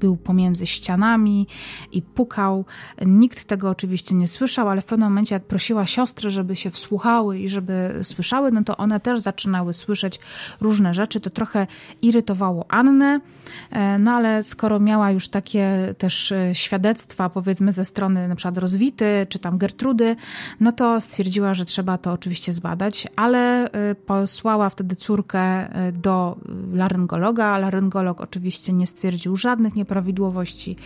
był 0.00 0.16
pomiędzy 0.24 0.66
ścianami 0.66 1.46
i 1.92 2.02
pukał. 2.02 2.64
Nikt 3.06 3.44
tego 3.44 3.70
oczywiście 3.70 4.14
nie 4.14 4.28
słyszał, 4.28 4.68
ale 4.68 4.80
w 4.80 4.84
pewnym 4.84 5.08
momencie, 5.08 5.34
jak 5.34 5.44
prosiła 5.44 5.86
siostry, 5.86 6.30
żeby 6.30 6.56
się 6.56 6.70
wsłuchały 6.70 7.38
i 7.38 7.48
żeby 7.48 8.00
słyszały, 8.02 8.52
no 8.52 8.64
to 8.64 8.76
one 8.76 9.00
też 9.00 9.20
zaczynały 9.20 9.74
słyszeć 9.74 10.20
różne 10.60 10.94
rzeczy. 10.94 11.20
To 11.20 11.30
trochę 11.30 11.66
irytowało 12.02 12.66
Annę, 12.68 13.20
e, 13.70 13.98
no 13.98 14.12
ale 14.12 14.42
skoro 14.42 14.80
miała 14.80 15.10
już 15.10 15.28
takie 15.28 15.94
też 15.98 16.32
e, 16.32 16.54
świadectwa, 16.54 17.30
powiedzmy, 17.30 17.72
ze 17.72 17.84
strony 17.84 18.28
na 18.28 18.36
przykład 18.36 18.58
Rozwity 18.58 19.26
czy 19.28 19.38
tam 19.38 19.58
Gertrudy, 19.58 20.16
no 20.60 20.72
to 20.72 21.00
stwierdziła, 21.00 21.54
że 21.54 21.64
trzeba 21.64 21.98
to 21.98 22.12
oczywiście 22.12 22.52
zbadać, 22.52 23.08
ale 23.16 23.70
e, 23.72 23.94
posłała 23.94 24.68
wtedy 24.68 24.96
córkę 24.96 25.44
do 25.92 26.36
laryngologa. 26.72 27.58
Laryngolog 27.58 28.20
oczywiście 28.20 28.72
nie 28.72 28.86
stwierdził 28.86 29.36
żadnych 29.36 29.74
nieprawidłowości 29.74 30.13
nieprawidłowości 30.14 30.76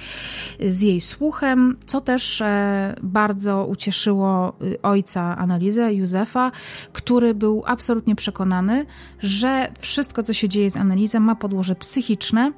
z 0.61 0.81
jej 0.81 1.01
słuchem, 1.01 1.77
co 1.87 2.01
też 2.01 2.41
e, 2.41 2.95
bardzo 3.03 3.67
ucieszyło 3.67 4.53
y, 4.63 4.83
ojca 4.83 5.37
analizę, 5.37 5.95
Józefa, 5.95 6.53
który 6.93 7.35
był 7.35 7.63
absolutnie 7.67 8.15
przekonany, 8.15 8.87
że 9.21 9.73
wszystko, 9.79 10.23
co 10.23 10.33
się 10.33 10.49
dzieje 10.49 10.71
z 10.71 10.77
analizą, 10.77 11.21
ma 11.21 11.35
podłoże 11.35 11.75
psychiczne 11.75 12.53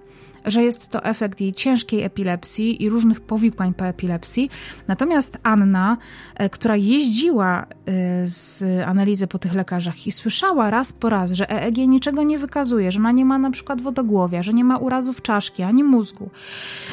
że 0.44 0.62
jest 0.62 0.88
to 0.88 1.04
efekt 1.04 1.40
jej 1.40 1.52
ciężkiej 1.52 2.02
epilepsji 2.02 2.82
i 2.82 2.88
różnych 2.88 3.20
powikłań 3.20 3.74
po 3.74 3.86
epilepsji. 3.86 4.50
Natomiast 4.88 5.38
Anna, 5.42 5.96
e, 6.34 6.50
która 6.50 6.76
jeździła 6.76 7.62
e, 7.62 7.66
z 8.26 8.64
analizy 8.86 9.26
po 9.26 9.38
tych 9.38 9.54
lekarzach 9.54 10.06
i 10.06 10.12
słyszała 10.12 10.70
raz 10.70 10.92
po 10.92 11.08
raz, 11.10 11.32
że 11.32 11.50
EEG 11.50 11.76
niczego 11.76 12.22
nie 12.22 12.38
wykazuje, 12.38 12.90
że 12.90 12.98
ona 12.98 13.12
nie 13.12 13.24
ma 13.24 13.38
na 13.38 13.50
przykład 13.50 13.80
wodogłowia, 13.80 14.42
że 14.42 14.52
nie 14.52 14.64
ma 14.64 14.78
urazów 14.78 15.22
czaszki 15.22 15.62
ani 15.62 15.84
mózgu, 15.84 16.30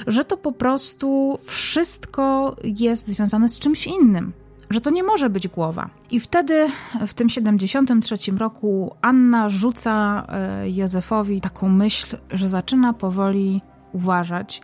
że 0.07 0.26
to 0.26 0.38
po 0.38 0.52
prostu 0.52 1.40
wszystko 1.44 2.56
jest 2.64 3.07
związane 3.07 3.49
z 3.49 3.60
czymś 3.60 3.88
innym 3.88 4.34
że 4.69 4.81
to 4.81 4.89
nie 4.89 5.03
może 5.03 5.30
być 5.30 5.48
głowa. 5.48 5.89
I 6.11 6.19
wtedy, 6.19 6.68
w 7.07 7.14
tym 7.14 7.30
73 7.30 8.18
roku, 8.38 8.95
Anna 9.02 9.49
rzuca 9.49 10.26
e, 10.30 10.69
Józefowi 10.69 11.41
taką 11.41 11.69
myśl, 11.69 12.18
że 12.31 12.49
zaczyna 12.49 12.94
powoli 12.94 13.61
uważać, 13.94 14.61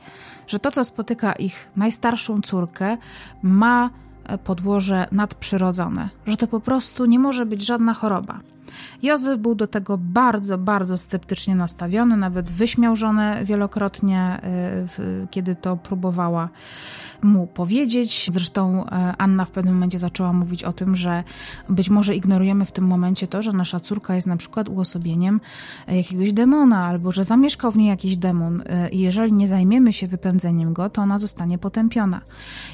że 0.48 0.60
to, 0.60 0.72
co 0.72 0.84
spotyka 0.84 1.34
ich 1.34 1.70
najstarszą 1.76 2.42
córkę, 2.42 2.98
ma 3.44 3.90
e, 4.24 4.38
podłoże 4.38 5.08
nadprzyrodzone, 5.12 6.10
że 6.26 6.38
to 6.38 6.48
po 6.48 6.60
prostu 6.60 7.06
nie 7.06 7.20
może 7.20 7.46
być 7.46 7.66
żadna 7.66 7.94
choroba. 7.94 8.40
Józef 9.04 9.40
był 9.40 9.56
do 9.56 9.68
tego 9.68 9.98
bardzo, 9.98 10.58
bardzo 10.58 10.98
sceptycznie 10.98 11.56
nastawiony, 11.56 12.18
nawet 12.18 12.52
wyśmiał 12.52 12.96
żonę 12.96 13.42
wielokrotnie, 13.46 14.20
e, 14.20 15.28
kiedy 15.32 15.56
to 15.56 15.78
próbowała 15.78 16.50
mu 17.22 17.48
powiedzieć. 17.48 18.30
Zresztą 18.32 18.86
e, 18.86 19.14
Anna 19.18 19.46
w 19.46 19.52
pewnym 19.52 19.74
momencie 19.74 20.00
zaczęła 20.00 20.34
mówić 20.34 20.64
o 20.64 20.74
tym, 20.74 20.96
że 20.96 21.24
być 21.70 21.90
może 21.90 22.16
ignorujemy 22.16 22.66
w 22.66 22.72
tym 22.72 22.88
momencie 22.88 23.28
to, 23.28 23.42
że 23.42 23.54
nasza 23.54 23.80
córka 23.80 24.16
jest 24.16 24.28
na 24.28 24.38
przykład 24.38 24.70
uosobieniem 24.70 25.42
e, 25.88 25.98
jakiegoś 25.98 26.34
demona, 26.34 26.86
albo 26.86 27.12
że 27.12 27.24
zamieszkał 27.24 27.72
w 27.72 27.78
niej 27.78 27.88
jakiś 27.88 28.18
demon 28.18 28.64
i 28.92 29.00
jeżeli 29.00 29.34
nie 29.34 29.48
zajmiemy 29.48 29.94
się 29.94 30.08
wypędzeniem 30.08 30.74
go, 30.74 30.90
to 30.90 31.02
ona 31.02 31.20
zostanie 31.20 31.58
potępiona. 31.58 32.22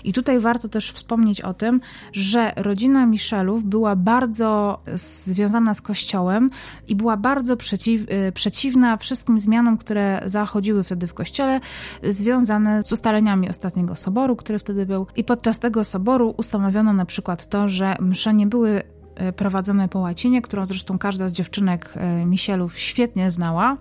I 0.04 0.14
tutaj 0.14 0.40
warto 0.40 0.70
też 0.70 0.92
wspomnieć 0.92 1.42
o 1.42 1.54
tym, 1.54 1.82
że 2.14 2.54
rodzina 2.56 3.06
Michelów 3.06 3.64
była 3.64 3.96
bardzo 3.96 4.80
związana 4.94 5.74
z 5.74 5.82
Kościołem 5.90 6.50
i 6.88 6.96
była 6.96 7.18
bardzo 7.18 7.58
przeciw, 7.58 8.02
y, 8.02 8.32
przeciwna 8.32 8.98
wszystkim 8.98 9.40
zmianom, 9.40 9.78
które 9.78 10.22
zachodziły 10.26 10.84
wtedy 10.84 11.08
w 11.08 11.14
Kościele, 11.14 11.60
związane 12.04 12.84
z 12.84 12.92
ustaleniami 12.92 13.50
ostatniego 13.50 13.96
soboru, 13.96 14.36
który 14.36 14.60
wtedy 14.60 14.86
był. 14.86 15.08
I 15.16 15.24
podczas 15.24 15.60
tego 15.60 15.84
soboru 15.84 16.34
ustanowiono 16.38 16.94
na 16.94 17.06
przykład 17.06 17.48
to, 17.48 17.70
że 17.70 17.96
msze 18.00 18.34
nie 18.34 18.48
były 18.48 18.84
y, 19.30 19.34
prowadzone 19.34 19.90
po 19.90 20.00
łacinie, 20.00 20.42
którą 20.42 20.66
zresztą 20.66 20.98
każda 20.98 21.28
z 21.28 21.34
dziewczynek 21.34 21.94
y, 22.22 22.26
Misielów 22.26 22.80
świetnie 22.80 23.32
znała 23.32 23.78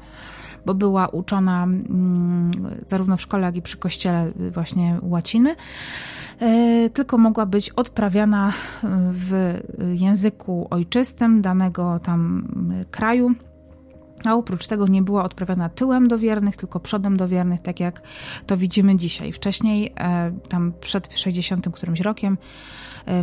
bo 0.67 0.75
była 0.75 1.09
uczona 1.09 1.65
mm, 1.65 2.53
zarówno 2.87 3.17
w 3.17 3.23
szkole, 3.23 3.47
jak 3.47 3.57
i 3.57 3.63
przy 3.63 3.77
kościele 3.77 4.33
właśnie 4.51 4.99
łaciny, 5.03 5.57
e, 6.41 6.91
tylko 6.91 7.19
mogła 7.19 7.47
być 7.47 7.71
odprawiana 7.71 8.53
w 9.13 9.59
języku 9.95 10.67
ojczystym 10.71 11.43
danego 11.43 11.99
tam 11.99 12.49
kraju. 12.91 13.35
A 14.25 14.35
oprócz 14.35 14.67
tego 14.67 14.87
nie 14.87 15.03
była 15.03 15.25
odprawiana 15.25 15.69
tyłem 15.69 16.09
do 16.09 16.19
wiernych, 16.19 16.57
tylko 16.57 16.81
przodem 16.81 17.17
do 17.17 17.29
wiernych, 17.29 17.61
tak 17.61 17.81
jak 17.81 18.03
to 18.47 18.57
widzimy 18.57 18.97
dzisiaj. 18.97 19.33
Wcześniej, 19.33 19.93
e, 19.97 20.33
tam 20.49 20.73
przed 20.81 21.19
60 21.19 21.73
którymś 21.73 22.01
rokiem, 22.01 22.39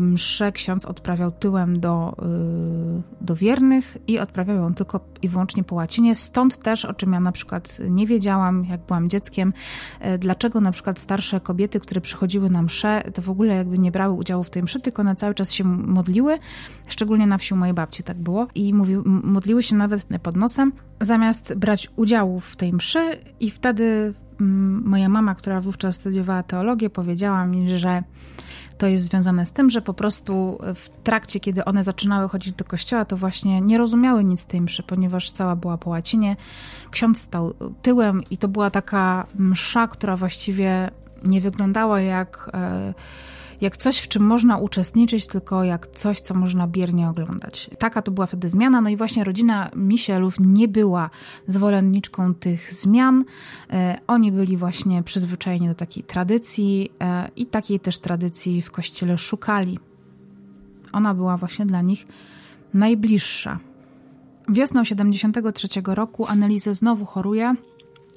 mszę 0.01 0.51
ksiądz 0.51 0.85
odprawiał 0.85 1.31
tyłem 1.31 1.79
do, 1.79 2.15
y, 3.21 3.25
do 3.25 3.35
wiernych 3.35 3.97
i 4.07 4.19
odprawiał 4.19 4.57
ją 4.57 4.73
tylko 4.73 4.99
i 5.21 5.29
wyłącznie 5.29 5.63
po 5.63 5.75
łacinie. 5.75 6.15
Stąd 6.15 6.57
też, 6.57 6.85
o 6.85 6.93
czym 6.93 7.13
ja 7.13 7.19
na 7.19 7.31
przykład 7.31 7.77
nie 7.89 8.07
wiedziałam, 8.07 8.65
jak 8.65 8.81
byłam 8.81 9.09
dzieckiem, 9.09 9.53
e, 9.99 10.17
dlaczego 10.17 10.61
na 10.61 10.71
przykład 10.71 10.99
starsze 10.99 11.39
kobiety, 11.39 11.79
które 11.79 12.01
przychodziły 12.01 12.49
na 12.49 12.61
mszę, 12.61 13.03
to 13.13 13.21
w 13.21 13.29
ogóle 13.29 13.55
jakby 13.55 13.77
nie 13.77 13.91
brały 13.91 14.13
udziału 14.13 14.43
w 14.43 14.49
tej 14.49 14.63
mszy, 14.63 14.79
tylko 14.79 15.03
na 15.03 15.15
cały 15.15 15.33
czas 15.33 15.51
się 15.51 15.63
modliły, 15.63 16.39
szczególnie 16.87 17.27
na 17.27 17.37
wsi 17.37 17.53
u 17.53 17.57
mojej 17.57 17.73
babci 17.73 18.03
tak 18.03 18.17
było 18.17 18.47
i 18.55 18.73
mówił, 18.73 19.03
modliły 19.05 19.63
się 19.63 19.75
nawet 19.75 20.07
pod 20.23 20.35
nosem, 20.35 20.71
zamiast 21.01 21.53
brać 21.53 21.89
udziału 21.95 22.39
w 22.39 22.55
tej 22.55 22.73
mszy 22.73 23.19
i 23.39 23.51
wtedy 23.51 24.13
moja 24.85 25.09
mama, 25.09 25.35
która 25.35 25.61
wówczas 25.61 25.95
studiowała 25.95 26.43
teologię, 26.43 26.89
powiedziała 26.89 27.45
mi, 27.45 27.69
że 27.77 28.03
to 28.77 28.87
jest 28.87 29.03
związane 29.03 29.45
z 29.45 29.51
tym, 29.51 29.69
że 29.69 29.81
po 29.81 29.93
prostu 29.93 30.59
w 30.75 30.89
trakcie, 31.03 31.39
kiedy 31.39 31.65
one 31.65 31.83
zaczynały 31.83 32.29
chodzić 32.29 32.53
do 32.53 32.65
kościoła, 32.65 33.05
to 33.05 33.17
właśnie 33.17 33.61
nie 33.61 33.77
rozumiały 33.77 34.23
nic 34.23 34.45
tej 34.45 34.61
mszy, 34.61 34.83
ponieważ 34.83 35.31
cała 35.31 35.55
była 35.55 35.77
po 35.77 35.89
łacinie. 35.89 36.35
Ksiądz 36.91 37.21
stał 37.21 37.53
tyłem 37.81 38.23
i 38.29 38.37
to 38.37 38.47
była 38.47 38.69
taka 38.69 39.27
msza, 39.35 39.87
która 39.87 40.17
właściwie 40.17 40.91
nie 41.23 41.41
wyglądała 41.41 42.01
jak... 42.01 42.51
E, 42.53 42.93
jak 43.61 43.77
coś, 43.77 43.97
w 43.97 44.07
czym 44.07 44.23
można 44.23 44.57
uczestniczyć, 44.57 45.27
tylko 45.27 45.63
jak 45.63 45.87
coś, 45.87 46.19
co 46.19 46.33
można 46.33 46.67
biernie 46.67 47.09
oglądać. 47.09 47.69
Taka 47.79 48.01
to 48.01 48.11
była 48.11 48.27
wtedy 48.27 48.49
zmiana, 48.49 48.81
no 48.81 48.89
i 48.89 48.97
właśnie 48.97 49.23
rodzina 49.23 49.69
Michelów 49.75 50.35
nie 50.39 50.67
była 50.67 51.09
zwolenniczką 51.47 52.33
tych 52.33 52.73
zmian. 52.73 53.25
E, 53.69 53.97
oni 54.07 54.31
byli 54.31 54.57
właśnie 54.57 55.03
przyzwyczajeni 55.03 55.67
do 55.67 55.75
takiej 55.75 56.03
tradycji 56.03 56.91
e, 57.01 57.29
i 57.35 57.45
takiej 57.45 57.79
też 57.79 57.99
tradycji 57.99 58.61
w 58.61 58.71
kościele 58.71 59.17
szukali. 59.17 59.79
Ona 60.93 61.13
była 61.13 61.37
właśnie 61.37 61.65
dla 61.65 61.81
nich 61.81 62.07
najbliższa. 62.73 63.59
Wiosną 64.49 64.83
73 64.83 65.67
roku 65.85 66.27
Annelise 66.27 66.75
znowu 66.75 67.05
choruje 67.05 67.55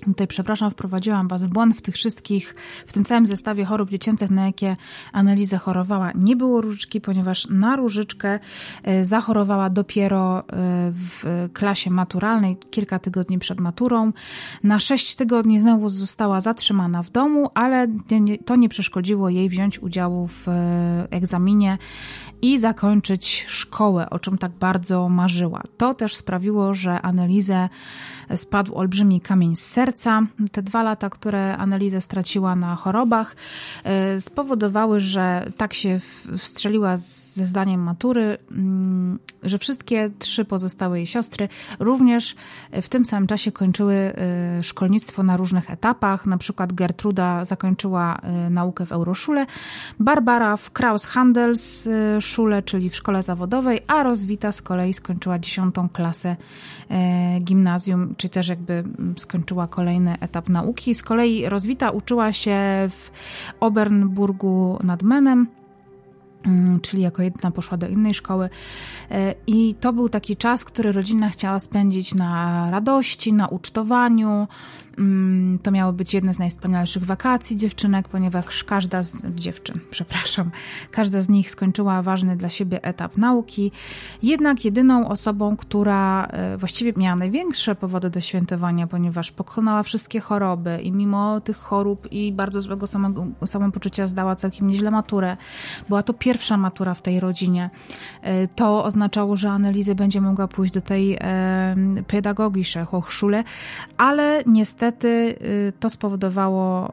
Tutaj, 0.05 0.27
przepraszam, 0.27 0.71
wprowadziłam 0.71 1.29
Was 1.29 1.45
w 1.45 1.49
błąd 1.49 1.77
w 1.77 1.83
tych 1.83 1.95
wszystkich, 1.95 2.55
w 2.87 2.93
tym 2.93 3.05
całym 3.05 3.27
zestawie 3.27 3.65
chorób 3.65 3.91
dziecięcych, 3.91 4.31
na 4.31 4.47
jakie 4.47 4.77
analizę 5.13 5.59
chorowała. 5.59 6.13
Nie 6.15 6.37
było 6.37 6.61
różyczki, 6.61 7.01
ponieważ 7.01 7.49
na 7.49 7.77
różyczkę 7.77 8.39
e, 8.83 9.05
zachorowała 9.05 9.71
dopiero 9.71 10.39
e, 10.39 10.43
w 10.93 11.49
klasie 11.53 11.91
maturalnej, 11.91 12.57
kilka 12.71 12.99
tygodni 12.99 13.39
przed 13.39 13.61
maturą. 13.61 14.13
Na 14.65 14.79
sześć 14.79 15.15
tygodni 15.15 15.61
znowu 15.61 15.89
została 15.89 16.41
zatrzymana 16.41 17.03
w 17.03 17.11
domu, 17.11 17.51
ale 17.55 17.87
to 18.45 18.57
nie 18.57 18.69
przeszkodziło 18.69 19.29
jej 19.29 19.49
wziąć 19.49 19.79
udziału 19.79 20.29
w 20.29 20.49
e, 20.49 21.07
egzaminie 21.11 21.79
i 22.43 22.59
zakończyć 22.59 23.45
szkołę, 23.49 24.11
o 24.11 24.19
czym 24.19 24.39
tak 24.39 24.53
bardzo 24.53 25.09
marzyła. 25.09 25.63
To 25.77 25.95
też 25.95 26.17
sprawiło, 26.17 26.75
że 26.75 27.03
analizę 27.03 27.69
spadł 28.35 28.75
olbrzymi 28.75 29.21
kamień 29.21 29.57
z 29.57 29.67
serca. 29.67 29.88
Te 30.53 30.63
dwa 30.63 30.83
lata, 30.83 31.11
które 31.11 31.57
analizę 31.57 32.01
straciła 32.01 32.57
na 32.57 32.77
chorobach, 32.77 33.37
spowodowały, 34.21 35.01
że 35.01 35.51
tak 35.57 35.75
się 35.75 36.01
wstrzeliła 36.39 36.97
ze 36.97 37.47
zdaniem 37.47 37.83
matury, 37.83 38.39
mm, 38.51 39.19
że 39.43 39.59
wszystkie 39.59 40.11
trzy 40.19 40.45
pozostałe 40.45 40.99
jej 40.99 41.07
siostry 41.07 41.49
również 41.79 42.35
w 42.83 42.89
tym 42.89 43.05
samym 43.05 43.27
czasie 43.27 43.53
kończyły 43.53 44.13
y, 44.59 44.63
szkolnictwo 44.63 45.23
na 45.23 45.37
różnych 45.37 45.71
etapach. 45.71 46.27
Na 46.27 46.39
przykład 46.39 46.73
Gertruda 46.73 47.45
zakończyła 47.45 48.21
y, 48.47 48.51
naukę 48.51 48.87
w 48.87 48.93
Euroszule, 48.93 49.47
Barbara 50.01 50.57
w 50.57 50.71
Kraus 50.71 51.05
Handels 51.05 51.89
Schule, 52.21 52.63
czyli 52.63 52.91
w 52.91 52.97
szkole 52.97 53.23
zawodowej, 53.23 53.81
a 53.87 54.03
Roswita 54.03 54.53
z 54.53 54.63
kolei 54.63 54.95
skończyła 54.95 55.39
dziesiątą 55.39 55.89
klasę 55.89 56.37
gimnazjum, 57.41 58.15
czy 58.17 58.29
też 58.29 58.49
jakby 58.49 58.85
skończyła 59.17 59.67
kolejny 59.67 60.21
etap 60.21 60.49
nauki. 60.49 60.95
Z 60.95 61.03
kolei 61.03 61.49
Roswita 61.49 61.91
uczyła 61.91 62.33
się 62.33 62.59
w 62.91 63.11
Obernburgu 63.61 64.79
nad 64.85 65.03
Menem 65.03 65.47
czyli 66.83 67.03
jako 67.03 67.23
jedna 67.23 67.51
poszła 67.51 67.79
do 67.79 67.89
innej 67.89 68.15
szkoły. 68.15 68.51
E, 69.11 69.35
I 69.47 69.75
to 69.81 69.93
był 69.93 70.09
taki 70.09 70.37
czas, 70.37 70.65
który 70.65 70.93
rodzina 70.93 71.31
chciała 71.31 71.59
spędzić 71.59 72.15
na 72.15 72.71
radości, 72.71 73.33
na 73.33 73.49
ucztowaniu, 73.49 74.29
Mm, 74.29 74.88
to 75.63 75.71
miało 75.71 75.93
być 75.93 76.15
jedne 76.15 76.35
z 76.35 76.39
najwspanialszych 76.39 77.05
wakacji 77.05 77.57
dziewczynek, 77.57 78.09
ponieważ 78.09 78.65
każda 78.65 79.03
z 79.03 79.35
dziewczyn, 79.35 79.81
przepraszam, 79.91 80.51
każda 80.91 81.21
z 81.21 81.29
nich 81.29 81.51
skończyła 81.51 82.03
ważny 82.03 82.37
dla 82.37 82.49
siebie 82.49 82.85
etap 82.85 83.17
nauki. 83.17 83.73
Jednak 84.23 84.65
jedyną 84.65 85.09
osobą, 85.09 85.57
która 85.57 86.27
e, 86.27 86.57
właściwie 86.57 86.93
miała 86.97 87.17
największe 87.17 87.75
powody 87.75 88.11
do 88.11 88.21
świętowania, 88.21 88.87
ponieważ 88.87 89.31
pokonała 89.31 89.83
wszystkie 89.83 90.21
choroby 90.21 90.81
i 90.83 90.93
mimo 90.93 91.41
tych 91.41 91.57
chorób 91.57 92.13
i 92.13 92.33
bardzo 92.33 92.61
złego 92.61 92.87
samego, 92.87 93.27
samopoczucia 93.47 94.07
zdała 94.07 94.37
całkiem 94.37 94.67
nieźle 94.67 94.91
maturę. 94.91 95.37
Była 95.89 96.03
to 96.03 96.15
pierwsza 96.15 96.57
matura 96.57 96.95
w 96.95 97.03
tej 97.03 97.21
rodzinie. 97.21 97.71
E, 98.23 98.49
to 98.49 98.85
oznaczało, 98.85 99.37
że 99.37 99.51
Annelize 99.51 99.95
będzie 99.95 100.21
mogła 100.21 100.49
pójść 100.49 100.75
do 100.75 100.81
tej 100.81 101.19
pedagogische 102.07 102.85
Hochschule, 102.85 103.45
ale 103.97 104.43
niestety 104.47 104.88
niestety 104.89 105.35
y, 105.43 105.73
to 105.81 105.91
spowodowało, 105.91 106.93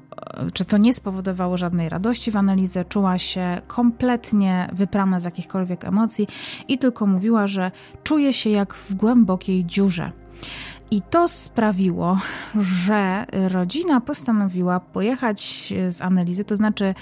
czy 0.54 0.66
to 0.66 0.78
nie 0.78 0.94
spowodowało 0.94 1.58
żadnej 1.58 1.90
radości 1.90 2.32
w 2.32 2.36
analizie. 2.36 2.86
Czuła 2.86 3.18
się 3.18 3.62
kompletnie 3.68 4.70
wyprana 4.74 5.20
z 5.20 5.26
jakichkolwiek 5.26 5.86
emocji 5.86 6.28
i 6.68 6.78
tylko 6.78 7.06
mówiła, 7.06 7.48
że 7.48 7.72
czuje 8.04 8.34
się 8.34 8.50
jak 8.50 8.74
w 8.74 8.94
głębokiej 8.94 9.66
dziurze. 9.66 10.12
I 10.92 11.02
to 11.02 11.28
sprawiło, 11.28 12.20
że 12.56 13.26
rodzina 13.32 14.02
postanowiła 14.02 14.80
pojechać 14.80 15.74
z 15.90 16.02
analizy, 16.02 16.46
to 16.46 16.56
znaczy 16.56 16.96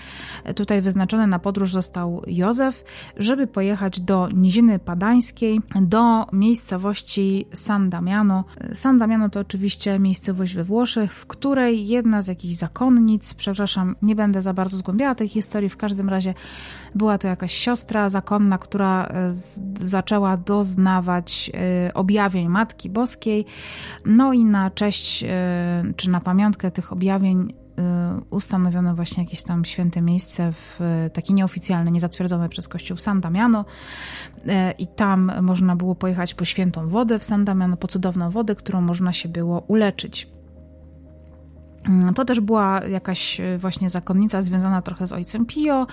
tutaj 0.55 0.81
wyznaczony 0.81 1.27
na 1.27 1.39
podróż 1.39 1.71
został 1.73 2.21
Józef, 2.27 2.83
żeby 3.17 3.47
pojechać 3.47 3.99
do 3.99 4.29
Niziny 4.33 4.79
Padańskiej, 4.79 5.61
do 5.81 6.25
miejscowości 6.33 7.45
San 7.53 7.89
Damiano. 7.89 8.43
San 8.73 8.97
Damiano 8.97 9.29
to 9.29 9.39
oczywiście 9.39 9.99
miejscowość 9.99 10.53
we 10.53 10.63
Włoszech, 10.63 11.13
w 11.13 11.25
której 11.25 11.87
jedna 11.87 12.21
z 12.21 12.27
jakichś 12.27 12.53
zakonnic, 12.53 13.33
przepraszam, 13.33 13.95
nie 14.01 14.15
będę 14.15 14.41
za 14.41 14.53
bardzo 14.53 14.77
zgłębiała 14.77 15.15
tej 15.15 15.27
historii, 15.27 15.69
w 15.69 15.77
każdym 15.77 16.09
razie 16.09 16.33
była 16.95 17.17
to 17.17 17.27
jakaś 17.27 17.53
siostra 17.53 18.09
zakonna, 18.09 18.57
która 18.57 19.05
e, 19.05 19.31
zaczęła 19.75 20.37
doznawać 20.37 21.51
e, 21.87 21.93
objawień 21.93 22.47
Matki 22.47 22.89
Boskiej. 22.89 23.45
No 24.05 24.33
i 24.33 24.45
na 24.45 24.71
cześć 24.71 25.23
e, 25.23 25.27
czy 25.95 26.09
na 26.09 26.19
pamiątkę 26.19 26.71
tych 26.71 26.93
objawień 26.93 27.53
ustanowiono 28.29 28.95
właśnie 28.95 29.23
jakieś 29.23 29.43
tam 29.43 29.65
święte 29.65 30.01
miejsce, 30.01 30.51
w, 30.51 30.79
takie 31.13 31.33
nieoficjalne, 31.33 31.91
niezatwierdzone 31.91 32.49
przez 32.49 32.67
Kościół 32.67 32.97
w 32.97 33.01
San 33.01 33.21
Damiano 33.21 33.65
i 34.77 34.87
tam 34.87 35.31
można 35.41 35.75
było 35.75 35.95
pojechać 35.95 36.33
po 36.33 36.45
świętą 36.45 36.87
wodę 36.87 37.19
w 37.19 37.23
San 37.23 37.45
Damiano, 37.45 37.77
po 37.77 37.87
cudowną 37.87 38.29
wodę, 38.29 38.55
którą 38.55 38.81
można 38.81 39.13
się 39.13 39.29
było 39.29 39.59
uleczyć. 39.59 40.32
Mm, 41.89 42.13
to 42.13 42.25
też 42.25 42.39
była 42.39 42.81
jakaś 42.85 43.39
e, 43.39 43.57
właśnie 43.57 43.89
zakonnica 43.89 44.41
związana 44.41 44.81
trochę 44.81 45.07
z 45.07 45.13
ojcem 45.13 45.45
Pio, 45.45 45.87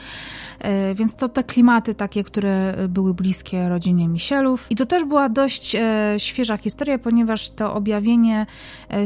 e, 0.59 0.95
więc 0.95 1.17
to 1.17 1.29
te 1.29 1.45
klimaty 1.45 1.95
takie, 1.95 2.25
które 2.25 2.77
były 2.89 3.15
bliskie 3.15 3.69
rodzinie 3.69 4.09
Misielów. 4.09 4.67
I 4.71 4.77
to 4.77 4.87
też 4.87 5.05
była 5.05 5.29
dość 5.29 5.75
e, 5.75 6.15
świeża 6.19 6.57
historia, 6.57 6.99
ponieważ 6.99 7.51
to 7.51 7.75
objawienie 7.75 8.47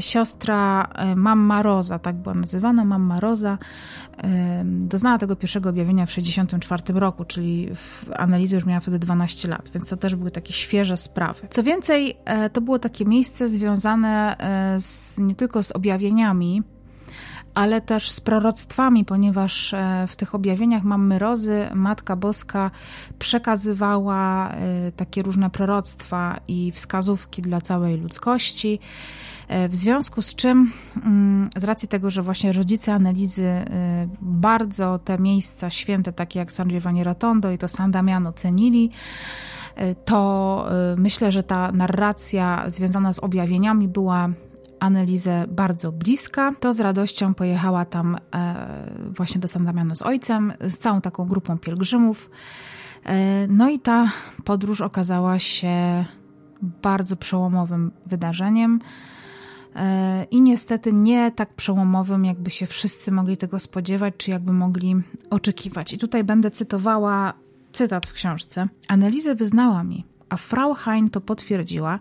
siostra 0.00 0.88
Mamma 1.16 1.62
Roza, 1.62 1.98
tak 1.98 2.16
była 2.16 2.34
nazywana, 2.34 2.84
Mamma 2.84 3.20
Roza, 3.20 3.58
doznała 4.64 5.18
tego 5.18 5.36
pierwszego 5.36 5.70
objawienia 5.70 6.06
w 6.06 6.08
1964 6.08 7.00
roku, 7.00 7.24
czyli 7.24 7.70
w 7.74 8.06
analizy 8.16 8.54
już 8.54 8.66
miała 8.66 8.80
wtedy 8.80 8.98
12 8.98 9.48
lat, 9.48 9.70
więc 9.74 9.88
to 9.88 9.96
też 9.96 10.14
były 10.14 10.30
takie 10.30 10.52
świeże 10.52 10.96
sprawy. 10.96 11.48
Co 11.50 11.62
więcej, 11.62 12.16
to 12.52 12.60
było 12.60 12.78
takie 12.78 13.04
miejsce 13.04 13.48
związane 13.48 14.36
z, 14.78 15.18
nie 15.18 15.34
tylko 15.34 15.62
z 15.62 15.72
objawieniami, 15.72 16.62
ale 17.54 17.80
też 17.80 18.10
z 18.10 18.20
proroctwami, 18.20 19.04
ponieważ 19.04 19.74
e, 19.74 20.06
w 20.08 20.16
tych 20.16 20.34
objawieniach 20.34 20.84
mamy 20.84 21.18
Rozy, 21.18 21.68
Matka 21.74 22.16
Boska 22.16 22.70
przekazywała 23.18 24.50
e, 24.50 24.92
takie 24.92 25.22
różne 25.22 25.50
proroctwa 25.50 26.40
i 26.48 26.72
wskazówki 26.72 27.42
dla 27.42 27.60
całej 27.60 27.96
ludzkości. 27.96 28.78
E, 29.48 29.68
w 29.68 29.76
związku 29.76 30.22
z 30.22 30.34
czym, 30.34 30.72
mm, 31.04 31.48
z 31.56 31.64
racji 31.64 31.88
tego, 31.88 32.10
że 32.10 32.22
właśnie 32.22 32.52
rodzice 32.52 32.92
analizy 32.92 33.64
bardzo 34.20 34.98
te 34.98 35.18
miejsca 35.18 35.70
święte, 35.70 36.12
takie 36.12 36.38
jak 36.38 36.52
San 36.52 36.68
Giovanni 36.68 37.04
Rotondo 37.04 37.50
i 37.50 37.58
to 37.58 37.68
San 37.68 37.90
Damiano 37.90 38.32
cenili, 38.32 38.90
to 40.04 40.66
myślę, 40.96 41.32
że 41.32 41.42
ta 41.42 41.72
narracja 41.72 42.64
związana 42.66 43.12
z 43.12 43.18
objawieniami 43.18 43.88
była 43.88 44.28
Analizę 44.84 45.46
bardzo 45.48 45.92
bliska, 45.92 46.54
to 46.60 46.72
z 46.72 46.80
radością 46.80 47.34
pojechała 47.34 47.84
tam 47.84 48.16
e, 48.34 48.90
właśnie 49.16 49.40
do 49.40 49.48
San 49.48 49.64
Damiano 49.64 49.96
z 49.96 50.02
ojcem, 50.02 50.52
z 50.60 50.78
całą 50.78 51.00
taką 51.00 51.26
grupą 51.26 51.58
pielgrzymów. 51.58 52.30
E, 53.04 53.46
no 53.46 53.70
i 53.70 53.78
ta 53.78 54.12
podróż 54.44 54.80
okazała 54.80 55.38
się 55.38 56.04
bardzo 56.82 57.16
przełomowym 57.16 57.92
wydarzeniem. 58.06 58.80
E, 59.76 60.24
I 60.30 60.40
niestety 60.40 60.92
nie 60.92 61.30
tak 61.30 61.54
przełomowym, 61.54 62.24
jakby 62.24 62.50
się 62.50 62.66
wszyscy 62.66 63.12
mogli 63.12 63.36
tego 63.36 63.58
spodziewać, 63.58 64.14
czy 64.16 64.30
jakby 64.30 64.52
mogli 64.52 64.94
oczekiwać. 65.30 65.92
I 65.92 65.98
tutaj 65.98 66.24
będę 66.24 66.50
cytowała 66.50 67.32
cytat 67.72 68.06
w 68.06 68.12
książce. 68.12 68.68
Analizę 68.88 69.34
wyznała 69.34 69.84
mi, 69.84 70.04
a 70.28 70.36
Frau 70.36 70.74
Hein 70.74 71.10
to 71.10 71.20
potwierdziła, 71.20 71.98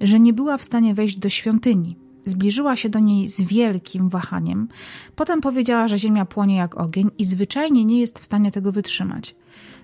że 0.00 0.20
nie 0.20 0.32
była 0.32 0.58
w 0.58 0.64
stanie 0.64 0.94
wejść 0.94 1.16
do 1.16 1.28
świątyni, 1.28 2.01
Zbliżyła 2.24 2.76
się 2.76 2.88
do 2.88 2.98
niej 2.98 3.28
z 3.28 3.40
wielkim 3.40 4.08
wahaniem. 4.08 4.68
Potem 5.16 5.40
powiedziała, 5.40 5.88
że 5.88 5.98
ziemia 5.98 6.24
płonie 6.24 6.56
jak 6.56 6.80
ogień 6.80 7.10
i 7.18 7.24
zwyczajnie 7.24 7.84
nie 7.84 8.00
jest 8.00 8.18
w 8.18 8.24
stanie 8.24 8.50
tego 8.50 8.72
wytrzymać. 8.72 9.34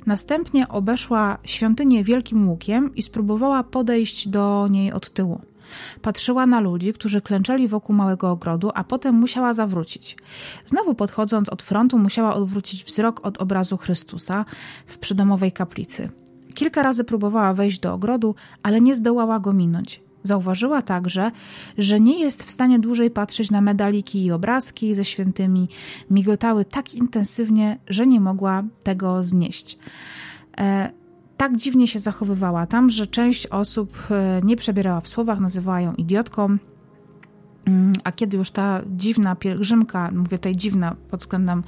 Następnie 0.07 0.69
obeszła 0.69 1.39
świątynię 1.45 2.05
wielkim 2.05 2.49
łukiem 2.49 2.95
i 2.95 3.03
spróbowała 3.03 3.63
podejść 3.65 4.29
do 4.29 4.67
niej 4.71 4.93
od 4.93 5.11
tyłu. 5.11 5.41
Patrzyła 6.03 6.47
na 6.47 6.61
ludzi, 6.61 6.93
którzy 6.93 7.21
klęczeli 7.21 7.69
wokół 7.69 7.97
małego 7.97 8.31
ogrodu, 8.31 8.71
a 8.75 8.85
potem 8.85 9.15
musiała 9.15 9.53
zawrócić. 9.53 10.17
Znowu 10.65 10.95
podchodząc 10.95 11.49
od 11.49 11.63
frontu, 11.63 11.99
musiała 11.99 12.35
odwrócić 12.35 12.85
wzrok 12.85 13.27
od 13.27 13.39
obrazu 13.39 13.77
Chrystusa 13.77 14.45
w 14.87 14.99
przydomowej 14.99 15.53
kaplicy. 15.53 16.11
Kilka 16.55 16.83
razy 16.83 17.05
próbowała 17.05 17.55
wejść 17.55 17.81
do 17.81 17.95
ogrodu, 17.95 18.35
ale 18.63 18.81
nie 18.81 18.97
zdołała 18.97 19.41
go 19.41 19.53
minąć. 19.53 20.08
Zauważyła 20.29 20.83
także, 20.83 21.31
że 21.79 22.01
nie 22.01 22.21
jest 22.21 22.45
w 22.45 22.51
stanie 22.51 22.79
dłużej 22.79 23.11
patrzeć 23.11 23.51
na 23.51 23.61
medaliki 23.61 24.25
i 24.25 24.33
obrazki 24.33 24.95
ze 24.95 25.05
świętymi. 25.05 25.69
Migotały 26.11 26.65
tak 26.65 26.95
intensywnie, 26.95 27.79
że 27.87 28.07
nie 28.07 28.21
mogła 28.21 28.63
tego 28.83 29.25
znieść. 29.25 29.79
E, 30.61 30.91
tak 31.37 31.57
dziwnie 31.57 31.87
się 31.87 31.99
zachowywała 31.99 32.67
tam, 32.67 32.91
że 32.91 33.07
część 33.07 33.47
osób 33.47 33.99
e, 34.11 34.41
nie 34.45 34.57
przebierała 34.57 35.01
w 35.01 35.09
słowach, 35.09 35.41
nazywała 35.41 35.81
ją 35.81 35.93
idiotką. 35.93 36.59
Mm, 37.69 37.93
a 38.05 38.13
kiedy 38.13 38.37
już 38.37 38.51
ta 38.51 38.83
dziwna 38.97 39.37
pielgrzymka, 39.37 40.11
mówię 40.11 40.39
tutaj 40.39 40.57
dziwna 40.57 40.97
pod 41.11 41.21
względem 41.21 41.63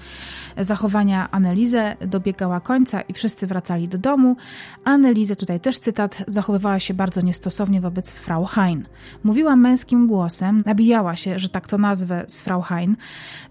zachowania 0.59 1.31
Anelizę, 1.31 1.97
dobiegała 2.07 2.61
końca 2.61 3.01
i 3.01 3.13
wszyscy 3.13 3.47
wracali 3.47 3.89
do 3.89 3.99
domu, 3.99 4.37
Anelizę, 4.85 5.37
tutaj 5.37 5.61
też 5.61 5.79
cytat, 5.79 6.25
zachowywała 6.27 6.79
się 6.79 6.95
bardzo 6.95 7.21
niestosownie 7.21 7.81
wobec 7.81 8.11
Frau 8.11 8.47
Hein. 8.47 8.89
Mówiła 9.25 9.57
męskim 9.57 10.07
głosem, 10.07 10.63
nabijała 10.67 11.17
się, 11.17 11.39
że 11.39 11.49
tak 11.49 11.67
to 11.67 11.79
nazwę 11.79 12.25
z 12.29 12.41
Frau 12.41 12.63
Hein, 12.63 12.97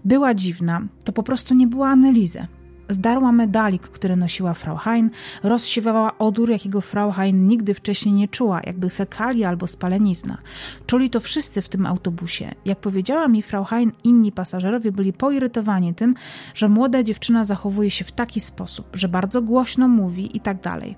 była 0.04 0.34
dziwna, 0.34 0.82
to 1.04 1.12
po 1.12 1.22
prostu 1.22 1.54
nie 1.54 1.66
była 1.66 1.88
Anelizę. 1.88 2.46
Zdarła 2.90 3.32
medalik, 3.32 3.82
który 3.82 4.16
nosiła 4.16 4.54
Frau 4.54 4.76
Hein, 4.76 5.10
rozsiewała 5.42 6.18
odór, 6.18 6.50
jakiego 6.50 6.80
Frau 6.80 7.12
Hein 7.12 7.48
nigdy 7.48 7.74
wcześniej 7.74 8.14
nie 8.14 8.28
czuła, 8.28 8.60
jakby 8.66 8.90
fekalia 8.90 9.48
albo 9.48 9.66
spalenizna. 9.66 10.38
Czuli 10.86 11.10
to 11.10 11.20
wszyscy 11.20 11.62
w 11.62 11.68
tym 11.68 11.86
autobusie. 11.86 12.54
Jak 12.64 12.80
powiedziała 12.80 13.28
mi 13.28 13.42
Frau 13.42 13.64
Hein, 13.64 13.92
inni 14.04 14.32
pasażerowie 14.32 14.92
byli 14.92 15.12
poirytowani 15.12 15.94
tym, 15.94 16.14
że 16.54 16.68
młoda 16.68 17.02
dziewczyna 17.02 17.44
zachowuje 17.44 17.90
się 17.90 18.04
w 18.04 18.12
taki 18.12 18.40
sposób, 18.40 18.86
że 18.96 19.08
bardzo 19.08 19.42
głośno 19.42 19.88
mówi 19.88 20.36
i 20.36 20.40
tak 20.40 20.60
dalej. 20.60 20.96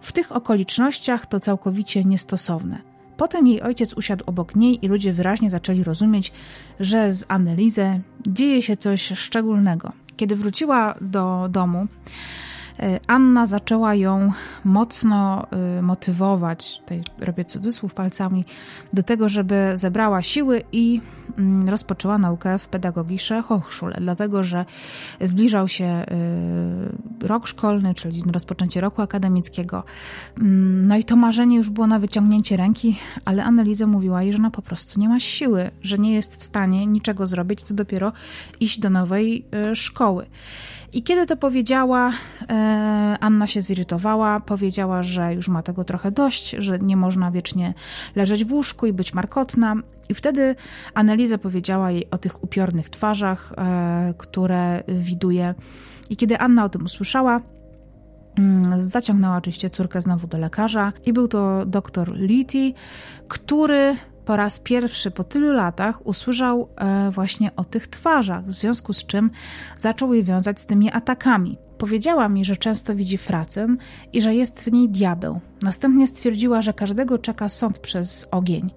W 0.00 0.12
tych 0.12 0.32
okolicznościach 0.32 1.26
to 1.26 1.40
całkowicie 1.40 2.04
niestosowne. 2.04 2.92
Potem 3.16 3.46
jej 3.46 3.62
ojciec 3.62 3.94
usiadł 3.94 4.24
obok 4.26 4.56
niej 4.56 4.84
i 4.84 4.88
ludzie 4.88 5.12
wyraźnie 5.12 5.50
zaczęli 5.50 5.84
rozumieć, 5.84 6.32
że 6.80 7.12
z 7.12 7.24
Annelizę 7.28 8.00
dzieje 8.26 8.62
się 8.62 8.76
coś 8.76 9.12
szczególnego. 9.14 9.92
Kiedy 10.22 10.36
wróciła 10.36 10.94
do 11.00 11.48
domu, 11.50 11.86
Anna 13.06 13.46
zaczęła 13.46 13.94
ją 13.94 14.32
mocno 14.64 15.46
e, 15.50 15.82
motywować, 15.82 16.78
tutaj 16.80 17.04
robię 17.18 17.44
cudzysłów 17.44 17.94
palcami, 17.94 18.44
do 18.92 19.02
tego, 19.02 19.28
żeby 19.28 19.70
zebrała 19.74 20.22
siły 20.22 20.62
i 20.72 21.00
mm, 21.38 21.68
rozpoczęła 21.68 22.18
naukę 22.18 22.58
w 22.58 22.68
pedagogisze 22.68 23.42
Hochschule, 23.42 23.96
dlatego 24.00 24.42
że 24.42 24.64
zbliżał 25.20 25.68
się 25.68 25.84
e, 25.84 26.06
rok 27.20 27.46
szkolny, 27.46 27.94
czyli 27.94 28.22
rozpoczęcie 28.32 28.80
roku 28.80 29.02
akademickiego. 29.02 29.84
Mm, 30.38 30.86
no 30.88 30.96
i 30.96 31.04
to 31.04 31.16
marzenie 31.16 31.56
już 31.56 31.70
było 31.70 31.86
na 31.86 31.98
wyciągnięcie 31.98 32.56
ręki, 32.56 32.98
ale 33.24 33.44
Anneliza 33.44 33.86
mówiła 33.86 34.22
jej, 34.22 34.32
że 34.32 34.38
ona 34.38 34.50
po 34.50 34.62
prostu 34.62 35.00
nie 35.00 35.08
ma 35.08 35.20
siły, 35.20 35.70
że 35.82 35.98
nie 35.98 36.14
jest 36.14 36.40
w 36.40 36.44
stanie 36.44 36.86
niczego 36.86 37.26
zrobić, 37.26 37.62
co 37.62 37.74
dopiero 37.74 38.12
iść 38.60 38.78
do 38.78 38.90
nowej 38.90 39.44
szkoły. 39.74 40.26
I 40.92 41.02
kiedy 41.02 41.26
to 41.26 41.36
powiedziała, 41.36 42.10
e, 42.50 43.16
Anna 43.20 43.46
się 43.46 43.62
zirytowała, 43.62 44.40
powiedziała, 44.40 45.02
że 45.02 45.34
już 45.34 45.48
ma 45.48 45.62
tego 45.62 45.84
trochę 45.84 46.10
dość, 46.10 46.50
że 46.58 46.78
nie 46.78 46.96
można 46.96 47.30
wiecznie 47.30 47.74
leżeć 48.16 48.44
w 48.44 48.52
łóżku 48.52 48.86
i 48.86 48.92
być 48.92 49.14
markotna. 49.14 49.74
I 50.08 50.14
wtedy 50.14 50.54
Anneliza 50.94 51.38
powiedziała 51.38 51.90
jej 51.90 52.10
o 52.10 52.18
tych 52.18 52.44
upiornych 52.44 52.90
twarzach, 52.90 53.52
e, 53.58 54.14
które 54.18 54.82
widuje. 54.88 55.54
I 56.10 56.16
kiedy 56.16 56.38
Anna 56.38 56.64
o 56.64 56.68
tym 56.68 56.84
usłyszała, 56.84 57.40
mm, 58.38 58.82
Zaciągnęła 58.82 59.36
oczywiście 59.36 59.70
córkę 59.70 60.00
znowu 60.00 60.26
do 60.26 60.38
lekarza 60.38 60.92
i 61.06 61.12
był 61.12 61.28
to 61.28 61.66
doktor 61.66 62.16
Liti, 62.16 62.74
który 63.28 63.96
po 64.24 64.36
raz 64.36 64.60
pierwszy 64.60 65.10
po 65.10 65.24
tylu 65.24 65.52
latach 65.52 66.06
usłyszał 66.06 66.68
e, 66.76 67.10
właśnie 67.10 67.56
o 67.56 67.64
tych 67.64 67.88
twarzach, 67.88 68.44
w 68.46 68.50
związku 68.50 68.92
z 68.92 69.06
czym 69.06 69.30
zaczął 69.78 70.14
je 70.14 70.22
wiązać 70.22 70.60
z 70.60 70.66
tymi 70.66 70.90
atakami. 70.90 71.58
Powiedziała 71.78 72.28
mi, 72.28 72.44
że 72.44 72.56
często 72.56 72.94
widzi 72.94 73.18
fracę 73.18 73.76
i 74.12 74.22
że 74.22 74.34
jest 74.34 74.62
w 74.62 74.72
niej 74.72 74.88
diabeł. 74.88 75.40
Następnie 75.62 76.06
stwierdziła, 76.06 76.62
że 76.62 76.72
każdego 76.72 77.18
czeka 77.18 77.48
sąd 77.48 77.78
przez 77.78 78.28
ogień. 78.30 78.70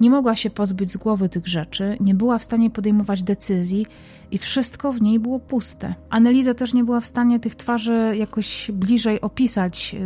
Nie 0.00 0.10
mogła 0.10 0.36
się 0.36 0.50
pozbyć 0.50 0.90
z 0.90 0.96
głowy 0.96 1.28
tych 1.28 1.46
rzeczy, 1.48 1.96
nie 2.00 2.14
była 2.14 2.38
w 2.38 2.44
stanie 2.44 2.70
podejmować 2.70 3.22
decyzji 3.22 3.86
i 4.30 4.38
wszystko 4.38 4.92
w 4.92 5.02
niej 5.02 5.18
było 5.18 5.38
puste. 5.38 5.94
Analiza 6.10 6.54
też 6.54 6.74
nie 6.74 6.84
była 6.84 7.00
w 7.00 7.06
stanie 7.06 7.40
tych 7.40 7.54
twarzy 7.54 8.12
jakoś 8.16 8.70
bliżej 8.70 9.20
opisać, 9.20 9.96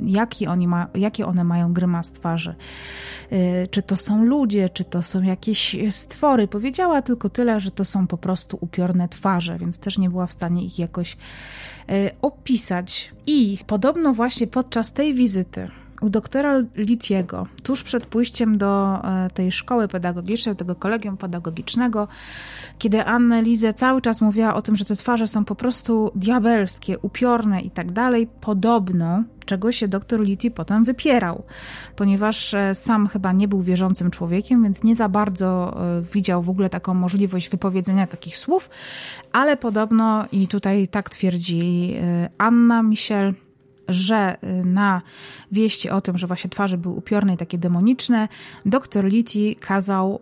jaki 0.00 0.46
oni 0.46 0.68
ma, 0.68 0.86
jakie 0.94 1.26
one 1.26 1.44
mają 1.44 1.72
grymas 1.72 2.12
twarzy. 2.12 2.54
Y, 3.32 3.68
czy 3.70 3.82
to 3.82 3.96
są 3.96 4.24
ludzie, 4.24 4.68
czy 4.68 4.84
to 4.84 5.02
są 5.02 5.22
jakieś 5.22 5.76
stwory. 5.90 6.48
Powiedziała 6.48 7.02
tylko 7.02 7.30
tyle, 7.30 7.60
że 7.60 7.70
to 7.70 7.84
są 7.84 8.06
po 8.06 8.18
prostu 8.18 8.58
upiorne 8.60 9.08
twarze, 9.08 9.58
więc 9.58 9.78
też 9.78 9.98
nie 9.98 10.10
była 10.10 10.26
w 10.26 10.32
stanie 10.32 10.64
ich 10.64 10.78
jakoś 10.78 11.12
y, 11.12 12.10
opisać. 12.22 13.12
I 13.26 13.58
podobno 13.66 14.12
właśnie 14.12 14.46
podczas 14.46 14.92
tej 14.92 15.14
wizyty 15.14 15.68
u 16.04 16.10
doktora 16.10 16.62
Litiego, 16.76 17.46
tuż 17.62 17.82
przed 17.82 18.06
pójściem 18.06 18.58
do 18.58 19.00
e, 19.04 19.30
tej 19.30 19.52
szkoły 19.52 19.88
pedagogicznej, 19.88 20.56
tego 20.56 20.74
kolegium 20.74 21.16
pedagogicznego, 21.16 22.08
kiedy 22.78 23.04
Annelize 23.04 23.74
cały 23.74 24.02
czas 24.02 24.20
mówiła 24.20 24.54
o 24.54 24.62
tym, 24.62 24.76
że 24.76 24.84
te 24.84 24.96
twarze 24.96 25.26
są 25.26 25.44
po 25.44 25.54
prostu 25.54 26.10
diabelskie, 26.14 26.98
upiorne 26.98 27.60
i 27.60 27.70
tak 27.70 27.92
dalej, 27.92 28.28
podobno 28.40 29.24
czego 29.44 29.72
się 29.72 29.88
doktor 29.88 30.20
Liti 30.20 30.50
potem 30.50 30.84
wypierał, 30.84 31.42
ponieważ 31.96 32.54
e, 32.54 32.74
sam 32.74 33.06
chyba 33.06 33.32
nie 33.32 33.48
był 33.48 33.62
wierzącym 33.62 34.10
człowiekiem, 34.10 34.62
więc 34.62 34.82
nie 34.82 34.96
za 34.96 35.08
bardzo 35.08 35.76
e, 35.98 36.02
widział 36.12 36.42
w 36.42 36.50
ogóle 36.50 36.70
taką 36.70 36.94
możliwość 36.94 37.48
wypowiedzenia 37.48 38.06
takich 38.06 38.36
słów, 38.36 38.70
ale 39.32 39.56
podobno, 39.56 40.24
i 40.32 40.48
tutaj 40.48 40.88
tak 40.88 41.10
twierdzi 41.10 41.94
Anna 42.38 42.82
Michel, 42.82 43.34
że 43.88 44.36
na 44.64 45.02
wieści 45.52 45.90
o 45.90 46.00
tym, 46.00 46.18
że 46.18 46.26
właśnie 46.26 46.50
twarze 46.50 46.78
były 46.78 46.94
upiorne 46.94 47.34
i 47.34 47.36
takie 47.36 47.58
demoniczne, 47.58 48.28
dr 48.66 49.04
Liti 49.04 49.56
kazał 49.56 50.20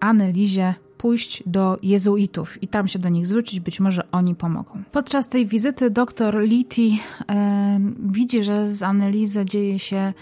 Annelizie 0.00 0.74
pójść 1.04 1.42
do 1.46 1.78
jezuitów 1.82 2.62
i 2.62 2.68
tam 2.68 2.88
się 2.88 2.98
do 2.98 3.08
nich 3.08 3.26
zwrócić, 3.26 3.60
być 3.60 3.80
może 3.80 4.10
oni 4.12 4.34
pomogą. 4.34 4.82
Podczas 4.92 5.28
tej 5.28 5.46
wizyty 5.46 5.90
dr 5.90 6.40
Liti 6.40 7.00
e, 7.30 7.78
widzi, 7.98 8.44
że 8.44 8.70
z 8.70 8.82
Annelizę 8.82 9.44
dzieje 9.44 9.78
się 9.78 10.12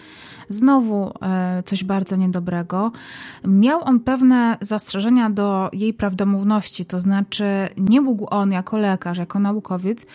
znowu 0.48 1.12
e, 1.22 1.62
coś 1.62 1.84
bardzo 1.84 2.16
niedobrego. 2.16 2.92
Miał 3.44 3.80
on 3.84 4.00
pewne 4.00 4.58
zastrzeżenia 4.60 5.30
do 5.30 5.70
jej 5.72 5.94
prawdomówności, 5.94 6.84
to 6.84 7.00
znaczy 7.00 7.68
nie 7.76 8.00
mógł 8.00 8.26
on 8.30 8.52
jako 8.52 8.78
lekarz, 8.78 9.18
jako 9.18 9.38
naukowiec 9.38 10.06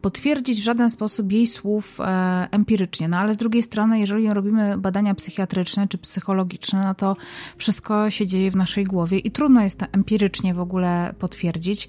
potwierdzić 0.00 0.60
w 0.60 0.64
żaden 0.64 0.90
sposób 0.90 1.32
jej 1.32 1.46
słów 1.46 2.00
e, 2.00 2.48
empirycznie. 2.50 3.08
No 3.08 3.18
ale 3.18 3.34
z 3.34 3.36
drugiej 3.36 3.62
strony, 3.62 4.00
jeżeli 4.00 4.34
robimy 4.34 4.78
badania 4.78 5.14
psychiatryczne 5.14 5.88
czy 5.88 5.98
psychologiczne, 5.98 6.82
no 6.84 6.94
to 6.94 7.16
wszystko 7.56 8.10
się 8.10 8.26
dzieje 8.26 8.50
w 8.50 8.56
naszej 8.56 8.84
głowie 8.84 9.18
i 9.18 9.30
trudno 9.30 9.62
jest 9.62 9.78
to 9.78 9.86
empirycznie 9.92 10.54
w 10.54 10.60
ogóle 10.60 11.14
potwierdzić. 11.18 11.88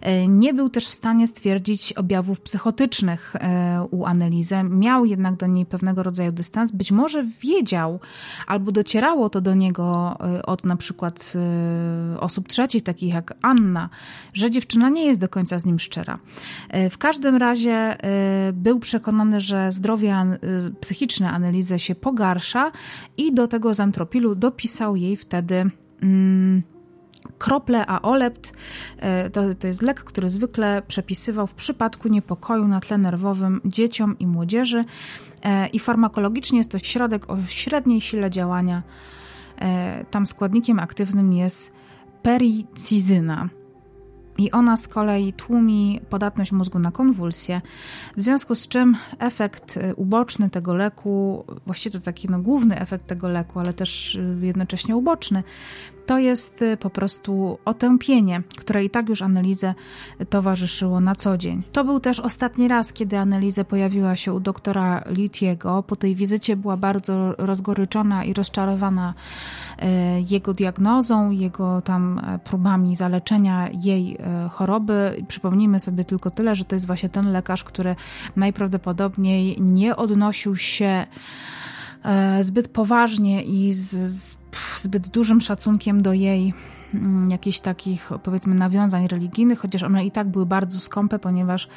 E, 0.00 0.28
nie 0.28 0.54
był 0.54 0.68
też 0.70 0.88
w 0.88 0.94
stanie 0.94 1.26
stwierdzić 1.26 1.92
objawów 1.92 2.40
psychotycznych 2.40 3.36
e, 3.36 3.86
u 3.90 4.04
Anelizy. 4.04 4.56
Miał 4.62 5.04
jednak 5.04 5.36
do 5.36 5.46
niej 5.46 5.66
pewnego 5.66 6.02
rodzaju 6.02 6.32
dystans. 6.32 6.72
Być 6.72 6.92
może 6.92 7.24
wiedział 7.24 8.00
albo 8.46 8.72
docierało 8.72 9.30
to 9.30 9.40
do 9.40 9.54
niego 9.54 10.18
od 10.44 10.64
na 10.64 10.76
przykład 10.76 11.32
osób 12.20 12.48
trzecich, 12.48 12.82
takich 12.82 13.14
jak 13.14 13.34
Anna, 13.42 13.88
że 14.32 14.50
dziewczyna 14.50 14.88
nie 14.88 15.04
jest 15.04 15.20
do 15.20 15.28
końca 15.28 15.58
z 15.58 15.66
nim 15.66 15.78
szczera. 15.78 16.18
W 16.90 16.98
każdym 16.98 17.36
razie 17.36 17.49
razie 17.50 17.96
y, 18.48 18.52
był 18.52 18.78
przekonany, 18.78 19.40
że 19.40 19.72
zdrowie 19.72 20.16
y, 20.68 20.74
psychiczne 20.80 21.30
Anelizy 21.30 21.78
się 21.78 21.94
pogarsza 21.94 22.72
i 23.16 23.34
do 23.34 23.48
tego 23.48 23.74
zantropilu 23.74 24.34
dopisał 24.34 24.96
jej 24.96 25.16
wtedy 25.16 25.70
mm, 26.02 26.62
krople 27.38 27.86
aolept. 27.86 28.52
Y, 29.26 29.30
to, 29.30 29.54
to 29.54 29.66
jest 29.66 29.82
lek, 29.82 30.04
który 30.04 30.30
zwykle 30.30 30.82
przepisywał 30.88 31.46
w 31.46 31.54
przypadku 31.54 32.08
niepokoju 32.08 32.68
na 32.68 32.80
tle 32.80 32.98
nerwowym 32.98 33.60
dzieciom 33.64 34.18
i 34.18 34.26
młodzieży 34.26 34.84
i 35.72 35.78
farmakologicznie 35.78 36.58
jest 36.58 36.70
to 36.70 36.78
środek 36.78 37.30
o 37.30 37.36
średniej 37.46 38.00
sile 38.00 38.30
działania. 38.30 38.82
Tam 40.10 40.26
składnikiem 40.26 40.78
aktywnym 40.78 41.32
jest 41.32 41.72
pericizyna 42.22 43.48
i 44.40 44.50
ona 44.50 44.76
z 44.76 44.88
kolei 44.88 45.32
tłumi 45.32 46.00
podatność 46.10 46.52
mózgu 46.52 46.78
na 46.78 46.90
konwulsje, 46.90 47.60
w 48.16 48.22
związku 48.22 48.54
z 48.54 48.68
czym 48.68 48.96
efekt 49.18 49.76
y, 49.76 49.94
uboczny 49.94 50.50
tego 50.50 50.74
leku, 50.74 51.44
właściwie 51.66 51.98
to 51.98 52.04
taki 52.04 52.28
no, 52.28 52.38
główny 52.38 52.80
efekt 52.80 53.06
tego 53.06 53.28
leku, 53.28 53.60
ale 53.60 53.72
też 53.72 54.14
y, 54.14 54.38
jednocześnie 54.42 54.96
uboczny, 54.96 55.42
to 56.06 56.18
jest 56.18 56.62
y, 56.62 56.76
po 56.76 56.90
prostu 56.90 57.58
otępienie, 57.64 58.42
które 58.58 58.84
i 58.84 58.90
tak 58.90 59.08
już 59.08 59.22
Anelizę 59.22 59.74
towarzyszyło 60.30 61.00
na 61.00 61.14
co 61.14 61.38
dzień. 61.38 61.62
To 61.72 61.84
był 61.84 62.00
też 62.00 62.20
ostatni 62.20 62.68
raz, 62.68 62.92
kiedy 62.92 63.18
Anelizę 63.18 63.64
pojawiła 63.64 64.16
się 64.16 64.32
u 64.32 64.40
doktora 64.40 65.02
Litiego. 65.10 65.82
Po 65.82 65.96
tej 65.96 66.14
wizycie 66.14 66.56
była 66.56 66.76
bardzo 66.76 67.34
rozgoryczona 67.38 68.24
i 68.24 68.34
rozczarowana 68.34 69.14
y, 69.78 69.86
jego 70.30 70.54
diagnozą, 70.54 71.30
jego 71.30 71.82
tam 71.82 72.18
e, 72.18 72.38
próbami 72.38 72.96
zaleczenia 72.96 73.68
jej 73.72 74.16
e, 74.16 74.48
choroby. 74.48 75.24
Przypomnijmy 75.28 75.80
sobie 75.80 76.04
tylko 76.04 76.30
tyle, 76.30 76.54
że 76.54 76.64
to 76.64 76.76
jest 76.76 76.86
właśnie 76.86 77.08
ten 77.08 77.32
lekarz, 77.32 77.64
który 77.64 77.96
najprawdopodobniej 78.36 79.60
nie 79.60 79.96
odnosił 79.96 80.56
się 80.56 81.06
e, 82.04 82.44
zbyt 82.44 82.68
poważnie 82.68 83.42
i 83.42 83.72
z, 83.72 83.90
z 83.90 84.39
zbyt 84.76 85.08
dużym 85.08 85.40
szacunkiem 85.40 86.02
do 86.02 86.12
jej 86.12 86.54
mm, 86.94 87.30
jakichś 87.30 87.60
takich, 87.60 88.10
powiedzmy, 88.22 88.54
nawiązań 88.54 89.08
religijnych, 89.08 89.58
chociaż 89.58 89.82
one 89.82 90.04
i 90.04 90.10
tak 90.10 90.28
były 90.28 90.46
bardzo 90.46 90.80
skąpe, 90.80 91.18
ponieważ 91.18 91.68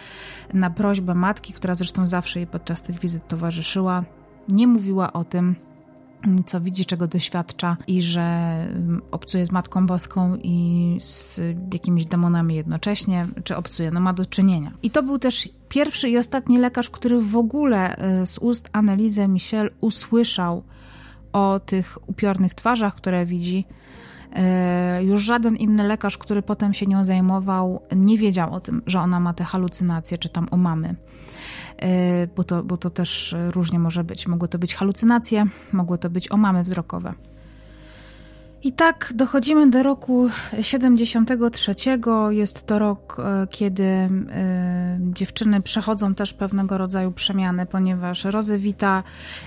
na 0.54 0.70
prośbę 0.70 1.14
matki, 1.14 1.54
która 1.54 1.76
zresztą 1.76 2.08
zawsze 2.08 2.40
jej 2.40 2.48
podczas 2.48 2.82
tych 2.82 3.00
wizyt 3.00 3.28
towarzyszyła, 3.28 4.04
nie 4.50 4.68
mówiła 4.68 5.14
o 5.14 5.24
tym, 5.24 5.56
co 6.46 6.62
widzi, 6.62 6.86
czego 6.86 7.08
doświadcza 7.08 7.78
i 7.88 8.02
że 8.02 8.22
mm, 8.22 9.02
obcuje 9.12 9.46
z 9.46 9.52
Matką 9.52 9.86
Boską 9.88 10.38
i 10.44 10.98
z 11.00 11.42
jakimiś 11.74 12.06
demonami 12.06 12.56
jednocześnie, 12.56 13.28
czy 13.44 13.56
obcuje, 13.56 13.92
no 13.92 14.00
ma 14.00 14.14
do 14.14 14.26
czynienia. 14.26 14.72
I 14.84 14.92
to 14.92 15.04
był 15.04 15.20
też 15.20 15.50
pierwszy 15.70 16.10
i 16.10 16.18
ostatni 16.18 16.58
lekarz, 16.58 16.90
który 16.90 17.20
w 17.20 17.36
ogóle 17.36 17.96
y, 18.22 18.26
z 18.26 18.38
ust 18.38 18.70
Annelizy 18.72 19.28
Michel 19.28 19.72
usłyszał 19.82 20.64
o 21.34 21.60
tych 21.66 22.10
upiornych 22.10 22.54
twarzach, 22.54 22.96
które 22.96 23.26
widzi. 23.26 23.66
Y, 25.00 25.04
już 25.04 25.24
żaden 25.24 25.56
inny 25.56 25.84
lekarz, 25.84 26.18
który 26.18 26.42
potem 26.42 26.74
się 26.74 26.86
nią 26.86 27.04
zajmował, 27.04 27.82
nie 27.96 28.18
wiedział 28.18 28.54
o 28.54 28.60
tym, 28.60 28.82
że 28.86 29.00
ona 29.00 29.20
ma 29.20 29.34
te 29.34 29.44
halucynacje, 29.44 30.18
czy 30.18 30.30
tam 30.30 30.48
o 30.52 30.58
mamy. 30.58 30.96
E, 31.78 32.28
bo 32.28 32.44
to, 32.44 32.64
bo 32.64 32.78
to 32.78 32.90
też 32.90 33.36
różnie 33.52 33.80
może 33.80 34.04
być. 34.04 34.28
Mogły 34.28 34.48
to 34.48 34.60
być 34.60 34.76
halucynacje, 34.76 35.46
mogły 35.72 35.98
to 35.98 36.10
być 36.10 36.32
omamy 36.32 36.64
wzrokowe. 36.64 37.14
I 38.64 38.72
tak 38.72 39.14
dochodzimy 39.16 39.70
do 39.70 39.84
roku 39.84 40.30
73. 40.62 41.76
Jest 42.30 42.68
to 42.68 42.80
rok, 42.80 43.20
e, 43.20 43.48
kiedy 43.48 43.84
y, 43.84 44.10
dziewczyny 45.00 45.62
przechodzą 45.62 46.16
też 46.16 46.34
pewnego 46.34 46.78
rodzaju 46.78 47.12
przemiany, 47.12 47.66
ponieważ 47.66 48.26
Rozewita 48.26 49.04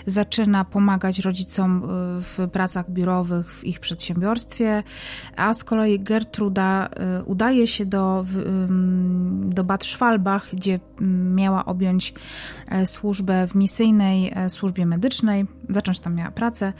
zaczyna 0.06 0.64
pomagać 0.64 1.18
rodzicom 1.18 1.82
w 2.20 2.48
pracach 2.52 2.90
biurowych 2.90 3.52
w 3.52 3.64
ich 3.64 3.80
przedsiębiorstwie, 3.80 4.82
a 5.36 5.54
z 5.54 5.64
kolei 5.64 6.00
Gertruda 6.00 6.88
udaje 7.26 7.66
się 7.66 7.86
do, 7.86 8.24
do 9.44 9.64
Bad 9.64 9.84
Schwalbach, 9.84 10.48
gdzie 10.52 10.80
miała 11.34 11.64
objąć 11.64 12.14
służbę 12.84 13.46
w 13.46 13.54
misyjnej 13.54 14.34
służbie 14.48 14.86
medycznej, 14.86 15.46
zacząć 15.68 16.00
tam 16.00 16.14
miała 16.14 16.30
pracę 16.30 16.72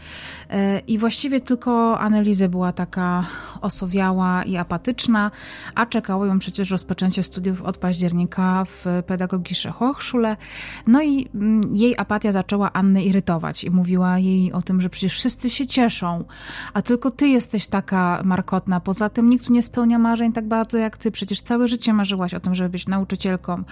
i 0.87 0.99
właściwie 0.99 1.41
tylko 1.41 1.99
Anneli 1.99 2.26
Lizy 2.27 2.49
była 2.49 2.73
taka 2.73 3.25
osowiała 3.61 4.43
i 4.43 4.57
apatyczna, 4.57 5.31
a 5.75 5.87
czekało 5.87 6.27
ją 6.27 6.39
przecież 6.39 6.71
rozpoczęcie 6.71 7.23
studiów 7.23 7.63
od 7.63 7.79
października 7.79 8.65
w 8.65 8.87
pedagogicznej 9.07 9.73
Hochschule. 9.73 10.37
No 10.87 11.03
i 11.03 11.29
mm, 11.35 11.77
jej 11.77 11.95
apatia 11.99 12.33
zaczęła 12.33 12.73
Annę 12.73 13.05
irytować 13.05 13.65
i 13.65 13.71
mówiła 13.71 14.19
jej 14.19 14.53
o 14.53 14.63
tym, 14.63 14.81
że 14.81 14.91
przecież 14.91 15.13
wszyscy 15.13 15.51
się 15.51 15.67
cieszą, 15.67 16.25
a 16.75 16.83
tylko 16.83 17.11
ty 17.11 17.29
jesteś 17.29 17.67
taka 17.67 18.23
markotna. 18.25 18.81
Poza 18.81 19.09
tym 19.09 19.31
nikt 19.31 19.47
tu 19.47 19.53
nie 19.53 19.63
spełnia 19.63 19.99
marzeń 19.99 20.33
tak 20.33 20.49
bardzo 20.49 20.79
jak 20.79 20.99
ty. 20.99 21.11
Przecież 21.11 21.41
całe 21.41 21.69
życie 21.69 21.93
marzyłaś 21.93 22.35
o 22.35 22.41
tym, 22.41 22.55
żeby 22.55 22.71
być 22.71 22.87
nauczycielką, 22.89 23.63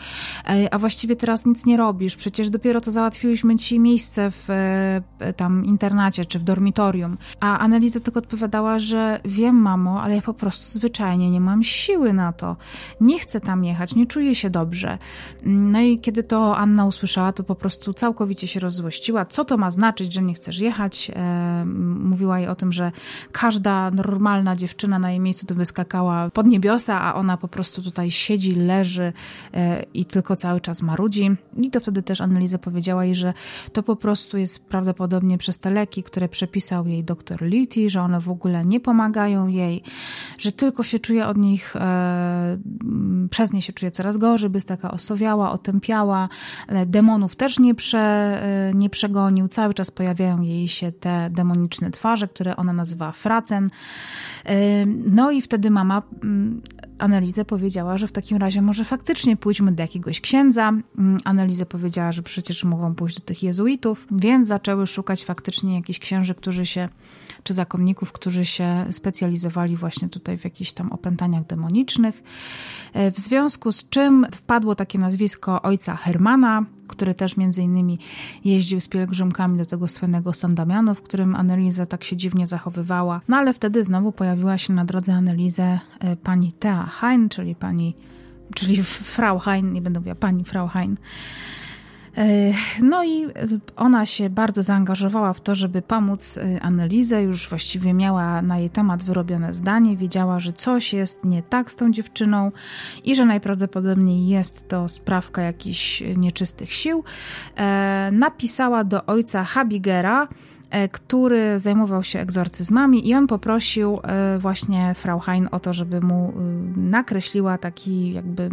a 0.70 0.78
właściwie 0.78 1.16
teraz 1.16 1.46
nic 1.46 1.66
nie 1.66 1.76
robisz. 1.76 2.16
Przecież 2.16 2.50
dopiero 2.50 2.80
to 2.80 2.90
załatwiłyśmy 2.90 3.56
ci 3.56 3.80
miejsce 3.80 4.30
w 4.30 4.50
e, 4.50 5.32
tam 5.32 5.64
internacie 5.64 6.24
czy 6.24 6.38
w 6.38 6.42
dormitorium. 6.42 7.16
A 7.40 7.58
Analiza 7.58 8.00
tylko 8.00 8.18
odpowiadała, 8.18 8.43
odpowiadała, 8.44 8.78
że 8.78 9.20
wiem, 9.24 9.56
mamo, 9.56 10.02
ale 10.02 10.14
ja 10.14 10.22
po 10.22 10.34
prostu 10.34 10.78
zwyczajnie 10.78 11.30
nie 11.30 11.40
mam 11.40 11.62
siły 11.62 12.12
na 12.12 12.32
to. 12.32 12.56
Nie 13.00 13.18
chcę 13.18 13.40
tam 13.40 13.64
jechać, 13.64 13.94
nie 13.94 14.06
czuję 14.06 14.34
się 14.34 14.50
dobrze. 14.50 14.98
No 15.44 15.80
i 15.80 15.98
kiedy 15.98 16.22
to 16.22 16.56
Anna 16.56 16.86
usłyszała, 16.86 17.32
to 17.32 17.44
po 17.44 17.54
prostu 17.54 17.94
całkowicie 17.94 18.46
się 18.46 18.60
rozzłościła. 18.60 19.24
Co 19.24 19.44
to 19.44 19.56
ma 19.56 19.70
znaczyć, 19.70 20.12
że 20.12 20.22
nie 20.22 20.34
chcesz 20.34 20.58
jechać? 20.58 21.10
E, 21.14 21.64
mówiła 22.04 22.38
jej 22.38 22.48
o 22.48 22.54
tym, 22.54 22.72
że 22.72 22.92
każda 23.32 23.90
normalna 23.90 24.56
dziewczyna 24.56 24.98
na 24.98 25.10
jej 25.10 25.20
miejscu 25.20 25.46
to 25.46 25.54
wyskakała 25.54 26.30
pod 26.30 26.46
niebiosa, 26.46 27.00
a 27.00 27.14
ona 27.14 27.36
po 27.36 27.48
prostu 27.48 27.82
tutaj 27.82 28.10
siedzi, 28.10 28.54
leży 28.54 29.12
e, 29.54 29.82
i 29.94 30.04
tylko 30.04 30.36
cały 30.36 30.60
czas 30.60 30.82
marudzi. 30.82 31.30
I 31.56 31.70
to 31.70 31.80
wtedy 31.80 32.02
też 32.02 32.20
Anneliza 32.20 32.58
powiedziała 32.58 33.04
jej, 33.04 33.14
że 33.14 33.32
to 33.72 33.82
po 33.82 33.96
prostu 33.96 34.38
jest 34.38 34.64
prawdopodobnie 34.66 35.38
przez 35.38 35.58
te 35.58 35.70
leki, 35.70 36.02
które 36.02 36.28
przepisał 36.28 36.86
jej 36.86 37.04
doktor 37.04 37.42
Liti, 37.42 37.90
że 37.90 38.00
one 38.02 38.20
w 38.20 38.30
ogóle 38.34 38.64
nie 38.64 38.80
pomagają 38.80 39.46
jej, 39.46 39.82
że 40.38 40.52
tylko 40.52 40.82
się 40.82 40.98
czuje 40.98 41.26
od 41.26 41.36
nich, 41.36 41.76
e, 41.76 42.58
przez 43.30 43.52
nie 43.52 43.62
się 43.62 43.72
czuje 43.72 43.90
coraz 43.90 44.16
gorzej, 44.16 44.50
by 44.50 44.56
jest 44.56 44.68
taka 44.68 44.90
osowiała, 44.90 45.52
otępiała, 45.52 46.28
demonów 46.86 47.36
też 47.36 47.58
nie, 47.58 47.74
prze, 47.74 47.98
e, 47.98 48.74
nie 48.74 48.90
przegonił, 48.90 49.48
cały 49.48 49.74
czas 49.74 49.90
pojawiają 49.90 50.40
jej 50.40 50.68
się 50.68 50.92
te 50.92 51.30
demoniczne 51.30 51.90
twarze, 51.90 52.28
które 52.28 52.56
ona 52.56 52.72
nazywa 52.72 53.12
fracen. 53.12 53.70
E, 54.44 54.86
no 54.86 55.30
i 55.30 55.42
wtedy 55.42 55.70
mama 55.70 56.02
Analizę 56.98 57.44
powiedziała, 57.44 57.98
że 57.98 58.06
w 58.06 58.12
takim 58.12 58.38
razie 58.38 58.62
może 58.62 58.84
faktycznie 58.84 59.36
pójdźmy 59.36 59.72
do 59.72 59.82
jakiegoś 59.82 60.20
księdza. 60.20 60.68
Mm, 60.68 61.20
Analizę 61.24 61.66
powiedziała, 61.66 62.12
że 62.12 62.22
przecież 62.22 62.64
mogą 62.64 62.94
pójść 62.94 63.16
do 63.16 63.22
tych 63.22 63.42
jezuitów, 63.42 64.06
więc 64.10 64.48
zaczęły 64.48 64.86
szukać 64.86 65.24
faktycznie 65.24 65.74
jakichś 65.74 65.98
księży, 65.98 66.34
którzy 66.34 66.66
się, 66.66 66.88
czy 67.44 67.54
zakonników, 67.54 68.12
którzy 68.12 68.44
się 68.44 68.86
specjalizowali 68.90 69.76
właśnie 69.76 70.08
tutaj 70.08 70.38
w 70.38 70.44
jakichś 70.44 70.72
tam 70.72 70.92
opętaniach 70.92 71.46
demonicznych. 71.46 72.22
E, 72.92 73.10
w 73.10 73.18
związku 73.18 73.72
z 73.72 73.88
czym 73.88 74.26
wpadło 74.32 74.74
takie 74.74 74.98
nazwisko 74.98 75.62
ojca 75.62 75.96
Hermana, 75.96 76.64
który 76.88 77.14
też 77.14 77.36
między 77.36 77.62
innymi 77.62 77.98
jeździł 78.44 78.80
z 78.80 78.88
pielgrzymkami 78.88 79.58
do 79.58 79.66
tego 79.66 79.88
słynnego 79.88 80.32
San 80.32 80.54
Damiano, 80.54 80.94
w 80.94 81.02
którym 81.02 81.36
Anneliza 81.36 81.86
tak 81.86 82.04
się 82.04 82.16
dziwnie 82.16 82.46
zachowywała. 82.46 83.20
No 83.28 83.36
ale 83.36 83.52
wtedy 83.54 83.84
znowu 83.84 84.12
pojawiła 84.12 84.58
się 84.58 84.72
na 84.72 84.84
drodze 84.84 85.14
Annelizę 85.14 85.80
e, 86.00 86.16
pani 86.16 86.52
Thea 86.52 86.86
Hein, 86.86 87.28
czyli 87.28 87.54
pani, 87.54 87.96
czyli 88.54 88.82
Frau 88.84 89.38
Hein, 89.38 89.72
nie 89.72 89.82
będę 89.82 90.00
mówiła 90.00 90.14
pani 90.14 90.44
Frau 90.44 90.68
Hein, 90.68 90.96
no 92.82 93.04
i 93.04 93.26
ona 93.76 94.06
się 94.06 94.30
bardzo 94.30 94.62
zaangażowała 94.62 95.32
w 95.32 95.40
to, 95.40 95.54
żeby 95.54 95.82
pomóc 95.82 96.38
e, 96.38 96.62
Annelizę. 96.62 97.22
Już 97.22 97.48
właściwie 97.48 97.94
miała 97.94 98.42
na 98.42 98.58
jej 98.58 98.70
temat 98.70 99.02
wyrobione 99.02 99.54
zdanie. 99.54 99.96
Wiedziała, 99.96 100.38
że 100.38 100.52
coś 100.52 100.92
jest 100.92 101.24
nie 101.24 101.42
tak 101.42 101.70
z 101.70 101.76
tą 101.76 101.92
dziewczyną 101.92 102.52
i 103.04 103.16
że 103.16 103.24
najprawdopodobniej 103.24 104.28
jest 104.28 104.68
to 104.68 104.88
sprawka 104.88 105.42
jakichś 105.42 106.02
nieczystych 106.16 106.72
sił. 106.72 107.04
E, 107.56 108.10
napisała 108.12 108.84
do 108.84 109.06
ojca 109.06 109.44
Habigera, 109.44 110.28
który 110.92 111.58
zajmował 111.58 112.02
się 112.02 112.20
egzorcyzmami 112.20 113.08
i 113.08 113.14
on 113.14 113.26
poprosił 113.26 113.98
właśnie 114.38 114.94
Frau 114.94 115.20
Hein 115.20 115.48
o 115.50 115.60
to, 115.60 115.72
żeby 115.72 116.00
mu 116.00 116.32
nakreśliła 116.76 117.58
taki 117.58 118.12
jakby 118.12 118.48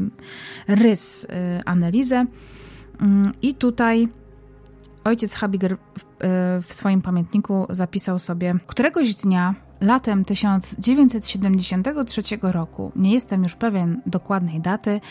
rys 0.68 1.28
Annelizę. 1.66 2.26
Mm, 3.02 3.34
I 3.42 3.56
tutaj 3.56 4.08
ojciec 5.04 5.34
Habiger 5.34 5.78
w 6.62 6.74
swoim 6.74 7.02
pamiętniku 7.02 7.68
zapisał 7.70 8.20
sobie, 8.20 8.56
któregoś 8.68 9.16
dnia 9.16 9.56
latem 9.82 10.26
1973 10.26 12.22
roku, 12.42 12.92
nie 12.96 13.14
jestem 13.14 13.44
już 13.44 13.56
pewien 13.56 14.02
dokładnej 14.06 14.62
daty, 14.62 15.02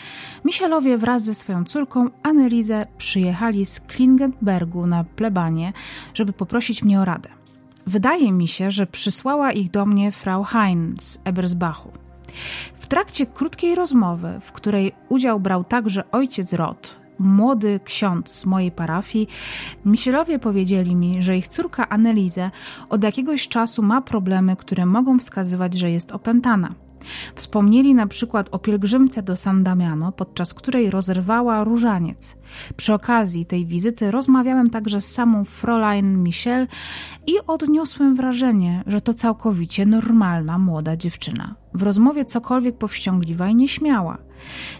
Michelowie 0.45 0.97
wraz 0.97 1.23
ze 1.23 1.33
swoją 1.33 1.65
córką 1.65 2.09
Annelizę 2.23 2.85
przyjechali 2.97 3.65
z 3.65 3.79
Klingenbergu 3.79 4.87
na 4.87 5.03
plebanie, 5.03 5.73
żeby 6.13 6.33
poprosić 6.33 6.83
mnie 6.83 7.01
o 7.01 7.05
radę. 7.05 7.29
Wydaje 7.87 8.31
mi 8.31 8.47
się, 8.47 8.71
że 8.71 8.87
przysłała 8.87 9.51
ich 9.51 9.71
do 9.71 9.85
mnie 9.85 10.11
Frau 10.11 10.43
Hein 10.43 10.95
z 10.99 11.21
Ebersbachu. 11.23 11.91
W 12.79 12.87
trakcie 12.87 13.25
krótkiej 13.25 13.75
rozmowy, 13.75 14.39
w 14.41 14.51
której 14.51 14.91
udział 15.09 15.39
brał 15.39 15.63
także 15.63 16.11
ojciec 16.11 16.53
Roth, 16.53 17.00
młody 17.21 17.79
ksiądz 17.83 18.29
z 18.29 18.45
mojej 18.45 18.71
parafii, 18.71 19.27
Michelowie 19.85 20.39
powiedzieli 20.39 20.95
mi, 20.95 21.23
że 21.23 21.37
ich 21.37 21.47
córka 21.47 21.89
Annelize 21.89 22.51
od 22.89 23.03
jakiegoś 23.03 23.47
czasu 23.47 23.83
ma 23.83 24.01
problemy, 24.01 24.55
które 24.55 24.85
mogą 24.85 25.19
wskazywać, 25.19 25.73
że 25.73 25.91
jest 25.91 26.11
opętana. 26.11 26.75
Wspomnieli 27.35 27.95
na 27.95 28.07
przykład 28.07 28.49
o 28.51 28.59
pielgrzymce 28.59 29.23
do 29.23 29.37
San 29.37 29.63
Damiano, 29.63 30.11
podczas 30.11 30.53
której 30.53 30.89
rozerwała 30.89 31.63
różaniec. 31.63 32.35
Przy 32.77 32.93
okazji 32.93 33.45
tej 33.45 33.65
wizyty 33.65 34.11
rozmawiałem 34.11 34.67
także 34.67 35.01
z 35.01 35.11
samą 35.11 35.43
Fräulein 35.45 36.23
Michel 36.23 36.67
i 37.27 37.33
odniosłem 37.47 38.15
wrażenie, 38.15 38.83
że 38.87 39.01
to 39.01 39.13
całkowicie 39.13 39.85
normalna 39.85 40.57
młoda 40.57 40.97
dziewczyna. 40.97 41.55
W 41.73 41.83
rozmowie 41.83 42.25
cokolwiek 42.25 42.77
powściągliwa 42.77 43.49
i 43.49 43.55
nieśmiała. 43.55 44.17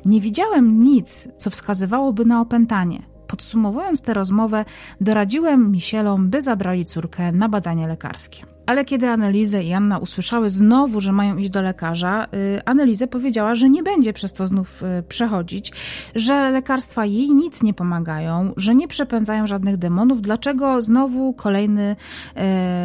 Nie 0.05 0.21
widziałem 0.21 0.83
nic, 0.83 1.27
co 1.37 1.49
wskazywałoby 1.49 2.25
na 2.25 2.41
opętanie. 2.41 3.11
Podsumowując 3.27 4.01
tę 4.01 4.13
rozmowę, 4.13 4.65
doradziłem 5.01 5.71
Michelom, 5.71 6.29
by 6.29 6.41
zabrali 6.41 6.85
córkę 6.85 7.31
na 7.31 7.49
badanie 7.49 7.87
lekarskie. 7.87 8.50
Ale 8.65 8.85
kiedy 8.85 9.09
Annelize 9.09 9.63
i 9.63 9.73
Anna 9.73 9.97
usłyszały 9.97 10.49
znowu, 10.49 11.01
że 11.01 11.11
mają 11.11 11.37
iść 11.37 11.49
do 11.49 11.61
lekarza, 11.61 12.27
y, 12.33 12.61
Annelize 12.65 13.07
powiedziała, 13.07 13.55
że 13.55 13.69
nie 13.69 13.83
będzie 13.83 14.13
przez 14.13 14.33
to 14.33 14.47
znów 14.47 14.83
y, 14.83 15.03
przechodzić, 15.03 15.71
że 16.15 16.51
lekarstwa 16.51 17.05
jej 17.05 17.31
nic 17.31 17.63
nie 17.63 17.73
pomagają, 17.73 18.53
że 18.57 18.75
nie 18.75 18.87
przepędzają 18.87 19.47
żadnych 19.47 19.77
demonów. 19.77 20.21
Dlaczego 20.21 20.81
znowu 20.81 21.33
kolejny 21.33 21.95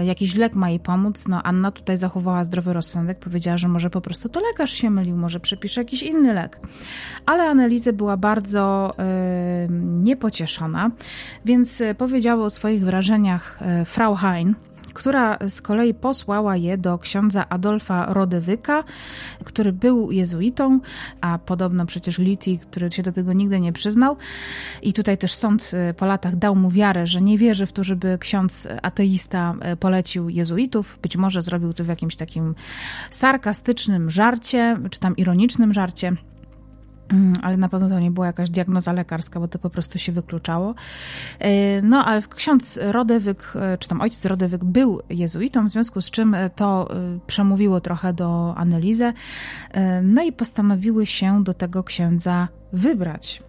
y, 0.03 0.05
jakiś 0.05 0.35
lek 0.35 0.55
ma 0.55 0.71
jej 0.71 0.81
pomóc? 0.81 1.29
No, 1.29 1.43
Anna 1.43 1.71
tutaj 1.71 1.97
zachowała 1.97 2.45
zdrowy 2.45 2.73
rozsądek, 2.73 3.19
powiedziała, 3.19 3.59
że 3.59 3.69
może 3.69 3.91
po 3.91 4.01
prostu 4.01 4.29
to 4.29 4.41
lekarz 4.41 4.73
się 4.73 4.91
mylił, 4.91 5.17
może 5.17 5.41
przepisze 5.41 5.81
jakiś 5.81 6.03
inny 6.03 6.35
lek. 6.35 6.61
Ale 7.27 7.43
Annelize 7.43 7.93
była 7.93 8.17
bardzo 8.17 8.95
niepocieszona, 10.03 10.91
więc 11.45 11.83
powiedziała 11.99 12.45
o 12.45 12.51
swoich 12.51 12.85
wrażeniach 12.85 13.59
Frau 13.85 14.17
Hein, 14.17 14.55
która 14.97 15.39
z 15.49 15.63
kolei 15.63 15.95
posłała 15.95 16.57
je 16.57 16.79
do 16.79 16.99
księdza 16.99 17.49
Adolfa 17.49 18.13
Rodewyka, 18.13 18.85
który 19.45 19.73
był 19.73 20.13
jezuitą, 20.13 20.81
a 21.21 21.39
podobno 21.39 21.87
przecież 21.87 22.19
Liti, 22.19 22.59
który 22.59 22.91
się 22.91 23.03
do 23.03 23.13
tego 23.13 23.33
nigdy 23.33 23.61
nie 23.61 23.73
przyznał. 23.73 24.17
I 24.83 24.93
tutaj 24.93 25.19
też 25.19 25.35
sąd 25.35 25.71
e, 25.75 25.95
po 25.95 26.07
latach 26.07 26.37
dał 26.37 26.57
mu 26.57 26.71
wiarę, 26.71 27.07
że 27.07 27.21
nie 27.21 27.39
wierzy 27.39 27.67
w 27.67 27.73
to, 27.73 27.85
żeby 27.85 28.19
ksiądz 28.21 28.69
ateista 28.83 29.55
e, 29.61 29.77
polecił 29.77 30.29
jezuitów. 30.29 30.99
Być 31.03 31.17
może 31.17 31.43
zrobił 31.43 31.73
to 31.73 31.85
w 31.85 31.89
jakimś 31.89 32.17
takim 32.17 32.55
sarkastycznym 33.11 34.11
żarcie, 34.11 34.77
czy 34.91 35.01
tam 35.01 35.17
ironicznym 35.17 35.73
żarcie. 35.73 36.17
Mm, 37.13 37.33
ale 37.43 37.57
na 37.57 37.69
pewno 37.69 37.89
to 37.89 38.01
nie 38.01 38.11
była 38.11 38.27
jakaś 38.27 38.51
diagnoza 38.51 38.93
lekarska, 38.93 39.41
bo 39.41 39.49
to 39.49 39.59
po 39.59 39.71
prostu 39.71 39.99
się 39.99 40.13
wykluczało. 40.13 40.75
E, 41.39 41.83
no, 41.83 42.05
ale 42.05 42.23
ksiądz 42.23 42.79
Rodewyk, 42.83 43.53
e, 43.57 43.79
czy 43.79 43.89
tam 43.89 44.01
ojciec 44.01 44.25
Rodewyk 44.25 44.65
był 44.65 45.01
jezuitą, 45.11 45.67
w 45.67 45.71
związku 45.71 46.01
z 46.01 46.11
czym 46.11 46.35
e, 46.35 46.51
to 46.51 46.89
przemówiło 47.27 47.81
trochę 47.81 48.13
do 48.13 48.55
analizy, 48.57 49.13
no 50.03 50.23
i 50.23 50.33
postanowiły 50.33 51.07
się 51.07 51.45
do 51.45 51.55
tego 51.55 51.85
księdza 51.85 52.49
wybrać. 52.73 53.43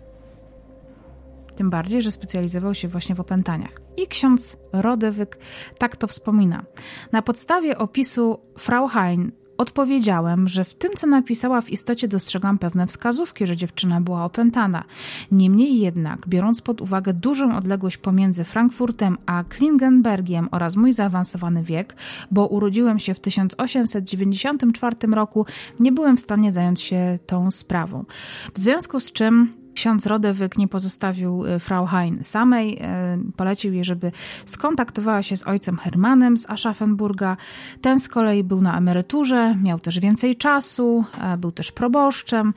Tym 1.55 1.69
bardziej, 1.69 2.01
że 2.01 2.11
specjalizował 2.11 2.73
się 2.73 2.87
właśnie 2.87 3.15
w 3.15 3.19
opętaniach. 3.19 3.71
I 3.97 4.07
ksiądz 4.07 4.57
Rodewyk 4.73 5.37
tak 5.77 5.95
to 5.95 6.07
wspomina. 6.07 6.63
Na 7.11 7.21
podstawie 7.21 7.77
opisu 7.77 8.39
Frau 8.57 8.87
Hein 8.87 9.31
Odpowiedziałem, 9.57 10.47
że 10.47 10.63
w 10.63 10.73
tym, 10.73 10.91
co 10.91 11.07
napisała, 11.07 11.61
w 11.61 11.69
istocie 11.69 12.07
dostrzegam 12.07 12.57
pewne 12.57 12.87
wskazówki, 12.87 13.47
że 13.47 13.55
dziewczyna 13.55 14.01
była 14.01 14.25
opętana. 14.25 14.83
Niemniej 15.31 15.79
jednak, 15.79 16.27
biorąc 16.27 16.61
pod 16.61 16.81
uwagę 16.81 17.13
dużą 17.13 17.57
odległość 17.57 17.97
pomiędzy 17.97 18.43
Frankfurtem 18.43 19.17
a 19.25 19.43
Klingenbergiem 19.43 20.47
oraz 20.51 20.75
mój 20.75 20.93
zaawansowany 20.93 21.63
wiek, 21.63 21.95
bo 22.31 22.47
urodziłem 22.47 22.99
się 22.99 23.13
w 23.13 23.19
1894 23.19 24.95
roku, 25.11 25.45
nie 25.79 25.91
byłem 25.91 26.17
w 26.17 26.21
stanie 26.21 26.51
zająć 26.51 26.81
się 26.81 27.19
tą 27.25 27.51
sprawą. 27.51 28.05
W 28.53 28.59
związku 28.59 28.99
z 28.99 29.11
czym 29.11 29.53
Ksiądz 29.77 30.05
Rodewyk 30.05 30.57
nie 30.57 30.67
pozostawił 30.67 31.45
y, 31.45 31.59
Frau 31.59 31.85
Hein 31.85 32.23
samej. 32.23 32.73
Y, 32.73 33.33
polecił 33.35 33.73
jej, 33.73 33.83
żeby 33.83 34.11
skontaktowała 34.45 35.23
się 35.23 35.37
z 35.37 35.47
ojcem 35.47 35.77
Hermanem 35.77 36.37
z 36.37 36.49
Aschaffenburga. 36.49 37.37
Ten 37.81 37.99
z 37.99 38.07
kolei 38.07 38.43
był 38.43 38.61
na 38.61 38.77
emeryturze, 38.77 39.55
miał 39.63 39.79
też 39.79 39.99
więcej 39.99 40.35
czasu, 40.35 41.05
był 41.37 41.51
też 41.51 41.71
proboszczem 41.71 42.53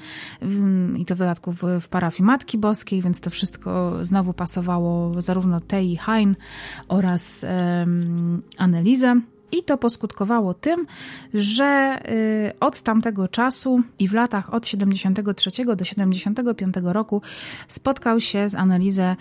i 0.97 1.05
to 1.05 1.15
w 1.15 1.19
dodatku 1.19 1.53
w, 1.53 1.89
parafii 1.91 2.25
Matki 2.27 2.59
Boskiej, 2.59 3.03
więc 3.03 3.21
to 3.21 3.31
wszystko 3.31 3.93
znowu 4.05 4.33
pasowało 4.33 5.23
zarówno 5.23 5.61
tej 5.61 5.97
Hein 5.97 6.37
oraz 6.89 7.45
um, 7.45 8.43
Annelizę. 8.59 9.21
I 9.53 9.65
to 9.65 9.79
poskutkowało 9.79 10.55
tym, 10.55 10.87
że 11.35 12.01
y, 12.09 12.59
od 12.61 12.83
tamtego 12.83 13.29
czasu 13.29 13.83
i 13.99 14.09
w 14.09 14.15
latach 14.15 14.55
od 14.55 14.67
73 14.67 15.51
do 15.77 15.85
75 15.85 16.75
roku 16.83 17.23
spotkał 17.69 18.21
się 18.21 18.51
z 18.51 18.55
analizę 18.55 19.17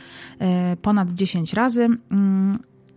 y, 0.73 0.77
ponad 0.77 1.10
10 1.10 1.53
razy. 1.53 1.88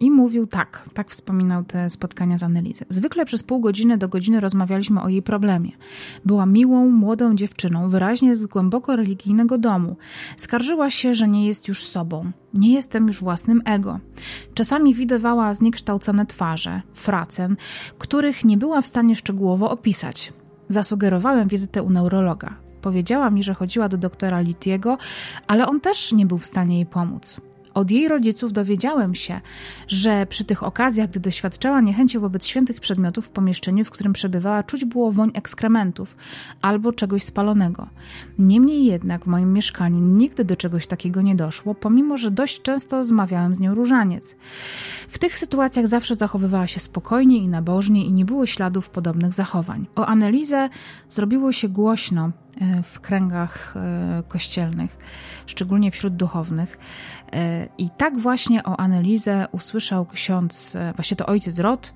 I 0.02 0.10
mówił 0.10 0.46
tak, 0.46 0.88
tak 0.94 1.10
wspominał 1.10 1.64
te 1.64 1.90
spotkania 1.90 2.38
z 2.38 2.42
Anelizę. 2.42 2.84
Zwykle 2.88 3.24
przez 3.24 3.42
pół 3.42 3.60
godziny 3.60 3.98
do 3.98 4.08
godziny 4.08 4.40
rozmawialiśmy 4.40 5.02
o 5.02 5.08
jej 5.08 5.22
problemie. 5.22 5.70
Była 6.24 6.46
miłą, 6.46 6.90
młodą 6.90 7.34
dziewczyną, 7.34 7.88
wyraźnie 7.88 8.36
z 8.36 8.46
głęboko 8.46 8.96
religijnego 8.96 9.58
domu. 9.58 9.96
Skarżyła 10.36 10.90
się, 10.90 11.14
że 11.14 11.28
nie 11.28 11.46
jest 11.46 11.68
już 11.68 11.84
sobą. 11.84 12.32
Nie 12.54 12.72
jestem 12.72 13.06
już 13.06 13.20
własnym 13.20 13.62
ego. 13.64 14.00
Czasami 14.54 14.94
widywała 14.94 15.54
zniekształcone 15.54 16.26
twarze, 16.26 16.82
fracen, 16.94 17.56
których 17.98 18.44
nie 18.44 18.56
była 18.56 18.80
w 18.82 18.86
stanie 18.86 19.16
szczegółowo 19.16 19.70
opisać. 19.70 20.32
Zasugerowałem 20.68 21.48
wizytę 21.48 21.82
u 21.82 21.90
neurologa. 21.90 22.54
Powiedziała 22.80 23.30
mi, 23.30 23.42
że 23.42 23.54
chodziła 23.54 23.88
do 23.88 23.98
doktora 23.98 24.40
Litiego, 24.40 24.98
ale 25.46 25.66
on 25.66 25.80
też 25.80 26.12
nie 26.12 26.26
był 26.26 26.38
w 26.38 26.46
stanie 26.46 26.76
jej 26.76 26.86
pomóc. 26.86 27.40
Od 27.74 27.90
jej 27.90 28.08
rodziców 28.08 28.52
dowiedziałem 28.52 29.14
się, 29.14 29.40
że 29.88 30.26
przy 30.26 30.44
tych 30.44 30.62
okazjach, 30.62 31.10
gdy 31.10 31.20
doświadczała 31.20 31.80
niechęci 31.80 32.18
wobec 32.18 32.46
świętych 32.46 32.80
przedmiotów 32.80 33.26
w 33.26 33.30
pomieszczeniu, 33.30 33.84
w 33.84 33.90
którym 33.90 34.12
przebywała, 34.12 34.62
czuć 34.62 34.84
było 34.84 35.12
woń 35.12 35.30
ekskrementów 35.34 36.16
albo 36.62 36.92
czegoś 36.92 37.22
spalonego. 37.22 37.88
Niemniej 38.38 38.84
jednak 38.84 39.24
w 39.24 39.26
moim 39.26 39.52
mieszkaniu 39.52 39.98
nigdy 39.98 40.44
do 40.44 40.56
czegoś 40.56 40.86
takiego 40.86 41.22
nie 41.22 41.36
doszło, 41.36 41.74
pomimo 41.74 42.16
że 42.16 42.30
dość 42.30 42.62
często 42.62 43.04
zmawiałem 43.04 43.54
z 43.54 43.60
nią 43.60 43.74
różaniec. 43.74 44.36
W 45.08 45.18
tych 45.18 45.36
sytuacjach 45.38 45.86
zawsze 45.86 46.14
zachowywała 46.14 46.66
się 46.66 46.80
spokojnie 46.80 47.38
i 47.38 47.48
nabożnie 47.48 48.04
i 48.04 48.12
nie 48.12 48.24
było 48.24 48.46
śladów 48.46 48.90
podobnych 48.90 49.32
zachowań. 49.32 49.86
O 49.94 50.06
Anelizę 50.06 50.68
zrobiło 51.08 51.52
się 51.52 51.68
głośno 51.68 52.30
e, 52.60 52.82
w 52.82 53.00
kręgach 53.00 53.74
e, 53.76 54.22
kościelnych, 54.28 54.96
szczególnie 55.46 55.90
wśród 55.90 56.16
duchownych. 56.16 56.78
E, 57.62 57.68
I 57.78 57.90
tak 57.90 58.18
właśnie 58.18 58.62
o 58.64 58.80
Anelizę 58.80 59.46
usłyszał 59.52 60.06
ksiądz, 60.06 60.76
e, 60.76 60.92
właśnie 60.96 61.16
to 61.16 61.26
ojciec 61.26 61.58
Rot, 61.58 61.94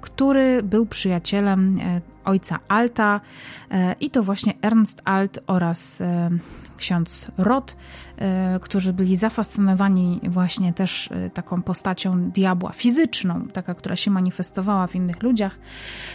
który 0.00 0.62
był 0.62 0.86
przyjacielem 0.86 1.78
e, 1.80 2.00
ojca 2.24 2.58
Alta 2.68 3.20
i 4.00 4.10
to 4.10 4.22
właśnie 4.22 4.54
Ernst 4.62 5.02
Alt 5.04 5.38
oraz 5.46 6.02
ksiądz 6.78 7.26
Rot, 7.38 7.76
e, 8.16 8.58
którzy 8.62 8.92
byli 8.92 9.16
zafascynowani 9.16 10.20
właśnie 10.28 10.72
też 10.72 11.10
e, 11.12 11.30
taką 11.30 11.62
postacią 11.62 12.30
diabła 12.30 12.72
fizyczną, 12.72 13.48
taka, 13.52 13.74
która 13.74 13.96
się 13.96 14.10
manifestowała 14.10 14.86
w 14.86 14.94
innych 14.94 15.22
ludziach, 15.22 15.58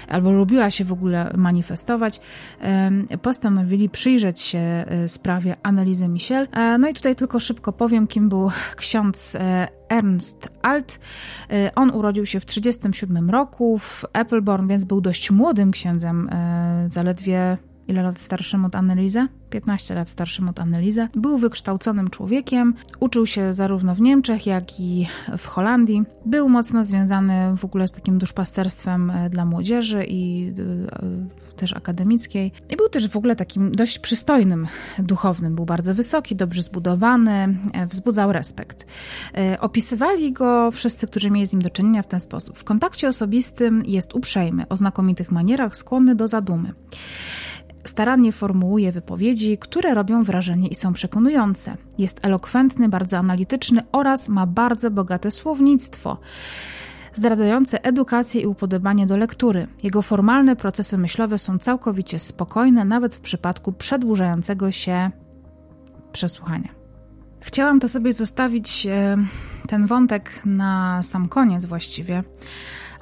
albo 0.07 0.31
lubiła 0.31 0.69
się 0.69 0.85
w 0.85 0.91
ogóle 0.91 1.31
manifestować, 1.37 2.21
postanowili 3.21 3.89
przyjrzeć 3.89 4.39
się 4.39 4.59
e, 4.59 5.09
sprawie 5.09 5.55
analizy 5.63 6.07
Michel. 6.07 6.47
No 6.79 6.89
i 6.89 6.93
tutaj 6.93 7.15
tylko 7.15 7.39
szybko 7.39 7.73
powiem, 7.73 8.07
kim 8.07 8.29
był 8.29 8.51
ksiądz 8.75 9.37
Ernst 9.89 10.49
Alt. 10.61 10.99
On 11.75 11.91
urodził 11.91 12.25
się 12.25 12.39
w 12.39 12.45
1937 12.45 13.29
roku 13.29 13.77
w 13.77 14.05
Appleborn, 14.13 14.67
więc 14.67 14.83
był 14.83 15.01
dość 15.01 15.31
młodym 15.31 15.71
księdzem, 15.71 16.29
zaledwie 16.89 17.57
ile 17.87 18.03
lat 18.03 18.19
starszym 18.19 18.65
od 18.65 18.75
Annelize? 18.75 19.27
15 19.49 19.95
lat 19.95 20.09
starszym 20.09 20.49
od 20.49 20.59
Annelize. 20.59 21.07
Był 21.15 21.37
wykształconym 21.37 22.09
człowiekiem, 22.09 22.73
uczył 22.99 23.25
się 23.25 23.53
zarówno 23.53 23.95
w 23.95 24.01
Niemczech, 24.01 24.45
jak 24.45 24.79
i 24.79 25.07
w 25.37 25.47
Holandii. 25.47 26.03
Był 26.25 26.49
mocno 26.49 26.83
związany 26.83 27.57
w 27.57 27.65
ogóle 27.65 27.87
z 27.87 27.91
takim 27.91 28.17
duszpasterstwem 28.17 29.09
e, 29.09 29.29
dla 29.29 29.45
młodzieży 29.45 30.05
i 30.07 30.53
e, 31.51 31.55
też 31.55 31.73
akademickiej. 31.73 32.51
I 32.69 32.75
był 32.75 32.89
też 32.89 33.09
w 33.09 33.17
ogóle 33.17 33.35
takim 33.35 33.71
dość 33.71 33.99
przystojnym 33.99 34.67
duchownym. 34.99 35.55
Był 35.55 35.65
bardzo 35.65 35.95
wysoki, 35.95 36.35
dobrze 36.35 36.61
zbudowany, 36.61 37.57
e, 37.73 37.87
wzbudzał 37.87 38.31
respekt. 38.31 38.85
Opisywali 39.59 40.31
go 40.31 40.71
wszyscy, 40.71 41.07
którzy 41.07 41.31
mieli 41.31 41.47
z 41.47 41.53
nim 41.53 41.61
do 41.61 41.69
czynienia 41.69 42.01
w 42.01 42.07
ten 42.07 42.19
sposób. 42.19 42.57
W 42.57 42.63
kontakcie 42.63 43.07
osobistym 43.07 43.83
jest 43.85 44.15
uprzejmy, 44.15 44.67
o 44.67 44.75
znakomitych 44.75 45.31
manierach, 45.31 45.75
skłonny 45.75 46.15
do 46.15 46.27
zadumy. 46.27 46.73
Starannie 47.83 48.31
formułuje 48.31 48.91
wypowiedzi, 48.91 49.57
które 49.57 49.93
robią 49.93 50.23
wrażenie 50.23 50.67
i 50.67 50.75
są 50.75 50.93
przekonujące. 50.93 51.77
Jest 51.97 52.25
elokwentny, 52.25 52.89
bardzo 52.89 53.17
analityczny 53.17 53.81
oraz 53.91 54.29
ma 54.29 54.47
bardzo 54.47 54.91
bogate 54.91 55.31
słownictwo 55.31 56.17
zdradzające 57.13 57.83
edukację 57.83 58.41
i 58.41 58.45
upodobanie 58.45 59.05
do 59.05 59.17
lektury. 59.17 59.67
Jego 59.83 60.01
formalne 60.01 60.55
procesy 60.55 60.97
myślowe 60.97 61.37
są 61.37 61.59
całkowicie 61.59 62.19
spokojne, 62.19 62.85
nawet 62.85 63.15
w 63.15 63.19
przypadku 63.19 63.73
przedłużającego 63.73 64.71
się 64.71 65.11
przesłuchania. 66.11 66.69
Chciałam 67.39 67.79
to 67.79 67.89
sobie 67.89 68.13
zostawić 68.13 68.87
e, 68.89 69.17
ten 69.67 69.87
wątek 69.87 70.41
na 70.45 71.03
sam 71.03 71.29
koniec 71.29 71.65
właściwie, 71.65 72.23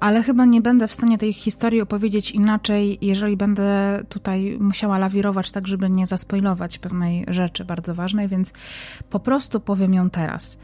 ale 0.01 0.23
chyba 0.23 0.45
nie 0.45 0.61
będę 0.61 0.87
w 0.87 0.93
stanie 0.93 1.17
tej 1.17 1.33
historii 1.33 1.81
opowiedzieć 1.81 2.31
inaczej, 2.31 2.97
jeżeli 3.01 3.37
będę 3.37 3.99
tutaj 4.09 4.57
musiała 4.59 4.97
lawirować 4.97 5.51
tak, 5.51 5.67
żeby 5.67 5.89
nie 5.89 6.07
zaspoilować 6.07 6.77
pewnej 6.77 7.25
rzeczy 7.27 7.65
bardzo 7.65 7.95
ważnej, 7.95 8.27
więc 8.27 8.53
po 9.09 9.19
prostu 9.19 9.59
powiem 9.59 9.93
ją 9.93 10.09
teraz. 10.09 10.57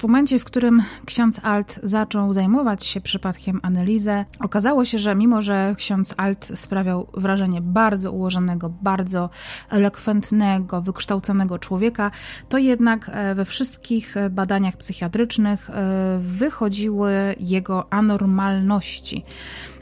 W 0.00 0.02
momencie, 0.02 0.38
w 0.38 0.44
którym 0.44 0.82
ksiądz 1.06 1.40
Alt 1.42 1.80
zaczął 1.82 2.34
zajmować 2.34 2.86
się 2.86 3.00
przypadkiem 3.00 3.60
analizę, 3.62 4.24
okazało 4.40 4.84
się, 4.84 4.98
że 4.98 5.14
mimo, 5.14 5.42
że 5.42 5.74
ksiądz 5.78 6.14
Alt 6.16 6.50
sprawiał 6.54 7.06
wrażenie 7.14 7.60
bardzo 7.60 8.12
ułożonego, 8.12 8.70
bardzo 8.82 9.30
elokwentnego, 9.70 10.82
wykształconego 10.82 11.58
człowieka, 11.58 12.10
to 12.48 12.58
jednak 12.58 13.10
e, 13.12 13.34
we 13.34 13.44
wszystkich 13.44 14.14
badaniach 14.30 14.76
psychiatrycznych 14.76 15.70
e, 15.70 16.18
wychodziły 16.20 17.12
jego 17.40 17.92
anormalności. 17.92 19.24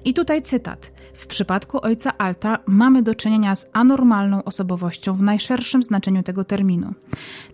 I 0.05 0.15
tutaj 0.15 0.43
cytat. 0.43 0.98
W 1.19 1.27
przypadku 1.27 1.78
ojca 1.82 2.19
Alta 2.19 2.59
mamy 2.66 3.03
do 3.03 3.15
czynienia 3.15 3.55
z 3.55 3.66
anormalną 3.73 4.45
osobowością 4.45 5.15
w 5.15 5.23
najszerszym 5.23 5.82
znaczeniu 5.82 6.23
tego 6.23 6.45
terminu. 6.45 6.95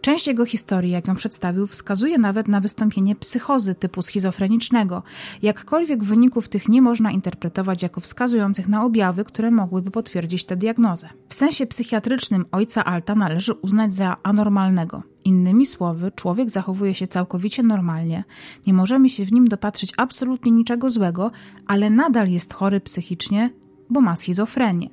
Część 0.00 0.26
jego 0.26 0.46
historii, 0.46 0.90
jak 0.90 1.08
ją 1.08 1.16
przedstawił, 1.16 1.66
wskazuje 1.66 2.18
nawet 2.18 2.48
na 2.48 2.60
wystąpienie 2.60 3.16
psychozy 3.16 3.74
typu 3.74 4.02
schizofrenicznego. 4.02 5.02
Jakkolwiek 5.42 6.04
wyników 6.04 6.48
tych 6.48 6.68
nie 6.68 6.82
można 6.82 7.10
interpretować 7.10 7.82
jako 7.82 8.00
wskazujących 8.00 8.68
na 8.68 8.84
objawy, 8.84 9.24
które 9.24 9.50
mogłyby 9.50 9.90
potwierdzić 9.90 10.44
tę 10.44 10.56
diagnozę. 10.56 11.08
W 11.28 11.34
sensie 11.34 11.66
psychiatrycznym 11.66 12.44
ojca 12.52 12.84
Alta 12.84 13.14
należy 13.14 13.52
uznać 13.52 13.94
za 13.94 14.16
anormalnego. 14.22 15.13
Innymi 15.24 15.66
słowy, 15.66 16.12
człowiek 16.16 16.50
zachowuje 16.50 16.94
się 16.94 17.06
całkowicie 17.06 17.62
normalnie, 17.62 18.24
nie 18.66 18.72
możemy 18.72 19.08
się 19.08 19.24
w 19.24 19.32
nim 19.32 19.48
dopatrzyć 19.48 19.92
absolutnie 19.96 20.52
niczego 20.52 20.90
złego, 20.90 21.30
ale 21.66 21.90
nadal 21.90 22.30
jest 22.30 22.54
chory 22.54 22.80
psychicznie, 22.80 23.50
bo 23.90 24.00
ma 24.00 24.16
schizofrenię. 24.16 24.90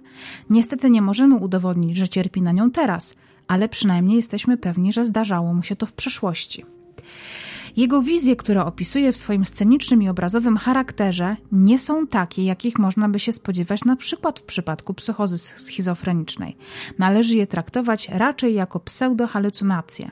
Niestety 0.50 0.90
nie 0.90 1.02
możemy 1.02 1.36
udowodnić, 1.36 1.98
że 1.98 2.10
cierpi 2.10 2.42
na 2.42 2.52
nią 2.52 2.70
teraz, 2.70 3.16
ale 3.48 3.70
przynajmniej 3.70 4.18
jesteśmy 4.18 4.58
pewni, 4.58 4.94
że 4.94 5.06
zdarzało 5.06 5.54
mu 5.54 5.64
się 5.64 5.76
to 5.76 5.86
w 5.86 5.94
przeszłości. 5.94 6.66
Jego 7.78 8.02
wizje, 8.02 8.36
które 8.36 8.66
opisuje 8.66 9.12
w 9.12 9.18
swoim 9.18 9.46
scenicznym 9.46 10.04
i 10.04 10.10
obrazowym 10.10 10.58
charakterze, 10.58 11.36
nie 11.52 11.80
są 11.80 12.08
takie, 12.08 12.46
jakich 12.46 12.80
można 12.80 13.10
by 13.10 13.20
się 13.20 13.32
spodziewać 13.32 13.86
na 13.86 13.96
przykład 13.96 14.40
w 14.40 14.44
przypadku 14.44 14.94
psychozy 14.94 15.38
schizofrenicznej. 15.38 16.58
Należy 17.00 17.36
je 17.38 17.48
traktować 17.48 18.10
raczej 18.10 18.54
jako 18.54 18.80
pseudohalucynacje. 18.80 20.12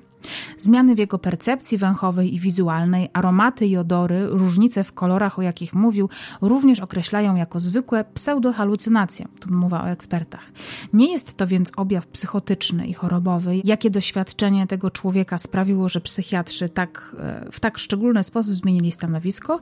Zmiany 0.57 0.95
w 0.95 0.97
jego 0.97 1.19
percepcji 1.19 1.77
węchowej 1.77 2.35
i 2.35 2.39
wizualnej, 2.39 3.09
aromaty 3.13 3.67
i 3.67 3.77
odory, 3.77 4.27
różnice 4.27 4.83
w 4.83 4.93
kolorach, 4.93 5.39
o 5.39 5.41
jakich 5.41 5.73
mówił, 5.73 6.09
również 6.41 6.79
określają 6.79 7.35
jako 7.35 7.59
zwykłe 7.59 8.03
pseudohalucynacje. 8.13 9.27
Tu 9.39 9.53
mowa 9.53 9.83
o 9.83 9.89
ekspertach. 9.89 10.51
Nie 10.93 11.11
jest 11.11 11.37
to 11.37 11.47
więc 11.47 11.71
objaw 11.77 12.07
psychotyczny 12.07 12.87
i 12.87 12.93
chorobowy. 12.93 13.61
Jakie 13.63 13.89
doświadczenie 13.89 14.67
tego 14.67 14.91
człowieka 14.91 15.37
sprawiło, 15.37 15.89
że 15.89 16.01
psychiatrzy 16.01 16.69
tak, 16.69 17.15
e, 17.19 17.51
w 17.51 17.59
tak 17.59 17.77
szczególny 17.77 18.23
sposób 18.23 18.55
zmienili 18.55 18.91
stanowisko? 18.91 19.59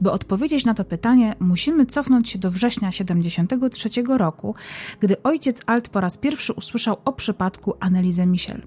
By 0.00 0.10
odpowiedzieć 0.10 0.64
na 0.64 0.74
to 0.74 0.84
pytanie, 0.84 1.34
musimy 1.40 1.86
cofnąć 1.86 2.28
się 2.28 2.38
do 2.38 2.50
września 2.50 2.92
73 2.92 4.18
roku, 4.18 4.54
gdy 5.00 5.22
ojciec 5.22 5.62
Alt 5.66 5.88
po 5.88 6.00
raz 6.00 6.18
pierwszy 6.18 6.52
usłyszał 6.52 6.96
o 7.04 7.12
przypadku 7.12 7.74
Annelize 7.80 8.26
Michel. 8.26 8.62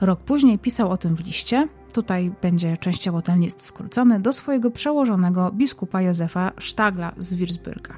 Rok 0.00 0.20
później 0.20 0.58
pisał 0.58 0.90
o 0.90 0.96
tym 0.96 1.16
w 1.16 1.26
liście, 1.26 1.68
tutaj 1.92 2.32
będzie 2.42 2.76
częściowo 2.76 3.22
ten 3.22 3.40
list 3.40 3.62
skrócony, 3.62 4.20
do 4.20 4.32
swojego 4.32 4.70
przełożonego 4.70 5.50
biskupa 5.52 6.02
Józefa 6.02 6.52
Sztagla 6.58 7.12
z 7.18 7.34
Wirsbyrga. 7.34 7.94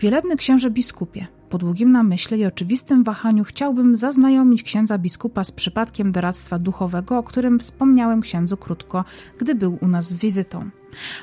Wielebny 0.00 0.36
księże 0.36 0.70
biskupie, 0.70 1.26
po 1.50 1.58
długim 1.58 1.92
namyśle 1.92 2.38
i 2.38 2.46
oczywistym 2.46 3.04
wahaniu 3.04 3.44
chciałbym 3.44 3.96
zaznajomić 3.96 4.62
księdza 4.62 4.98
biskupa 4.98 5.44
z 5.44 5.52
przypadkiem 5.52 6.12
doradztwa 6.12 6.58
duchowego, 6.58 7.18
o 7.18 7.22
którym 7.22 7.58
wspomniałem 7.58 8.20
księdzu 8.20 8.56
krótko, 8.56 9.04
gdy 9.38 9.54
był 9.54 9.78
u 9.80 9.88
nas 9.88 10.08
z 10.10 10.18
wizytą. 10.18 10.60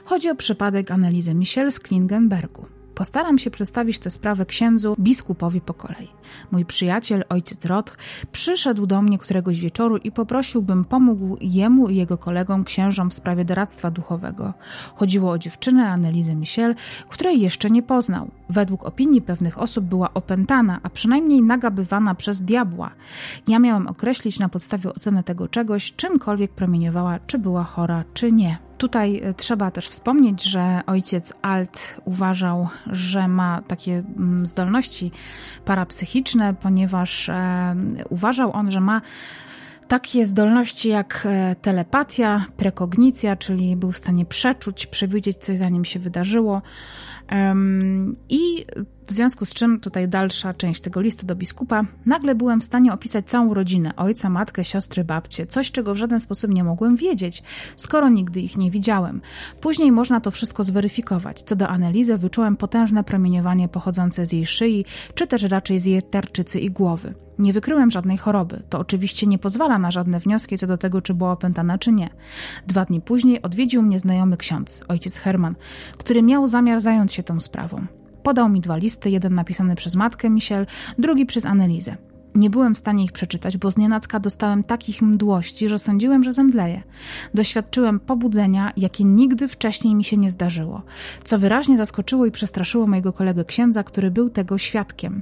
Chodzi 0.06 0.30
o 0.30 0.36
przypadek 0.36 0.92
Analizy 0.92 1.34
Michel 1.34 1.72
z 1.72 1.80
Klingenbergu. 1.80 2.66
Postaram 2.96 3.38
się 3.38 3.52
przedstawić 3.52 4.00
tę 4.00 4.10
sprawę 4.10 4.46
księdzu, 4.46 4.96
biskupowi 5.00 5.62
po 5.62 5.74
kolei. 5.74 6.08
Mój 6.52 6.66
przyjaciel, 6.66 7.24
ojciec 7.30 7.66
Roth, 7.66 7.98
przyszedł 8.32 8.86
do 8.86 9.02
mnie 9.02 9.18
któregoś 9.18 9.60
wieczoru 9.60 9.98
i 9.98 10.12
poprosił, 10.12 10.62
bym 10.62 10.86
pomógł 10.86 11.38
jemu 11.42 11.90
i 11.90 11.96
jego 11.96 12.18
kolegom 12.18 12.64
księżom 12.64 13.10
w 13.10 13.14
sprawie 13.14 13.46
doradztwa 13.46 13.92
duchowego. 13.92 14.54
Chodziło 14.96 15.32
o 15.32 15.38
dziewczynę 15.38 15.90
Annelizę 15.90 16.36
Michel, 16.36 16.76
której 17.10 17.42
jeszcze 17.42 17.70
nie 17.70 17.84
poznał. 17.84 18.28
Według 18.50 18.86
opinii 18.86 19.22
pewnych 19.22 19.62
osób 19.62 19.86
była 19.86 20.14
opętana, 20.14 20.80
a 20.84 20.90
przynajmniej 20.90 21.42
nagabywana 21.42 22.16
przez 22.16 22.42
diabła. 22.42 22.92
Ja 23.48 23.60
miałem 23.60 23.88
określić 23.88 24.40
na 24.40 24.50
podstawie 24.50 24.94
oceny 24.94 25.24
tego 25.24 25.48
czegoś, 25.48 25.94
czymkolwiek 25.94 26.52
promieniowała, 26.52 27.20
czy 27.28 27.40
była 27.40 27.64
chora, 27.64 28.04
czy 28.14 28.32
nie. 28.32 28.58
Tutaj 28.84 29.22
e, 29.24 29.34
trzeba 29.34 29.72
też 29.72 29.88
wspomnieć, 29.90 30.44
że 30.44 30.82
ojciec 30.88 31.34
Alt 31.42 31.96
uważał, 32.06 32.68
że 32.88 33.28
ma 33.28 33.62
takie 33.68 34.04
mm, 34.20 34.46
zdolności 34.46 35.12
parapsychiczne, 35.66 36.54
ponieważ 36.54 37.30
e, 37.30 37.76
uważał 38.10 38.52
on, 38.52 38.72
że 38.72 38.80
ma 38.80 39.02
takie 39.88 40.26
zdolności 40.26 40.90
jak 40.90 41.28
e, 41.30 41.56
telepatia, 41.56 42.46
prekognicja, 42.58 43.36
czyli 43.36 43.76
był 43.76 43.92
w 43.92 43.98
stanie 43.98 44.26
przeczuć, 44.26 44.88
przewidzieć 44.88 45.38
coś 45.38 45.58
zanim 45.58 45.86
się 45.86 46.00
wydarzyło. 46.00 46.62
I 48.30 48.66
w 49.08 49.12
związku 49.12 49.46
z 49.46 49.54
czym 49.54 49.80
tutaj 49.80 50.08
dalsza 50.08 50.54
część 50.54 50.82
tego 50.82 51.02
listu 51.02 51.26
do 51.26 51.36
biskupa, 51.36 51.86
nagle 52.06 52.36
byłem 52.36 52.62
w 52.62 52.64
stanie 52.64 52.94
opisać 52.94 53.26
całą 53.26 53.54
rodzinę, 53.54 53.96
ojca, 53.96 54.30
matkę, 54.30 54.64
siostry, 54.64 55.04
babcie, 55.04 55.48
coś 55.48 55.72
czego 55.72 55.94
w 55.94 55.98
żaden 55.98 56.20
sposób 56.20 56.52
nie 56.52 56.64
mogłem 56.64 56.96
wiedzieć, 56.96 57.44
skoro 57.76 58.10
nigdy 58.10 58.42
ich 58.42 58.58
nie 58.58 58.72
widziałem. 58.72 59.22
Później 59.62 59.92
można 59.92 60.22
to 60.22 60.32
wszystko 60.32 60.64
zweryfikować. 60.64 61.42
Co 61.42 61.56
do 61.56 61.68
analizy, 61.68 62.18
wyczułem 62.18 62.56
potężne 62.56 63.04
promieniowanie 63.04 63.68
pochodzące 63.68 64.26
z 64.26 64.34
jej 64.34 64.46
szyi, 64.46 64.86
czy 65.16 65.28
też 65.28 65.44
raczej 65.44 65.80
z 65.80 65.86
jej 65.86 66.02
tarczycy 66.02 66.60
i 66.60 66.72
głowy. 66.72 67.14
Nie 67.40 67.54
wykryłem 67.54 67.92
żadnej 67.92 68.18
choroby. 68.18 68.64
To 68.70 68.80
oczywiście 68.80 69.28
nie 69.28 69.40
pozwala 69.40 69.80
na 69.80 69.92
żadne 69.92 70.20
wnioski 70.20 70.58
co 70.58 70.68
do 70.68 70.78
tego, 70.78 71.02
czy 71.02 71.14
była 71.14 71.32
opętana, 71.32 71.78
czy 71.78 71.92
nie. 71.92 72.10
Dwa 72.68 72.86
dni 72.86 73.02
później 73.02 73.42
odwiedził 73.42 73.82
mnie 73.82 74.00
znajomy 74.00 74.38
ksiądz, 74.38 74.84
ojciec 74.88 75.18
Herman, 75.18 75.56
który 75.98 76.22
miał 76.22 76.48
zamiar 76.48 76.82
zająć 76.82 77.14
się 77.14 77.24
tą 77.24 77.42
sprawą. 77.42 77.86
Podał 78.24 78.50
mi 78.50 78.62
dwa 78.62 78.78
listy, 78.78 79.10
jeden 79.10 79.36
napisany 79.36 79.76
przez 79.76 79.96
matkę 79.96 80.30
Michel, 80.30 80.66
drugi 80.98 81.26
przez 81.26 81.46
Anelizę. 81.46 81.98
Nie 82.36 82.50
byłem 82.50 82.76
w 82.76 82.78
stanie 82.78 83.04
ich 83.04 83.12
przeczytać, 83.12 83.58
bo 83.58 83.72
z 83.72 83.78
nienacka 83.78 84.20
dostałem 84.20 84.64
takich 84.64 85.02
mdłości, 85.02 85.70
że 85.70 85.80
sądziłem, 85.80 86.24
że 86.24 86.32
zemdleję. 86.32 86.84
Doświadczyłem 87.34 88.00
pobudzenia, 88.00 88.74
jakie 88.78 89.04
nigdy 89.04 89.48
wcześniej 89.48 89.96
mi 89.96 90.04
się 90.04 90.18
nie 90.18 90.32
zdarzyło, 90.32 90.82
co 91.24 91.40
wyraźnie 91.40 91.78
zaskoczyło 91.78 92.26
i 92.26 92.32
przestraszyło 92.32 92.88
mojego 92.88 93.14
kolegę 93.14 93.46
księdza, 93.46 93.84
który 93.84 94.12
był 94.12 94.30
tego 94.30 94.58
świadkiem. 94.58 95.22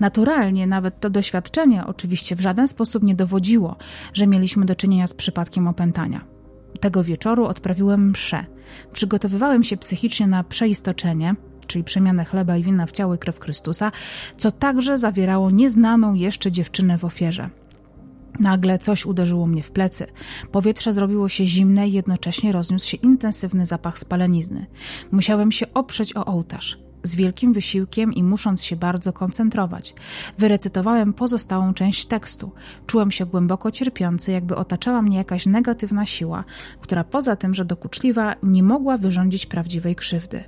Naturalnie 0.00 0.66
nawet 0.66 1.00
to 1.00 1.10
doświadczenie 1.10 1.86
oczywiście 1.86 2.36
w 2.36 2.40
żaden 2.40 2.68
sposób 2.68 3.02
nie 3.02 3.14
dowodziło, 3.14 3.76
że 4.12 4.26
mieliśmy 4.26 4.66
do 4.66 4.76
czynienia 4.76 5.06
z 5.06 5.14
przypadkiem 5.14 5.68
opętania. 5.68 6.24
Tego 6.80 7.04
wieczoru 7.04 7.44
odprawiłem 7.44 8.10
mszę. 8.10 8.44
Przygotowywałem 8.92 9.62
się 9.62 9.76
psychicznie 9.76 10.26
na 10.26 10.44
przeistoczenie, 10.44 11.34
czyli 11.70 11.84
przemianę 11.84 12.24
chleba 12.24 12.56
i 12.56 12.62
wina 12.62 12.86
w 12.86 12.92
ciało 12.92 13.14
i 13.14 13.18
krew 13.18 13.40
Chrystusa, 13.40 13.92
co 14.36 14.52
także 14.52 14.98
zawierało 14.98 15.50
nieznaną 15.50 16.14
jeszcze 16.14 16.52
dziewczynę 16.52 16.98
w 16.98 17.04
ofierze. 17.04 17.50
Nagle 18.40 18.78
coś 18.78 19.06
uderzyło 19.06 19.46
mnie 19.46 19.62
w 19.62 19.70
plecy. 19.70 20.06
Powietrze 20.52 20.92
zrobiło 20.92 21.28
się 21.28 21.46
zimne 21.46 21.88
i 21.88 21.92
jednocześnie 21.92 22.52
rozniósł 22.52 22.88
się 22.88 22.96
intensywny 22.96 23.66
zapach 23.66 23.98
spalenizny. 23.98 24.66
Musiałem 25.12 25.52
się 25.52 25.66
oprzeć 25.74 26.16
o 26.16 26.24
ołtarz. 26.24 26.78
Z 27.02 27.14
wielkim 27.14 27.52
wysiłkiem 27.52 28.12
i 28.12 28.22
musząc 28.22 28.62
się 28.62 28.76
bardzo 28.76 29.12
koncentrować. 29.12 29.94
Wyrecytowałem 30.38 31.12
pozostałą 31.12 31.74
część 31.74 32.06
tekstu. 32.06 32.52
Czułem 32.86 33.10
się 33.10 33.26
głęboko 33.26 33.70
cierpiący, 33.70 34.32
jakby 34.32 34.56
otaczała 34.56 35.02
mnie 35.02 35.16
jakaś 35.16 35.46
negatywna 35.46 36.06
siła, 36.06 36.44
która 36.80 37.04
poza 37.04 37.36
tym, 37.36 37.54
że 37.54 37.64
dokuczliwa, 37.64 38.34
nie 38.42 38.62
mogła 38.62 38.96
wyrządzić 38.96 39.46
prawdziwej 39.46 39.96
krzywdy. 39.96 40.44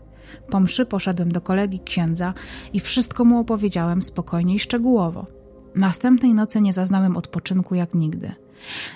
Po 0.51 0.61
mszy 0.61 0.87
poszedłem 0.87 1.33
do 1.33 1.41
kolegi 1.41 1.81
księdza 1.81 2.35
i 2.73 2.81
wszystko 2.81 3.25
mu 3.25 3.39
opowiedziałem 3.39 4.03
spokojnie 4.03 4.55
i 4.55 4.59
szczegółowo. 4.59 5.27
Następnej 5.75 6.35
nocy 6.35 6.61
nie 6.61 6.73
zaznałem 6.73 7.17
odpoczynku 7.17 7.75
jak 7.75 7.95
nigdy. 7.95 8.33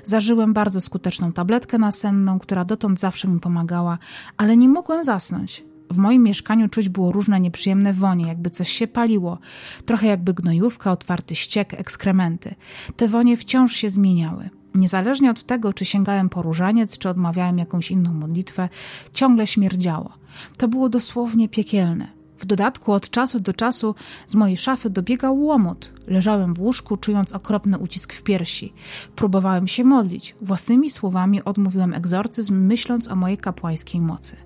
Zażyłem 0.05 0.53
bardzo 0.53 0.81
skuteczną 0.81 1.33
tabletkę 1.33 1.79
nasenną, 1.79 2.39
która 2.39 2.65
dotąd 2.65 3.01
zawsze 3.01 3.29
mi 3.29 3.41
pomagała, 3.41 3.99
ale 4.37 4.57
nie 4.57 4.69
mogłem 4.69 5.05
zasnąć. 5.05 5.65
W 5.91 5.97
moim 5.97 6.23
mieszkaniu 6.23 6.69
czuć 6.69 6.89
było 6.89 7.13
różne 7.13 7.41
nieprzyjemne 7.41 7.93
wonie, 7.93 8.29
jakby 8.29 8.51
coś 8.51 8.71
się 8.71 8.87
paliło, 8.87 9.39
trochę 9.85 10.07
jakby 10.07 10.35
gnojówka, 10.35 10.93
otwarty 10.93 11.35
ściek, 11.35 11.75
ekskrementy. 11.75 12.55
Te 12.97 13.09
wonie 13.09 13.37
wciąż 13.37 13.73
się 13.73 13.91
zmieniały. 13.91 14.51
Niezależnie 14.77 15.31
od 15.31 15.43
tego, 15.45 15.73
czy 15.73 15.85
sięgałem 15.85 16.29
po 16.29 16.43
różaniec, 16.43 16.99
czy 16.99 17.09
odmawiałem 17.09 17.59
jakąś 17.59 17.91
inną 17.91 18.15
modlitwę, 18.15 18.69
ciągle 19.13 19.47
śmierdziało. 19.47 20.13
To 20.57 20.69
było 20.69 20.89
dosłownie 20.89 21.49
piekielne. 21.49 22.09
W 22.39 22.47
dodatku 22.47 22.93
od 22.93 23.11
czasu 23.11 23.41
do 23.41 23.53
czasu 23.53 23.95
z 24.27 24.35
mojej 24.35 24.57
szafy 24.57 24.91
dobiegał 24.91 25.41
łomot. 25.41 25.93
Leżałem 26.07 26.55
w 26.55 26.61
łóżku, 26.61 26.97
czując 26.97 27.33
okropny 27.33 27.79
ucisk 27.79 28.13
w 28.13 28.23
piersi. 28.23 28.73
Próbowałem 29.17 29.69
się 29.69 29.85
modlić. 29.85 30.35
Własnymi 30.41 30.91
słowami 30.91 31.45
odmówiłem 31.45 31.95
egzorcyzm, 31.95 32.55
myśląc 32.55 33.09
o 33.09 33.17
mojej 33.17 33.39
kapłańskiej 33.39 34.01
mocy. 34.01 34.37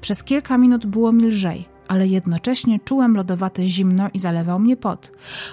Przez 0.00 0.24
kilka 0.24 0.58
minut 0.58 0.86
było 0.86 1.12
mi 1.12 1.24
lżej 1.26 1.79
ale 1.90 2.06
jednocześnie 2.06 2.80
czułem 2.80 3.16
lodowate 3.16 3.66
zimno 3.66 4.08
i 4.14 4.18
zalewał 4.18 4.58
mnie 4.58 4.76
pot. 4.76 5.12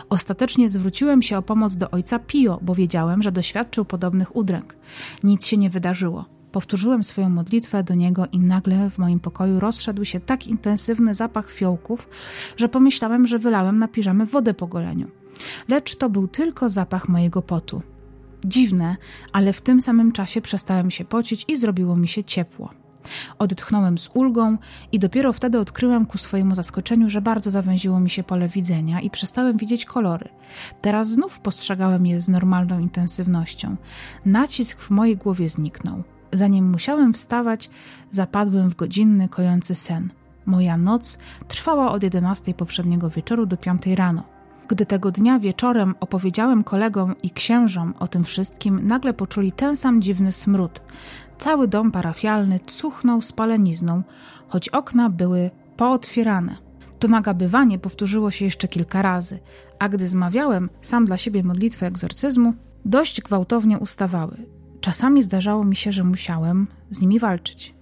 Ostatecznie 0.10 0.70
zwróciłem 0.70 1.22
się 1.22 1.38
o 1.38 1.42
pomoc 1.42 1.78
do 1.78 1.92
ojca 1.92 2.20
Pio, 2.20 2.60
bo 2.62 2.76
wiedziałem, 2.76 3.24
że 3.24 3.32
doświadczył 3.32 3.86
podobnych 3.86 4.36
udręk. 4.36 4.76
Nic 5.24 5.46
się 5.46 5.58
nie 5.58 5.70
wydarzyło. 5.70 6.26
Powtórzyłem 6.52 7.04
swoją 7.04 7.30
modlitwę 7.30 7.84
do 7.84 7.94
niego 7.94 8.26
i 8.32 8.40
nagle 8.40 8.90
w 8.90 8.98
moim 8.98 9.20
pokoju 9.20 9.60
rozszedł 9.60 10.06
się 10.06 10.20
tak 10.20 10.48
intensywny 10.48 11.14
zapach 11.14 11.52
fiołków, 11.52 12.10
że 12.58 12.70
pomyślałem, 12.70 13.28
że 13.28 13.40
wylałem 13.40 13.80
na 13.80 13.88
piżamę 13.88 14.26
wodę 14.26 14.54
po 14.54 14.68
goleniu. 14.68 15.08
Lecz 15.68 15.96
to 15.96 16.10
był 16.10 16.28
tylko 16.28 16.70
zapach 16.70 17.10
mojego 17.10 17.42
potu. 17.42 17.82
Dziwne, 18.46 18.98
ale 19.34 19.54
w 19.54 19.62
tym 19.62 19.82
samym 19.82 20.12
czasie 20.12 20.42
przestałem 20.42 20.92
się 20.92 21.06
pocić 21.06 21.46
i 21.48 21.58
zrobiło 21.58 21.96
mi 21.96 22.08
się 22.08 22.24
ciepło. 22.24 22.87
Odetchnąłem 23.40 23.98
z 23.98 24.10
ulgą 24.14 24.58
i 24.92 25.00
dopiero 25.00 25.34
wtedy 25.34 25.60
odkryłem 25.60 26.06
ku 26.06 26.18
swojemu 26.18 26.56
zaskoczeniu, 26.56 27.10
że 27.10 27.22
bardzo 27.22 27.52
zawęziło 27.52 28.00
mi 28.00 28.10
się 28.10 28.24
pole 28.24 28.48
widzenia 28.48 29.02
i 29.02 29.10
przestałem 29.10 29.58
widzieć 29.58 29.86
kolory. 29.86 30.30
Teraz 30.82 31.10
znów 31.10 31.40
postrzegałem 31.40 32.06
je 32.06 32.22
z 32.22 32.30
normalną 32.30 32.80
intensywnością. 32.80 33.76
Nacisk 34.26 34.82
w 34.82 34.90
mojej 34.90 35.18
głowie 35.18 35.50
zniknął. 35.50 36.04
Zanim 36.34 36.70
musiałem 36.70 37.14
wstawać, 37.14 37.70
zapadłem 38.12 38.70
w 38.70 38.76
godzinny, 38.76 39.30
kojący 39.30 39.76
sen. 39.76 40.10
Moja 40.46 40.78
noc 40.78 41.18
trwała 41.48 41.92
od 41.92 42.04
11 42.04 42.54
poprzedniego 42.54 43.10
wieczoru 43.10 43.46
do 43.46 43.58
5 43.58 43.88
rano. 43.88 44.24
Gdy 44.68 44.86
tego 44.86 45.12
dnia 45.12 45.40
wieczorem 45.40 45.96
opowiedziałem 46.00 46.64
kolegom 46.64 47.16
i 47.24 47.30
księżom 47.30 47.94
o 48.00 48.08
tym 48.08 48.24
wszystkim, 48.24 48.88
nagle 48.88 49.14
poczuli 49.14 49.52
ten 49.52 49.76
sam 49.76 50.02
dziwny 50.02 50.32
smród. 50.32 50.82
Cały 51.38 51.68
dom 51.68 51.92
parafialny 51.92 52.60
cuchnął 52.60 53.22
spalenizną, 53.22 54.04
choć 54.48 54.70
okna 54.70 55.10
były 55.10 55.52
pootwierane. 55.78 56.58
To 57.00 57.08
nagabywanie 57.08 57.80
powtórzyło 57.80 58.32
się 58.32 58.46
jeszcze 58.46 58.68
kilka 58.68 59.02
razy, 59.02 59.40
a 59.80 59.90
gdy 59.90 60.08
zmawiałem 60.08 60.70
sam 60.82 61.06
dla 61.06 61.18
siebie 61.18 61.44
modlitwę 61.44 61.88
egzorcyzmu, 61.88 62.54
dość 62.86 63.22
gwałtownie 63.22 63.80
ustawały. 63.80 64.38
Czasami 64.82 65.24
zdarzało 65.24 65.64
mi 65.64 65.76
się, 65.76 65.92
że 65.92 66.04
musiałem 66.04 66.68
z 66.92 67.02
nimi 67.02 67.20
walczyć. 67.20 67.76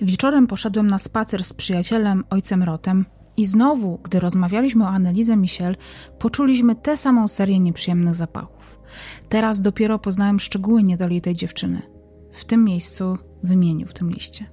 Wieczorem 0.00 0.46
poszedłem 0.46 0.86
na 0.86 0.98
spacer 0.98 1.44
z 1.44 1.52
przyjacielem, 1.52 2.24
ojcem 2.30 2.62
Rotem, 2.62 3.04
i 3.36 3.46
znowu, 3.46 3.98
gdy 4.02 4.20
rozmawialiśmy 4.20 4.84
o 4.84 4.88
analizie 4.88 5.36
Michel, 5.36 5.76
poczuliśmy 6.18 6.74
tę 6.74 6.96
samą 6.96 7.28
serię 7.28 7.60
nieprzyjemnych 7.60 8.14
zapachów. 8.14 8.80
Teraz 9.28 9.60
dopiero 9.60 9.98
poznałem 9.98 10.40
szczegóły 10.40 10.82
niedoli 10.82 11.20
tej 11.20 11.34
dziewczyny. 11.34 11.99
W 12.40 12.44
tym 12.44 12.64
miejscu 12.64 13.16
wymienił 13.42 13.86
w 13.86 13.94
tym 13.94 14.10
liście. 14.10 14.46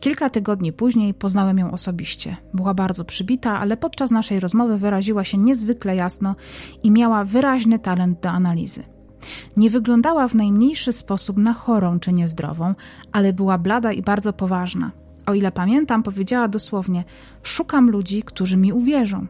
Kilka 0.00 0.30
tygodni 0.30 0.72
później 0.72 1.14
poznałem 1.14 1.58
ją 1.58 1.70
osobiście. 1.70 2.36
Była 2.54 2.74
bardzo 2.74 3.04
przybita, 3.04 3.58
ale 3.58 3.76
podczas 3.76 4.10
naszej 4.10 4.40
rozmowy 4.40 4.78
wyraziła 4.78 5.24
się 5.24 5.38
niezwykle 5.38 5.96
jasno 5.96 6.36
i 6.82 6.90
miała 6.90 7.24
wyraźny 7.24 7.78
talent 7.78 8.20
do 8.20 8.30
analizy. 8.30 8.82
Nie 9.56 9.70
wyglądała 9.70 10.28
w 10.28 10.34
najmniejszy 10.34 10.92
sposób 10.92 11.36
na 11.36 11.52
chorą 11.52 12.00
czy 12.00 12.12
niezdrową, 12.12 12.74
ale 13.12 13.32
była 13.32 13.58
blada 13.58 13.92
i 13.92 14.02
bardzo 14.02 14.32
poważna. 14.32 14.92
O 15.26 15.34
ile 15.34 15.52
pamiętam, 15.52 16.02
powiedziała 16.02 16.48
dosłownie: 16.48 17.04
Szukam 17.42 17.90
ludzi, 17.90 18.22
którzy 18.22 18.56
mi 18.56 18.72
uwierzą. 18.72 19.26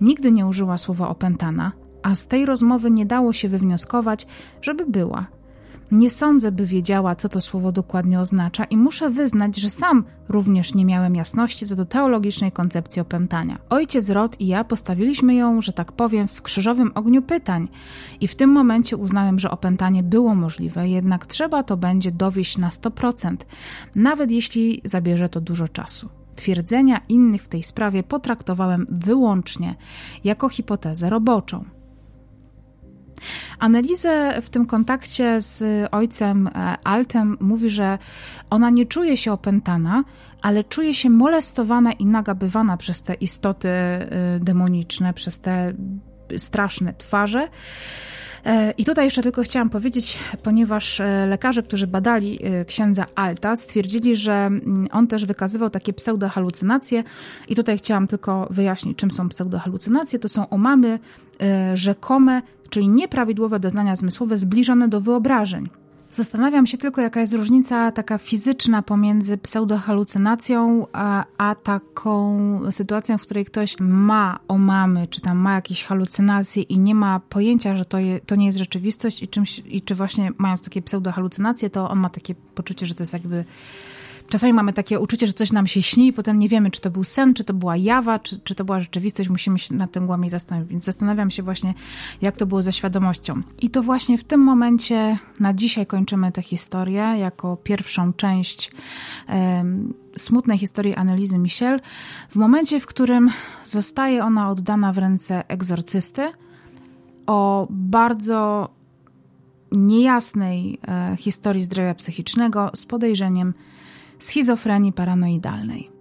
Nigdy 0.00 0.32
nie 0.32 0.46
użyła 0.46 0.78
słowa 0.78 1.08
opętana, 1.08 1.72
a 2.02 2.14
z 2.14 2.26
tej 2.26 2.46
rozmowy 2.46 2.90
nie 2.90 3.06
dało 3.06 3.32
się 3.32 3.48
wywnioskować, 3.48 4.26
żeby 4.62 4.86
była. 4.86 5.26
Nie 5.92 6.10
sądzę, 6.10 6.52
by 6.52 6.66
wiedziała, 6.66 7.14
co 7.14 7.28
to 7.28 7.40
słowo 7.40 7.72
dokładnie 7.72 8.20
oznacza, 8.20 8.64
i 8.64 8.76
muszę 8.76 9.10
wyznać, 9.10 9.56
że 9.56 9.70
sam 9.70 10.04
również 10.28 10.74
nie 10.74 10.84
miałem 10.84 11.16
jasności 11.16 11.66
co 11.66 11.76
do 11.76 11.84
teologicznej 11.84 12.52
koncepcji 12.52 13.02
opętania. 13.02 13.58
Ojciec 13.70 14.10
Rod 14.10 14.40
i 14.40 14.46
ja 14.46 14.64
postawiliśmy 14.64 15.34
ją, 15.34 15.62
że 15.62 15.72
tak 15.72 15.92
powiem, 15.92 16.28
w 16.28 16.42
krzyżowym 16.42 16.92
ogniu 16.94 17.22
pytań, 17.22 17.68
i 18.20 18.28
w 18.28 18.34
tym 18.34 18.50
momencie 18.50 18.96
uznałem, 18.96 19.38
że 19.38 19.50
opętanie 19.50 20.02
było 20.02 20.34
możliwe, 20.34 20.88
jednak 20.88 21.26
trzeba 21.26 21.62
to 21.62 21.76
będzie 21.76 22.12
dowieść 22.12 22.58
na 22.58 22.68
100%, 22.68 23.36
nawet 23.94 24.30
jeśli 24.30 24.80
zabierze 24.84 25.28
to 25.28 25.40
dużo 25.40 25.68
czasu. 25.68 26.08
Twierdzenia 26.36 27.00
innych 27.08 27.42
w 27.42 27.48
tej 27.48 27.62
sprawie 27.62 28.02
potraktowałem 28.02 28.86
wyłącznie 28.90 29.74
jako 30.24 30.48
hipotezę 30.48 31.10
roboczą. 31.10 31.64
Analizę 33.58 34.42
w 34.42 34.50
tym 34.50 34.66
kontakcie 34.66 35.40
z 35.40 35.64
ojcem 35.92 36.46
e, 36.46 36.76
Altem 36.84 37.36
mówi, 37.40 37.70
że 37.70 37.98
ona 38.50 38.70
nie 38.70 38.86
czuje 38.86 39.16
się 39.16 39.32
opętana, 39.32 40.04
ale 40.42 40.64
czuje 40.64 40.94
się 40.94 41.10
molestowana 41.10 41.92
i 41.92 42.06
nagabywana 42.06 42.76
przez 42.76 43.02
te 43.02 43.14
istoty 43.14 43.68
e, 43.68 44.08
demoniczne, 44.40 45.14
przez 45.14 45.40
te 45.40 45.72
straszne 46.38 46.94
twarze. 46.94 47.48
E, 48.44 48.70
I 48.78 48.84
tutaj 48.84 49.04
jeszcze 49.04 49.22
tylko 49.22 49.42
chciałam 49.42 49.70
powiedzieć, 49.70 50.18
ponieważ 50.42 51.02
lekarze, 51.28 51.62
którzy 51.62 51.86
badali 51.86 52.38
księdza 52.66 53.06
Alta, 53.14 53.56
stwierdzili, 53.56 54.16
że 54.16 54.32
mm, 54.32 54.88
on 54.92 55.06
też 55.06 55.24
wykazywał 55.24 55.70
takie 55.70 55.92
pseudohalucynacje. 55.92 57.04
I 57.48 57.54
tutaj 57.54 57.78
chciałam 57.78 58.06
tylko 58.06 58.48
wyjaśnić, 58.50 58.98
czym 58.98 59.10
są 59.10 59.28
pseudohalucynacje. 59.28 60.18
To 60.18 60.28
są 60.28 60.48
omamy 60.48 60.98
rzekome 61.74 62.42
czyli 62.72 62.88
nieprawidłowe 62.88 63.60
doznania 63.60 63.96
zmysłowe 63.96 64.36
zbliżone 64.36 64.88
do 64.88 65.00
wyobrażeń. 65.00 65.68
Zastanawiam 66.12 66.66
się 66.66 66.78
tylko, 66.78 67.00
jaka 67.00 67.20
jest 67.20 67.32
różnica 67.32 67.92
taka 67.92 68.18
fizyczna 68.18 68.82
pomiędzy 68.82 69.38
pseudohalucynacją 69.38 70.86
a, 70.92 71.24
a 71.38 71.54
taką 71.54 72.60
sytuacją, 72.70 73.18
w 73.18 73.22
której 73.22 73.44
ktoś 73.44 73.76
ma 73.80 74.38
omamy, 74.48 75.06
czy 75.06 75.20
tam 75.20 75.38
ma 75.38 75.54
jakieś 75.54 75.84
halucynacje 75.84 76.62
i 76.62 76.78
nie 76.78 76.94
ma 76.94 77.20
pojęcia, 77.20 77.76
że 77.76 77.84
to, 77.84 77.98
je, 77.98 78.20
to 78.20 78.34
nie 78.34 78.46
jest 78.46 78.58
rzeczywistość 78.58 79.22
i, 79.22 79.28
czymś, 79.28 79.62
i 79.66 79.82
czy 79.82 79.94
właśnie 79.94 80.30
mając 80.38 80.62
takie 80.62 80.82
pseudohalucynacje, 80.82 81.70
to 81.70 81.90
on 81.90 81.98
ma 81.98 82.10
takie 82.10 82.34
poczucie, 82.54 82.86
że 82.86 82.94
to 82.94 83.02
jest 83.02 83.12
jakby 83.12 83.44
Czasami 84.32 84.52
mamy 84.52 84.72
takie 84.72 85.00
uczucie, 85.00 85.26
że 85.26 85.32
coś 85.32 85.52
nam 85.52 85.66
się 85.66 85.82
śni 85.82 86.06
i 86.06 86.12
potem 86.12 86.38
nie 86.38 86.48
wiemy, 86.48 86.70
czy 86.70 86.80
to 86.80 86.90
był 86.90 87.04
sen, 87.04 87.34
czy 87.34 87.44
to 87.44 87.54
była 87.54 87.76
jawa, 87.76 88.18
czy, 88.18 88.40
czy 88.40 88.54
to 88.54 88.64
była 88.64 88.80
rzeczywistość. 88.80 89.28
Musimy 89.28 89.58
się 89.58 89.74
nad 89.74 89.92
tym 89.92 90.06
głębiej 90.06 90.30
zastanowić. 90.30 90.70
Więc 90.70 90.84
zastanawiam 90.84 91.30
się 91.30 91.42
właśnie, 91.42 91.74
jak 92.22 92.36
to 92.36 92.46
było 92.46 92.62
ze 92.62 92.72
świadomością. 92.72 93.42
I 93.60 93.70
to 93.70 93.82
właśnie 93.82 94.18
w 94.18 94.24
tym 94.24 94.40
momencie 94.40 95.18
na 95.40 95.54
dzisiaj 95.54 95.86
kończymy 95.86 96.32
tę 96.32 96.42
historię 96.42 97.02
jako 97.18 97.56
pierwszą 97.56 98.12
część 98.12 98.70
um, 99.28 99.94
smutnej 100.16 100.58
historii 100.58 100.94
analizy 100.94 101.38
Michel. 101.38 101.80
W 102.30 102.36
momencie, 102.36 102.80
w 102.80 102.86
którym 102.86 103.30
zostaje 103.64 104.24
ona 104.24 104.50
oddana 104.50 104.92
w 104.92 104.98
ręce 104.98 105.48
egzorcysty 105.48 106.32
o 107.26 107.66
bardzo 107.70 108.68
niejasnej 109.72 110.78
e, 110.88 111.16
historii 111.16 111.62
zdrowia 111.62 111.94
psychicznego 111.94 112.70
z 112.74 112.86
podejrzeniem 112.86 113.54
schizofrenii 114.22 114.92
paranoidalnej. 114.92 115.91